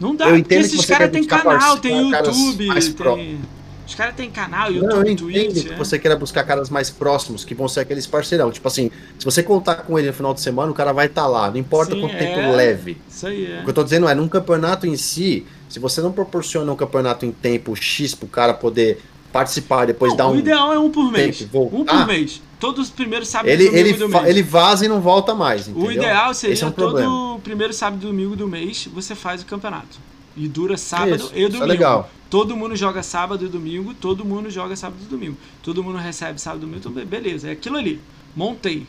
[0.00, 3.40] Não dá, porque esses caras têm canal, tem YouTube, tem...
[3.88, 5.62] Os caras têm canal, YouTube, não, eu Twitch.
[5.64, 5.76] Que é.
[5.76, 8.50] você queira buscar caras mais próximos, que vão ser aqueles parceirão.
[8.50, 11.22] Tipo assim, se você contar com ele no final de semana, o cara vai estar
[11.22, 11.50] tá lá.
[11.50, 12.18] Não importa Sim, quanto é.
[12.18, 12.98] tempo leve.
[13.08, 13.60] Isso aí é.
[13.60, 16.76] O que eu tô dizendo é, num campeonato em si, se você não proporciona um
[16.76, 19.00] campeonato em tempo X pro cara poder
[19.32, 20.32] participar, depois não, dar um.
[20.32, 21.38] O ideal é um por mês.
[21.38, 22.42] Tempo, um por mês.
[22.58, 24.26] Todos os primeiros sábados ele, e domingo ele, do mês.
[24.26, 25.68] Ele vaza e não volta mais.
[25.68, 25.88] Entendeu?
[25.88, 27.38] O ideal seria é um todo problema.
[27.40, 29.98] primeiro sábado e domingo do mês você faz o campeonato.
[30.36, 31.54] E dura sábado isso, e domingo.
[31.54, 32.10] Isso é legal.
[32.28, 35.36] Todo mundo joga sábado e domingo, todo mundo joga sábado e domingo.
[35.62, 38.00] Todo mundo recebe sábado e domingo, então beleza, é aquilo ali.
[38.36, 38.86] Montei.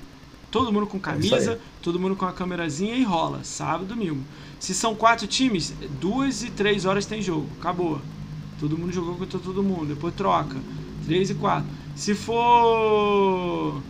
[0.52, 3.42] Todo mundo com é camisa, é todo mundo com a câmerazinha e rola.
[3.44, 4.24] Sábado e domingo.
[4.60, 7.48] Se são quatro times, duas e três horas tem jogo.
[7.60, 8.02] Acabou.
[8.60, 9.94] Todo mundo jogou contra todo mundo.
[9.94, 10.58] Depois troca.
[11.06, 11.70] Três e quatro.
[11.96, 13.82] Se for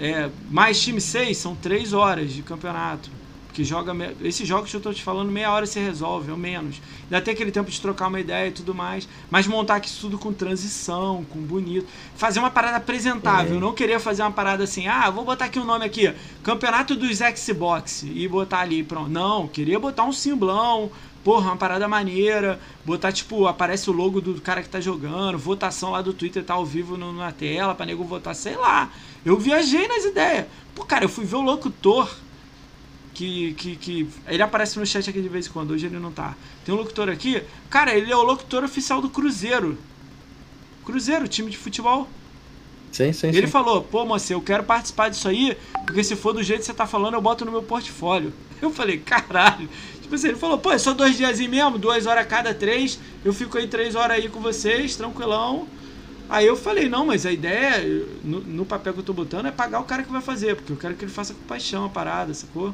[0.00, 3.10] é, mais time seis, são três horas de campeonato
[3.58, 3.92] que joga.
[4.22, 6.80] Esses jogos que eu estou te falando, meia hora se resolve, ou menos.
[7.10, 9.08] Dá até aquele tempo de trocar uma ideia e tudo mais.
[9.28, 11.88] Mas montar aqui tudo com transição, com bonito.
[12.14, 13.56] Fazer uma parada apresentável.
[13.56, 13.60] É.
[13.60, 16.12] não queria fazer uma parada assim, ah, vou botar aqui um nome aqui,
[16.44, 19.10] Campeonato dos Xbox, e botar ali, pronto.
[19.10, 20.90] Não, queria botar um simbolão,
[21.24, 25.90] porra, uma parada maneira, botar, tipo, aparece o logo do cara que tá jogando, votação
[25.90, 28.90] lá do Twitter tá ao vivo no, na tela pra nego votar, sei lá.
[29.24, 30.46] Eu viajei nas ideias.
[30.74, 32.08] Pô, cara, eu fui ver o locutor
[33.14, 34.08] que, que, que.
[34.26, 36.36] Ele aparece no chat aqui de vez em quando, hoje ele não tá.
[36.64, 37.42] Tem um locutor aqui.
[37.68, 39.76] Cara, ele é o locutor oficial do Cruzeiro.
[40.84, 42.08] Cruzeiro, time de futebol.
[42.92, 43.52] Sim, sim, ele sim.
[43.52, 46.72] falou, pô, moça, eu quero participar disso aí, porque se for do jeito que você
[46.72, 48.32] tá falando, eu boto no meu portfólio.
[48.60, 49.68] Eu falei, caralho.
[50.08, 53.30] Tipo assim, ele falou, pô, é só dois dias mesmo, duas horas cada três, eu
[53.30, 55.68] fico aí três horas aí com vocês, tranquilão.
[56.30, 59.50] Aí eu falei, não, mas a ideia, no, no papel que eu tô botando, é
[59.50, 61.90] pagar o cara que vai fazer, porque eu quero que ele faça com paixão a
[61.90, 62.72] parada, sacou?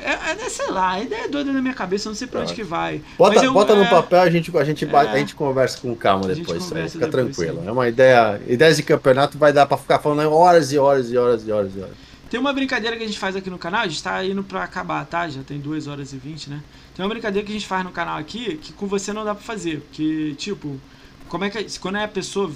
[0.00, 2.40] É, é, sei lá, a ideia é doida na minha cabeça, eu não sei pra
[2.40, 3.00] onde que vai.
[3.16, 5.94] Bota, eu, bota é, no papel, a gente, a, gente, é, a gente conversa com
[5.94, 7.62] calma depois, conversa fica depois, tranquilo.
[7.62, 7.68] sim.
[7.68, 8.40] É uma ideia.
[8.48, 11.72] Ideias de campeonato vai dar pra ficar falando horas e horas e horas e horas
[11.76, 11.94] e horas.
[12.36, 14.62] Tem uma brincadeira que a gente faz aqui no canal, a gente tá indo pra
[14.62, 15.26] acabar, tá?
[15.26, 16.62] Já tem 2 horas e 20, né?
[16.94, 19.34] Tem uma brincadeira que a gente faz no canal aqui que com você não dá
[19.34, 19.80] pra fazer.
[19.80, 20.78] Porque, tipo,
[21.30, 21.78] como é que.
[21.78, 22.52] Quando é a pessoa.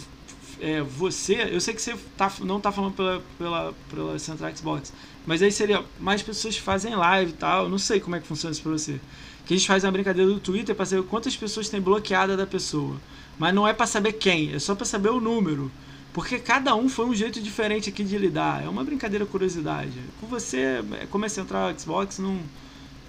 [0.60, 1.48] É, você.
[1.50, 4.92] Eu sei que você tá, não tá falando pela, pela, pela Central Xbox.
[5.26, 7.64] Mas aí seria mais pessoas que fazem live e tal.
[7.64, 9.00] Eu não sei como é que funciona isso pra você.
[9.46, 12.46] Que a gente faz uma brincadeira do Twitter pra saber quantas pessoas tem bloqueada da
[12.46, 12.96] pessoa.
[13.38, 15.72] Mas não é pra saber quem, é só pra saber o número.
[16.12, 18.64] Porque cada um foi um jeito diferente aqui de lidar.
[18.64, 19.92] É uma brincadeira curiosidade.
[20.20, 22.36] Com você, como é central Xbox, não,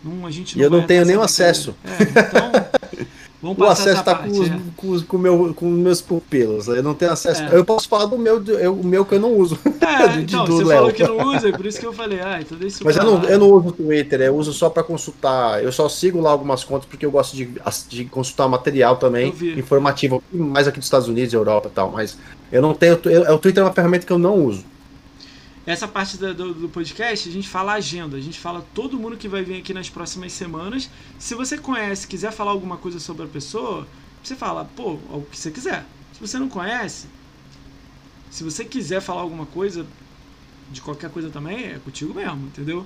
[0.04, 1.74] não a gente E eu não tenho nenhum acesso.
[1.84, 2.52] É, então,
[3.42, 4.30] vamos O acesso tá parte.
[4.32, 4.60] com, os, é.
[4.78, 6.68] com, os- com, meu, com meus pupilos.
[6.68, 7.42] Eu não tenho acesso.
[7.42, 7.56] É.
[7.58, 9.58] Eu posso falar do meu, eu- o meu que eu não uso.
[9.82, 10.78] É, de- então, do você Léo.
[10.78, 12.96] falou que não usa, é por isso que eu falei, ah, então deixa isso Mas
[12.98, 15.64] eu não, eu não uso o Twitter, eu uso só pra consultar.
[15.64, 17.50] Eu só sigo lá algumas contas porque eu gosto de,
[17.90, 21.90] de consultar material também, informativo, mais aqui dos Estados Unidos, Europa e tal.
[21.92, 22.16] Mas
[22.52, 23.00] eu não tenho.
[23.06, 24.66] eu- o Twitter é uma ferramenta que eu não uso.
[25.66, 28.18] Essa parte da- do, do podcast, a gente fala agenda.
[28.18, 30.90] A gente fala todo mundo que vai vir aqui nas próximas semanas.
[31.20, 33.88] Se você conhece, quiser falar alguma coisa sobre a pessoa,
[34.24, 35.86] você fala, pô, o que você quiser.
[36.14, 37.08] Se você não conhece,
[38.30, 39.86] se você quiser falar alguma coisa,
[40.72, 42.86] de qualquer coisa também, é contigo mesmo, entendeu?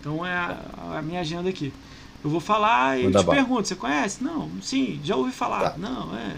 [0.00, 1.72] Então é a, a minha agenda aqui.
[2.22, 3.36] Eu vou falar e Manda te bala.
[3.38, 4.22] pergunto, você conhece?
[4.22, 5.70] Não, sim, já ouvi falar.
[5.70, 5.78] Tá.
[5.78, 6.36] Não, é.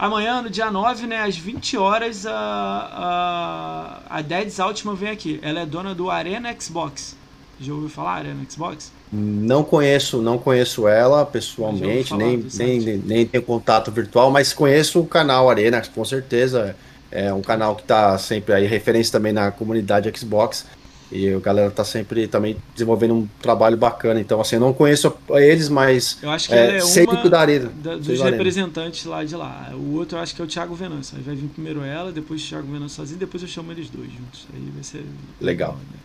[0.00, 5.38] Amanhã, no dia 9, né, às 20 horas, a, a, a Dead Altman vem aqui.
[5.42, 7.14] Ela é dona do Arena Xbox.
[7.60, 8.90] Já ouviu falar Arena Xbox?
[9.12, 15.00] Não conheço, não conheço ela pessoalmente, nem, nem, nem, nem tenho contato virtual, mas conheço
[15.00, 16.74] o canal Arena, com certeza.
[17.10, 20.64] É um canal que tá sempre aí, referência também na comunidade Xbox.
[21.12, 24.20] E a galera tá sempre também desenvolvendo um trabalho bacana.
[24.20, 27.28] Então, assim, eu não conheço eles, mas Eu acho que É, é sei uma do
[27.28, 27.68] da Arena.
[27.82, 28.30] da- dos do Arena.
[28.30, 29.72] representantes lá de lá.
[29.74, 31.16] O outro eu acho que é o Thiago Venâncio.
[31.16, 34.06] Aí vai vir primeiro ela, depois o Thiago Venâncio sozinho, depois eu chamo eles dois
[34.10, 34.46] juntos.
[34.54, 35.04] Aí vai ser
[35.40, 35.72] Legal.
[35.72, 35.98] né?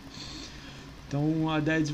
[1.06, 1.90] Então a Dead.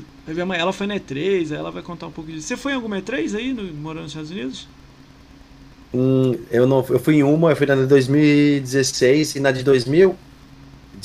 [0.57, 2.47] Ela foi na E3, aí ela vai contar um pouco disso.
[2.47, 4.67] Você foi em alguma E3 aí, no, morando nos Estados Unidos?
[5.93, 9.61] Hum, eu não, eu fui em uma, eu fui na de 2016 e na de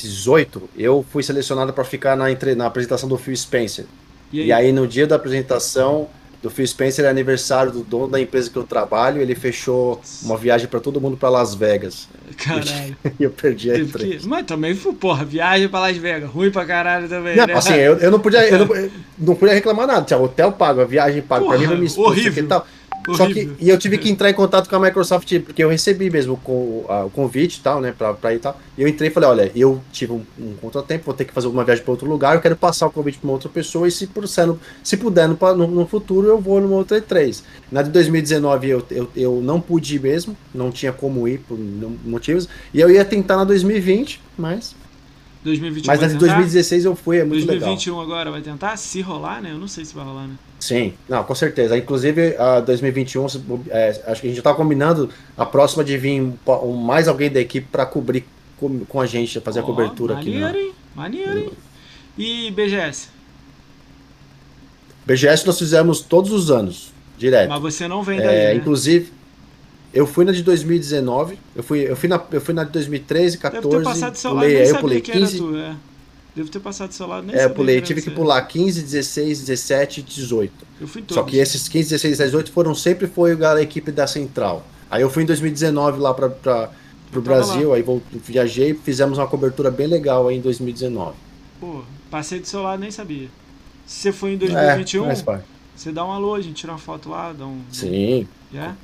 [0.03, 3.85] 2018 eu fui selecionado para ficar na, entre- na apresentação do Phil Spencer.
[4.31, 6.07] E aí, no dia da apresentação
[6.41, 10.37] do Phil Spencer, é aniversário do dono da empresa que eu trabalho, ele fechou uma
[10.37, 12.07] viagem para todo mundo para Las Vegas.
[12.37, 12.95] Caralho.
[13.19, 14.19] E eu perdi a que...
[14.25, 16.29] Mas também, porra, viagem pra Las Vegas.
[16.29, 17.53] Ruim pra caralho também, Não, né?
[17.53, 20.03] assim, eu, eu não podia, eu não, eu não podia reclamar nada.
[20.05, 22.43] Tinha hotel pago, a viagem paga para mim, horrível.
[22.43, 22.65] e tal.
[23.11, 26.09] Só que, e eu tive que entrar em contato com a Microsoft, porque eu recebi
[26.09, 28.59] mesmo com, a- o convite e tal, né, pra, pra ir e tal.
[28.77, 31.47] E eu entrei e falei, olha, eu tive um, um contratempo, vou ter que fazer
[31.47, 33.91] uma viagem para outro lugar, eu quero passar o convite para uma outra pessoa e
[33.91, 37.43] se, por, se puder no, no, no futuro eu vou numa outra E3.
[37.71, 41.57] Na de 2019 eu, eu, eu não pude ir mesmo, não tinha como ir por
[42.05, 44.75] motivos, e eu ia tentar na 2020, mas,
[45.43, 46.25] 2021 mas vai de tentar?
[46.33, 47.59] 2016 eu fui, é muito legal.
[47.69, 48.75] 2021 agora vai tentar?
[48.77, 49.51] Se rolar, né?
[49.51, 50.33] Eu não sei se vai rolar, né?
[50.59, 51.77] Sim, não, com certeza.
[51.77, 55.97] Inclusive, a 2021, se- é, acho que a gente já tá combinando a próxima de
[55.97, 56.33] vir
[56.83, 58.25] mais alguém da equipe para cobrir
[58.57, 60.31] com, com a gente, fazer a Ó, cobertura aqui.
[60.31, 60.59] Maneiro, Né?
[60.61, 60.71] hein?
[60.95, 61.49] Maneiro, hein?
[62.17, 63.07] E BGS?
[65.05, 67.49] BGS nós fizemos todos os anos, direto.
[67.49, 68.55] Mas você não vem É, daí, né?
[68.55, 69.11] Inclusive,
[69.93, 73.37] eu fui na de 2019, eu fui, eu fui, na, eu fui na de 2013,
[73.37, 75.55] Deve 14, ter passado do seu lado, pulei, aí eu pulei que era 15, tu,
[75.55, 75.75] é.
[76.35, 79.39] Devo ter passado do seu lado, nem é, eu pulei, tive que pular 15, 16,
[79.41, 80.53] 17 e 18.
[80.79, 81.15] Eu fui todos.
[81.15, 84.65] Só que esses 15, 16, 18 foram sempre foi a equipe da Central.
[84.89, 86.29] Aí eu fui em 2019 lá para
[87.11, 91.15] pro Brasil, aí vou, viajei, fizemos uma cobertura bem legal aí em 2019.
[91.59, 93.27] Pô, passei do seu lado, nem sabia.
[93.85, 95.45] Se você foi em É, 2021, faz parte.
[95.75, 97.61] você dá um alô, a gente tira uma foto lá, dá um...
[97.71, 98.27] Sim.
[98.53, 98.75] Já?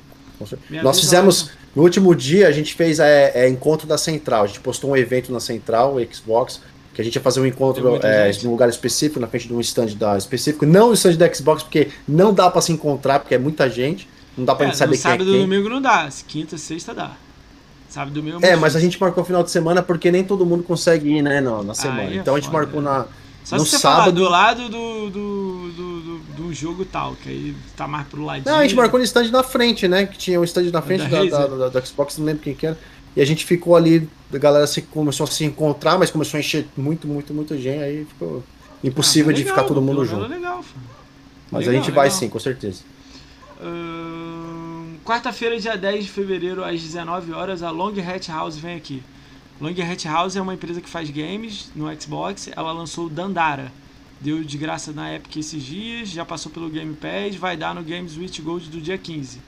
[0.70, 4.44] Me Nós fizemos, no último dia, a gente fez é, é, encontro da Central.
[4.44, 6.60] A gente postou um evento na Central, o Xbox,
[6.94, 9.60] que a gente ia fazer um encontro é, num lugar específico, na frente de um
[9.60, 13.34] stand da específico, não o stand da Xbox, porque não dá para se encontrar, porque
[13.34, 15.40] é muita gente, não dá pra é, gente saber quem sábado é quem.
[15.42, 17.16] domingo não dá, quinta, sexta dá.
[17.88, 20.62] Sábado domingo É, mas a gente marcou o final de semana porque nem todo mundo
[20.62, 22.10] consegue ir, né, no, na semana.
[22.10, 23.06] É então a gente foda, marcou na
[23.46, 24.00] só no se você sábado...
[24.00, 28.52] falar do lado do, do, do, do, jogo tal, que aí tá mais pro ladinho.
[28.52, 30.04] Não, a gente marcou no stand na frente, né?
[30.04, 32.76] Que tinha um stand na frente da, da, da, Xbox, não lembro quem que era.
[33.14, 36.40] E a gente ficou ali, a galera se, começou a se encontrar, mas começou a
[36.40, 38.42] encher muito, muito, muito gente, aí ficou
[38.82, 40.28] impossível ah, de ficar todo mundo junto.
[41.48, 42.82] Mas a gente vai sim, com certeza.
[45.04, 49.04] Quarta-feira, dia 10 de fevereiro, às 19 horas, a Long Hat House vem aqui.
[49.60, 52.50] Long Hat House é uma empresa que faz games no Xbox.
[52.54, 53.72] Ela lançou o Dandara.
[54.20, 57.82] Deu de graça na Epic esses dias, já passou pelo Game Pass, vai dar no
[57.82, 59.38] Games with Gold do dia 15.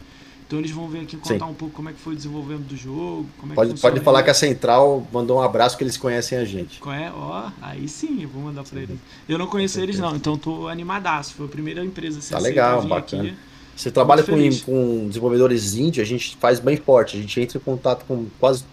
[0.46, 1.50] Então eles vão vir aqui contar Sim.
[1.50, 3.26] um pouco como é que foi o desenvolvimento do jogo.
[3.38, 6.44] Como é pode, pode falar que a Central mandou um abraço que eles conhecem a
[6.44, 6.80] gente.
[6.86, 8.98] É, ó, aí sim, eu vou mandar para eles.
[9.28, 11.34] Eu não conheço eles não, então tô animadaço.
[11.34, 13.24] Foi a primeira empresa a Tá legal, bacana.
[13.24, 13.34] Aqui.
[13.76, 17.18] Você trabalha com, com desenvolvedores índios, a gente faz bem forte.
[17.18, 18.64] A gente entra em contato com quase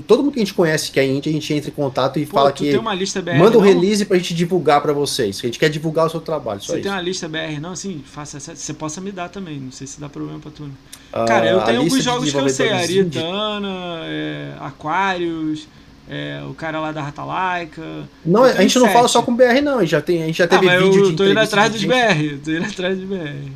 [0.00, 2.24] todo mundo que a gente conhece que é índia, a gente entra em contato e
[2.24, 2.72] Pô, fala que.
[2.72, 5.40] BR, manda um release pra gente divulgar para vocês.
[5.40, 6.60] Que a gente quer divulgar o seu trabalho.
[6.60, 7.72] Você tem uma lista BR, não?
[7.72, 9.58] Assim, faça Você possa me dar também.
[9.58, 10.70] Não sei se dá problema pra tu.
[11.12, 12.70] Ah, Cara, eu tenho alguns jogos que eu sei.
[12.70, 15.68] Aritana, é, Aquarius.
[16.08, 17.82] É, o cara lá da Rata Laica.
[18.24, 19.78] Não, a gente não fala só com BR, não.
[19.78, 21.38] A gente já, tem, a gente já ah, teve ah, vídeo eu de tô indo
[21.38, 22.38] atrás dos BR.
[22.44, 23.50] Tô indo atrás dos BR.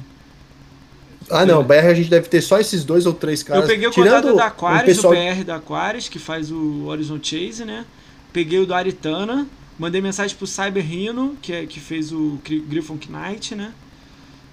[1.30, 3.62] Ah, não, BR a gente deve ter só esses dois ou três caras.
[3.62, 5.14] Eu peguei o Tirando contato da Aquarius, o, pessoal...
[5.14, 7.84] BR da Aquarius, que faz o Horizon Chase, né?
[8.32, 9.46] Peguei o do Aritana,
[9.78, 13.72] mandei mensagem pro Cyber Rhino, que, é, que fez o Griffon Knight, né?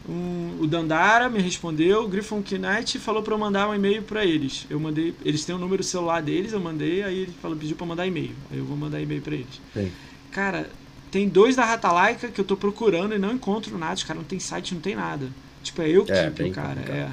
[0.08, 4.26] Um, o Dandara me respondeu, o Griffon Knight falou para eu mandar um e-mail para
[4.26, 4.66] eles.
[4.70, 7.76] Eu mandei, eles têm o um número celular deles, eu mandei, aí ele falou, pediu
[7.76, 8.36] para mandar e-mail.
[8.52, 9.62] Aí eu vou mandar e-mail para eles.
[9.74, 9.92] Sim.
[10.32, 10.70] Cara,
[11.10, 14.28] tem dois da Ratalaika que eu tô procurando e não encontro nada, os caras não
[14.28, 15.30] tem site, não tem nada.
[15.64, 16.82] Tipo, é eu que é, o cara.
[16.82, 17.10] É.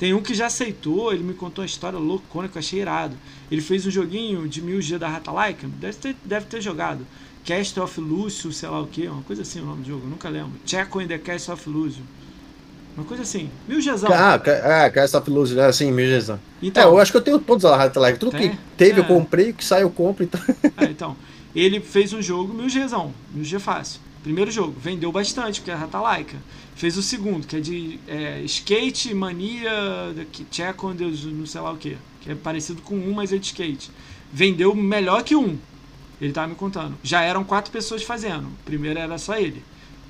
[0.00, 3.14] Tem um que já aceitou, ele me contou uma história loucona que eu achei irado.
[3.50, 7.06] Ele fez um joguinho de 1000G da Rata Laika, deve ter, deve ter jogado.
[7.44, 10.30] Cast of Lúcio, sei lá o que, uma coisa assim o nome do jogo, nunca
[10.30, 10.52] lembro.
[10.64, 12.02] Checo in the Cast of Lúcio.
[12.96, 14.10] Uma coisa assim, mil Gzão.
[14.10, 16.40] Ah, é, Cast of Lúcio, é assim, mil Gzão.
[16.62, 18.18] Então, é, eu acho que eu tenho todos a Rata Laika.
[18.18, 19.04] Tudo que teve é.
[19.04, 20.24] eu comprei, o que sai eu compro.
[20.24, 20.40] Então.
[20.78, 21.16] É, então,
[21.54, 24.00] ele fez um jogo mil Gzão, mil G fácil.
[24.22, 26.36] Primeiro jogo, vendeu bastante, porque é Rata Laika.
[26.74, 29.70] Fez o segundo, que é de é, skate, mania,
[30.50, 31.96] tcheco, não sei lá o que.
[32.20, 33.90] Que é parecido com um, mas é de skate.
[34.30, 35.58] Vendeu melhor que um.
[36.20, 36.96] Ele tava me contando.
[37.02, 38.46] Já eram quatro pessoas fazendo.
[38.64, 39.62] Primeiro era só ele.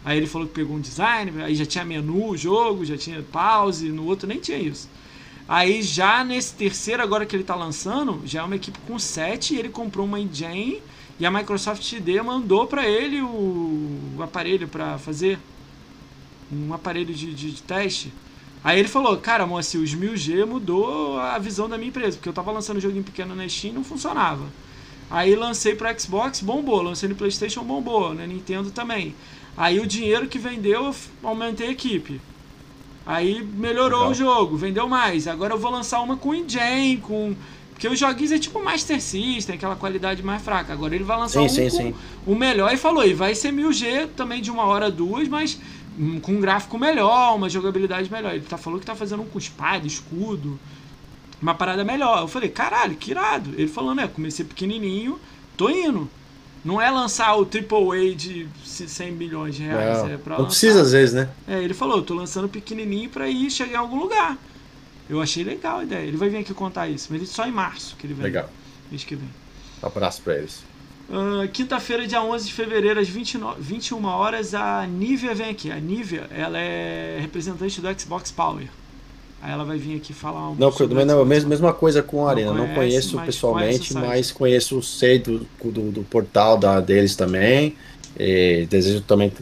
[0.04, 3.90] Aí ele falou que pegou um design, aí já tinha menu, jogo, já tinha pause,
[3.90, 4.88] no outro nem tinha isso.
[5.46, 9.54] Aí já nesse terceiro agora que ele tá lançando, já é uma equipe com sete
[9.54, 10.82] e ele comprou uma engine
[11.20, 15.38] e a Microsoft TD mandou para ele o, o aparelho para fazer
[16.50, 18.10] um aparelho de, de, de, teste.
[18.64, 22.32] Aí ele falou, cara, moça, os 1000G mudou a visão da minha empresa, porque eu
[22.32, 24.46] tava lançando um joguinho pequeno na Steam e não funcionava.
[25.10, 29.14] Aí lancei para Xbox, bombou, lancei no PlayStation, bombou, na Nintendo também.
[29.56, 32.18] Aí o dinheiro que vendeu, eu aumentei a equipe.
[33.04, 34.10] Aí melhorou Legal.
[34.10, 35.28] o jogo, vendeu mais.
[35.28, 37.34] Agora eu vou lançar uma com engine, com
[37.80, 40.70] porque os joguinhos é tipo Master System, aquela qualidade mais fraca.
[40.70, 41.94] Agora ele vai lançar sim, um sim,
[42.26, 45.58] o melhor e falou, e vai ser 1000G também de uma hora, duas, mas
[46.20, 48.34] com um gráfico melhor, uma jogabilidade melhor.
[48.34, 50.60] Ele tá falando que tá fazendo um com espada, escudo,
[51.40, 52.20] uma parada melhor.
[52.20, 53.54] Eu falei, caralho, que irado.
[53.56, 55.18] Ele falou, né, comecei pequenininho,
[55.56, 56.06] tô indo.
[56.62, 60.00] Não é lançar o AAA de 100 milhões de reais.
[60.00, 60.48] Não, é pra não lançar.
[60.48, 61.30] precisa às vezes, né?
[61.48, 64.36] É, ele falou, tô lançando pequenininho para ir chegar em algum lugar.
[65.10, 66.06] Eu achei legal a ideia.
[66.06, 68.22] Ele vai vir aqui contar isso, mas ele só em março que ele vem.
[68.22, 68.48] Legal.
[68.90, 69.28] Mês que vem.
[69.82, 70.62] Um abraço pra eles.
[71.08, 75.72] Uh, Quinta-feira, dia 11 de fevereiro, às 29, 21 horas, a Nivea vem aqui.
[75.72, 78.68] A Nivea, ela é representante do Xbox Power.
[79.42, 82.30] Aí ela vai vir aqui falar um Não, sobre não, mesma, mesma coisa com a
[82.30, 82.52] Arena.
[82.52, 87.74] Não, não conheço pessoalmente, mas conheço, sei do, do, do portal da, deles também.
[88.16, 89.32] E desejo também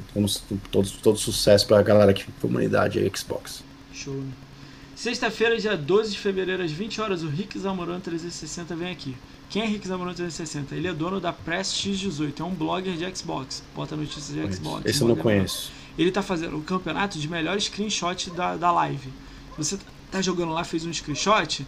[0.70, 3.62] todo, todo sucesso para a galera aqui, comunidade Xbox.
[3.92, 4.22] Show.
[4.98, 9.16] Sexta-feira, dia 12 de fevereiro, às 20 horas, o Rick Zamorano 360 vem aqui.
[9.48, 10.74] Quem é Rick Zamorano 360?
[10.74, 14.84] Ele é dono da Press X18, é um blogger de Xbox, bota notícias de Xbox.
[14.84, 15.70] Esse eu não conheço.
[15.96, 19.08] Ele tá fazendo o campeonato de melhor screenshot da, da live.
[19.56, 19.78] Você
[20.10, 21.64] tá jogando lá, fez um screenshot,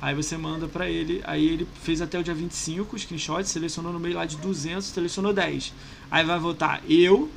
[0.00, 3.92] aí você manda para ele, aí ele fez até o dia 25 o screenshot, selecionou
[3.92, 5.74] no meio lá de 200, selecionou 10.
[6.10, 7.28] Aí vai votar eu,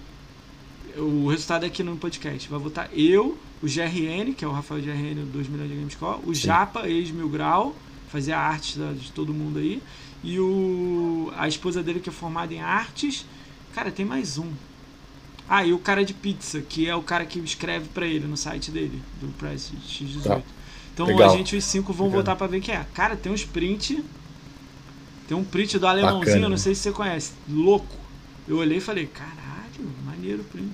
[0.95, 4.79] o resultado é aqui no podcast, vai votar eu, o GRN, que é o Rafael
[4.79, 6.41] GRN, 2 milhões de Gamescore, o Sim.
[6.41, 7.75] Japa, ex-Mil Grau,
[8.09, 9.81] fazia arte de todo mundo aí.
[10.23, 13.25] E o, a esposa dele que é formada em artes.
[13.73, 14.51] Cara, tem mais um.
[15.49, 18.37] Ah, e o cara de pizza, que é o cara que escreve para ele no
[18.37, 20.23] site dele, do Press X18.
[20.23, 20.41] Tá.
[20.93, 21.33] Então Legal.
[21.33, 22.21] a gente, os cinco, vão Legal.
[22.21, 22.85] voltar para ver quem é.
[22.93, 24.03] Cara, tem uns print.
[25.27, 27.31] Tem um print do alemãozinho, Bacana, não sei se você conhece.
[27.49, 27.95] Louco.
[28.47, 30.71] Eu olhei e falei, caralho, maneiro o print.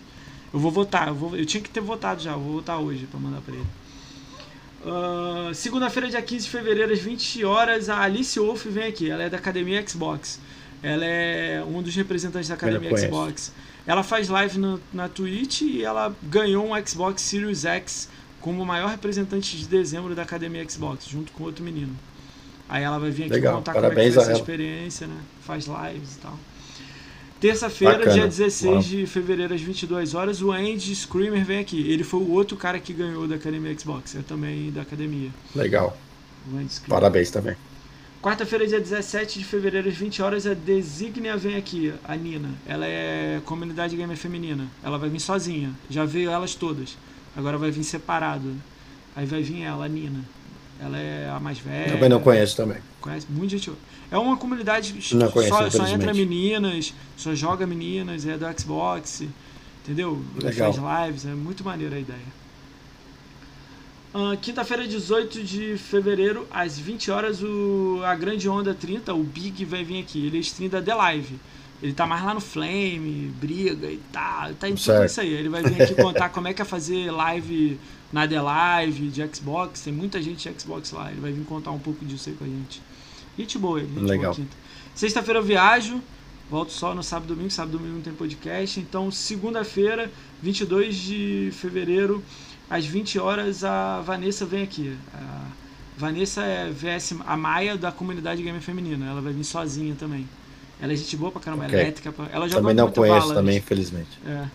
[0.54, 3.06] Eu vou votar, eu, vou, eu tinha que ter votado já, eu vou votar hoje
[3.06, 3.66] para mandar para ele.
[4.84, 9.10] Uh, Segunda-feira, dia 15 de fevereiro, às 20 horas, a Alice Wolf vem aqui.
[9.10, 10.40] Ela é da Academia Xbox.
[10.84, 13.54] Ela é um dos representantes da Academia Xbox.
[13.86, 18.90] Ela faz live no, na Twitch e ela ganhou um Xbox Series X como maior
[18.90, 21.96] representante de dezembro da Academia Xbox, junto com outro menino.
[22.68, 23.58] Aí ela vai vir aqui Legal.
[23.58, 25.18] contar Parabéns como é que foi essa experiência, né?
[25.42, 26.40] Faz lives e tal.
[27.42, 28.80] Terça-feira, dia 16 Uau.
[28.84, 31.92] de fevereiro, às 22 horas, o Andy Screamer vem aqui.
[31.92, 34.16] Ele foi o outro cara que ganhou da Academia Xbox.
[34.16, 35.32] É também da academia.
[35.56, 35.98] Legal.
[36.88, 37.56] Parabéns também.
[38.22, 42.52] Quarta-feira, dia 17 de fevereiro, às 20 horas, a Designia vem aqui, a Nina.
[42.68, 44.68] Ela é comunidade gamer feminina.
[44.84, 45.72] Ela vai vir sozinha.
[45.90, 46.96] Já veio elas todas.
[47.36, 48.54] Agora vai vir separado.
[49.16, 50.24] Aí vai vir ela, a Nina.
[50.82, 51.92] Ela é a mais velha.
[51.92, 52.78] Também não conheço também.
[53.00, 53.72] Conhece muita gente.
[54.10, 59.24] É uma comunidade não conheço, só, só entra meninas, só joga meninas, é do Xbox,
[59.84, 60.22] entendeu?
[60.36, 60.74] Legal.
[60.74, 62.42] Faz lives, é muito maneira a ideia.
[64.14, 69.64] Uh, Quinta-feira, 18 de fevereiro, às 20 horas, o, a Grande Onda 30, o Big,
[69.64, 70.26] vai vir aqui.
[70.26, 71.40] Ele é stream da The Live.
[71.82, 74.54] Ele tá mais lá no Flame, briga e tal.
[74.54, 75.34] Tá em tudo isso aí.
[75.34, 77.80] Ele vai vir aqui contar como é que é fazer live
[78.14, 79.82] na The Live, de Xbox.
[79.82, 81.12] Tem muita gente de Xbox lá.
[81.12, 82.82] Ele vai vir contar um pouco disso aí com a gente.
[83.38, 84.38] Gente boa, gente Legal.
[84.94, 86.02] Sexta-feira eu viajo.
[86.50, 87.50] Volto só no sábado e domingo.
[87.50, 88.80] Sábado e domingo não tem podcast.
[88.80, 90.12] Então, segunda-feira,
[90.44, 92.24] 22 de fevereiro,
[92.70, 94.96] às 20 horas, a Vanessa vem aqui.
[95.14, 95.46] A
[95.98, 99.08] Vanessa é VS, a Maia da comunidade gamer feminina.
[99.10, 100.28] Ela vai vir sozinha também.
[100.82, 101.80] Ela é gente boa pra caramba, okay.
[101.80, 102.14] elétrica.
[102.32, 104.20] Ela joga também não conheço bala, também, infelizmente.
[104.28, 104.46] É.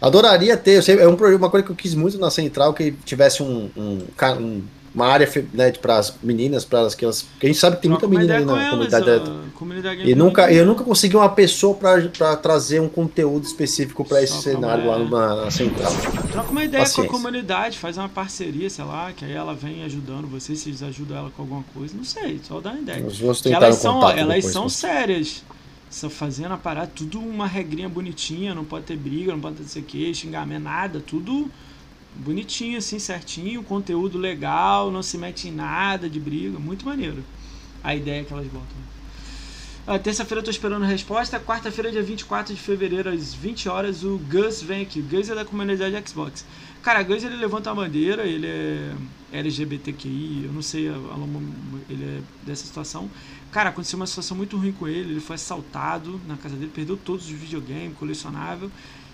[0.00, 3.42] Adoraria ter, sei, é um, uma coisa que eu quis muito na Central, que tivesse
[3.42, 4.06] um, um,
[4.40, 4.62] um
[4.94, 7.22] uma área né, para as meninas, para as que elas.
[7.22, 9.30] Porque a gente sabe que tem muita menina aí na elas, comunidade.
[9.54, 14.40] comunidade e nunca, eu nunca consegui uma pessoa para trazer um conteúdo específico para esse
[14.40, 15.92] cenário lá na, na, central.
[16.30, 17.10] Troca uma ideia Paciência.
[17.10, 20.82] com a comunidade, faz uma parceria, sei lá, que aí ela vem ajudando vocês, vocês
[20.82, 21.96] ajudam ela com alguma coisa.
[21.96, 23.04] Não sei, só dá uma ideia.
[23.52, 25.42] elas são, elas são sérias.
[25.94, 29.62] Só fazendo a parada, tudo uma regrinha bonitinha, não pode ter briga, não pode ter
[29.62, 31.48] isso aqui, xingamento, nada, tudo
[32.16, 37.22] bonitinho, assim, certinho, conteúdo legal, não se mete em nada de briga, muito maneiro
[37.80, 38.93] a ideia que elas botam.
[39.86, 41.38] Ah, Terça-feira eu tô esperando resposta.
[41.38, 45.00] Quarta-feira, dia 24 de fevereiro, às 20 horas, o Gus vem aqui.
[45.00, 46.42] O Gus é da comunidade Xbox.
[46.82, 48.94] Cara, o Gus ele levanta a bandeira, ele é
[49.30, 50.86] LGBTQI, eu não sei,
[51.90, 53.10] ele é dessa situação.
[53.52, 55.12] Cara, aconteceu uma situação muito ruim com ele.
[55.12, 58.70] Ele foi assaltado na casa dele, perdeu todos os videogames, colecionável.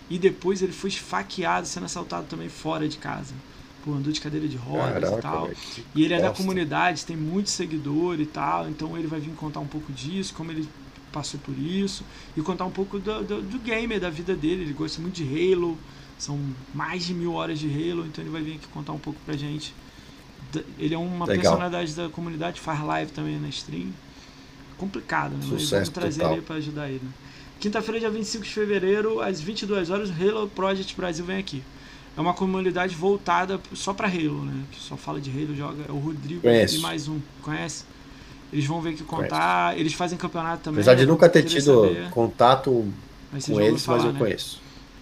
[0.09, 3.35] E depois ele foi esfaqueado, sendo assaltado também fora de casa.
[3.85, 5.51] Pô, andou de cadeira de rodas Caraca, e tal.
[5.95, 8.69] E ele é da comunidade, tem muitos seguidores e tal.
[8.69, 10.69] Então ele vai vir contar um pouco disso, como ele
[11.11, 12.05] passou por isso.
[12.37, 14.63] E contar um pouco do, do, do gamer, da vida dele.
[14.63, 15.79] Ele gosta muito de Halo.
[16.19, 16.39] São
[16.75, 18.07] mais de mil horas de Halo.
[18.07, 19.75] Então ele vai vir aqui contar um pouco pra gente.
[20.79, 21.43] Ele é uma Legal.
[21.43, 23.89] personalidade da comunidade, faz live também na stream.
[24.77, 25.43] Complicado, né?
[25.43, 26.33] Sucesso Mas vamos trazer total.
[26.37, 27.03] ele pra ajudar ele.
[27.61, 31.63] Quinta-feira, dia 25 de fevereiro, às 22 horas, o Halo Project Brasil vem aqui.
[32.21, 34.65] É uma comunidade voltada só para Halo, né?
[34.71, 35.85] Que só fala de Halo, joga.
[35.89, 36.77] É o Rodrigo Conheço.
[36.77, 37.19] e mais um.
[37.41, 37.85] Conhece?
[38.53, 39.69] Eles vão ver que contar.
[39.69, 39.81] Conheço.
[39.81, 40.81] Eles fazem campeonato também.
[40.81, 42.11] Apesar de nunca ter tido saber.
[42.11, 42.93] contato
[43.33, 44.19] mas com eles, falar, mas eu né?
[44.19, 44.61] conheço.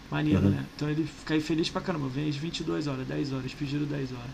[0.09, 0.51] Maneiro, uhum.
[0.51, 0.65] né?
[0.77, 2.07] Então ele fica aí feliz pra caramba.
[2.07, 4.31] Vem às 22 horas, 10 horas, pediram 10 horas.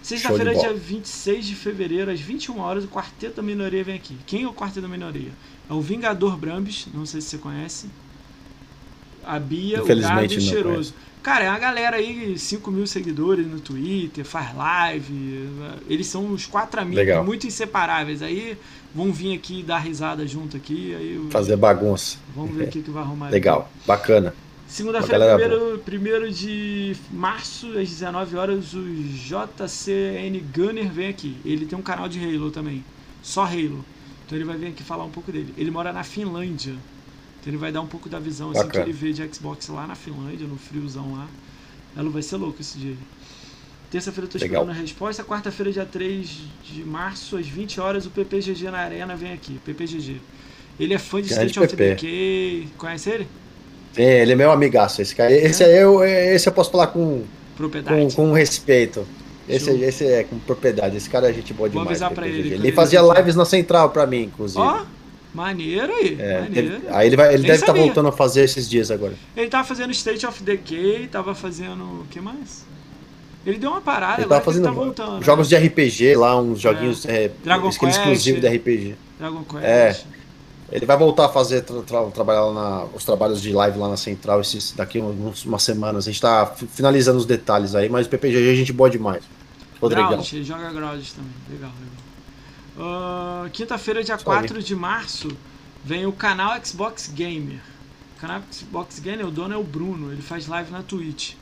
[0.00, 4.16] Sexta-feira, dia 26 de fevereiro, às 21 horas, o Quarteto da Minoria vem aqui.
[4.26, 5.32] Quem é o Quarteto da Minoria?
[5.68, 7.88] É o Vingador Brambis, não sei se você conhece.
[9.24, 10.94] A Bia, o Gado e o Cheiroso.
[11.22, 15.48] Cara, é uma galera aí, 5 mil seguidores no Twitter, faz live.
[15.88, 17.24] Eles são os quatro amigos, Legal.
[17.24, 18.22] muito inseparáveis.
[18.22, 18.58] Aí
[18.92, 20.94] vão vir aqui dar risada junto aqui.
[20.94, 22.18] Aí Fazer bagunça.
[22.34, 23.28] Vamos ver o que, que vai arrumar.
[23.28, 23.86] Legal, aqui.
[23.86, 24.34] bacana.
[24.66, 31.36] Segunda-feira, primeiro, primeiro de março, às 19 horas, o JCN Gunner vem aqui.
[31.44, 32.84] Ele tem um canal de Halo também.
[33.22, 33.84] Só Halo.
[34.26, 35.54] Então ele vai vir aqui falar um pouco dele.
[35.56, 36.74] Ele mora na Finlândia.
[37.42, 39.84] Então ele vai dar um pouco da visão assim, que ele vê de Xbox lá
[39.84, 41.26] na Finlândia, no friozão lá.
[41.96, 42.94] Ela vai ser louco esse dia.
[43.90, 45.24] Terça-feira eu tô esperando a resposta.
[45.24, 49.58] Quarta-feira, dia 3 de março, às 20 horas, o PPGG na Arena vem aqui.
[49.64, 50.20] PPGG.
[50.78, 52.68] Ele é fã de State of Decay.
[52.78, 53.28] Conhece ele?
[53.96, 55.32] É, ele é meu amigaço, esse cara.
[55.32, 55.82] Esse, é?
[55.82, 57.24] eu, esse eu posso falar com,
[57.56, 58.14] Propriedade.
[58.14, 59.04] com, com respeito.
[59.48, 60.96] Esse, esse é com propriedade.
[60.96, 61.84] Esse cara é gente boa demais.
[61.84, 62.54] Vou avisar pra ele.
[62.54, 64.60] Ele fazia lives na central pra mim, inclusive.
[64.60, 64.84] Ó,
[65.34, 66.16] maneiro aí.
[66.18, 66.82] É, maneiro.
[66.90, 69.14] Aí ele, vai, ele deve estar tá voltando a fazer esses dias agora.
[69.36, 71.82] Ele tava fazendo State of Decay, tava fazendo.
[71.82, 72.64] O que mais?
[73.44, 75.24] Ele deu uma parada, ele tava fazendo ele tá voltando.
[75.24, 75.58] Jogos né?
[75.58, 77.24] de RPG lá, uns joguinhos é.
[77.24, 78.96] É, Dragon Quest, exclusivo de RPG.
[79.18, 79.64] Dragon Quest.
[79.64, 79.96] É.
[80.70, 83.96] Ele vai voltar a fazer, tra tra trabalhar na, os trabalhos de live lá na
[83.96, 86.06] Central esses, daqui uns, umas semanas.
[86.06, 89.22] A gente tá finalizando os detalhes aí, mas o PPGG a gente boa demais.
[89.80, 90.24] Rodrigão.
[90.32, 91.32] ele joga Ground também.
[91.50, 92.01] Legal, legal.
[92.76, 94.62] Uh, Quinta-feira, dia Só 4 aí.
[94.62, 95.28] de março,
[95.84, 97.60] vem o canal Xbox Gamer.
[98.16, 101.34] O canal Xbox Gamer, o dono é o Bruno, ele faz live na Twitch.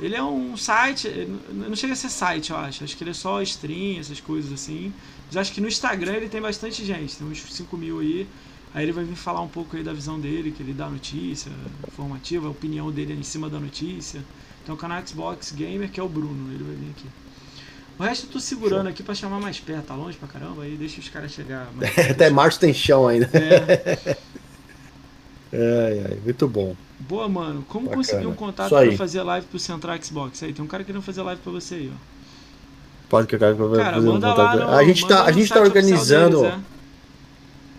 [0.00, 1.08] Ele é um site,
[1.50, 2.84] não chega a ser site, eu acho.
[2.84, 4.92] Acho que ele é só stream, essas coisas assim.
[5.26, 8.28] Mas acho que no Instagram ele tem bastante gente, tem uns 5 mil aí.
[8.72, 11.50] Aí ele vai vir falar um pouco aí da visão dele, que ele dá notícia,
[11.88, 14.22] informativa, a opinião dele em cima da notícia.
[14.62, 17.08] Então o canal Xbox Gamer, que é o Bruno, ele vai vir aqui.
[17.98, 18.90] O resto eu tô segurando Show.
[18.90, 21.66] aqui pra chamar mais perto, tá longe pra caramba, aí deixa os caras chegar.
[22.10, 23.28] Até março tem chão ainda.
[23.34, 24.16] É.
[25.52, 26.76] ai, ai, muito bom.
[27.00, 27.64] Boa, mano.
[27.68, 27.96] Como Bacana.
[27.96, 30.42] conseguir um contato pra fazer live pro Central Xbox?
[30.42, 31.98] Aí, tem um cara querendo fazer live pra você aí, ó.
[33.08, 34.58] Pode que eu quero cara, fazer um contato.
[34.58, 36.42] No, a gente tá, a gente tá organizando.
[36.42, 36.58] Deles,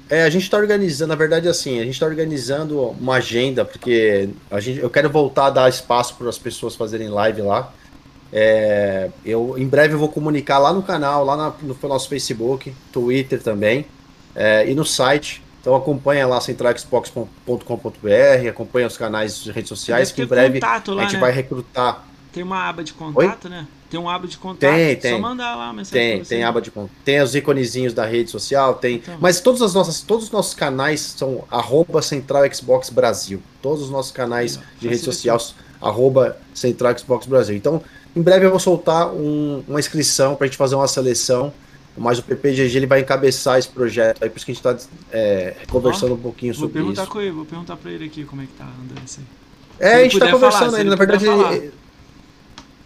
[0.09, 0.17] é.
[0.19, 0.23] é.
[0.23, 4.59] a gente está organizando, na verdade, assim, a gente está organizando uma agenda, porque a
[4.59, 7.72] gente, eu quero voltar a dar espaço para as pessoas fazerem live lá.
[8.32, 12.74] É, eu em breve eu vou comunicar lá no canal, lá na, no nosso Facebook,
[12.91, 13.85] Twitter também,
[14.35, 15.43] é, e no site.
[15.61, 21.01] Então acompanha lá centralxbox.com.br, acompanha os canais de redes sociais, que em breve lá, a
[21.01, 21.19] gente né?
[21.19, 22.08] vai recrutar.
[22.32, 23.49] Tem uma aba de contato, Oi?
[23.49, 23.67] né?
[23.90, 24.69] Tem uma aba de contato.
[24.69, 25.14] Tem, tem.
[25.14, 26.17] Só mandar lá mensagem.
[26.17, 26.95] Tem, tem aba de contato.
[27.03, 28.98] Tem os iconezinhos da rede social, tem.
[28.98, 29.17] Então.
[29.19, 33.41] Mas todas as nossas, todos os nossos canais são arroba Central Xbox Brasil.
[33.61, 35.40] Todos os nossos canais de rede social,
[35.82, 37.56] arroba Central Xbox Brasil.
[37.56, 37.82] Então,
[38.15, 41.53] em breve eu vou soltar um, uma inscrição para a gente fazer uma seleção,
[41.97, 44.88] mas o PPGG ele vai encabeçar esse projeto, aí por isso que a gente está
[45.11, 47.07] é, conversando um pouquinho sobre isso.
[47.07, 49.39] Com ele, vou perguntar para ele aqui como é que tá andando isso aí.
[49.79, 51.25] É, a gente está conversando ainda, na verdade.
[51.25, 51.71] Ele,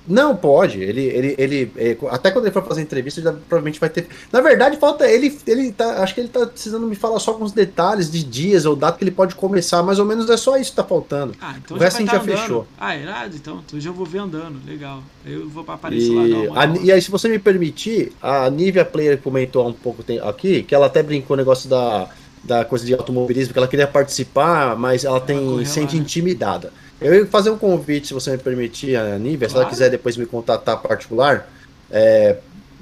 [0.07, 0.82] não, pode.
[0.82, 4.07] Ele, ele, ele, ele, até quando ele for fazer entrevista, ele provavelmente vai ter.
[4.32, 7.53] Na verdade, falta ele, ele tá, acho que ele tá precisando me falar só alguns
[7.53, 9.82] detalhes de dias ou data que ele pode começar.
[9.82, 11.33] Mais ou menos é só isso que tá faltando.
[11.40, 12.38] Ah, então o resto a gente tá já andando.
[12.38, 12.67] fechou.
[12.77, 13.64] Ah, é irado, então.
[13.65, 14.59] Então já vou ver andando.
[14.65, 15.01] Legal.
[15.25, 16.64] Eu vou aparecer e, lá.
[16.64, 20.64] A, e aí, se você me permitir, a Nivea Player comentou há um pouco aqui
[20.64, 22.09] que ela até brincou o negócio da,
[22.43, 26.03] da coisa de automobilismo, que ela queria participar, mas ela, ela tem sente lá, né?
[26.03, 26.73] intimidada.
[27.03, 29.51] Eu ia fazer um convite, se você me permitir, a Nívia, claro.
[29.51, 31.49] se ela quiser depois me contatar particular,
[31.91, 32.38] é,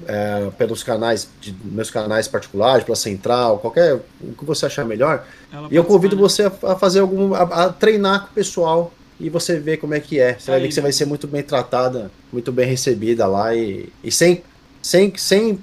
[0.06, 5.24] é, pelos canais, de, meus canais particulares, pela central, qualquer, o que você achar melhor.
[5.52, 6.22] Ela e eu convido né?
[6.22, 9.94] você a, a, fazer algum, a, a, treinar com o pessoal e você ver como
[9.94, 10.34] é que é.
[10.34, 13.54] Você Aí, vai ver que você vai ser muito bem tratada, muito bem recebida lá
[13.54, 14.42] e, e sem,
[14.82, 15.58] sem, sem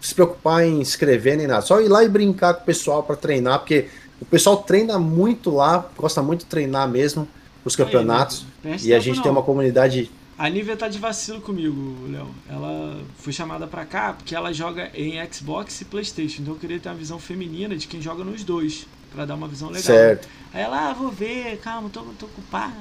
[0.00, 1.62] se preocupar em escrever nem nada.
[1.62, 3.86] Só ir lá e brincar com o pessoal para treinar, porque
[4.20, 7.26] o pessoal treina muito lá, gosta muito de treinar mesmo
[7.64, 8.44] os campeonatos.
[8.64, 9.22] Aí, e a gente não.
[9.22, 10.10] tem uma comunidade.
[10.38, 12.28] A Nívia tá de vacilo comigo, Léo.
[12.48, 16.42] Ela foi chamada para cá porque ela joga em Xbox e PlayStation.
[16.42, 19.48] Então eu queria ter uma visão feminina de quem joga nos dois, para dar uma
[19.48, 19.82] visão legal.
[19.82, 20.28] Certo.
[20.52, 22.72] Aí ela, ah, vou ver, calma, tô, tô ocupada.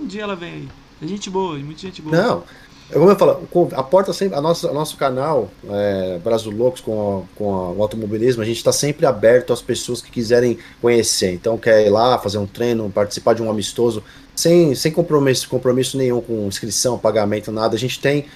[0.00, 0.68] um dia ela vem aí.
[1.02, 2.14] É gente boa, muita gente boa.
[2.14, 2.44] Não,
[2.92, 6.82] é como eu falo, a porta sempre, a nossa, a nosso canal, é, Brasil Loucos
[6.82, 10.58] com, a, com a, o automobilismo, a gente está sempre aberto às pessoas que quiserem
[10.80, 11.32] conhecer.
[11.32, 14.04] Então, quer ir lá, fazer um treino, participar de um amistoso,
[14.36, 17.74] sem, sem compromisso, compromisso nenhum com inscrição, pagamento, nada.
[17.74, 18.26] A gente tem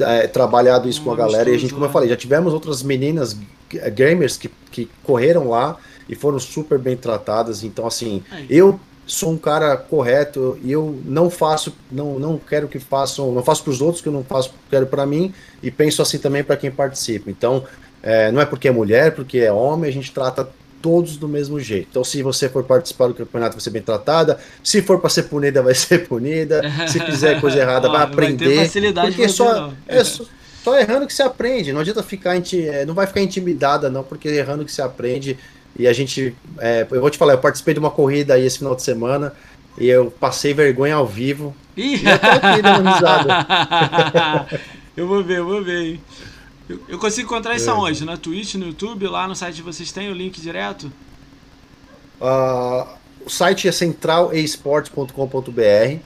[0.00, 2.54] é, trabalhado isso um com a galera e a gente, como eu falei, já tivemos
[2.54, 3.36] outras meninas
[3.92, 5.76] gamers que, que correram lá
[6.08, 7.64] e foram super bem tratadas.
[7.64, 12.78] Então, assim, eu sou um cara correto e eu não faço, não, não quero que
[12.78, 16.00] façam, não faço para os outros que eu não faço, quero para mim e penso
[16.00, 17.30] assim também para quem participa.
[17.30, 17.64] Então,
[18.02, 20.48] é, não é porque é mulher, porque é homem, a gente trata
[20.84, 21.88] todos do mesmo jeito.
[21.90, 24.38] Então, se você for participar do campeonato, vai ser bem tratada.
[24.62, 26.60] Se for para ser punida, vai ser punida.
[26.86, 28.56] Se fizer coisa errada, vai aprender.
[28.56, 30.24] Vai facilidade porque só, é, só,
[30.62, 31.72] só errando que se aprende.
[31.72, 35.38] Não adianta ficar, é, não vai ficar intimidada não, porque errando que se aprende.
[35.76, 38.58] E a gente, é, eu vou te falar, eu participei de uma corrida aí esse
[38.58, 39.34] final de semana
[39.76, 41.54] e eu passei vergonha ao vivo.
[41.76, 41.96] Ih!
[41.96, 44.46] E eu tô aqui dando risada.
[44.96, 46.00] eu vou ver, eu vou ver?
[46.68, 47.72] Eu, eu consigo encontrar isso é.
[47.72, 48.04] aonde?
[48.04, 50.92] Na Twitch, no YouTube, lá no site de vocês tem o link direto?
[52.20, 52.86] Uh,
[53.26, 55.98] o site é centralesports.com.br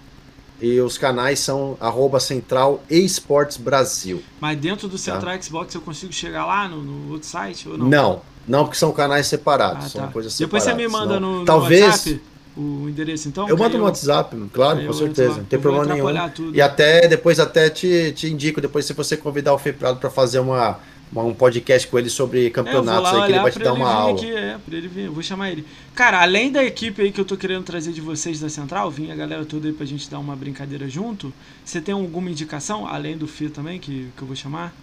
[0.60, 4.20] e os canais são arroba Central Esportes Brasil.
[4.40, 5.42] Mas dentro do Central tá?
[5.42, 7.86] Xbox eu consigo chegar lá no, no outro site ou não?
[7.86, 10.08] Não, não, porque são canais separados, ah, são tá.
[10.08, 10.82] coisas Depois separadas.
[10.82, 11.84] você me manda no, no Talvez...
[11.84, 12.20] WhatsApp
[12.58, 13.48] o endereço, então?
[13.48, 15.36] Eu mando no WhatsApp, claro, com certeza.
[15.36, 16.28] Não tem problema nenhum.
[16.30, 16.56] Tudo.
[16.56, 20.10] E até depois até te, te indico, depois se você convidar o Fê Prado para
[20.10, 20.76] fazer uma,
[21.12, 23.88] uma, um podcast com ele sobre campeonatos é, aí, que ele vai te dar uma
[23.88, 24.18] aula.
[24.18, 25.64] Aqui, é, pra ele vir, eu vou chamar ele.
[25.94, 29.12] Cara, além da equipe aí que eu tô querendo trazer de vocês da Central, vim
[29.12, 31.32] a galera toda aí pra gente dar uma brincadeira junto.
[31.64, 34.74] Você tem alguma indicação, além do Fê também, que, que eu vou chamar?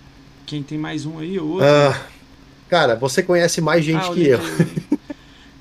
[0.46, 1.68] Quem tem mais um aí ou outro?
[1.68, 2.00] Ah,
[2.70, 4.40] cara, você conhece mais gente ah, que eu.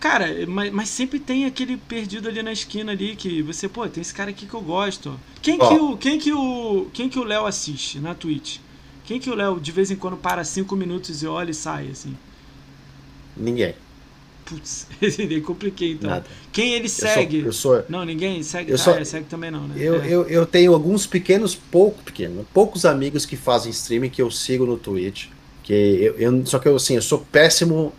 [0.04, 4.02] Cara, mas, mas, sempre tem aquele perdido ali na esquina ali que você, pô, tem
[4.02, 5.18] esse cara aqui que eu gosto.
[5.40, 8.58] Quem que o quem que o quem que o Léo assiste na Twitch?
[9.06, 11.88] Quem que o Léo de vez em quando para cinco minutos e olha e sai
[11.88, 12.14] assim?
[13.34, 13.74] Ninguém.
[14.44, 16.10] Putz, nem compliquei então.
[16.10, 16.26] Nada.
[16.52, 17.38] Quem ele segue?
[17.38, 18.72] Eu sou, eu sou, não, ninguém segue.
[18.72, 19.74] Eu ah, sou, é, segue também não, né?
[19.78, 20.06] Eu, é.
[20.06, 24.66] eu, eu tenho alguns pequenos, pouco pequenos, poucos amigos que fazem streaming que eu sigo
[24.66, 25.28] no Twitch.
[25.64, 27.92] Que eu, eu, só que eu assim, eu sou péssimo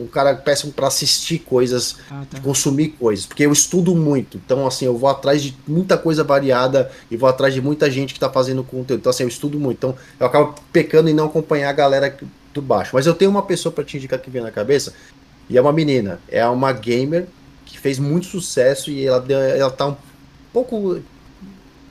[0.00, 2.40] um cara péssimo para assistir coisas, ah, tá.
[2.40, 4.36] consumir coisas, porque eu estudo muito.
[4.36, 8.14] Então, assim, eu vou atrás de muita coisa variada e vou atrás de muita gente
[8.14, 9.00] que está fazendo conteúdo.
[9.00, 9.78] Então, assim, eu estudo muito.
[9.78, 12.16] Então, eu acabo pecando em não acompanhar a galera
[12.52, 12.92] do baixo.
[12.94, 14.94] Mas eu tenho uma pessoa para te indicar que vem na cabeça,
[15.50, 16.20] e é uma menina.
[16.28, 17.26] É uma gamer
[17.66, 19.96] que fez muito sucesso e ela, ela tá um
[20.52, 21.00] pouco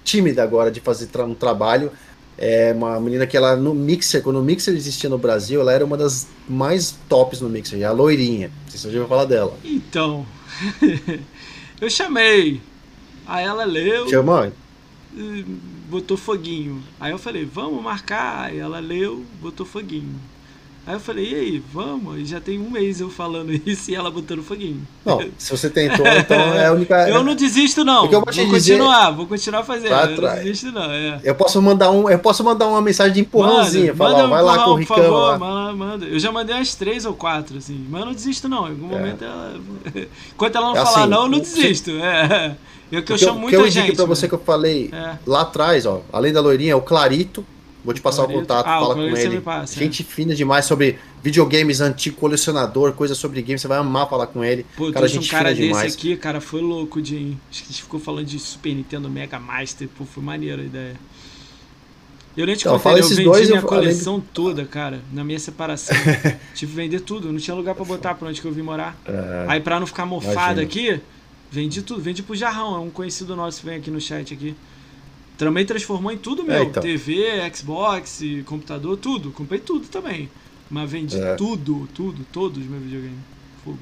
[0.03, 1.91] tímida agora de fazer um trabalho
[2.37, 5.85] é uma menina que ela no Mixer, quando o Mixer existia no Brasil, ela era
[5.85, 8.47] uma das mais tops no Mixer, é a loirinha.
[8.47, 9.57] Não sei se você já falar dela.
[9.63, 10.25] Então,
[11.79, 12.61] eu chamei.
[13.25, 14.09] Aí ela leu.
[14.09, 14.51] Chamou?
[15.89, 16.83] Botou foguinho.
[16.99, 18.45] Aí eu falei, vamos marcar.
[18.45, 20.19] Aí ela leu, botou foguinho.
[20.85, 22.19] Aí eu falei, e aí, vamos?
[22.19, 24.85] E já tem um mês eu falando isso e ela botando foguinho.
[25.05, 27.07] Não, se você tentou, então é a única.
[27.07, 28.01] eu não desisto, não.
[28.01, 29.93] Porque eu vou, vou continuar, vou continuar fazendo.
[29.93, 30.91] Eu não desisto, não.
[30.91, 31.21] É.
[31.23, 34.41] Eu posso mandar um, eu posso mandar uma mensagem de empurrãozinho, falar, manda um vai
[34.41, 34.95] empurrão, lá com o Ricão.
[34.95, 36.05] Por favor, manda, manda.
[36.05, 37.85] Eu já mandei umas três ou quatro, assim.
[37.89, 38.67] Mas eu não desisto, não.
[38.67, 38.99] Em algum é.
[38.99, 39.55] momento ela.
[40.33, 41.91] Enquanto ela não é falar assim, não, eu não desisto.
[41.91, 42.57] É.
[42.91, 43.77] Eu que eu chamo muita gente.
[43.77, 45.17] Eu indiquei pra você que eu falei é.
[45.25, 46.01] lá atrás, ó.
[46.11, 47.45] Além da loirinha, é o Clarito
[47.83, 49.41] Vou te passar o, o contato, ah, fala com ele.
[49.41, 50.05] Passa, Gente é.
[50.05, 54.65] fina demais sobre videogames antigo, colecionador, coisa sobre games, você vai amar falar com ele.
[54.77, 55.93] Pô, cara, gente um cara desse demais.
[55.93, 57.37] aqui, cara, foi louco, Jim.
[57.51, 60.65] Acho que a gente ficou falando de Super Nintendo Mega Master, pô, foi maneiro a
[60.65, 60.95] ideia.
[62.35, 64.25] Eu nem te então, contei, eu vendi dois, minha eu, coleção de...
[64.33, 65.95] toda, cara, na minha separação.
[66.55, 68.97] Tive que vender tudo, não tinha lugar para botar pra onde que eu vim morar.
[69.05, 70.99] É, Aí pra não ficar mofado aqui,
[71.51, 74.55] vendi tudo, vendi pro Jarrão, é um conhecido nosso que vem aqui no chat aqui.
[75.37, 76.55] Também transformou em tudo meu.
[76.55, 76.81] É, então.
[76.81, 79.31] TV, Xbox, computador, tudo.
[79.31, 80.29] Comprei tudo também.
[80.69, 81.35] Mas vendi é.
[81.35, 83.19] tudo, tudo, todos os meus videogames.
[83.63, 83.79] Fogo.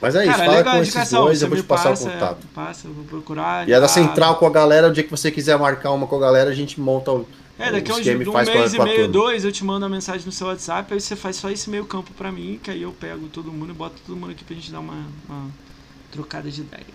[0.00, 2.46] Mas é isso, Cara, fala com esses dois, eu vou te passar passa, o contato.
[2.54, 3.68] Passa, eu vou procurar.
[3.68, 6.16] E é da central com a galera, o dia que você quiser marcar uma com
[6.16, 7.28] a galera, a gente monta o.
[7.58, 10.32] É, daqui a uns, um mês e meio, dois, eu te mando a mensagem no
[10.32, 13.28] seu WhatsApp, aí você faz só esse meio campo pra mim, que aí eu pego
[13.28, 15.50] todo mundo e boto todo mundo aqui pra gente dar uma, uma
[16.10, 16.86] trocada de ideia.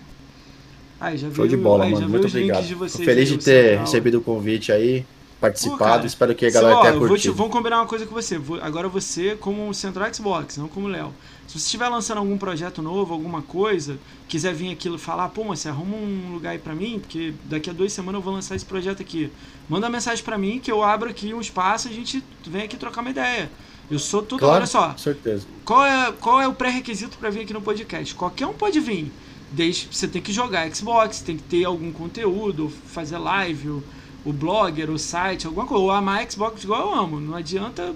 [1.00, 2.08] Aí, já Show de bola, aí, mano.
[2.08, 2.64] Muito obrigado.
[2.88, 5.04] feliz de ter recebido o convite aí,
[5.40, 6.00] participado.
[6.00, 7.34] Pô, Espero que a galera tenha curtido.
[7.34, 8.40] Te, vamos combinar uma coisa com você.
[8.62, 11.12] Agora você como Central Xbox, não como Léo.
[11.46, 15.68] Se você estiver lançando algum projeto novo, alguma coisa, quiser vir aqui falar, pô, você
[15.68, 18.64] arruma um lugar aí pra mim, porque daqui a duas semanas eu vou lançar esse
[18.64, 19.30] projeto aqui.
[19.68, 22.62] Manda uma mensagem pra mim que eu abro aqui um espaço e a gente vem
[22.62, 23.50] aqui trocar uma ideia.
[23.88, 24.96] Eu sou tudo, claro, olha só.
[24.96, 25.46] certeza.
[25.64, 28.14] Qual é, qual é o pré-requisito para vir aqui no podcast?
[28.14, 29.12] Qualquer um pode vir
[29.50, 33.84] desde você tem que jogar Xbox, tem que ter algum conteúdo, fazer live, o,
[34.24, 35.82] o blogger, o site, alguma coisa.
[35.82, 37.20] Ou amar Xbox igual eu amo.
[37.20, 37.94] Não adianta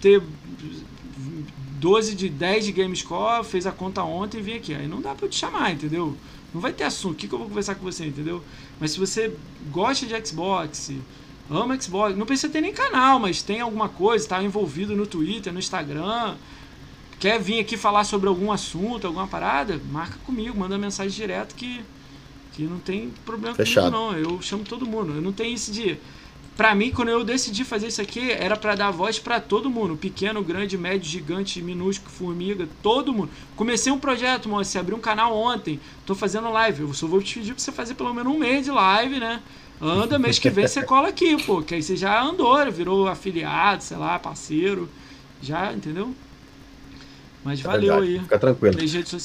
[0.00, 0.22] ter
[1.80, 4.74] 12 de 10 de GameScore, fez a conta ontem e vim aqui.
[4.74, 6.16] Aí não dá pra eu te chamar, entendeu?
[6.52, 7.12] Não vai ter assunto.
[7.12, 8.42] O que, que eu vou conversar com você, entendeu?
[8.78, 9.34] Mas se você
[9.70, 10.92] gosta de Xbox,
[11.48, 15.52] ama Xbox, não precisa ter nem canal, mas tem alguma coisa, está envolvido no Twitter,
[15.52, 16.36] no Instagram,
[17.20, 19.78] Quer vir aqui falar sobre algum assunto, alguma parada?
[19.92, 21.84] Marca comigo, manda mensagem direto que,
[22.54, 23.92] que não tem problema Fechado.
[23.92, 24.18] comigo, não.
[24.18, 25.12] Eu chamo todo mundo.
[25.12, 26.00] Eu não tenho esse dia.
[26.56, 29.98] Pra mim, quando eu decidi fazer isso aqui, era para dar voz para todo mundo.
[29.98, 33.28] Pequeno, grande, médio, gigante, minúsculo, formiga, todo mundo.
[33.54, 34.64] Comecei um projeto, mano.
[34.64, 35.78] Você abriu um canal ontem.
[36.06, 36.80] Tô fazendo live.
[36.80, 39.42] Eu só vou te pedir pra você fazer pelo menos um mês de live, né?
[39.78, 41.60] Anda, mês que vem você cola aqui, pô.
[41.60, 44.88] Que aí você já andou, virou afiliado, sei lá, parceiro.
[45.42, 46.14] Já, entendeu?
[47.44, 48.12] Mas é valeu verdade.
[48.12, 48.18] aí.
[48.20, 48.78] Fica tranquilo.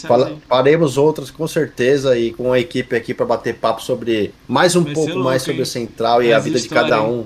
[0.07, 4.75] Fala, faremos outras com certeza e com a equipe aqui para bater papo sobre mais
[4.75, 7.25] um Vai pouco louco, mais sobre o Central e a vida de cada um.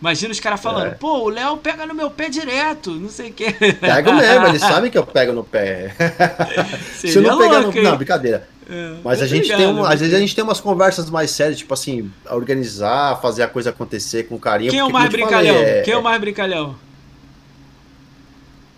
[0.00, 0.90] Imagina os caras falando, é.
[0.90, 3.52] pô, o Léo pega no meu pé direto, não sei o quê.
[3.80, 5.94] Pego mesmo, eles sabem que eu pego no pé.
[6.94, 7.72] Se eu não pegar no.
[7.72, 8.46] Não, brincadeira.
[8.68, 11.58] É, Mas a gente tem uma, às vezes a gente tem umas conversas mais sérias,
[11.58, 14.70] tipo assim, organizar, fazer a coisa acontecer com carinho.
[14.70, 15.54] Quem é o mais brincalhão?
[15.54, 15.82] Falei, é...
[15.82, 16.76] Quem é o mais brincalhão?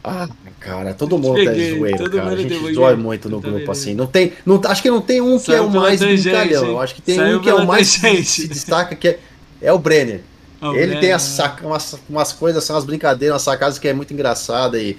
[0.08, 0.28] Ah,
[0.58, 2.30] cara, todo mundo tá Peguei, zoeiro, todo cara.
[2.30, 2.96] A gente peguei.
[2.96, 3.94] muito no Eu grupo, assim.
[3.94, 6.80] Não tem, não, acho que não tem um que Saiu é o mais brincalhão.
[6.80, 8.24] acho que tem Saiu um que é o mais tangente.
[8.24, 9.18] se destaca, que é,
[9.62, 10.20] é o Brenner.
[10.60, 13.92] O Ele Breno, tem as umas, umas coisas, assim, umas brincadeiras, umas sacadas que é
[13.92, 14.96] muito engraçada e,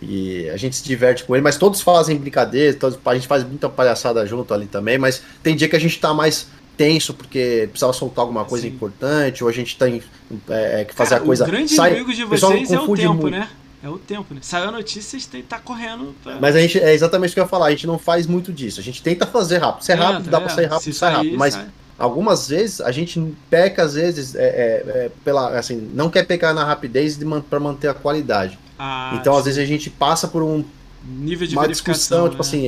[0.00, 3.42] e a gente se diverte com ele, mas todos fazem brincadeira, todos, a gente faz
[3.42, 7.66] muita palhaçada junto ali também, mas tem dia que a gente tá mais tenso porque
[7.70, 8.72] precisava soltar alguma coisa Sim.
[8.72, 10.00] importante, ou a gente tem
[10.48, 11.44] é, que fazer Cara, a coisa.
[11.44, 13.30] O grande sai- inimigo de vocês é o tempo, muito.
[13.30, 13.48] né?
[13.82, 14.40] É o tempo, né?
[14.42, 16.14] Saiu a notícia, vocês têm que estar correndo.
[16.22, 16.38] Pra...
[16.38, 18.52] Mas a gente, é exatamente o que eu ia falar, a gente não faz muito
[18.52, 18.78] disso.
[18.78, 19.84] A gente tenta fazer rápido.
[19.84, 21.38] Se é rápido, dá pra sair rápido, se sai rápido.
[21.38, 21.66] Mas sai.
[21.98, 26.52] algumas vezes a gente peca, às vezes, é, é, é, pela, assim, não quer pecar
[26.52, 28.58] na rapidez de man, pra manter a qualidade.
[28.78, 30.62] Ah, então, às vezes, a gente passa por um,
[31.04, 32.48] nível de uma discussão, tipo né?
[32.48, 32.66] assim,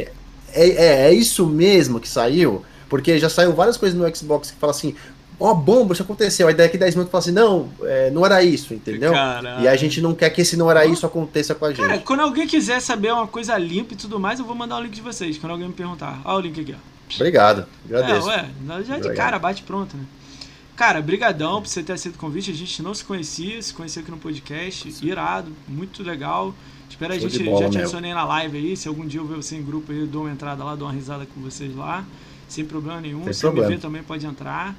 [0.54, 2.64] é, é, é isso mesmo que saiu?
[2.88, 4.94] Porque já saiu várias coisas no Xbox que fala assim,
[5.42, 6.48] ó, bomba, isso aconteceu.
[6.48, 9.12] Aí daqui 10 minutos fala assim, não, é, não era isso, entendeu?
[9.12, 9.62] Caralho.
[9.62, 11.80] E a gente não quer que esse não era isso aconteça com a gente.
[11.80, 14.82] Cara, quando alguém quiser saber uma coisa limpa e tudo mais, eu vou mandar o
[14.82, 15.38] link de vocês.
[15.38, 16.20] Quando alguém me perguntar.
[16.24, 16.92] Olha o link aqui, ó.
[17.16, 18.26] Obrigado, É, agradeço.
[18.26, 18.46] ué,
[18.86, 20.04] já de cara, bate pronto, né?
[20.74, 22.50] Cara, brigadão por você ter aceito o convite.
[22.50, 24.92] A gente não se conhecia, se conheceu aqui no podcast.
[25.02, 26.54] Irado, muito legal.
[26.88, 28.76] Espero a Show gente bola já te adicionei na live aí.
[28.76, 30.88] Se algum dia eu ver você em grupo aí, eu dou uma entrada lá, dou
[30.88, 32.04] uma risada com vocês lá.
[32.48, 33.24] Sem problema nenhum.
[33.24, 33.68] Sem Se problema.
[33.68, 34.74] me ver também pode entrar.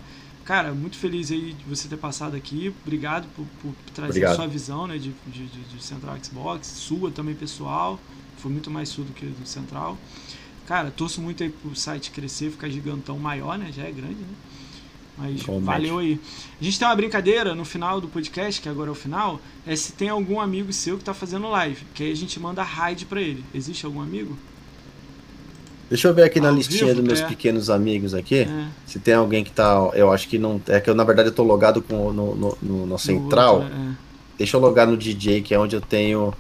[0.45, 2.73] Cara, muito feliz aí de você ter passado aqui.
[2.85, 4.35] Obrigado por, por trazer Obrigado.
[4.35, 7.99] sua visão né, de, de, de- Central Xbox, sua também pessoal.
[8.37, 9.97] Foi muito mais sua do que do Central.
[10.65, 13.71] Cara, torço muito aí pro site crescer, ficar gigantão maior, né?
[13.73, 14.35] Já é grande, né?
[15.17, 15.65] Mas Igualmente.
[15.65, 16.19] valeu aí.
[16.59, 19.75] A gente tem uma brincadeira no final do podcast, que agora é o final, é
[19.75, 23.05] se tem algum amigo seu que tá fazendo live, que aí a gente manda raid
[23.05, 23.43] pra ele.
[23.53, 24.37] Existe algum amigo?
[25.89, 27.27] Deixa eu ver aqui na Ao listinha vivo, dos meus é.
[27.27, 28.39] pequenos amigos aqui.
[28.49, 29.89] É, Se tem alguém que tá.
[29.93, 30.59] Eu acho que não.
[30.67, 33.57] É que eu, na verdade, eu tô logado com, no, no, no- no Central.
[33.61, 33.93] outro, é.
[34.37, 36.33] Deixa eu logar no DJ, que é onde eu tenho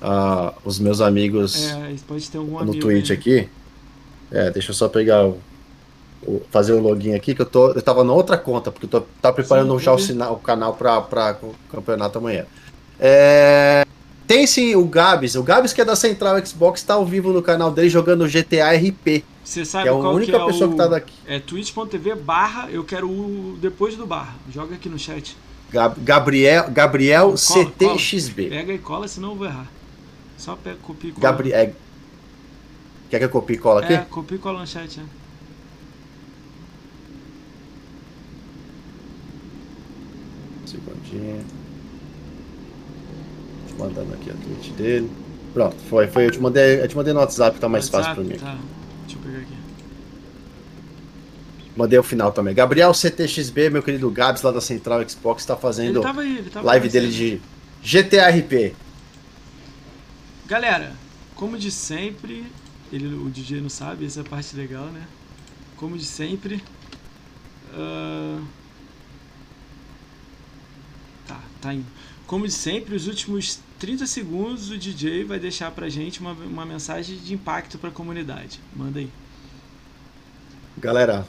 [0.00, 3.48] ah, os meus amigos É, pode ter algum no amigo Twitch aqui.
[4.30, 5.38] É, deixa eu só pegar o.
[6.26, 7.72] o- fazer o login aqui, que eu tô.
[7.72, 10.38] Eu tava na outra conta, porque eu tô tava preparando Sim, já o, sinal, o
[10.38, 12.44] canal pra, pra o campeonato amanhã.
[13.00, 13.84] É,
[14.26, 15.34] tem sim o Gabs.
[15.34, 18.72] O Gabs, que é da Central Xbox, tá ao vivo no canal dele jogando GTA
[18.72, 19.24] RP.
[19.44, 20.70] Você Que sabe é a qual única que é pessoa o...
[20.72, 21.12] que tá daqui.
[21.26, 24.34] É twitch.tv barra, eu quero o depois do barra.
[24.52, 25.36] Joga aqui no chat.
[25.70, 27.98] Gab- Gabriel, Gabriel Cola, cola.
[27.98, 28.48] CTXB.
[28.48, 29.70] Pega e cola, senão eu vou errar.
[30.38, 31.22] Só pega, copia e cola.
[31.22, 31.58] Gabriel.
[31.60, 31.72] é-
[33.10, 33.92] Quer que eu copie e cola aqui?
[33.92, 35.02] É, copia e cola no chat, é.
[40.66, 41.44] Segundinho.
[43.78, 45.10] Mandando aqui a tweet dele.
[45.52, 46.26] Pronto, foi, foi.
[46.26, 48.58] Eu te mandei, eu te mandei no WhatsApp, tá mais fácil WhatsApp, pra mim.
[48.58, 48.58] Tá.
[49.06, 49.54] Deixa eu pegar aqui.
[51.76, 52.54] Mandei o final também.
[52.54, 57.40] Gabriel CTXB, meu querido Gabs lá da Central Xbox, tá fazendo aí, live dele de
[57.82, 58.74] GTRP.
[60.46, 60.92] Galera,
[61.34, 62.44] como de sempre,
[62.92, 65.02] ele, o DJ não sabe, essa é a parte legal, né?
[65.76, 66.62] Como de sempre.
[67.74, 68.40] ah,
[71.26, 71.86] Tá, tá indo.
[72.26, 76.64] Como de sempre, os últimos 30 segundos o DJ vai deixar pra gente uma, uma
[76.64, 78.60] mensagem de impacto pra comunidade.
[78.74, 79.08] Manda aí.
[80.78, 81.26] Galera,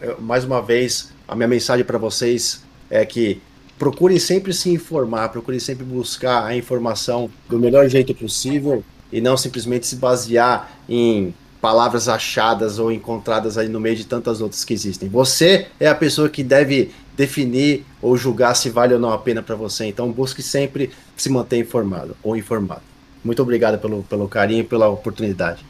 [0.00, 3.40] eu- mais uma vez, a minha mensagem para vocês é que
[3.78, 9.36] procurem sempre se informar, procurem sempre buscar a informação do melhor jeito possível e não
[9.36, 14.74] simplesmente se basear em palavras achadas ou encontradas aí no meio de tantas outras que
[14.74, 15.08] existem.
[15.08, 19.42] Você é a pessoa que deve definir ou julgar se vale ou não a pena
[19.42, 19.86] para você.
[19.86, 22.82] Então busque sempre se manter informado ou informado.
[23.24, 25.64] Muito obrigado pelo, pelo carinho e pela oportunidade.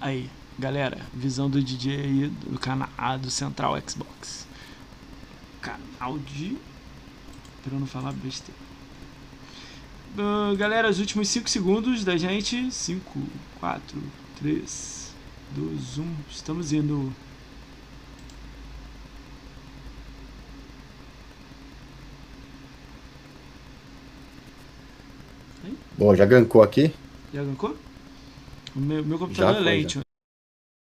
[0.00, 4.46] Aí, galera, visão do DJ aí do canal do Central Xbox.
[5.60, 6.56] Canal de.
[7.62, 8.60] Pra eu não falar besteira.
[10.18, 12.70] Ah, galera, os últimos 5 segundos da gente.
[12.70, 13.22] 5,
[13.60, 14.02] 4,
[14.40, 15.14] 3,
[15.54, 16.14] 2, 1.
[16.30, 17.12] Estamos indo.
[26.02, 26.92] Bom, já gancou aqui?
[27.32, 27.76] Já gancou?
[28.74, 30.01] O meu, meu computador Já é lento,